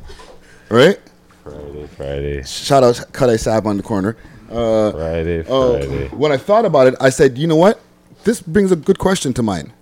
right? 0.68 0.98
Friday, 1.42 1.86
Friday, 1.96 2.42
Shout 2.44 2.82
out 2.82 2.94
Kade 3.12 3.38
Sab 3.38 3.66
on 3.66 3.76
the 3.76 3.82
corner. 3.82 4.16
Uh, 4.50 4.92
Friday, 4.92 5.40
uh, 5.40 5.72
Friday. 5.72 6.08
when 6.08 6.32
I 6.32 6.36
thought 6.36 6.64
about 6.64 6.86
it, 6.86 6.94
I 7.00 7.10
said, 7.10 7.36
you 7.38 7.46
know 7.46 7.56
what? 7.56 7.80
This 8.24 8.40
brings 8.40 8.72
a 8.72 8.76
good 8.76 8.98
question 8.98 9.32
to 9.34 9.42
mind. 9.42 9.72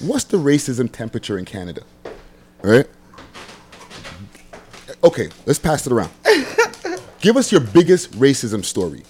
What's 0.00 0.24
the 0.24 0.36
racism 0.36 0.90
temperature 0.90 1.38
in 1.38 1.44
Canada? 1.44 1.82
Right? 2.62 2.86
Okay, 5.02 5.28
let's 5.46 5.58
pass 5.58 5.86
it 5.86 5.92
around. 5.92 6.10
Give 7.20 7.36
us 7.36 7.52
your 7.52 7.60
biggest 7.60 8.12
racism 8.12 8.64
story. 8.64 9.02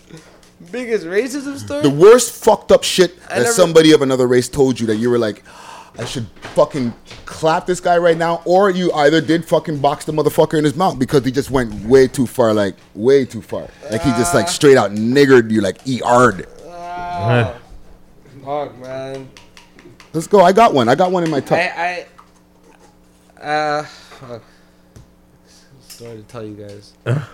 Biggest 0.70 1.04
racism 1.06 1.58
story? 1.58 1.82
The 1.82 1.90
worst 1.90 2.44
fucked 2.44 2.70
up 2.72 2.84
shit 2.84 3.20
that 3.28 3.38
never- 3.38 3.52
somebody 3.52 3.92
of 3.92 4.02
another 4.02 4.26
race 4.26 4.48
told 4.48 4.78
you 4.78 4.86
that 4.88 4.96
you 4.96 5.10
were 5.10 5.18
like, 5.18 5.42
I 5.98 6.04
should 6.04 6.26
fucking 6.54 6.94
clap 7.26 7.66
this 7.66 7.80
guy 7.80 7.98
right 7.98 8.16
now, 8.16 8.42
or 8.44 8.70
you 8.70 8.92
either 8.92 9.20
did 9.20 9.44
fucking 9.44 9.78
box 9.80 10.04
the 10.04 10.12
motherfucker 10.12 10.56
in 10.56 10.64
his 10.64 10.76
mouth 10.76 10.98
because 10.98 11.24
he 11.24 11.32
just 11.32 11.50
went 11.50 11.74
way 11.84 12.06
too 12.06 12.26
far, 12.26 12.54
like 12.54 12.76
way 12.94 13.24
too 13.24 13.42
far. 13.42 13.68
Like 13.90 14.02
he 14.02 14.10
just 14.10 14.32
like 14.34 14.48
straight 14.48 14.76
out 14.76 14.92
niggered 14.92 15.50
you, 15.50 15.60
like 15.60 15.78
ER'd. 15.88 16.46
Ah, 16.68 17.54
fuck, 18.44 18.78
man. 18.78 19.28
Let's 20.12 20.26
go. 20.28 20.40
I 20.40 20.52
got 20.52 20.72
one. 20.74 20.88
I 20.88 20.94
got 20.94 21.10
one 21.12 21.24
in 21.24 21.30
my 21.30 21.40
top. 21.40 21.58
I, 21.58 22.06
I, 23.40 23.44
uh, 23.44 23.82
fuck. 23.84 24.42
Story 26.00 26.16
to 26.16 26.22
tell 26.22 26.42
you 26.42 26.54
guys. 26.54 26.94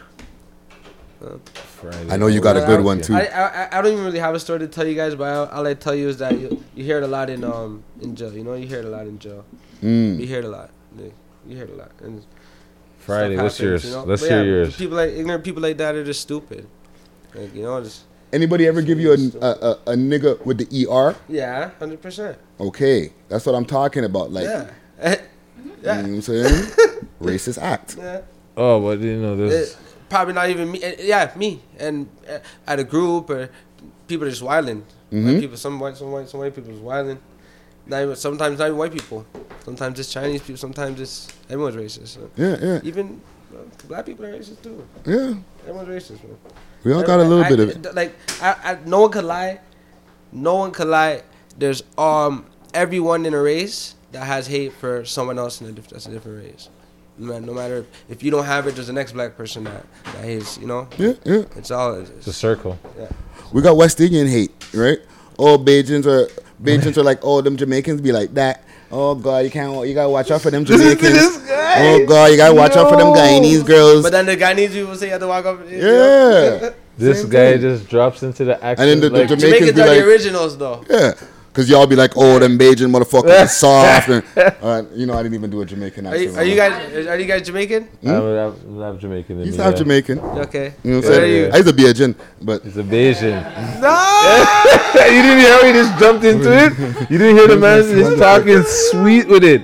Uh, 1.25 1.39
Friday. 1.55 2.11
I 2.11 2.19
know 2.19 2.27
you 2.27 2.43
got 2.43 2.59
a 2.59 2.67
good 2.67 2.85
one 2.85 3.01
too. 3.01 3.15
I, 3.15 3.21
I, 3.23 3.79
I 3.79 3.81
don't 3.81 3.91
even 3.91 4.05
really 4.05 4.19
have 4.19 4.35
a 4.35 4.39
story 4.39 4.59
to 4.59 4.69
tell 4.69 4.87
you 4.87 4.95
guys, 4.95 5.15
but 5.15 5.35
all, 5.35 5.47
all 5.47 5.67
I 5.67 5.73
tell 5.73 5.95
you 5.95 6.11
is 6.11 6.19
that 6.19 6.39
you, 6.39 6.63
you 6.75 6.85
hear 6.85 6.99
it 6.99 7.05
a 7.05 7.07
lot 7.07 7.31
in 7.31 7.43
um 7.43 7.83
in 8.03 8.15
jail. 8.15 8.35
You 8.35 8.45
know, 8.45 8.53
you 8.53 8.67
hear 8.67 8.81
it 8.81 8.85
a 8.85 8.91
lot 8.91 9.07
in 9.07 9.19
jail. 9.19 9.47
Mm. 9.83 10.21
You 10.21 10.27
hear 10.27 10.41
it 10.41 10.45
a 10.45 10.49
lot. 10.49 10.69
Yeah, 10.95 11.07
You 11.49 11.57
hear 11.57 11.65
it 11.65 11.71
a 11.71 11.75
lot. 11.75 11.91
And 12.03 12.23
Friday, 12.99 13.35
stuff 13.37 13.45
what's 13.45 13.57
happens, 13.57 13.85
yours? 13.85 14.07
Let's 14.07 14.23
But 14.23 14.29
hear 14.29 14.39
yeah, 14.41 14.45
yours. 14.45 14.77
People 14.77 14.97
like 14.99 15.11
ignorant 15.13 15.43
people 15.43 15.63
like 15.63 15.79
that 15.79 15.95
are 15.95 16.05
just 16.05 16.21
stupid. 16.21 16.69
Like 17.35 17.55
you 17.55 17.63
know, 17.63 17.83
just 17.83 18.05
Anybody 18.31 18.67
ever 18.67 18.83
give 18.83 19.01
you 19.01 19.13
a, 19.13 19.17
a, 19.41 19.51
a, 19.51 19.71
a 19.93 19.95
nigga 19.97 20.45
with 20.45 20.59
the 20.59 20.87
ER? 20.87 21.17
yeah, 21.31 21.71
hundred 21.79 22.03
percent. 22.03 22.37
Okay, 22.61 23.11
that's 23.31 23.47
what 23.47 23.55
I'm 23.55 23.65
talking 23.65 24.05
about. 24.05 24.33
Like, 24.33 24.45
Yeah. 24.45 24.71
you 25.03 25.11
know 25.15 25.17
what 25.83 26.05
I'm 26.05 26.21
saying? 26.21 26.65
Racist 27.23 27.57
act. 27.59 27.97
Yeah. 27.99 28.21
Oh, 28.57 28.81
but 28.81 29.01
you 29.01 29.17
know 29.21 29.37
this. 29.37 29.73
It- 29.73 29.79
probably 30.09 30.35
not 30.35 30.49
even 30.51 30.71
me. 30.71 30.83
eh, 30.83 30.95
Yeah, 31.01 31.33
me 31.37 31.61
and 31.79 32.09
uh, 32.31 32.39
at 32.67 32.79
a 32.79 32.85
group 32.85 33.29
or 33.31 33.51
people 34.07 34.27
are 34.27 34.31
just 34.31 34.43
wilding. 34.43 34.85
Mhm. 35.13 35.27
Like 35.27 35.41
people, 35.41 35.57
some 35.57 35.79
white, 35.81 35.97
some 35.97 36.11
white, 36.13 36.29
some 36.29 36.41
white 36.41 36.55
people 36.55 36.71
is 36.73 36.81
wilding. 36.81 37.19
Not 37.87 38.03
even 38.03 38.17
sometimes 38.17 38.59
not 38.59 38.67
even 38.67 38.79
white 38.79 38.93
people. 38.93 39.25
Sometimes 39.65 39.99
it's 40.01 40.13
Chinese 40.13 40.41
people. 40.43 40.57
Sometimes 40.59 41.01
it's 41.01 41.29
everyone's 41.51 41.77
racist. 41.77 42.09
so. 42.09 42.31
Yeah, 42.37 42.57
yeah. 42.61 42.81
Even 42.85 43.21
uh, 43.55 43.59
black 43.89 44.07
people 44.07 44.25
are 44.27 44.33
racist 44.33 44.63
too. 44.63 44.87
Yeah. 45.05 45.35
Everyone's 45.69 45.89
racist, 45.89 46.23
man. 46.25 46.37
We 46.85 46.93
all 46.93 47.03
got 47.03 47.21
a 47.21 47.25
little 47.25 47.45
I- 47.45 47.49
bit 47.49 47.61
of 47.61 47.69
it. 47.71 47.95
Like 47.95 48.15
I, 48.43 48.57
I, 48.65 48.79
no 48.87 49.01
one 49.03 49.11
could 49.11 49.25
lie. 49.25 49.61
No 50.33 50.55
one 50.57 50.71
could 50.73 50.89
lie. 50.89 51.23
There's 51.59 51.83
um 51.99 52.47
everyone 52.75 53.27
in 53.27 53.35
a 53.35 53.41
race 53.43 53.95
that 54.13 54.25
has 54.25 54.47
hate 54.47 54.73
for 54.73 55.05
someone 55.05 55.39
else 55.39 55.61
in 55.61 55.67
a 55.69 55.73
diff- 55.73 55.89
that's 55.89 56.07
a 56.07 56.11
different 56.11 56.45
race. 56.45 56.69
No 57.19 57.27
matter, 57.33 57.47
no 57.47 57.55
matter 57.55 57.87
if 58.09 58.23
you 58.23 58.31
don't 58.31 58.45
have 58.45 58.67
it, 58.67 58.75
there's 58.75 58.89
the 58.89 58.93
next 58.93 59.13
black 59.13 59.37
person 59.37 59.65
that 59.65 59.85
that 60.05 60.25
hates. 60.25 60.59
You 60.59 60.67
know. 60.67 60.89
Yeah, 60.99 61.13
yeah. 61.25 61.43
It's 61.57 61.71
all. 61.71 61.95
It's, 61.95 62.11
It's 62.11 62.27
a 62.27 62.33
circle. 62.33 62.79
Yeah. 62.99 63.09
We 63.53 63.63
got 63.63 63.77
West 63.77 64.01
Indian 64.01 64.27
hate, 64.27 64.53
right? 64.75 64.99
All 65.39 65.59
Bajans 65.59 66.07
are 66.07 66.29
Bajans 66.63 66.97
are 66.97 67.03
like, 67.03 67.21
oh, 67.23 67.41
them 67.41 67.57
Jamaicans 67.57 68.01
be 68.01 68.13
like 68.13 68.35
that. 68.35 68.63
Oh 68.91 69.15
God, 69.15 69.45
you 69.45 69.51
can't. 69.51 69.87
You 69.89 69.95
gotta 69.95 70.09
watch 70.11 70.31
out 70.31 70.43
for 70.43 70.51
them 70.51 70.65
Jamaicans. 70.67 71.17
oh 71.19 72.05
God, 72.09 72.31
you 72.31 72.37
gotta 72.37 72.55
watch 72.55 72.77
out 72.77 72.89
for 72.91 72.97
them 72.97 73.09
Guyanese 73.09 73.65
girls. 73.67 74.03
But 74.03 74.13
then 74.13 74.27
the 74.27 74.37
Guyanese 74.37 74.73
people 74.73 74.95
say 74.95 75.07
you 75.07 75.13
have 75.13 75.21
to 75.21 75.27
walk 75.29 75.45
up. 75.47 75.61
you 75.71 75.77
Yeah. 75.79 75.83
know? 75.83 76.75
This 76.99 77.21
Same 77.21 77.29
guy 77.31 77.53
thing. 77.53 77.61
just 77.61 77.89
drops 77.91 78.23
into 78.23 78.45
the 78.47 78.55
action. 78.65 78.89
And 78.89 78.91
then 78.91 79.01
the, 79.01 79.11
the 79.11 79.19
like, 79.19 79.29
Jamaicans, 79.29 79.43
Jamaicans 79.43 79.73
be 79.77 79.83
are 79.83 79.87
like, 79.87 79.99
the 79.99 80.07
originals 80.07 80.57
though. 80.57 80.83
yeah, 80.89 81.13
because 81.57 81.71
y'all 81.71 81.87
be 81.87 81.97
like, 81.97 82.13
oh, 82.17 82.39
them 82.39 82.59
Bajan 82.59 82.91
motherfuckers 82.95 83.45
are 83.45 83.49
soft. 83.65 84.11
And, 84.11 84.23
all 84.63 84.83
right, 84.83 84.93
you 84.93 85.07
know, 85.07 85.15
I 85.15 85.23
didn't 85.23 85.37
even 85.37 85.49
do 85.49 85.63
a 85.63 85.65
Jamaican 85.65 86.07
Are 86.07 86.13
accent. 86.15 86.33
you, 86.35 86.39
are 86.39 86.45
you 86.45 86.55
guys? 86.55 87.07
Are 87.07 87.19
you 87.19 87.25
guys 87.25 87.47
Jamaican? 87.47 87.89
I'm, 88.05 88.11
I'm, 88.11 88.83
I'm 88.83 88.99
Jamaican. 88.99 89.39
in 89.41 89.45
He's 89.47 89.57
me, 89.57 89.65
half 89.65 89.73
yeah. 89.73 89.79
Jamaican. 89.79 90.19
Okay. 90.21 90.75
You 90.85 90.91
know 90.91 90.97
what 90.99 91.07
I'm 91.07 91.13
saying? 91.15 91.53
I 91.53 91.57
used 91.57 91.69
to 91.69 91.73
be 91.75 91.87
a 91.87 91.95
Jin, 91.95 92.15
but 92.43 92.63
It's 92.63 92.77
a 92.77 92.83
Bajan. 92.83 93.81
No. 93.81 95.01
you 95.07 95.23
didn't 95.23 95.39
hear 95.39 95.53
how 95.53 95.65
he 95.67 95.73
just 95.73 95.99
jumped 95.99 96.25
into 96.27 96.53
it? 96.53 97.11
You 97.11 97.17
didn't 97.17 97.37
hear 97.37 97.49
the 97.49 97.57
man 97.57 97.83
just 97.85 98.19
talking 98.19 98.63
sweet 98.91 99.27
with 99.27 99.43
it. 99.43 99.63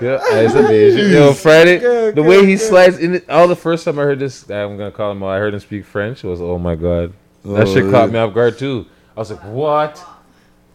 Yeah, 0.00 0.18
it's 0.40 0.54
a 0.54 0.62
Bajan. 0.62 1.12
Yo, 1.12 1.32
Friday, 1.34 1.78
the 2.10 2.22
way 2.24 2.44
he 2.44 2.56
slides 2.56 2.98
in 2.98 3.14
it, 3.14 3.30
all 3.30 3.46
the 3.46 3.54
first 3.54 3.84
time 3.84 4.00
I 4.00 4.02
heard 4.02 4.18
this, 4.18 4.42
I'm 4.50 4.76
gonna 4.76 4.90
call 4.90 5.12
him 5.12 5.22
out, 5.22 5.28
I 5.28 5.38
heard 5.38 5.54
him 5.54 5.60
speak 5.60 5.84
French, 5.84 6.24
it 6.24 6.26
was, 6.26 6.40
oh 6.42 6.58
my 6.58 6.74
god. 6.74 7.12
That 7.44 7.68
Oh, 7.68 7.72
shit 7.74 7.88
caught 7.92 8.08
yeah. 8.08 8.12
me 8.12 8.18
off 8.18 8.34
guard 8.34 8.58
too. 8.58 8.86
I 9.16 9.20
was 9.20 9.30
like, 9.30 9.44
what? 9.44 10.04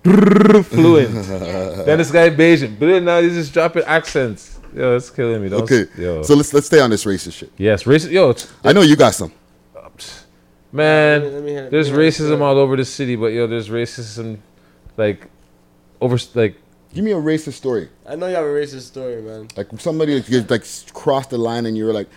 Fluent. 0.03 1.11
then 1.85 1.97
this 1.97 2.11
guy 2.11 2.29
Bajan, 2.29 2.79
but 2.79 2.85
then 2.85 3.05
now 3.05 3.19
he's 3.21 3.33
just 3.33 3.53
dropping 3.53 3.83
accents. 3.83 4.59
Yo, 4.73 4.95
it's 4.95 5.09
killing 5.09 5.41
me. 5.41 5.49
Don't, 5.49 5.63
okay. 5.63 5.85
Yo. 5.97 6.23
So 6.23 6.35
let's 6.35 6.53
let's 6.53 6.67
stay 6.67 6.79
on 6.79 6.89
this 6.89 7.03
racist 7.03 7.33
shit. 7.33 7.51
yes, 7.57 7.83
racist. 7.83 8.11
Yo, 8.11 8.29
it's, 8.29 8.51
I 8.63 8.73
know 8.73 8.81
you 8.81 8.95
got 8.95 9.13
some. 9.13 9.31
Man, 10.71 11.21
Let 11.23 11.29
me- 11.29 11.35
let 11.35 11.43
me 11.43 11.51
hear- 11.51 11.69
there's 11.69 11.89
let 11.89 11.97
me 11.97 12.03
hear 12.03 12.11
racism 12.11 12.41
all 12.41 12.57
over 12.57 12.75
the 12.75 12.85
city, 12.85 13.15
but 13.15 13.27
yo, 13.27 13.47
there's 13.47 13.69
racism 13.69 14.37
like 14.97 15.27
over 16.01 16.17
like 16.35 16.57
Give 16.93 17.03
me 17.03 17.11
a 17.11 17.15
racist 17.15 17.53
story. 17.53 17.89
I 18.07 18.15
know 18.15 18.27
you 18.27 18.35
have 18.35 18.45
a 18.45 18.47
racist 18.47 18.81
story, 18.87 19.21
man. 19.21 19.47
Like 19.55 19.67
somebody 19.79 20.19
like, 20.19 20.49
like 20.49 20.63
crossed 20.93 21.29
the 21.29 21.37
line 21.37 21.65
and 21.65 21.77
you 21.77 21.85
were 21.85 21.93
like, 21.93 22.07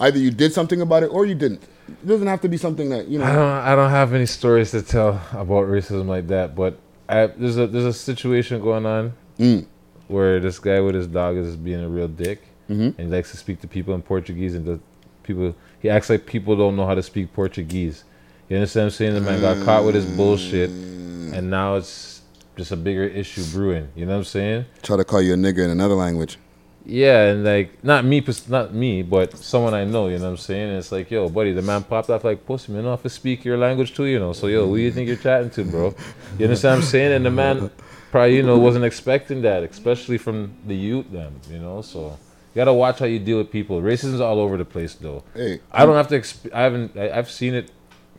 either 0.00 0.18
you 0.18 0.30
did 0.30 0.52
something 0.52 0.80
about 0.80 1.02
it 1.02 1.08
or 1.08 1.26
you 1.26 1.34
didn't. 1.34 1.62
It 2.02 2.06
doesn't 2.06 2.26
have 2.26 2.40
to 2.42 2.48
be 2.48 2.56
something 2.56 2.88
that 2.90 3.08
you 3.08 3.18
know. 3.18 3.24
I 3.24 3.32
don't 3.34 3.50
I 3.50 3.74
don't 3.74 3.90
have 3.90 4.12
any 4.14 4.26
stories 4.26 4.70
to 4.72 4.82
tell 4.82 5.20
about 5.32 5.66
racism 5.68 6.06
like 6.06 6.28
that, 6.28 6.54
but 6.54 6.78
I, 7.08 7.26
there's 7.26 7.56
a 7.58 7.66
there's 7.66 7.84
a 7.84 7.92
situation 7.92 8.60
going 8.62 8.86
on 8.86 9.12
Mm. 9.38 9.66
where 10.08 10.38
this 10.38 10.58
guy 10.58 10.80
with 10.80 10.94
his 10.94 11.06
dog 11.06 11.36
is 11.36 11.56
being 11.56 11.80
a 11.82 11.88
real 11.88 12.08
dick, 12.08 12.42
Mhm. 12.68 12.94
and 12.98 13.00
he 13.00 13.06
likes 13.06 13.30
to 13.30 13.36
speak 13.38 13.60
to 13.62 13.66
people 13.68 13.94
in 13.94 14.02
Portuguese, 14.02 14.54
and 14.54 14.64
the 14.66 14.78
people 15.22 15.54
he 15.80 15.88
acts 15.88 16.10
like 16.10 16.26
people 16.26 16.56
don't 16.56 16.76
know 16.76 16.86
how 16.86 16.94
to 16.94 17.02
speak 17.02 17.32
Portuguese. 17.32 18.04
You 18.48 18.56
understand 18.56 18.82
what 18.84 18.92
I'm 18.92 18.96
saying? 18.96 19.14
The 19.14 19.20
man 19.22 19.40
got 19.40 19.64
caught 19.64 19.84
with 19.84 19.94
his 19.94 20.04
bullshit, 20.04 20.70
and 20.70 21.50
now 21.50 21.76
it's 21.76 22.20
just 22.56 22.70
a 22.72 22.76
bigger 22.76 23.04
issue 23.04 23.44
brewing. 23.52 23.88
You 23.96 24.04
know 24.06 24.12
what 24.12 24.18
I'm 24.18 24.24
saying? 24.24 24.64
Try 24.82 24.96
to 24.98 25.04
call 25.04 25.22
you 25.22 25.32
a 25.34 25.36
nigga 25.36 25.64
in 25.64 25.70
another 25.70 25.94
language. 25.94 26.36
Yeah, 26.84 27.26
and 27.28 27.44
like 27.44 27.84
not 27.84 28.04
me, 28.04 28.24
not 28.48 28.74
me, 28.74 29.02
but 29.02 29.36
someone 29.36 29.74
I 29.74 29.84
know. 29.84 30.08
You 30.08 30.18
know 30.18 30.24
what 30.24 30.30
I'm 30.30 30.36
saying? 30.38 30.70
And 30.70 30.78
it's 30.78 30.90
like, 30.90 31.10
yo, 31.10 31.28
buddy, 31.28 31.52
the 31.52 31.62
man 31.62 31.84
popped 31.84 32.10
off 32.10 32.24
like, 32.24 32.46
pussy, 32.46 32.72
man, 32.72 32.86
off 32.86 33.02
to 33.02 33.10
speak 33.10 33.44
your 33.44 33.58
language 33.58 33.94
too. 33.94 34.04
You 34.04 34.18
know, 34.18 34.32
so 34.32 34.46
yo, 34.46 34.66
who 34.66 34.76
you 34.76 34.90
think 34.90 35.06
you're 35.06 35.16
chatting 35.16 35.50
to, 35.50 35.64
bro? 35.64 35.94
You 36.38 36.46
understand 36.46 36.78
what 36.78 36.84
I'm 36.84 36.90
saying? 36.90 37.12
And 37.12 37.26
the 37.26 37.30
man 37.30 37.70
probably, 38.10 38.36
you 38.36 38.42
know, 38.42 38.58
wasn't 38.58 38.84
expecting 38.84 39.42
that, 39.42 39.62
especially 39.62 40.18
from 40.18 40.54
the 40.66 40.74
youth. 40.74 41.06
Then, 41.12 41.38
you 41.50 41.58
know, 41.58 41.82
so 41.82 42.18
you 42.54 42.56
gotta 42.56 42.72
watch 42.72 42.98
how 42.98 43.06
you 43.06 43.18
deal 43.18 43.38
with 43.38 43.50
people. 43.50 43.80
Racism's 43.80 44.20
all 44.20 44.40
over 44.40 44.56
the 44.56 44.64
place, 44.64 44.94
though. 44.94 45.22
Hey, 45.34 45.60
I 45.70 45.84
don't 45.84 45.96
have 45.96 46.08
to. 46.08 46.18
Exp- 46.18 46.52
I 46.52 46.62
haven't. 46.62 46.96
I, 46.96 47.10
I've 47.10 47.30
seen 47.30 47.54
it 47.54 47.70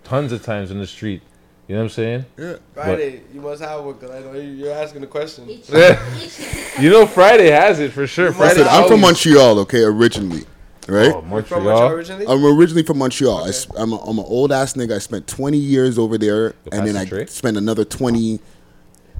tons 0.03 0.32
of 0.32 0.43
times 0.43 0.72
in 0.72 0.80
the 0.80 0.88
street. 0.88 1.22
You 1.68 1.76
know 1.76 1.84
what 1.84 1.86
I'm 1.86 1.89
saying? 1.91 2.26
Yeah. 2.38 2.55
Friday, 2.74 3.22
you 3.34 3.39
must 3.39 3.62
have 3.62 3.84
one 3.86 3.93
because 3.93 4.12
I 4.12 4.20
know 4.20 4.34
you- 4.34 4.41
you're 4.66 4.74
asking 4.74 5.01
the 5.01 5.07
question. 5.07 5.47
you 6.80 6.89
know, 6.89 7.05
Friday 7.07 7.49
has 7.49 7.80
it 7.80 7.91
for 7.93 8.05
sure. 8.07 8.34
Friday. 8.34 8.59
Listen, 8.59 8.68
I'm 8.70 8.88
from 8.89 8.99
Montreal, 9.01 9.59
okay, 9.59 9.84
originally, 9.84 10.43
right? 10.89 11.12
Oh, 11.14 11.22
From 11.22 11.30
Montreal. 11.30 11.62
Montreal 11.62 11.91
originally? 11.91 12.26
I'm 12.28 12.43
originally 12.45 12.84
from 12.84 12.97
Montreal. 12.97 13.45
I 13.45 13.49
s- 13.49 13.68
I'm, 13.78 13.93
a, 13.93 13.97
I'm 14.01 14.20
an 14.20 14.26
old 14.28 14.51
ass 14.51 14.74
nigga. 14.74 14.95
I 14.95 14.99
spent 14.99 15.28
20 15.28 15.57
years 15.57 15.97
over 15.97 16.18
there, 16.18 16.55
and 16.74 16.86
then 16.86 16.97
I 16.97 17.01
pass 17.05 17.09
tray? 17.09 17.26
spent 17.28 17.55
another 17.57 17.86
20. 17.86 18.39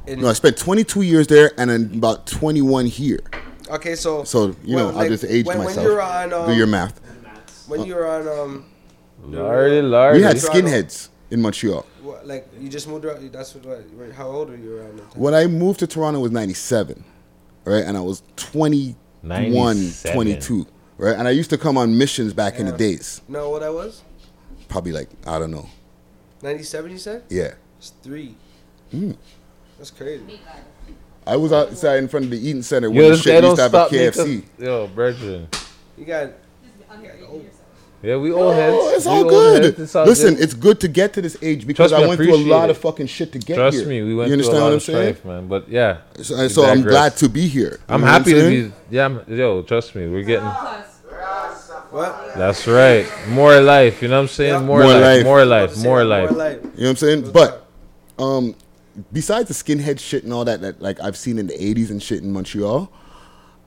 In- 0.08 0.20
No, 0.22 0.28
I 0.28 0.34
spent 0.34 0.58
22 0.58 1.04
years 1.04 1.28
there, 1.28 1.52
and 1.58 1.70
then 1.70 1.92
about 1.94 2.26
21 2.28 2.86
here. 2.88 3.20
Okay, 3.70 3.96
so 3.96 4.26
So 4.26 4.56
you 4.66 4.76
know, 4.76 4.88
when- 4.88 4.98
I 4.98 5.08
just 5.08 5.24
aged 5.24 5.48
when, 5.48 5.60
myself. 5.60 5.78
When 5.78 5.86
you 5.86 5.92
were 5.94 6.02
on, 6.02 6.34
um, 6.34 6.48
Do 6.50 6.54
your 6.56 6.68
math. 6.68 7.00
When 7.68 7.86
you 7.86 7.96
were 7.96 8.08
on, 8.08 8.28
um, 8.28 8.66
Lardy, 9.24 9.82
lardy. 9.82 10.18
We 10.18 10.24
had 10.24 10.36
skinheads 10.36 11.08
in 11.30 11.42
Montreal. 11.42 11.86
What, 12.02 12.26
like 12.28 12.48
you 12.60 12.70
just 12.70 12.88
moved 12.88 13.06
around. 13.06 13.32
That's 13.32 13.54
what. 13.56 13.66
what 13.66 14.12
how 14.12 14.28
old 14.28 14.50
were 14.50 14.56
you 14.56 14.78
around 14.78 14.98
that 15.00 15.12
time? 15.12 15.22
When 15.22 15.34
I 15.34 15.48
moved 15.48 15.80
to 15.80 15.88
Toronto 15.88 16.20
it 16.20 16.24
was 16.24 16.32
97, 16.32 17.04
right? 17.66 17.84
And 17.86 17.98
I 17.98 18.02
was 18.02 18.24
21, 18.36 19.92
22, 20.12 20.68
right? 20.98 21.16
And 21.16 21.28
I 21.28 21.32
used 21.32 21.50
to 21.52 21.58
come 21.58 21.78
on 21.78 21.98
missions 21.98 22.34
back 22.34 22.60
in 22.60 22.66
the 22.66 22.72
days. 22.72 23.22
No, 23.28 23.50
what 23.50 23.64
I 23.64 23.70
was? 23.70 24.04
Probably 24.70 24.92
like, 24.92 25.10
I 25.28 25.38
don't 25.40 25.52
know. 25.52 25.68
Ninety-seven. 26.42 26.92
You 26.92 26.98
said? 26.98 27.24
Yeah. 27.30 27.54
It's 27.78 27.90
three. 28.02 28.36
Mm. 28.94 29.16
That's 29.78 29.92
crazy. 29.92 30.40
I 31.26 31.36
was 31.36 31.52
outside 31.54 31.98
in 32.00 32.08
front 32.08 32.26
of 32.26 32.32
the 32.32 32.38
Eaton 32.40 32.64
Center 32.64 32.90
when 32.90 32.98
Yo, 32.98 33.04
the 33.04 33.10
this 33.12 33.22
shit 33.22 33.42
guy 33.42 33.48
used 33.48 33.56
to 33.58 33.62
have 33.62 33.74
a 33.74 33.78
stop 33.78 33.92
making 33.92 34.12
KFC. 34.12 34.44
us- 34.44 34.50
Yo, 34.58 34.88
Virgin. 34.88 35.48
You 35.98 36.06
got. 36.06 36.32
Yeah, 38.04 38.18
we 38.18 38.32
old 38.32 38.56
heads. 38.56 38.76
Oh, 38.80 38.96
it's 38.96 39.06
all 39.06 39.18
old 39.20 39.30
good. 39.30 39.80
It's 39.80 39.96
all 39.96 40.06
Listen, 40.06 40.34
good. 40.34 40.44
it's 40.44 40.54
good 40.56 40.80
to 40.80 40.88
get 40.88 41.14
to 41.14 41.22
this 41.22 41.38
age 41.42 41.68
because 41.68 41.92
Trust 41.92 42.02
me, 42.02 42.06
I 42.06 42.08
went 42.10 42.20
through 42.20 42.36
a 42.36 42.38
lot 42.50 42.70
it. 42.70 42.72
of 42.72 42.78
fucking 42.80 43.06
shit 43.08 43.32
to 43.34 43.40
get 43.40 43.56
Trust 43.56 43.78
here. 43.78 43.88
me, 43.88 44.02
we 44.02 44.16
went 44.16 44.30
you 44.30 44.34
understand 44.34 44.58
through 44.58 44.58
a 44.58 44.62
lot 44.62 44.66
what 44.66 44.72
I'm 44.72 44.76
of 44.78 44.82
strife, 44.82 45.26
man. 45.26 45.48
But 45.48 45.70
yeah, 45.70 45.98
So, 46.22 46.48
so 46.48 46.66
I'm 46.66 46.78
digress. 46.78 46.92
glad 46.94 47.18
to 47.18 47.30
be 47.30 47.48
here. 47.48 47.80
I'm 47.88 48.00
You 48.02 48.06
know 48.08 48.12
what 48.12 48.20
happy 48.22 48.34
to 48.34 48.50
be. 48.70 48.74
Yeah, 48.90 49.06
I'm, 49.06 49.22
yo, 49.28 49.62
trust 49.62 49.94
me, 49.96 50.08
we're 50.10 50.24
getting. 50.24 50.48
What? 51.92 52.36
That's 52.36 52.68
right. 52.68 53.06
More 53.30 53.60
life. 53.60 54.02
You 54.02 54.08
know 54.08 54.16
what 54.16 54.22
I'm 54.22 54.28
saying? 54.30 54.54
Yeah. 54.54 54.60
More, 54.62 54.80
More 54.84 54.94
life, 54.94 55.02
life. 55.02 55.24
More 55.26 55.46
life. 55.46 55.74
Say 55.74 55.84
More 55.88 55.98
more 55.98 56.06
life. 56.06 56.32
life. 56.32 56.60
You 56.64 56.70
know 56.70 56.70
what 56.78 56.90
I'm 56.90 56.96
saying? 56.96 57.32
But 57.34 57.68
um, 58.18 58.56
besides 59.12 59.50
the 59.50 59.54
skinhead 59.54 60.00
shit 60.00 60.24
and 60.24 60.32
all 60.34 60.46
that 60.46 60.62
that 60.62 60.82
like 60.82 61.02
I've 61.02 61.18
seen 61.18 61.38
in 61.38 61.48
the 61.48 61.54
80s 61.54 61.90
and 61.92 62.02
shit 62.02 62.24
in 62.24 62.32
Montreal, 62.32 62.90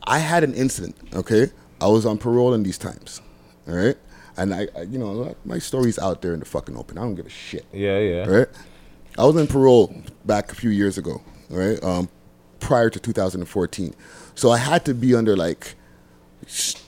I 0.04 0.18
had 0.20 0.42
an 0.42 0.54
incident. 0.54 0.96
Okay, 1.14 1.50
I 1.80 1.86
was 1.88 2.06
on 2.06 2.16
parole 2.16 2.54
in 2.54 2.62
these 2.62 2.78
times. 2.78 3.20
All 3.68 3.74
right, 3.74 3.96
and 4.36 4.54
I, 4.54 4.68
I 4.76 4.82
you 4.82 4.98
know 4.98 5.34
my 5.44 5.58
story's 5.58 5.98
out 5.98 6.22
there 6.22 6.34
in 6.34 6.40
the 6.40 6.46
fucking 6.46 6.76
open. 6.76 6.98
I 6.98 7.02
don't 7.02 7.14
give 7.14 7.26
a 7.26 7.30
shit. 7.30 7.64
Yeah, 7.72 7.98
yeah. 7.98 8.26
Right. 8.26 8.48
I 9.16 9.24
was 9.24 9.36
in 9.36 9.46
parole 9.46 9.94
back 10.24 10.50
a 10.50 10.54
few 10.54 10.70
years 10.70 10.98
ago. 10.98 11.22
right? 11.48 11.82
Um, 11.84 12.08
prior 12.60 12.90
to 12.90 12.98
2014, 12.98 13.94
so 14.34 14.50
I 14.50 14.58
had 14.58 14.84
to 14.86 14.94
be 14.94 15.14
under 15.14 15.36
like, 15.36 15.74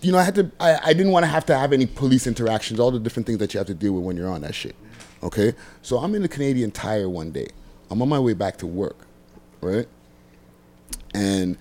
you 0.03 0.11
know, 0.13 0.19
I 0.19 0.25
had 0.25 0.35
to. 0.37 0.51
I, 0.59 0.79
I 0.87 0.93
didn't 0.93 1.13
want 1.13 1.25
to 1.25 1.29
have 1.29 1.47
to 1.47 1.57
have 1.57 1.73
any 1.73 1.87
police 1.87 2.27
interactions, 2.27 2.81
all 2.81 2.91
the 2.91 2.99
different 2.99 3.27
things 3.27 3.39
that 3.39 3.55
you 3.55 3.59
have 3.59 3.67
to 3.69 3.75
deal 3.75 3.93
with 3.93 4.05
when 4.05 4.17
you're 4.17 4.29
on 4.29 4.41
that 4.43 4.55
shit. 4.55 4.75
Okay, 5.23 5.55
so 5.83 5.99
I'm 5.99 6.15
in 6.15 6.23
the 6.23 6.29
Canadian 6.29 6.71
Tire 6.71 7.09
one 7.09 7.31
day. 7.31 7.49
I'm 7.91 8.03
on 8.03 8.09
my 8.09 8.19
way 8.19 8.35
back 8.35 8.57
to 8.59 8.67
work, 8.67 9.07
right? 9.61 9.89
And 11.15 11.57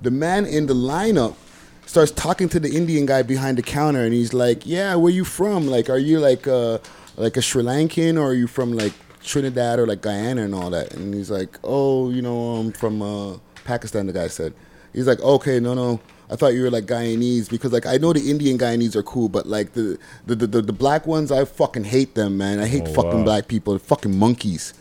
the 0.00 0.10
man 0.10 0.46
in 0.46 0.66
the 0.66 0.74
lineup 0.74 1.34
starts 1.86 2.10
talking 2.12 2.48
to 2.50 2.60
the 2.60 2.68
Indian 2.76 3.06
guy 3.06 3.22
behind 3.22 3.56
the 3.58 3.62
counter, 3.62 4.04
and 4.04 4.12
he's 4.12 4.34
like, 4.34 4.66
"Yeah, 4.66 4.94
where 4.96 5.12
you 5.12 5.24
from? 5.24 5.66
Like, 5.66 5.88
are 5.88 5.98
you 5.98 6.18
like 6.20 6.46
uh 6.46 6.78
like 7.16 7.36
a 7.38 7.42
Sri 7.42 7.62
Lankan, 7.62 8.18
or 8.18 8.26
are 8.30 8.34
you 8.34 8.46
from 8.46 8.72
like 8.72 8.92
Trinidad 9.22 9.78
or 9.78 9.86
like 9.86 10.02
Guyana 10.02 10.42
and 10.42 10.54
all 10.54 10.70
that?" 10.70 10.92
And 10.94 11.14
he's 11.14 11.30
like, 11.30 11.58
"Oh, 11.64 12.10
you 12.10 12.20
know, 12.22 12.56
I'm 12.56 12.72
from 12.72 13.00
uh, 13.00 13.38
Pakistan." 13.64 14.06
The 14.06 14.12
guy 14.12 14.28
said, 14.28 14.52
"He's 14.92 15.06
like, 15.06 15.20
okay, 15.20 15.58
no, 15.60 15.72
no." 15.74 16.00
I 16.28 16.34
thought 16.34 16.54
you 16.54 16.62
were 16.64 16.70
like 16.72 16.86
Guyanese 16.86 17.48
because 17.48 17.72
like 17.72 17.86
I 17.86 17.98
know 17.98 18.12
the 18.12 18.28
Indian 18.28 18.58
Guyanese 18.58 18.96
are 18.96 19.02
cool, 19.04 19.28
but 19.28 19.46
like 19.46 19.74
the 19.74 19.96
the, 20.26 20.34
the, 20.34 20.46
the, 20.48 20.62
the 20.62 20.72
black 20.72 21.06
ones, 21.06 21.30
I 21.30 21.44
fucking 21.44 21.84
hate 21.84 22.16
them, 22.16 22.36
man. 22.36 22.58
I 22.58 22.66
hate 22.66 22.82
Oh, 22.88 22.92
fucking 22.94 23.18
wow. 23.20 23.24
black 23.24 23.46
people. 23.46 23.74
They're 23.74 23.78
fucking 23.78 24.18
monkeys. 24.18 24.74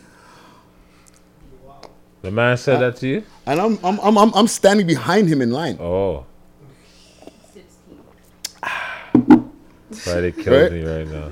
The 2.23 2.31
man 2.31 2.57
said 2.57 2.79
that 2.81 2.95
to 2.97 3.07
you? 3.07 3.23
And 3.45 3.61
I'm 3.61 3.77
I'm 3.83 3.99
I'm 3.99 4.17
I'm, 4.17 4.33
I'm 4.33 4.47
standing 4.47 4.87
behind 4.87 5.27
him 5.29 5.39
in 5.43 5.51
line. 5.51 5.77
Oh. 5.79 6.25
Friday 9.91 10.31
kills 10.31 10.47
Right? 10.47 10.71
me 10.71 10.83
right 10.83 11.07
now. 11.07 11.31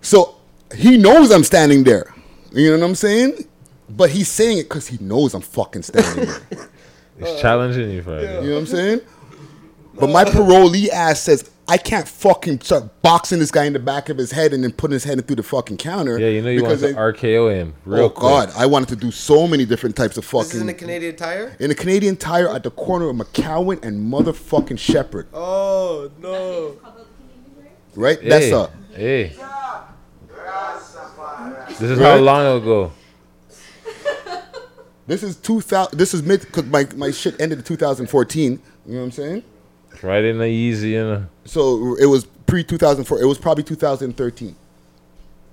So 0.00 0.36
he 0.74 0.96
knows 0.96 1.30
I'm 1.30 1.44
standing 1.44 1.84
there. 1.84 2.14
You 2.52 2.70
know 2.72 2.78
what 2.78 2.86
I'm 2.86 2.94
saying? 2.94 3.46
But 3.88 4.10
he's 4.10 4.28
saying 4.28 4.58
it 4.58 4.62
because 4.64 4.86
he 4.88 4.98
knows 5.02 5.34
I'm 5.34 5.40
fucking 5.42 5.82
standing 5.82 6.26
there. 6.26 6.40
He's 7.18 7.40
challenging 7.40 7.90
you, 7.90 8.02
Friday. 8.02 8.42
You 8.42 8.48
know 8.50 8.54
what 8.56 8.60
I'm 8.60 8.66
saying? 8.66 9.00
But 9.94 10.08
my 10.10 10.24
parolee 10.24 10.88
ass 10.90 11.20
says 11.22 11.50
I 11.68 11.78
can't 11.78 12.06
fucking 12.06 12.60
start 12.60 13.00
boxing 13.00 13.38
this 13.38 13.50
guy 13.50 13.64
in 13.64 13.72
the 13.72 13.78
back 13.78 14.08
of 14.10 14.18
his 14.18 14.30
head 14.32 14.52
and 14.52 14.62
then 14.62 14.72
putting 14.72 14.92
his 14.92 15.04
head 15.04 15.24
through 15.26 15.36
the 15.36 15.42
fucking 15.42 15.78
counter. 15.78 16.18
Yeah, 16.18 16.28
you 16.28 16.42
know 16.42 16.50
you 16.50 16.62
want 16.62 16.78
because 16.78 16.92
to 16.92 16.98
I- 16.98 17.02
RKO 17.12 17.54
him. 17.54 17.74
Real 17.86 18.04
oh 18.04 18.10
quick. 18.10 18.20
God, 18.20 18.52
I 18.56 18.66
wanted 18.66 18.88
to 18.90 18.96
do 18.96 19.10
so 19.10 19.46
many 19.48 19.64
different 19.64 19.96
types 19.96 20.18
of 20.18 20.24
This 20.24 20.30
fucking 20.30 20.50
is 20.56 20.60
in 20.60 20.66
the 20.66 20.74
Canadian 20.74 21.16
Tire. 21.16 21.56
in 21.58 21.70
a 21.70 21.74
Canadian 21.74 22.16
Tire 22.16 22.48
at 22.50 22.62
the 22.64 22.70
corner 22.70 23.08
of 23.08 23.16
McCowan 23.16 23.82
and 23.82 24.12
motherfucking 24.12 24.78
Sheppard. 24.78 25.28
Oh 25.32 26.10
no! 26.20 26.76
Right? 27.96 28.20
Hey, 28.20 28.28
That's 28.28 28.52
uh 28.52 28.70
Hey. 28.94 29.36
This 31.68 31.90
is 31.90 31.98
how 31.98 32.16
long 32.16 32.62
ago? 32.62 32.92
This 35.08 35.22
is 35.22 35.36
two 35.36 35.60
thousand. 35.60 35.98
This 35.98 36.14
is 36.14 36.22
mid 36.24 36.40
because 36.40 36.64
my 36.64 36.86
my 36.96 37.12
shit 37.12 37.40
ended 37.40 37.58
in 37.58 37.64
2014. 37.64 38.52
You 38.52 38.92
know 38.92 38.98
what 38.98 39.04
I'm 39.04 39.10
saying? 39.12 39.42
Right 40.02 40.24
in 40.24 40.38
the 40.38 40.46
easy 40.46 40.96
and 40.96 41.28
the 41.44 41.48
So 41.48 41.94
it 41.96 42.06
was 42.06 42.24
pre 42.24 42.64
2004. 42.64 43.20
It 43.20 43.24
was 43.24 43.38
probably 43.38 43.62
2013. 43.62 44.56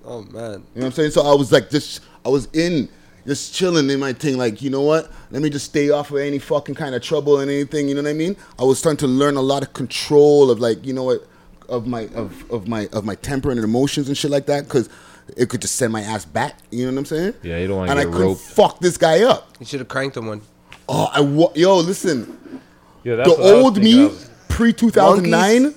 Oh 0.06 0.22
man! 0.24 0.34
You 0.34 0.41
know 0.41 0.60
what 0.74 0.86
I'm 0.86 0.91
saying? 0.91 1.11
So 1.11 1.22
I 1.22 1.36
was 1.36 1.52
like, 1.52 1.70
just 1.70 2.02
I 2.26 2.30
was 2.30 2.48
in, 2.53 2.90
just 3.28 3.53
chilling 3.53 3.90
in 3.91 3.99
my 3.99 4.14
thing. 4.14 4.38
Like, 4.38 4.61
you 4.64 4.72
know 4.72 4.82
what? 4.82 5.11
Let 5.30 5.44
me 5.44 5.52
just 5.52 5.65
stay 5.65 5.91
off 5.91 6.10
of 6.10 6.18
any 6.18 6.40
fucking 6.40 6.76
kind 6.76 6.95
of 6.95 7.03
trouble 7.03 7.40
and 7.40 7.52
anything. 7.52 7.88
You 7.88 7.95
know 7.95 8.02
what 8.02 8.10
I 8.10 8.14
mean? 8.14 8.36
I 8.57 8.64
was 8.64 8.80
starting 8.80 8.98
to 8.98 9.07
learn 9.07 9.36
a 9.36 9.41
lot 9.41 9.61
of 9.61 9.74
control 9.74 10.49
of 10.49 10.60
like, 10.60 10.84
you 10.84 10.94
know 10.94 11.03
what, 11.03 11.28
of 11.69 11.88
my 11.88 12.07
of 12.15 12.49
of 12.52 12.68
my 12.68 12.88
of 12.94 13.06
my 13.06 13.15
temper 13.15 13.52
and 13.52 13.60
emotions 13.60 14.07
and 14.07 14.18
shit 14.18 14.31
like 14.31 14.45
that. 14.48 14.64
Because 14.65 14.90
it 15.38 15.49
could 15.49 15.61
just 15.61 15.76
send 15.76 15.94
my 15.94 16.02
ass 16.02 16.26
back. 16.26 16.57
You 16.72 16.85
know 16.85 16.91
what 16.91 16.99
I'm 16.99 17.06
saying? 17.06 17.34
Yeah, 17.44 17.57
you 17.60 17.68
don't 17.68 17.77
want 17.77 17.88
to. 17.90 17.91
And 17.91 18.02
to 18.02 18.02
I 18.02 18.06
get 18.06 18.11
couldn't 18.14 18.27
roped. 18.27 18.41
fuck 18.41 18.80
this 18.80 18.98
guy 18.98 19.23
up. 19.23 19.49
You 19.60 19.65
should 19.65 19.80
have 19.80 19.88
cranked 19.88 20.18
him 20.18 20.27
one. 20.27 20.41
Oh, 20.90 21.10
I 21.14 21.22
wa- 21.22 21.52
yo, 21.56 21.77
listen. 21.77 22.61
Yeah, 23.03 23.15
that's 23.15 23.30
the 23.35 23.41
what 23.41 23.53
old 23.56 23.77
me 23.77 24.06
was- 24.06 24.30
pre 24.49 24.73
2009 24.73 25.73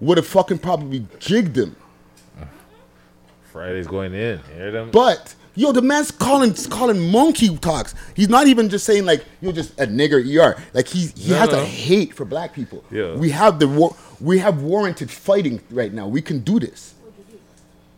would 0.00 0.16
have 0.16 0.26
fucking 0.26 0.58
probably 0.58 1.06
jigged 1.18 1.56
him. 1.56 1.76
Friday's 3.52 3.86
going 3.86 4.14
in. 4.14 4.38
Hear 4.54 4.70
them? 4.70 4.90
But 4.90 5.34
yo, 5.54 5.72
the 5.72 5.82
man's 5.82 6.10
calling 6.10 6.54
calling 6.70 7.10
monkey 7.10 7.56
talks. 7.58 7.94
He's 8.14 8.28
not 8.28 8.46
even 8.46 8.68
just 8.68 8.84
saying 8.84 9.06
like 9.06 9.24
you're 9.40 9.52
just 9.52 9.72
a 9.80 9.86
nigger 9.86 10.22
er. 10.38 10.62
Like 10.74 10.86
he 10.88 11.06
he 11.16 11.30
No, 11.30 11.38
has 11.38 11.50
no. 11.50 11.60
a 11.62 11.64
hate 11.64 12.14
for 12.14 12.24
black 12.24 12.52
people. 12.52 12.84
Yeah. 12.90 13.14
We 13.14 13.30
have 13.30 13.58
the 13.58 13.68
war. 13.68 13.96
We 14.20 14.38
have 14.40 14.62
warranted 14.62 15.10
fighting 15.10 15.60
right 15.70 15.92
now. 15.92 16.08
We 16.08 16.22
can 16.22 16.40
do 16.40 16.58
this. 16.60 16.94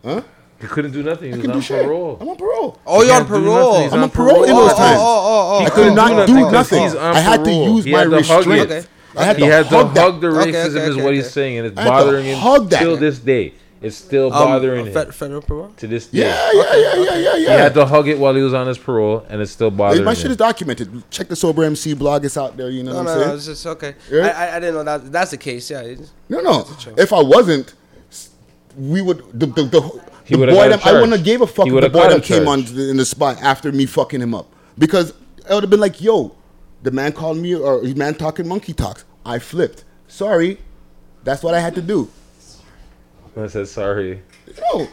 Huh? 0.04 0.22
He 0.60 0.66
couldn't 0.66 0.92
do 0.92 1.02
nothing. 1.02 1.28
He 1.28 1.32
I 1.32 1.36
was 1.36 1.42
can 1.42 1.50
on 1.52 1.56
do 1.56 1.62
shit. 1.62 1.82
parole. 1.84 2.18
I'm 2.20 2.28
on 2.28 2.36
parole. 2.36 2.78
Oh, 2.86 3.02
you're 3.02 3.14
on 3.14 3.26
can't 3.26 3.28
do 3.32 3.40
parole. 3.44 3.82
He's 3.82 3.92
I'm 3.92 4.00
on 4.00 4.04
on 4.04 4.10
parole 4.10 4.44
in 4.44 4.50
parole. 4.50 4.66
those 4.66 4.74
times. 4.74 5.00
Oh, 5.00 5.04
oh, 5.04 5.20
oh, 5.24 5.56
oh, 5.56 5.56
oh. 5.56 5.60
He 5.60 5.66
I 5.66 5.70
couldn't 5.70 5.94
could 5.94 5.94
not 5.94 6.14
do 6.14 6.26
do 6.26 6.34
nothing 6.34 6.50
'cause 6.50 6.52
nothing. 6.52 6.82
he's 6.82 6.94
on 6.94 7.16
I 7.16 7.20
had 7.20 7.44
to 7.44 7.50
parole. 7.50 7.68
use 7.68 7.84
He 7.84 7.90
my 7.90 7.98
had 8.00 8.10
to 8.10 8.22
hug 8.22 8.46
restraint. 8.46 8.70
it. 8.70 8.88
I 9.16 9.24
had 9.24 9.36
he 9.36 9.44
to 9.44 9.50
had 9.50 9.70
to 9.70 9.76
hug 9.76 9.94
that. 9.94 10.00
hug 10.04 10.20
the 10.20 10.28
Okay, 10.28 10.52
racism, 10.52 10.76
okay, 10.76 10.88
is 10.88 10.96
okay, 10.96 11.02
what 11.04 11.14
he's 11.14 11.24
okay. 11.24 11.32
saying, 11.32 11.58
and 11.58 11.66
it's 11.68 11.78
I 11.78 11.82
had 11.82 11.96
to 12.04 12.04
bothering 12.04 12.26
him 12.26 12.38
hug 12.38 12.70
that. 12.70 12.78
till 12.80 12.96
this 12.96 13.18
day. 13.18 13.54
It's 13.82 13.96
still 13.96 14.26
Um, 14.26 14.32
bothering 14.32 14.86
him 14.86 15.10
federal 15.12 15.40
parole. 15.40 15.70
to 15.78 15.86
this 15.86 16.06
day. 16.08 16.18
Yeah, 16.18 16.50
yeah, 16.52 16.76
yeah, 16.76 16.94
yeah, 16.96 17.16
yeah, 17.16 17.36
He 17.38 17.44
had 17.46 17.72
to 17.74 17.86
hug 17.86 18.08
it 18.08 18.18
while 18.18 18.34
he 18.34 18.42
was 18.42 18.52
on 18.52 18.66
his 18.66 18.76
parole, 18.76 19.24
and 19.30 19.40
it's 19.40 19.52
still 19.52 19.70
bothering 19.70 20.04
my 20.04 20.10
him. 20.10 20.16
shit 20.16 20.30
is 20.32 20.36
documented. 20.36 21.10
Check 21.10 21.28
the 21.28 21.36
sober 21.36 21.64
MC 21.64 21.94
blog. 21.94 22.24
It's 22.26 22.36
out 22.36 22.58
there. 22.58 22.68
You 22.68 22.82
know 22.82 22.92
No, 22.92 22.96
what 22.98 23.04
no, 23.04 23.10
I'm 23.12 23.18
no. 23.18 23.24
saying? 23.24 23.36
It's 23.36 23.46
just 23.46 23.66
okay. 23.66 23.94
Yeah. 24.10 24.26
I, 24.26 24.28
I, 24.48 24.56
I 24.56 24.60
didn't 24.60 24.74
know 24.74 24.84
that. 24.84 25.10
That's 25.10 25.30
the 25.30 25.38
case. 25.38 25.70
Yeah. 25.70 25.80
it's- 25.82 26.10
No, 26.28 26.40
no. 26.40 26.62
That's. 26.62 26.86
If 26.98 27.12
I 27.14 27.22
wasn't, 27.22 27.72
we 28.76 29.00
would 29.00 29.18
the 29.32 29.46
the 29.46 29.62
the, 29.64 29.80
He 30.24 30.36
the 30.36 30.46
boy 30.46 30.68
them, 30.68 30.80
I 30.84 30.92
wouldn't 30.92 31.12
have 31.12 31.24
gave 31.24 31.40
a 31.40 31.46
fuck 31.46 31.66
He 31.66 31.74
if 31.74 31.80
the 31.80 31.88
boy 31.88 32.08
them 32.08 32.20
came 32.20 32.46
on 32.48 32.64
the, 32.64 32.90
in 32.90 32.96
the 32.98 33.04
spot 33.06 33.38
after 33.42 33.72
me 33.72 33.86
fucking 33.86 34.20
him 34.20 34.34
up 34.34 34.46
because 34.78 35.14
I 35.48 35.54
would 35.54 35.62
have 35.64 35.70
been 35.70 35.80
like, 35.80 36.00
yo, 36.02 36.36
the 36.82 36.90
man 36.90 37.12
called 37.12 37.38
me 37.38 37.54
or 37.54 37.80
his 37.82 37.96
man 37.96 38.14
talking 38.14 38.46
monkey 38.46 38.72
talks. 38.74 39.04
I 39.24 39.38
flipped. 39.38 39.84
Sorry, 40.06 40.58
that's 41.24 41.42
what 41.42 41.54
I 41.54 41.60
had 41.60 41.74
to 41.76 41.82
do. 41.82 42.10
I 43.36 43.46
said 43.46 43.68
sorry. 43.68 44.22
No. 44.74 44.88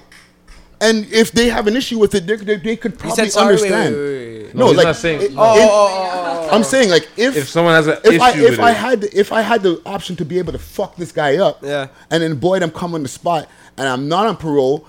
And 0.80 1.06
if 1.12 1.32
they 1.32 1.50
have 1.50 1.66
an 1.66 1.76
issue 1.76 1.98
with 1.98 2.14
it, 2.14 2.28
they, 2.28 2.36
they, 2.36 2.58
they 2.58 2.76
could 2.76 2.92
He 2.92 2.98
probably 2.98 3.16
said 3.16 3.32
sorry. 3.32 3.56
Wait, 3.56 3.62
wait, 3.64 3.72
understand. 3.74 3.96
wait, 3.96 4.44
wait. 4.44 4.56
No, 4.56 4.60
No, 4.60 4.68
he's 4.68 4.78
like 4.78 4.86
not 4.86 4.96
saying- 4.96 5.22
it- 5.22 5.34
no. 5.34 5.44
it- 5.44 5.58
Oh, 5.60 5.68
oh, 5.70 5.70
oh, 5.70 6.48
oh, 6.52 6.56
I'm 6.56 6.64
saying 6.64 6.90
like 6.90 7.10
if 7.18 7.36
If 7.36 7.50
someone 7.50 7.74
has 7.74 7.88
an 7.88 7.98
if 8.06 8.22
I 8.22 8.30
issue 8.32 8.44
if 8.46 8.50
with 8.52 8.60
I 8.60 8.72
it, 8.72 8.78
had 8.78 9.02
the, 9.02 9.20
if 9.20 9.32
I 9.34 9.42
had 9.42 9.64
the 9.64 9.82
option 9.86 10.16
to 10.18 10.26
be 10.26 10.38
able 10.38 10.54
to 10.54 10.60
fuck 10.60 10.96
this 10.96 11.12
guy 11.12 11.38
up, 11.38 11.60
Yeah. 11.64 11.88
and 12.12 12.22
then 12.22 12.36
boy, 12.36 12.60
them 12.60 12.70
come 12.72 12.94
on 12.94 13.02
the 13.04 13.10
spot, 13.10 13.50
and 13.78 13.88
I'm 13.88 14.08
not 14.08 14.28
on 14.28 14.38
parole, 14.38 14.86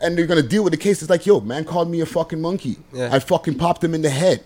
and 0.00 0.18
they're 0.18 0.26
gonna 0.26 0.42
deal 0.42 0.64
with 0.64 0.72
the 0.72 0.76
case. 0.76 1.00
It's 1.02 1.10
like, 1.10 1.24
yo, 1.24 1.40
man 1.40 1.64
called 1.64 1.88
me 1.90 2.00
a 2.00 2.06
fucking 2.06 2.40
monkey. 2.40 2.78
Yeah. 2.92 3.08
I 3.12 3.20
fucking 3.20 3.54
popped 3.58 3.82
him 3.84 3.94
in 3.94 4.02
the 4.02 4.10
head. 4.10 4.42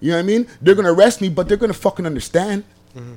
You 0.00 0.12
know 0.12 0.16
what 0.18 0.20
I 0.20 0.22
mean? 0.22 0.46
They're 0.62 0.76
gonna 0.76 0.92
arrest 0.92 1.20
me, 1.20 1.28
but 1.28 1.48
they're 1.48 1.56
gonna 1.56 1.72
fucking 1.72 2.06
understand. 2.06 2.62
Mm-hmm. 2.96 3.14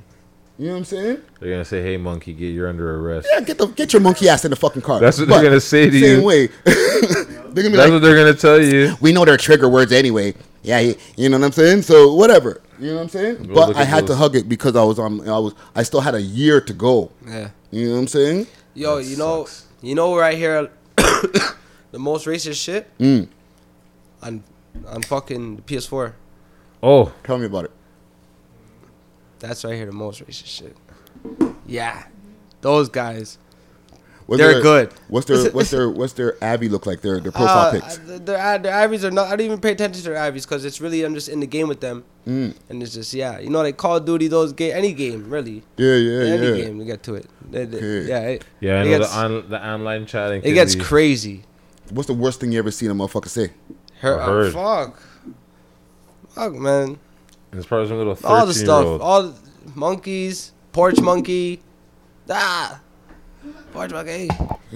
You 0.61 0.67
know 0.67 0.73
what 0.73 0.77
I'm 0.77 0.85
saying? 0.85 1.21
they're 1.39 1.49
gonna 1.49 1.65
say, 1.65 1.81
"Hey, 1.81 1.97
monkey, 1.97 2.33
get 2.33 2.49
you're 2.49 2.69
under 2.69 2.95
arrest." 2.99 3.27
Yeah, 3.33 3.39
get 3.41 3.57
the 3.57 3.65
get 3.65 3.93
your 3.93 4.01
monkey 4.03 4.29
ass 4.29 4.45
in 4.45 4.51
the 4.51 4.55
fucking 4.55 4.83
car. 4.83 4.99
That's 4.99 5.17
what 5.17 5.27
they're 5.27 5.41
gonna 5.41 5.59
say 5.59 5.89
to 5.89 5.91
same 5.91 6.03
you. 6.03 6.15
Same 6.17 6.23
way. 6.23 6.47
they're 6.65 6.75
gonna 6.75 7.53
be 7.53 7.61
That's 7.61 7.77
like, 7.77 7.91
what 7.93 8.01
they're 8.03 8.15
gonna 8.15 8.35
tell 8.35 8.61
you. 8.61 8.95
we 9.01 9.11
know 9.11 9.25
their 9.25 9.37
trigger 9.37 9.67
words 9.67 9.91
anyway. 9.91 10.35
Yeah, 10.61 10.77
you 10.77 10.93
you 11.17 11.29
know 11.29 11.39
what 11.39 11.45
I'm 11.47 11.51
saying. 11.51 11.81
So 11.81 12.13
whatever, 12.13 12.61
you 12.79 12.89
know 12.89 12.97
what 12.97 13.01
I'm 13.01 13.09
saying. 13.09 13.43
Go 13.47 13.55
but 13.55 13.75
I 13.75 13.81
at 13.81 13.87
had 13.87 14.05
to 14.05 14.15
hug 14.15 14.35
it 14.35 14.47
because 14.47 14.75
I 14.75 14.83
was 14.83 14.99
on. 14.99 15.27
I 15.27 15.39
was. 15.39 15.55
I 15.73 15.81
still 15.81 16.01
had 16.01 16.13
a 16.13 16.21
year 16.21 16.61
to 16.61 16.73
go. 16.73 17.09
Yeah. 17.25 17.49
You 17.71 17.87
know 17.87 17.93
what 17.95 17.99
I'm 18.01 18.07
saying? 18.07 18.45
Yo, 18.75 18.99
you 18.99 19.17
know, 19.17 19.47
you 19.81 19.95
know 19.95 20.15
right 20.15 20.37
here, 20.37 20.69
the 20.95 21.97
most 21.97 22.27
racist 22.27 22.63
shit 22.63 22.87
Mm. 22.99 23.27
on 24.21 24.43
on 24.85 25.01
fucking 25.01 25.55
the 25.55 25.61
PS4. 25.63 26.13
Oh, 26.83 27.11
Tell 27.23 27.39
me 27.39 27.47
about 27.47 27.65
it. 27.65 27.71
That's 29.41 29.63
where 29.63 29.73
I 29.73 29.75
hear 29.75 29.85
the 29.87 29.91
most 29.91 30.25
racist 30.25 30.45
shit. 30.45 30.77
Yeah, 31.65 32.03
those 32.61 32.87
guys. 32.89 33.37
What's 34.27 34.39
They're 34.39 34.53
their- 34.53 34.61
good. 34.61 34.93
What's 35.09 35.25
their 35.27 35.51
What's 35.51 35.71
their 35.71 35.89
What's 35.89 36.13
their 36.13 36.41
Abby 36.41 36.69
look 36.69 36.85
like? 36.85 37.01
Their 37.01 37.19
Their 37.19 37.31
profile 37.33 37.67
Uh, 37.67 37.71
pics. 37.71 37.97
uh, 37.97 38.19
their 38.23 38.57
their 38.59 38.73
Ivies 38.75 39.03
are 39.03 39.11
not. 39.11 39.27
I 39.27 39.31
don't 39.35 39.45
even 39.45 39.59
pay 39.59 39.71
attention 39.71 40.01
to 40.03 40.09
their 40.11 40.17
Ivies 40.19 40.45
because 40.45 40.63
it's 40.63 40.79
really 40.79 41.03
I'm 41.03 41.13
just 41.13 41.27
in 41.27 41.39
the 41.41 41.47
game 41.47 41.67
with 41.67 41.81
them, 41.81 42.05
Mm. 42.25 42.55
and 42.69 42.81
it's 42.83 42.93
just 42.93 43.13
yeah, 43.13 43.39
you 43.39 43.49
know, 43.49 43.61
like 43.61 43.75
Call 43.77 43.97
of 43.97 44.05
Duty, 44.05 44.27
those 44.29 44.53
game, 44.53 44.73
any 44.73 44.93
game 44.93 45.29
really. 45.29 45.63
Yeah, 45.75 45.95
yeah, 45.95 46.19
any 46.21 46.27
yeah. 46.29 46.53
Any 46.53 46.61
game 46.63 46.79
to 46.79 46.85
get 46.85 47.03
to 47.03 47.15
it. 47.15 47.25
They- 47.49 47.65
they- 47.65 47.77
Okay. 47.77 48.07
Yeah, 48.07 48.19
it, 48.21 48.45
yeah, 48.61 48.75
I 48.79 48.83
know 48.83 48.99
gets, 48.99 49.11
the 49.11 49.17
on 49.19 49.49
the 49.49 49.67
online 49.67 50.05
chatting. 50.05 50.41
it 50.45 50.53
gets 50.53 50.75
be- 50.75 50.81
crazy. 50.81 51.43
What's 51.89 52.07
the 52.07 52.13
worst 52.13 52.39
thing 52.39 52.53
you 52.53 52.59
ever 52.59 52.71
seen 52.71 52.89
a 52.89 52.95
motherfucker 52.95 53.27
say? 53.27 53.49
Her, 53.99 54.17
heard. 54.21 54.55
oh, 54.55 54.85
fuck, 54.85 55.01
fuck, 56.29 56.53
man. 56.53 56.99
It's 57.53 57.65
probably 57.65 57.87
some 57.87 57.97
little 57.97 58.17
all 58.23 58.45
the 58.45 58.53
stuff, 58.53 58.83
year 58.83 58.91
old. 58.93 59.01
all 59.01 59.23
the 59.23 59.35
monkeys, 59.75 60.53
porch 60.71 60.99
monkey, 61.01 61.61
ah, 62.29 62.79
porch 63.73 63.91
monkey. 63.91 64.29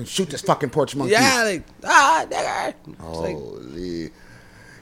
Shoot 0.03 0.29
this 0.29 0.41
fucking 0.41 0.69
porch 0.71 0.95
monkey. 0.95 1.13
Yeah, 1.13 1.43
like 1.43 1.63
ah, 1.83 2.25
nigger. 2.29 2.73
It's 2.87 2.99
like 2.99 3.35
Holy. 3.35 4.09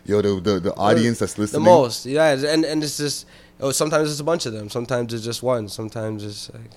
Yo, 0.06 0.22
the, 0.22 0.41
the 0.41 0.60
the 0.60 0.74
audience 0.76 1.20
that's 1.20 1.38
listening. 1.38 1.64
the 1.64 1.70
most, 1.70 2.06
yeah, 2.06 2.32
and 2.34 2.65
and 2.65 2.84
it's 2.84 2.98
just 2.98 3.26
oh, 3.61 3.72
sometimes 3.72 4.11
it's 4.11 4.20
a 4.20 4.24
bunch 4.24 4.45
of 4.45 4.53
them, 4.53 4.70
sometimes 4.70 5.14
it's 5.14 5.24
just 5.24 5.41
one, 5.44 5.70
sometimes 5.70 6.24
it's 6.26 6.52
like 6.53 6.72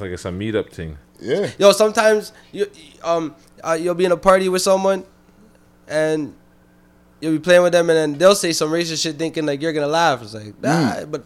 Like 0.00 0.10
it's 0.10 0.24
a 0.24 0.30
meetup 0.30 0.70
thing. 0.70 0.98
Yeah. 1.20 1.50
yo, 1.58 1.72
sometimes 1.72 2.32
you 2.50 2.66
um 3.04 3.36
uh, 3.62 3.78
you'll 3.80 3.94
be 3.94 4.04
in 4.04 4.12
a 4.12 4.16
party 4.16 4.48
with 4.48 4.62
someone, 4.62 5.04
and 5.86 6.34
you'll 7.24 7.32
be 7.32 7.38
playing 7.40 7.62
with 7.62 7.72
them, 7.72 7.90
and 7.90 7.96
then 7.98 8.18
they'll 8.18 8.34
say 8.34 8.52
some 8.52 8.70
racist 8.70 9.02
shit, 9.02 9.16
thinking 9.16 9.46
like 9.46 9.60
you're 9.62 9.72
gonna 9.72 9.86
laugh. 9.86 10.22
It's 10.22 10.34
like, 10.34 10.60
nah, 10.62 11.04
but 11.06 11.24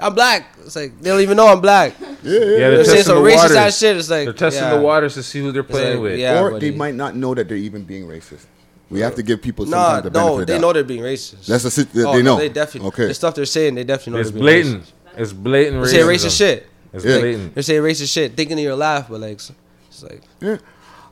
I'm 0.00 0.14
black. 0.14 0.54
It's 0.64 0.76
like 0.76 1.00
they 1.00 1.10
don't 1.10 1.20
even 1.20 1.36
know 1.36 1.48
I'm 1.48 1.60
black. 1.60 1.94
Yeah, 2.00 2.06
Yeah, 2.06 2.38
They're 2.38 2.70
they're 2.76 2.84
saying 2.84 3.02
some 3.04 3.22
the 3.24 3.30
racist 3.30 3.36
waters. 3.36 3.56
ass 3.56 3.78
shit. 3.78 3.96
It's 3.96 4.10
like 4.10 4.24
they're 4.26 4.32
testing 4.32 4.62
yeah. 4.64 4.76
the 4.76 4.80
waters 4.80 5.14
to 5.14 5.22
see 5.22 5.40
who 5.40 5.50
they're 5.50 5.62
playing 5.64 5.94
like, 5.94 6.02
with. 6.02 6.18
yeah, 6.20 6.40
or 6.40 6.52
but 6.52 6.60
they 6.60 6.70
might 6.70 6.94
not 6.94 7.16
know 7.16 7.34
that 7.34 7.48
they're 7.48 7.56
even 7.56 7.82
being 7.84 8.06
racist. 8.06 8.46
We 8.90 9.00
have 9.00 9.14
to 9.16 9.22
give 9.22 9.42
people 9.42 9.66
Nah, 9.66 9.96
sometimes 9.96 10.04
the 10.04 10.10
benefit 10.10 10.30
no, 10.30 10.38
they 10.44 10.52
doubt. 10.54 10.60
know 10.62 10.72
they're 10.72 10.84
being 10.84 11.02
racist. 11.02 11.46
That's 11.46 11.62
the 11.64 11.70
sit- 11.70 11.92
they 11.92 12.04
Oh, 12.04 12.12
no, 12.14 12.22
know. 12.22 12.36
They 12.38 12.48
definitely. 12.48 12.88
Okay. 12.88 13.06
The 13.08 13.14
stuff 13.14 13.34
they're 13.34 13.44
saying, 13.44 13.74
they 13.74 13.84
definitely 13.84 14.12
know. 14.14 14.18
It's 14.20 14.30
they're 14.30 14.40
being 14.40 14.62
blatant. 14.64 14.84
Racist. 14.84 15.20
It's 15.20 15.32
blatant 15.32 15.82
They 15.84 15.90
say 15.90 15.98
racism. 15.98 16.14
racist 16.14 16.38
shit. 16.38 16.66
It's 16.94 17.04
Yeah. 17.04 17.18
blatant. 17.18 17.54
They're 17.54 17.62
saying 17.64 17.82
racist 17.82 18.12
shit, 18.12 18.34
thinking 18.34 18.56
that 18.56 18.62
you'll 18.62 18.76
laugh, 18.78 19.08
but 19.10 19.20
like, 19.20 19.32
it's 19.32 19.52
it's 19.90 20.02
like 20.04 20.22
Yeah, 20.40 20.56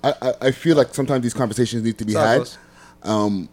I, 0.03 0.15
I, 0.23 0.33
I 0.43 0.51
feel 0.53 0.77
like 0.77 0.95
sometimes 0.95 1.23
these 1.23 1.35
conversations 1.35 1.83
need 1.83 1.99
to 1.99 2.05
be 2.07 2.13
It's 2.13 2.21
had. 2.23 2.37
close. 2.37 2.59
Um, 3.03 3.49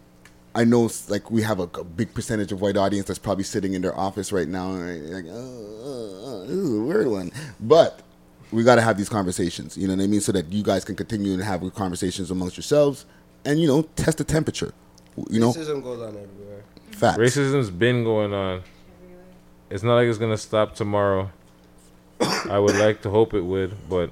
I 0.54 0.64
know, 0.64 0.88
like 1.08 1.30
we 1.30 1.42
have 1.42 1.58
a, 1.58 1.64
a 1.74 1.84
big 1.84 2.14
percentage 2.14 2.52
of 2.52 2.60
white 2.60 2.76
audience 2.76 3.08
that's 3.08 3.18
probably 3.18 3.44
sitting 3.44 3.74
in 3.74 3.82
their 3.82 3.96
office 3.98 4.32
right 4.32 4.46
now, 4.46 4.72
and 4.74 5.10
like, 5.10 5.24
oh, 5.28 5.80
oh, 5.82 6.20
oh, 6.24 6.40
this 6.46 6.56
is 6.56 6.78
a 6.78 6.80
weird 6.80 7.08
one. 7.08 7.32
But 7.58 8.02
we 8.52 8.62
got 8.62 8.76
to 8.76 8.82
have 8.82 8.96
these 8.96 9.08
conversations. 9.08 9.76
You 9.76 9.88
know 9.88 9.96
what 9.96 10.04
I 10.04 10.06
mean, 10.06 10.20
so 10.20 10.30
that 10.32 10.52
you 10.52 10.62
guys 10.62 10.84
can 10.84 10.94
continue 10.94 11.36
to 11.36 11.44
have 11.44 11.62
conversations 11.74 12.30
amongst 12.30 12.56
yourselves, 12.56 13.04
and 13.44 13.60
you 13.60 13.66
know, 13.66 13.82
test 13.96 14.18
the 14.18 14.24
temperature. 14.24 14.72
You 15.28 15.40
know, 15.40 15.52
racism 15.52 15.82
goes 15.82 16.00
on 16.00 16.08
everywhere. 16.08 16.64
facts. 16.92 17.18
Racism's 17.18 17.70
been 17.70 18.04
going 18.04 18.32
on. 18.32 18.62
It's 19.70 19.82
not 19.82 19.96
like 19.96 20.06
it's 20.06 20.18
gonna 20.18 20.36
stop 20.38 20.76
tomorrow. 20.76 21.30
I 22.20 22.58
would 22.58 22.76
like 22.76 23.02
to 23.02 23.10
hope 23.10 23.34
it 23.34 23.40
would, 23.40 23.76
but 23.88 24.10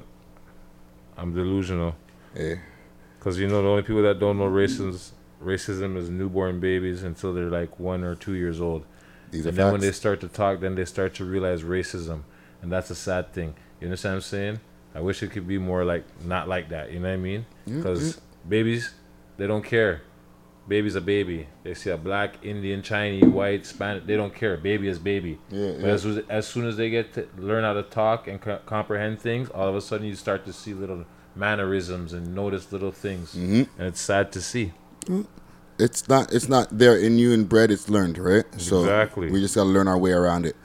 I'm 1.17 1.35
delusional. 1.35 1.95
Yeah. 2.35 2.57
Cause 3.21 3.39
you 3.39 3.47
know 3.47 3.63
the 3.63 3.69
only 3.69 3.83
people 3.83 4.03
that 4.03 4.19
don't 4.19 4.39
know 4.39 4.49
racism 4.49 5.13
racism 5.45 5.97
is 5.97 6.09
newborn 6.11 6.61
babies 6.61 7.03
until 7.03 7.33
they're 7.35 7.51
like 7.51 7.79
one 7.79 8.05
or 8.05 8.15
two 8.15 8.35
years 8.35 8.61
old. 8.61 8.85
These 9.31 9.47
and 9.47 9.57
then 9.57 9.73
when 9.73 9.81
they 9.81 9.93
start 9.93 10.21
to 10.21 10.29
talk, 10.29 10.61
then 10.61 10.75
they 10.75 10.85
start 10.85 11.15
to 11.15 11.25
realize 11.25 11.63
racism, 11.63 12.23
and 12.61 12.71
that's 12.71 12.91
a 12.91 12.95
sad 12.95 13.33
thing. 13.33 13.55
You 13.81 13.87
understand 13.89 14.13
what 14.15 14.17
I'm 14.17 14.23
saying? 14.23 14.61
I 14.95 15.01
wish 15.01 15.23
it 15.23 15.31
could 15.31 15.49
be 15.49 15.59
more 15.59 15.85
like 15.85 16.05
not 16.25 16.49
like 16.49 16.69
that. 16.69 16.93
You 16.93 17.01
know 17.01 17.09
what 17.09 17.15
I 17.15 17.17
mean? 17.17 17.47
Because 17.65 18.17
yeah. 18.17 18.23
babies, 18.49 18.93
they 19.39 19.47
don't 19.47 19.65
care. 19.65 20.03
Baby's 20.69 20.95
a 20.95 21.01
baby. 21.01 21.49
They 21.65 21.75
see 21.75 21.91
a 21.91 21.97
black, 21.97 22.45
Indian, 22.45 22.83
Chinese, 22.83 23.25
white, 23.25 23.67
Spanish. 23.67 24.05
They 24.07 24.17
don't 24.17 24.33
care. 24.35 24.57
Baby 24.57 24.87
is 24.89 24.99
baby. 24.99 25.39
Yeah, 25.51 25.73
but 25.81 25.87
yeah. 25.87 25.93
As, 25.93 26.07
as 26.29 26.47
soon 26.47 26.67
as 26.67 26.77
they 26.77 26.89
get 26.91 27.15
to 27.15 27.27
learn 27.37 27.65
how 27.65 27.73
to 27.73 27.83
talk 27.83 28.29
and 28.29 28.41
co- 28.41 28.61
comprehend 28.67 29.19
things, 29.21 29.49
all 29.49 29.67
of 29.67 29.75
a 29.75 29.81
sudden 29.81 30.07
you 30.07 30.15
start 30.15 30.45
to 30.45 30.53
see 30.53 30.73
little 30.75 31.05
mannerisms 31.35 32.13
and 32.13 32.35
notice 32.35 32.71
little 32.71 32.93
things, 32.93 33.35
Mhm. 33.35 33.67
and 33.79 33.89
it's 33.89 34.01
sad 34.01 34.31
to 34.33 34.41
see. 34.41 34.73
It's 35.79 36.09
not 36.09 36.33
it's 36.33 36.49
not 36.49 36.69
there 36.77 36.97
in 36.97 37.19
you 37.19 37.33
and 37.33 37.49
bred. 37.49 37.71
It's 37.71 37.89
learned, 37.89 38.19
right? 38.19 38.45
So 38.59 38.81
Exactly. 38.81 39.31
we 39.31 39.41
just 39.41 39.55
got 39.55 39.65
to 39.65 39.69
learn 39.69 39.89
our 39.89 39.99
way 39.99 40.13
around 40.13 40.47
it. 40.47 40.57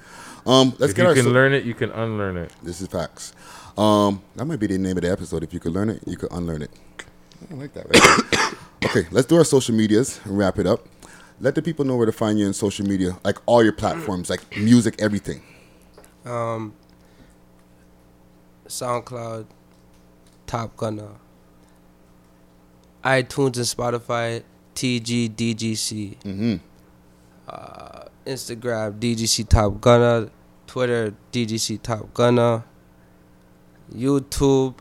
Um, 0.45 0.69
let's 0.79 0.91
if 0.91 0.95
get 0.95 1.03
you 1.03 1.09
our 1.09 1.13
can 1.15 1.23
so- 1.25 1.31
learn 1.31 1.53
it, 1.53 1.63
you 1.65 1.73
can 1.73 1.91
unlearn 1.91 2.37
it. 2.37 2.51
This 2.63 2.81
is 2.81 2.87
facts. 2.87 3.33
Um, 3.77 4.21
that 4.35 4.45
might 4.45 4.59
be 4.59 4.67
the 4.67 4.77
name 4.77 4.97
of 4.97 5.03
the 5.03 5.11
episode. 5.11 5.43
If 5.43 5.53
you 5.53 5.59
could 5.59 5.73
learn 5.73 5.89
it, 5.89 6.01
you 6.07 6.17
could 6.17 6.31
unlearn 6.31 6.61
it. 6.63 6.71
I 7.51 7.53
like 7.53 7.73
that. 7.73 7.85
Right? 7.85 8.53
okay, 8.85 9.07
let's 9.11 9.27
do 9.27 9.35
our 9.37 9.43
social 9.43 9.75
medias 9.75 10.19
and 10.23 10.37
wrap 10.37 10.57
it 10.57 10.65
up. 10.65 10.87
Let 11.39 11.53
the 11.53 11.61
people 11.61 11.85
know 11.85 11.95
where 11.95 12.07
to 12.07 12.11
find 12.11 12.39
you 12.39 12.47
on 12.47 12.53
social 12.53 12.85
media, 12.87 13.19
like 13.23 13.37
all 13.45 13.63
your 13.63 13.73
platforms, 13.73 14.29
like 14.29 14.57
music, 14.57 14.95
everything. 14.97 15.43
Um, 16.25 16.73
SoundCloud, 18.67 19.45
Top 20.47 20.75
Gunner, 20.75 21.09
iTunes 23.07 23.55
and 23.55 23.65
Spotify, 23.65 24.43
TGDGC. 24.75 26.17
Mm-hmm. 26.23 26.55
Uh, 27.47 28.03
Instagram, 28.25 28.99
DGC 28.99 29.47
Top 29.47 29.79
Gunner. 29.79 30.29
Twitter, 30.67 31.13
DGC 31.31 31.81
Top 31.81 32.13
Gunner. 32.13 32.63
YouTube. 33.93 34.75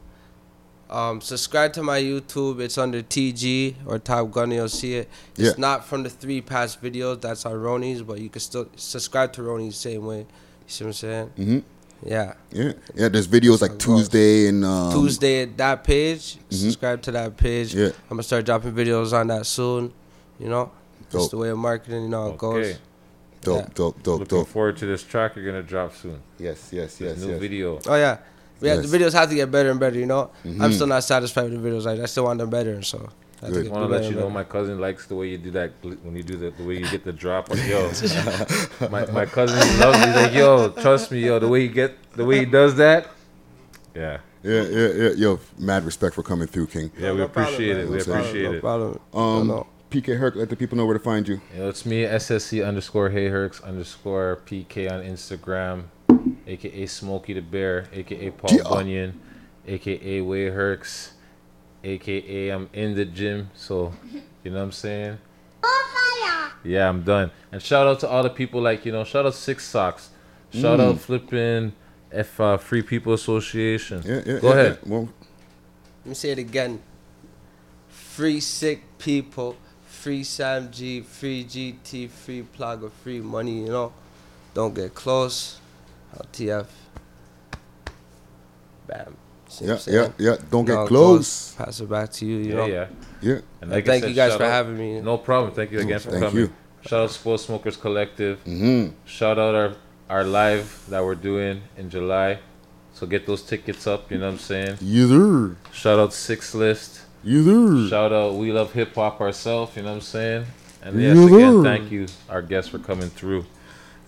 Um, 0.91 1.21
subscribe 1.21 1.73
to 1.75 1.83
my 1.83 2.01
YouTube. 2.01 2.61
It's 2.61 2.77
under 2.79 3.03
TG 3.03 3.77
or 3.87 3.99
Top 4.01 4.31
Gunner. 4.33 4.55
You'll 4.57 4.69
see 4.69 4.95
it. 4.95 5.09
It's 5.37 5.51
Yeah. 5.51 5.55
not 5.59 5.85
from 5.85 6.03
the 6.03 6.11
three 6.11 6.41
past 6.41 6.83
videos. 6.83 7.21
That's 7.21 7.47
on 7.47 7.53
Roni's, 7.55 8.03
but 8.03 8.21
you 8.21 8.29
can 8.29 8.41
still 8.41 8.69
subscribe 8.77 9.33
to 9.35 9.43
Roni's 9.43 9.77
same 9.77 10.05
way. 10.07 10.19
You 10.21 10.27
see 10.67 10.85
what 10.85 10.89
I'm 10.89 10.93
saying? 10.95 11.31
Mm-hmm. 11.39 11.59
Yeah. 12.05 12.35
Yeah, 12.53 12.73
yeah. 12.95 13.09
There's 13.09 13.27
videos 13.27 13.63
like 13.63 13.79
Tuesday 13.79 14.49
and 14.49 14.65
um, 14.65 14.93
Tuesday 14.93 15.43
at 15.43 15.57
that 15.57 15.83
page. 15.85 16.37
Mhm. 16.51 16.55
Subscribe 16.55 17.03
to 17.03 17.11
that 17.13 17.37
page. 17.37 17.75
Yeah. 17.75 17.87
I'm 17.87 18.17
gonna 18.17 18.23
start 18.23 18.45
dropping 18.45 18.73
videos 18.73 19.13
on 19.13 19.29
that 19.29 19.47
soon. 19.47 19.93
You 20.39 20.49
know, 20.49 20.65
Dope. 20.65 20.73
that's 21.13 21.29
the 21.29 21.39
way 21.39 21.49
of 21.49 21.59
marketing. 21.59 22.03
You 22.05 22.09
know 22.09 22.23
how 22.23 22.29
it 22.29 22.43
Okay. 22.43 22.63
goes. 22.71 22.79
Dope, 23.43 23.59
Yeah. 23.63 23.69
dope, 23.75 24.03
dope, 24.03 24.21
Looking 24.21 24.39
dope. 24.39 24.49
forward 24.49 24.77
to 24.79 24.87
this 24.87 25.03
track 25.03 25.37
you're 25.37 25.45
gonna 25.47 25.63
drop 25.63 25.95
soon. 25.97 26.19
Yes, 26.39 26.69
yes, 26.73 27.01
yes, 27.01 27.19
New 27.19 27.31
yes. 27.31 27.41
video. 27.41 27.81
Oh 27.87 27.95
yeah, 27.95 28.19
yeah. 28.61 28.75
Yes. 28.75 28.91
The 28.91 28.99
videos 28.99 29.13
have 29.13 29.29
to 29.31 29.35
get 29.35 29.51
better 29.51 29.71
and 29.71 29.81
better. 29.81 29.99
You 29.99 30.07
know, 30.07 30.31
I'm 30.45 30.59
Mhm. 30.59 30.75
still 30.75 30.87
not 30.87 31.03
satisfied 31.05 31.51
with 31.51 31.63
the 31.63 31.69
videos. 31.69 31.85
Like 31.85 32.01
I 32.01 32.07
still 32.07 32.25
want 32.25 32.39
them 32.41 32.51
better. 32.51 32.83
So 32.83 33.09
I 33.43 33.47
have 33.47 33.55
to 33.55 33.61
I 33.61 33.63
get 33.65 33.73
want 33.73 33.91
to 33.91 33.97
let 33.99 34.05
you 34.11 34.17
know 34.17 34.31
my 34.31 34.45
cousin 34.45 34.81
likes 34.81 35.07
the 35.07 35.15
way 35.15 35.29
you 35.29 35.39
do 35.39 35.51
that 35.53 35.73
when 35.83 36.17
you 36.17 36.23
do 36.23 36.37
that 36.39 36.57
the 36.57 36.65
way 36.65 36.79
you 36.79 36.89
get 36.89 37.05
the 37.05 37.13
drop. 37.13 37.51
Like, 37.51 37.67
yo, 37.67 37.91
my 38.91 39.05
my 39.11 39.27
cousin 39.27 39.59
loves. 39.79 39.99
He's 40.05 40.15
like, 40.15 40.33
yo, 40.33 40.71
trust 40.71 41.11
me, 41.11 41.21
yo, 41.21 41.39
the 41.39 41.49
way 41.49 41.63
you 41.63 41.69
get 41.69 41.97
the 42.13 42.25
way 42.25 42.39
he 42.41 42.45
does 42.47 42.77
that. 42.77 43.09
Yeah. 43.95 44.19
Yeah, 44.43 44.63
yeah, 44.63 44.89
yeah. 44.89 45.11
Yo, 45.11 45.41
mad 45.59 45.85
respect 45.85 46.15
for 46.15 46.23
coming 46.23 46.47
through, 46.47 46.69
King. 46.69 46.93
Yeah, 46.97 47.13
we 47.13 47.23
appreciate 47.23 47.79
it. 47.79 47.89
We 47.89 48.01
appreciate 48.01 48.55
it. 48.55 48.65
Um, 48.65 49.65
PK 49.91 50.19
Herc, 50.19 50.37
let 50.37 50.51
the 50.51 50.57
people 50.57 50.77
know 50.77 50.85
where 50.85 50.97
to 50.97 51.03
find 51.03 51.27
you. 51.27 51.41
Yo, 51.57 51.69
it's 51.69 51.87
me, 51.87 52.03
SSC 52.03 52.67
underscore 52.67 53.11
Hayherks 53.11 53.63
underscore 53.65 54.41
PK 54.47 54.91
on 54.91 55.03
Instagram, 55.03 55.85
aka 56.47 56.87
Smokey 56.87 57.35
the 57.35 57.41
Bear, 57.41 57.87
aka 57.93 58.31
Paul 58.31 58.57
Yeah. 58.57 58.65
Bunyan, 58.65 59.21
aka 59.67 60.21
Way 60.21 60.51
Herks, 60.51 61.13
aka 61.87 62.49
I'm 62.51 62.69
in 62.73 62.95
the 62.95 63.05
gym. 63.05 63.51
So, 63.55 63.93
you 64.43 64.51
know 64.51 64.59
what 64.59 64.65
I'm 64.65 64.73
saying? 64.73 65.19
Yeah, 66.65 66.89
I'm 66.89 67.03
done. 67.03 67.31
And 67.53 67.63
shout 67.63 67.87
out 67.87 68.01
to 68.01 68.09
all 68.09 68.23
the 68.25 68.31
people 68.31 68.61
like 68.61 68.85
you 68.85 68.93
know, 68.93 69.05
shout 69.05 69.25
out 69.25 69.35
Six 69.35 69.65
Socks, 69.65 70.11
shout 70.51 70.81
Mm. 70.81 70.85
out 70.95 70.99
Flipping 71.01 71.73
F 72.11 72.41
uh, 72.41 72.57
Free 72.57 72.83
People 72.83 73.13
Association. 73.13 74.03
Yeah, 74.05 74.23
yeah. 74.27 74.39
Go 74.41 74.49
yeah, 74.49 74.55
ahead. 74.55 74.79
yeah. 74.83 74.89
Well, 74.93 75.09
Let 76.05 76.07
me 76.09 76.15
say 76.15 76.31
it 76.31 76.39
again. 76.39 76.81
Free 77.89 78.41
sick 78.41 78.83
people, 78.99 79.57
free 79.87 80.25
Sam 80.25 80.71
G, 80.73 81.03
free 81.03 81.45
GT, 81.45 82.09
free 82.11 82.43
Plaga, 82.57 82.91
free 82.91 83.21
money. 83.21 83.61
You 83.67 83.69
know, 83.71 83.93
don't 84.55 84.75
get 84.75 84.95
close. 84.95 85.61
LTF. 86.17 86.67
Bam. 88.89 89.17
See 89.49 89.65
Yeah, 89.67 89.79
yeah, 89.87 90.09
yeah. 90.19 90.37
Don't 90.51 90.65
get 90.65 90.75
how 90.77 90.85
it 90.85 90.89
close. 90.89 91.55
Pass 91.57 91.81
it 91.81 91.89
back 91.89 92.11
to 92.13 92.27
you. 92.27 92.37
You 92.39 92.49
Yeah, 92.51 92.55
know. 92.57 92.67
yeah. 92.67 92.87
Yeah. 93.23 93.33
And 93.61 93.73
And 93.73 93.85
thank 93.87 94.03
said, 94.03 94.11
you 94.11 94.17
guys 94.17 94.35
for 94.37 94.43
out- 94.45 94.51
having 94.51 94.77
me. 94.79 95.01
No 95.01 95.17
problem. 95.19 95.53
Thank 95.55 95.71
you 95.73 95.81
again 95.81 95.99
for 96.01 96.11
Thank 96.11 96.25
coming. 96.25 96.39
you. 96.39 96.51
Shout 96.87 97.01
out 97.05 97.11
Sports 97.11 97.45
Smokers 97.45 97.77
Collective. 97.77 98.39
Mhm. 98.45 98.93
Shout 99.05 99.39
out 99.39 99.55
our 99.55 99.73
our 100.09 100.25
live 100.25 100.85
that 100.89 101.05
we're 101.05 101.17
doing 101.17 101.63
in 101.77 101.91
July. 101.91 102.39
So 102.93 103.07
get 103.07 103.27
those 103.27 103.43
tickets 103.43 103.87
up. 103.87 104.11
You 104.11 104.19
know 104.19 104.27
what 104.27 104.33
I'm 104.35 104.39
saying? 104.39 104.77
Yes, 104.81 105.09
sir. 105.09 105.57
Shout 105.73 105.99
out 105.99 106.13
Six 106.13 106.55
List. 106.55 107.01
Yes, 107.25 107.45
sir. 107.45 107.89
Shout 107.89 108.13
out 108.13 108.35
We 108.35 108.53
Love 108.53 108.73
Hip 108.73 108.95
Hop 108.95 109.21
ourselves. 109.21 109.77
You 109.77 109.83
know 109.83 109.89
what 109.91 109.95
I'm 109.97 110.01
saying? 110.01 110.45
And 110.83 111.01
yes, 111.03 111.17
Yes, 111.17 111.27
again, 111.27 111.63
thank 111.65 111.91
you, 111.91 112.07
our 112.31 112.41
guests, 112.43 112.71
for 112.71 112.79
coming 112.79 113.11
through. 113.11 113.45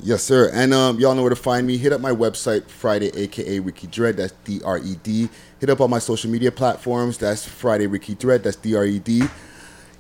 Yes, 0.00 0.22
sir. 0.22 0.48
And 0.52 0.72
um, 0.72 1.00
y'all 1.00 1.14
know 1.14 1.22
where 1.22 1.30
to 1.30 1.36
find 1.36 1.66
me. 1.66 1.76
Hit 1.76 1.92
up 1.92 2.00
my 2.00 2.12
website, 2.12 2.68
Friday, 2.68 3.10
aka 3.16 3.58
Ricky 3.58 3.88
Dread. 3.88 4.16
That's 4.16 4.32
D 4.44 4.60
R 4.64 4.78
E 4.78 4.96
D. 5.02 5.28
Hit 5.58 5.70
up 5.70 5.80
all 5.80 5.88
my 5.88 5.98
social 5.98 6.30
media 6.30 6.52
platforms. 6.52 7.18
That's 7.18 7.44
Friday 7.44 7.88
Ricky 7.88 8.14
Dread. 8.14 8.44
That's 8.44 8.56
D 8.56 8.76
R 8.76 8.84
E 8.84 9.00
D. 9.00 9.24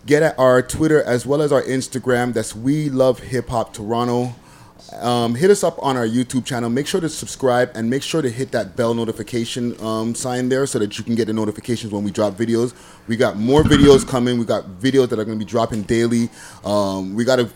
Get 0.06 0.22
at 0.22 0.38
our 0.38 0.62
Twitter 0.62 1.02
as 1.02 1.26
well 1.26 1.42
as 1.42 1.50
our 1.50 1.62
Instagram. 1.62 2.32
That's 2.32 2.54
We 2.54 2.88
Love 2.90 3.18
Hip 3.18 3.48
Hop 3.48 3.74
Toronto. 3.74 4.34
Um, 5.00 5.34
hit 5.34 5.50
us 5.50 5.64
up 5.64 5.76
on 5.82 5.96
our 5.96 6.06
YouTube 6.06 6.46
channel. 6.46 6.70
Make 6.70 6.86
sure 6.86 7.00
to 7.00 7.08
subscribe 7.08 7.72
and 7.74 7.90
make 7.90 8.02
sure 8.02 8.22
to 8.22 8.30
hit 8.30 8.52
that 8.52 8.76
bell 8.76 8.94
notification 8.94 9.78
um, 9.84 10.14
sign 10.14 10.48
there 10.48 10.66
so 10.66 10.78
that 10.78 10.96
you 10.96 11.04
can 11.04 11.16
get 11.16 11.26
the 11.26 11.32
notifications 11.32 11.92
when 11.92 12.04
we 12.04 12.12
drop 12.12 12.34
videos. 12.34 12.72
We 13.08 13.16
got 13.16 13.36
more 13.36 13.64
videos 13.64 14.06
coming. 14.06 14.38
We 14.38 14.44
got 14.44 14.64
videos 14.80 15.08
that 15.08 15.18
are 15.18 15.24
going 15.24 15.38
to 15.38 15.44
be 15.44 15.50
dropping 15.50 15.82
daily. 15.82 16.30
Um, 16.64 17.14
we 17.14 17.24
got 17.24 17.36
to 17.36 17.50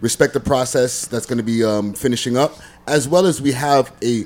respect 0.00 0.34
the 0.34 0.40
process 0.40 1.06
that's 1.06 1.26
going 1.26 1.38
to 1.38 1.44
be 1.44 1.64
um, 1.64 1.94
finishing 1.94 2.36
up, 2.36 2.56
as 2.86 3.08
well 3.08 3.26
as 3.26 3.40
we 3.40 3.52
have 3.52 3.92
a 4.02 4.24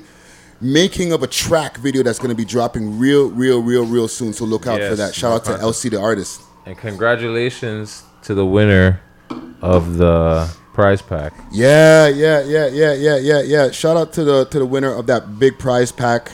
making 0.61 1.11
of 1.11 1.23
a 1.23 1.27
track 1.27 1.77
video 1.77 2.03
that's 2.03 2.19
going 2.19 2.29
to 2.29 2.35
be 2.35 2.45
dropping 2.45 2.97
real, 2.97 3.29
real, 3.29 3.61
real, 3.61 3.85
real 3.85 4.07
soon. 4.07 4.33
So 4.33 4.45
look 4.45 4.65
out 4.67 4.79
for 4.81 4.95
that. 4.95 5.13
Shout 5.13 5.33
out 5.33 5.45
to 5.45 5.51
LC 5.63 5.91
the 5.91 5.99
artist. 5.99 6.41
And 6.65 6.77
congratulations 6.77 8.03
to 8.23 8.33
the 8.33 8.45
winner 8.45 9.01
of 9.61 9.97
the 9.97 10.49
prize 10.73 11.01
pack. 11.01 11.33
Yeah, 11.51 12.07
yeah, 12.07 12.43
yeah, 12.43 12.67
yeah, 12.67 12.93
yeah, 12.93 13.17
yeah, 13.17 13.41
yeah. 13.41 13.71
Shout 13.71 13.97
out 13.97 14.13
to 14.13 14.23
the 14.23 14.45
to 14.45 14.59
the 14.59 14.65
winner 14.65 14.93
of 14.93 15.07
that 15.07 15.39
big 15.39 15.59
prize 15.59 15.91
pack. 15.91 16.31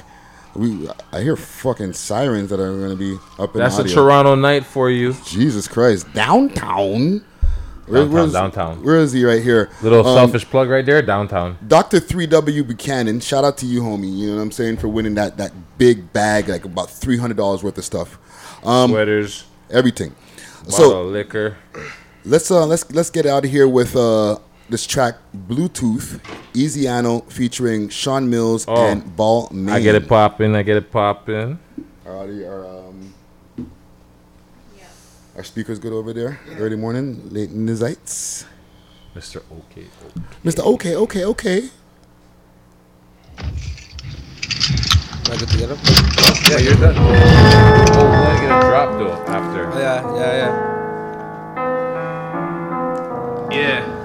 We 0.56 0.88
I 1.12 1.22
hear 1.22 1.36
fucking 1.36 1.94
sirens 1.94 2.50
that 2.50 2.60
are 2.60 2.76
going 2.76 2.90
to 2.90 2.96
be 2.96 3.18
up 3.38 3.56
in 3.56 3.62
That's 3.62 3.78
the 3.78 3.84
a. 3.84 3.88
Toronto 3.88 4.36
night 4.36 4.66
for 4.66 4.90
you. 4.90 5.16
Jesus 5.26 5.68
Christ, 5.68 6.12
downtown. 6.14 7.24
Downtown, 7.90 8.12
where's- 8.14 8.32
downtown. 8.34 8.84
Where 8.84 8.98
is 8.98 9.12
he 9.14 9.26
right 9.26 9.42
here? 9.44 9.70
Little 9.82 10.06
Um, 10.08 10.16
selfish 10.16 10.50
plug 10.50 10.70
right 10.70 10.86
there, 10.86 11.02
downtown. 11.02 11.58
Dr. 11.68 12.00
3W 12.00 12.64
Buchanan, 12.68 13.20
shout 13.20 13.44
out 13.44 13.58
to 13.58 13.66
you, 13.66 13.82
homie. 13.82 14.16
You 14.16 14.28
know 14.30 14.36
what 14.36 14.42
I'm 14.44 14.52
saying 14.52 14.78
for 14.78 14.88
winning 14.88 15.16
that 15.16 15.38
that 15.38 15.52
big 15.78 16.14
bag, 16.14 16.48
like 16.50 16.66
about 16.66 16.90
three 16.92 17.18
hundred 17.18 17.38
dollars 17.38 17.64
worth 17.64 17.78
of 17.78 17.86
stuff, 17.86 18.18
um, 18.64 18.92
Sweaters, 18.92 19.44
everything. 19.72 20.14
So 20.68 21.04
liquor. 21.04 21.58
let's 22.26 22.52
uh 22.52 22.66
let's 22.66 22.92
let's 22.94 23.10
get 23.10 23.26
out 23.26 23.44
of 23.46 23.50
here 23.52 23.68
with 23.68 23.96
uh 23.96 24.38
this 24.70 24.86
track 24.86 25.16
Bluetooth 25.48 26.20
Easyano 26.54 27.24
featuring 27.32 27.90
Sean 27.90 28.30
Mills 28.30 28.66
Oh, 28.68 28.86
and 28.86 29.16
Ball 29.16 29.50
Main. 29.52 29.74
I 29.74 29.80
get 29.80 29.96
it 29.96 30.08
popping. 30.08 30.56
I 30.56 30.62
get 30.62 30.78
it 30.78 30.92
popping. 30.92 31.58
Our 32.06 32.18
audio, 32.18 32.48
our 32.52 32.66
um, 32.68 32.89
our 35.40 35.44
speakers 35.46 35.80
good 35.80 35.94
over 35.94 36.12
there. 36.12 36.38
Early 36.58 36.76
morning, 36.76 37.30
late 37.30 37.50
in 37.50 37.66
the 37.66 37.74
nights. 37.74 38.44
Mr. 39.16 39.42
OK. 39.50 39.86
Mr. 40.44 40.66
Okay, 40.74 40.98
okay, 40.98 41.24
okay. 41.24 41.70
Am 43.38 43.54
I 45.32 45.38
good 45.38 45.48
to 45.48 45.58
get 45.58 45.72
up? 45.72 45.80
Yeah, 46.50 46.58
you're 46.58 46.76
done. 46.76 46.94
Oh, 46.98 47.04
we 47.04 48.18
want 48.20 48.36
to 48.36 48.42
get 48.44 48.52
a 48.52 48.60
drop 48.68 48.90
though 49.00 49.16
after. 49.32 49.64
Yeah, 49.80 50.04
yeah, 50.20 50.36
yeah. 50.42 50.52
Yeah. 53.50 53.99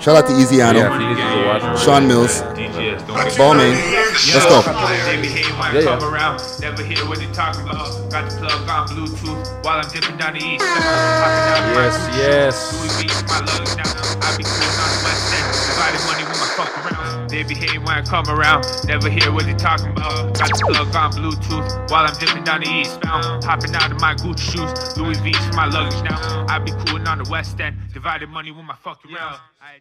Shout 0.00 0.16
out 0.16 0.26
to 0.26 0.32
Easyano, 0.34 0.74
Yeah, 0.74 0.98
he 0.98 1.06
needs 1.06 1.20
to 1.20 1.46
watch. 1.46 1.82
Sean 1.82 2.06
Mills, 2.08 2.42
Ball 3.38 3.54
Main. 3.54 3.74
Let's 3.74 4.46
go. 4.46 4.60
Yeah, 4.60 5.80
yeah. 5.80 6.08
around, 6.10 6.42
never 6.60 6.82
hear 6.84 6.98
what 7.08 7.18
they 7.18 7.26
talking 7.32 7.62
about. 7.62 7.88
Got 8.10 8.30
the 8.30 8.36
plug 8.38 8.68
on 8.68 8.88
Bluetooth 8.88 9.64
while 9.64 9.78
I'm 9.80 9.88
dipping 9.90 10.16
down 10.16 10.34
the 10.34 10.44
east. 10.44 10.62
Yes, 10.62 11.94
yes. 12.16 12.54
Louis 12.74 12.92
V, 13.00 13.26
my 13.26 13.40
luggage 13.40 13.74
now. 13.76 13.90
I 14.22 14.36
be 14.36 14.44
cruising 14.44 14.82
on 14.82 14.90
the 14.92 15.00
west 15.02 15.34
end, 15.34 15.46
dividing 15.72 16.04
money 16.06 16.24
with 16.28 16.38
my 16.38 16.50
fuck 16.58 16.72
around. 16.84 17.30
They 17.30 17.42
be 17.42 17.54
hating 17.54 17.82
when 17.82 17.96
I 17.96 18.02
come 18.02 18.26
around, 18.28 18.66
never 18.86 19.08
hear 19.08 19.32
what 19.32 19.46
they 19.46 19.54
talking 19.54 19.90
about. 19.90 20.36
Got 20.38 20.48
the 20.52 20.62
plug 20.68 20.94
on 20.94 21.10
Bluetooth 21.12 21.90
while 21.90 22.04
I'm 22.06 22.14
dipping 22.18 22.44
down 22.44 22.60
the 22.60 22.70
eastbound. 22.70 23.42
Hopping 23.42 23.74
out 23.74 23.90
of 23.90 24.00
my 24.00 24.14
Gucci 24.14 24.52
shoes, 24.52 24.96
Louis 24.96 25.18
V's 25.20 25.38
for 25.46 25.54
my 25.54 25.66
luggage 25.66 26.02
now. 26.04 26.46
I 26.48 26.58
be 26.58 26.72
cooling 26.86 27.06
on 27.08 27.18
the 27.18 27.28
west 27.30 27.58
end, 27.60 27.76
dividing 27.92 28.30
money 28.30 28.50
with 28.50 28.64
my 28.64 28.76
fuck 28.76 29.00
around. 29.06 29.40
I- 29.60 29.80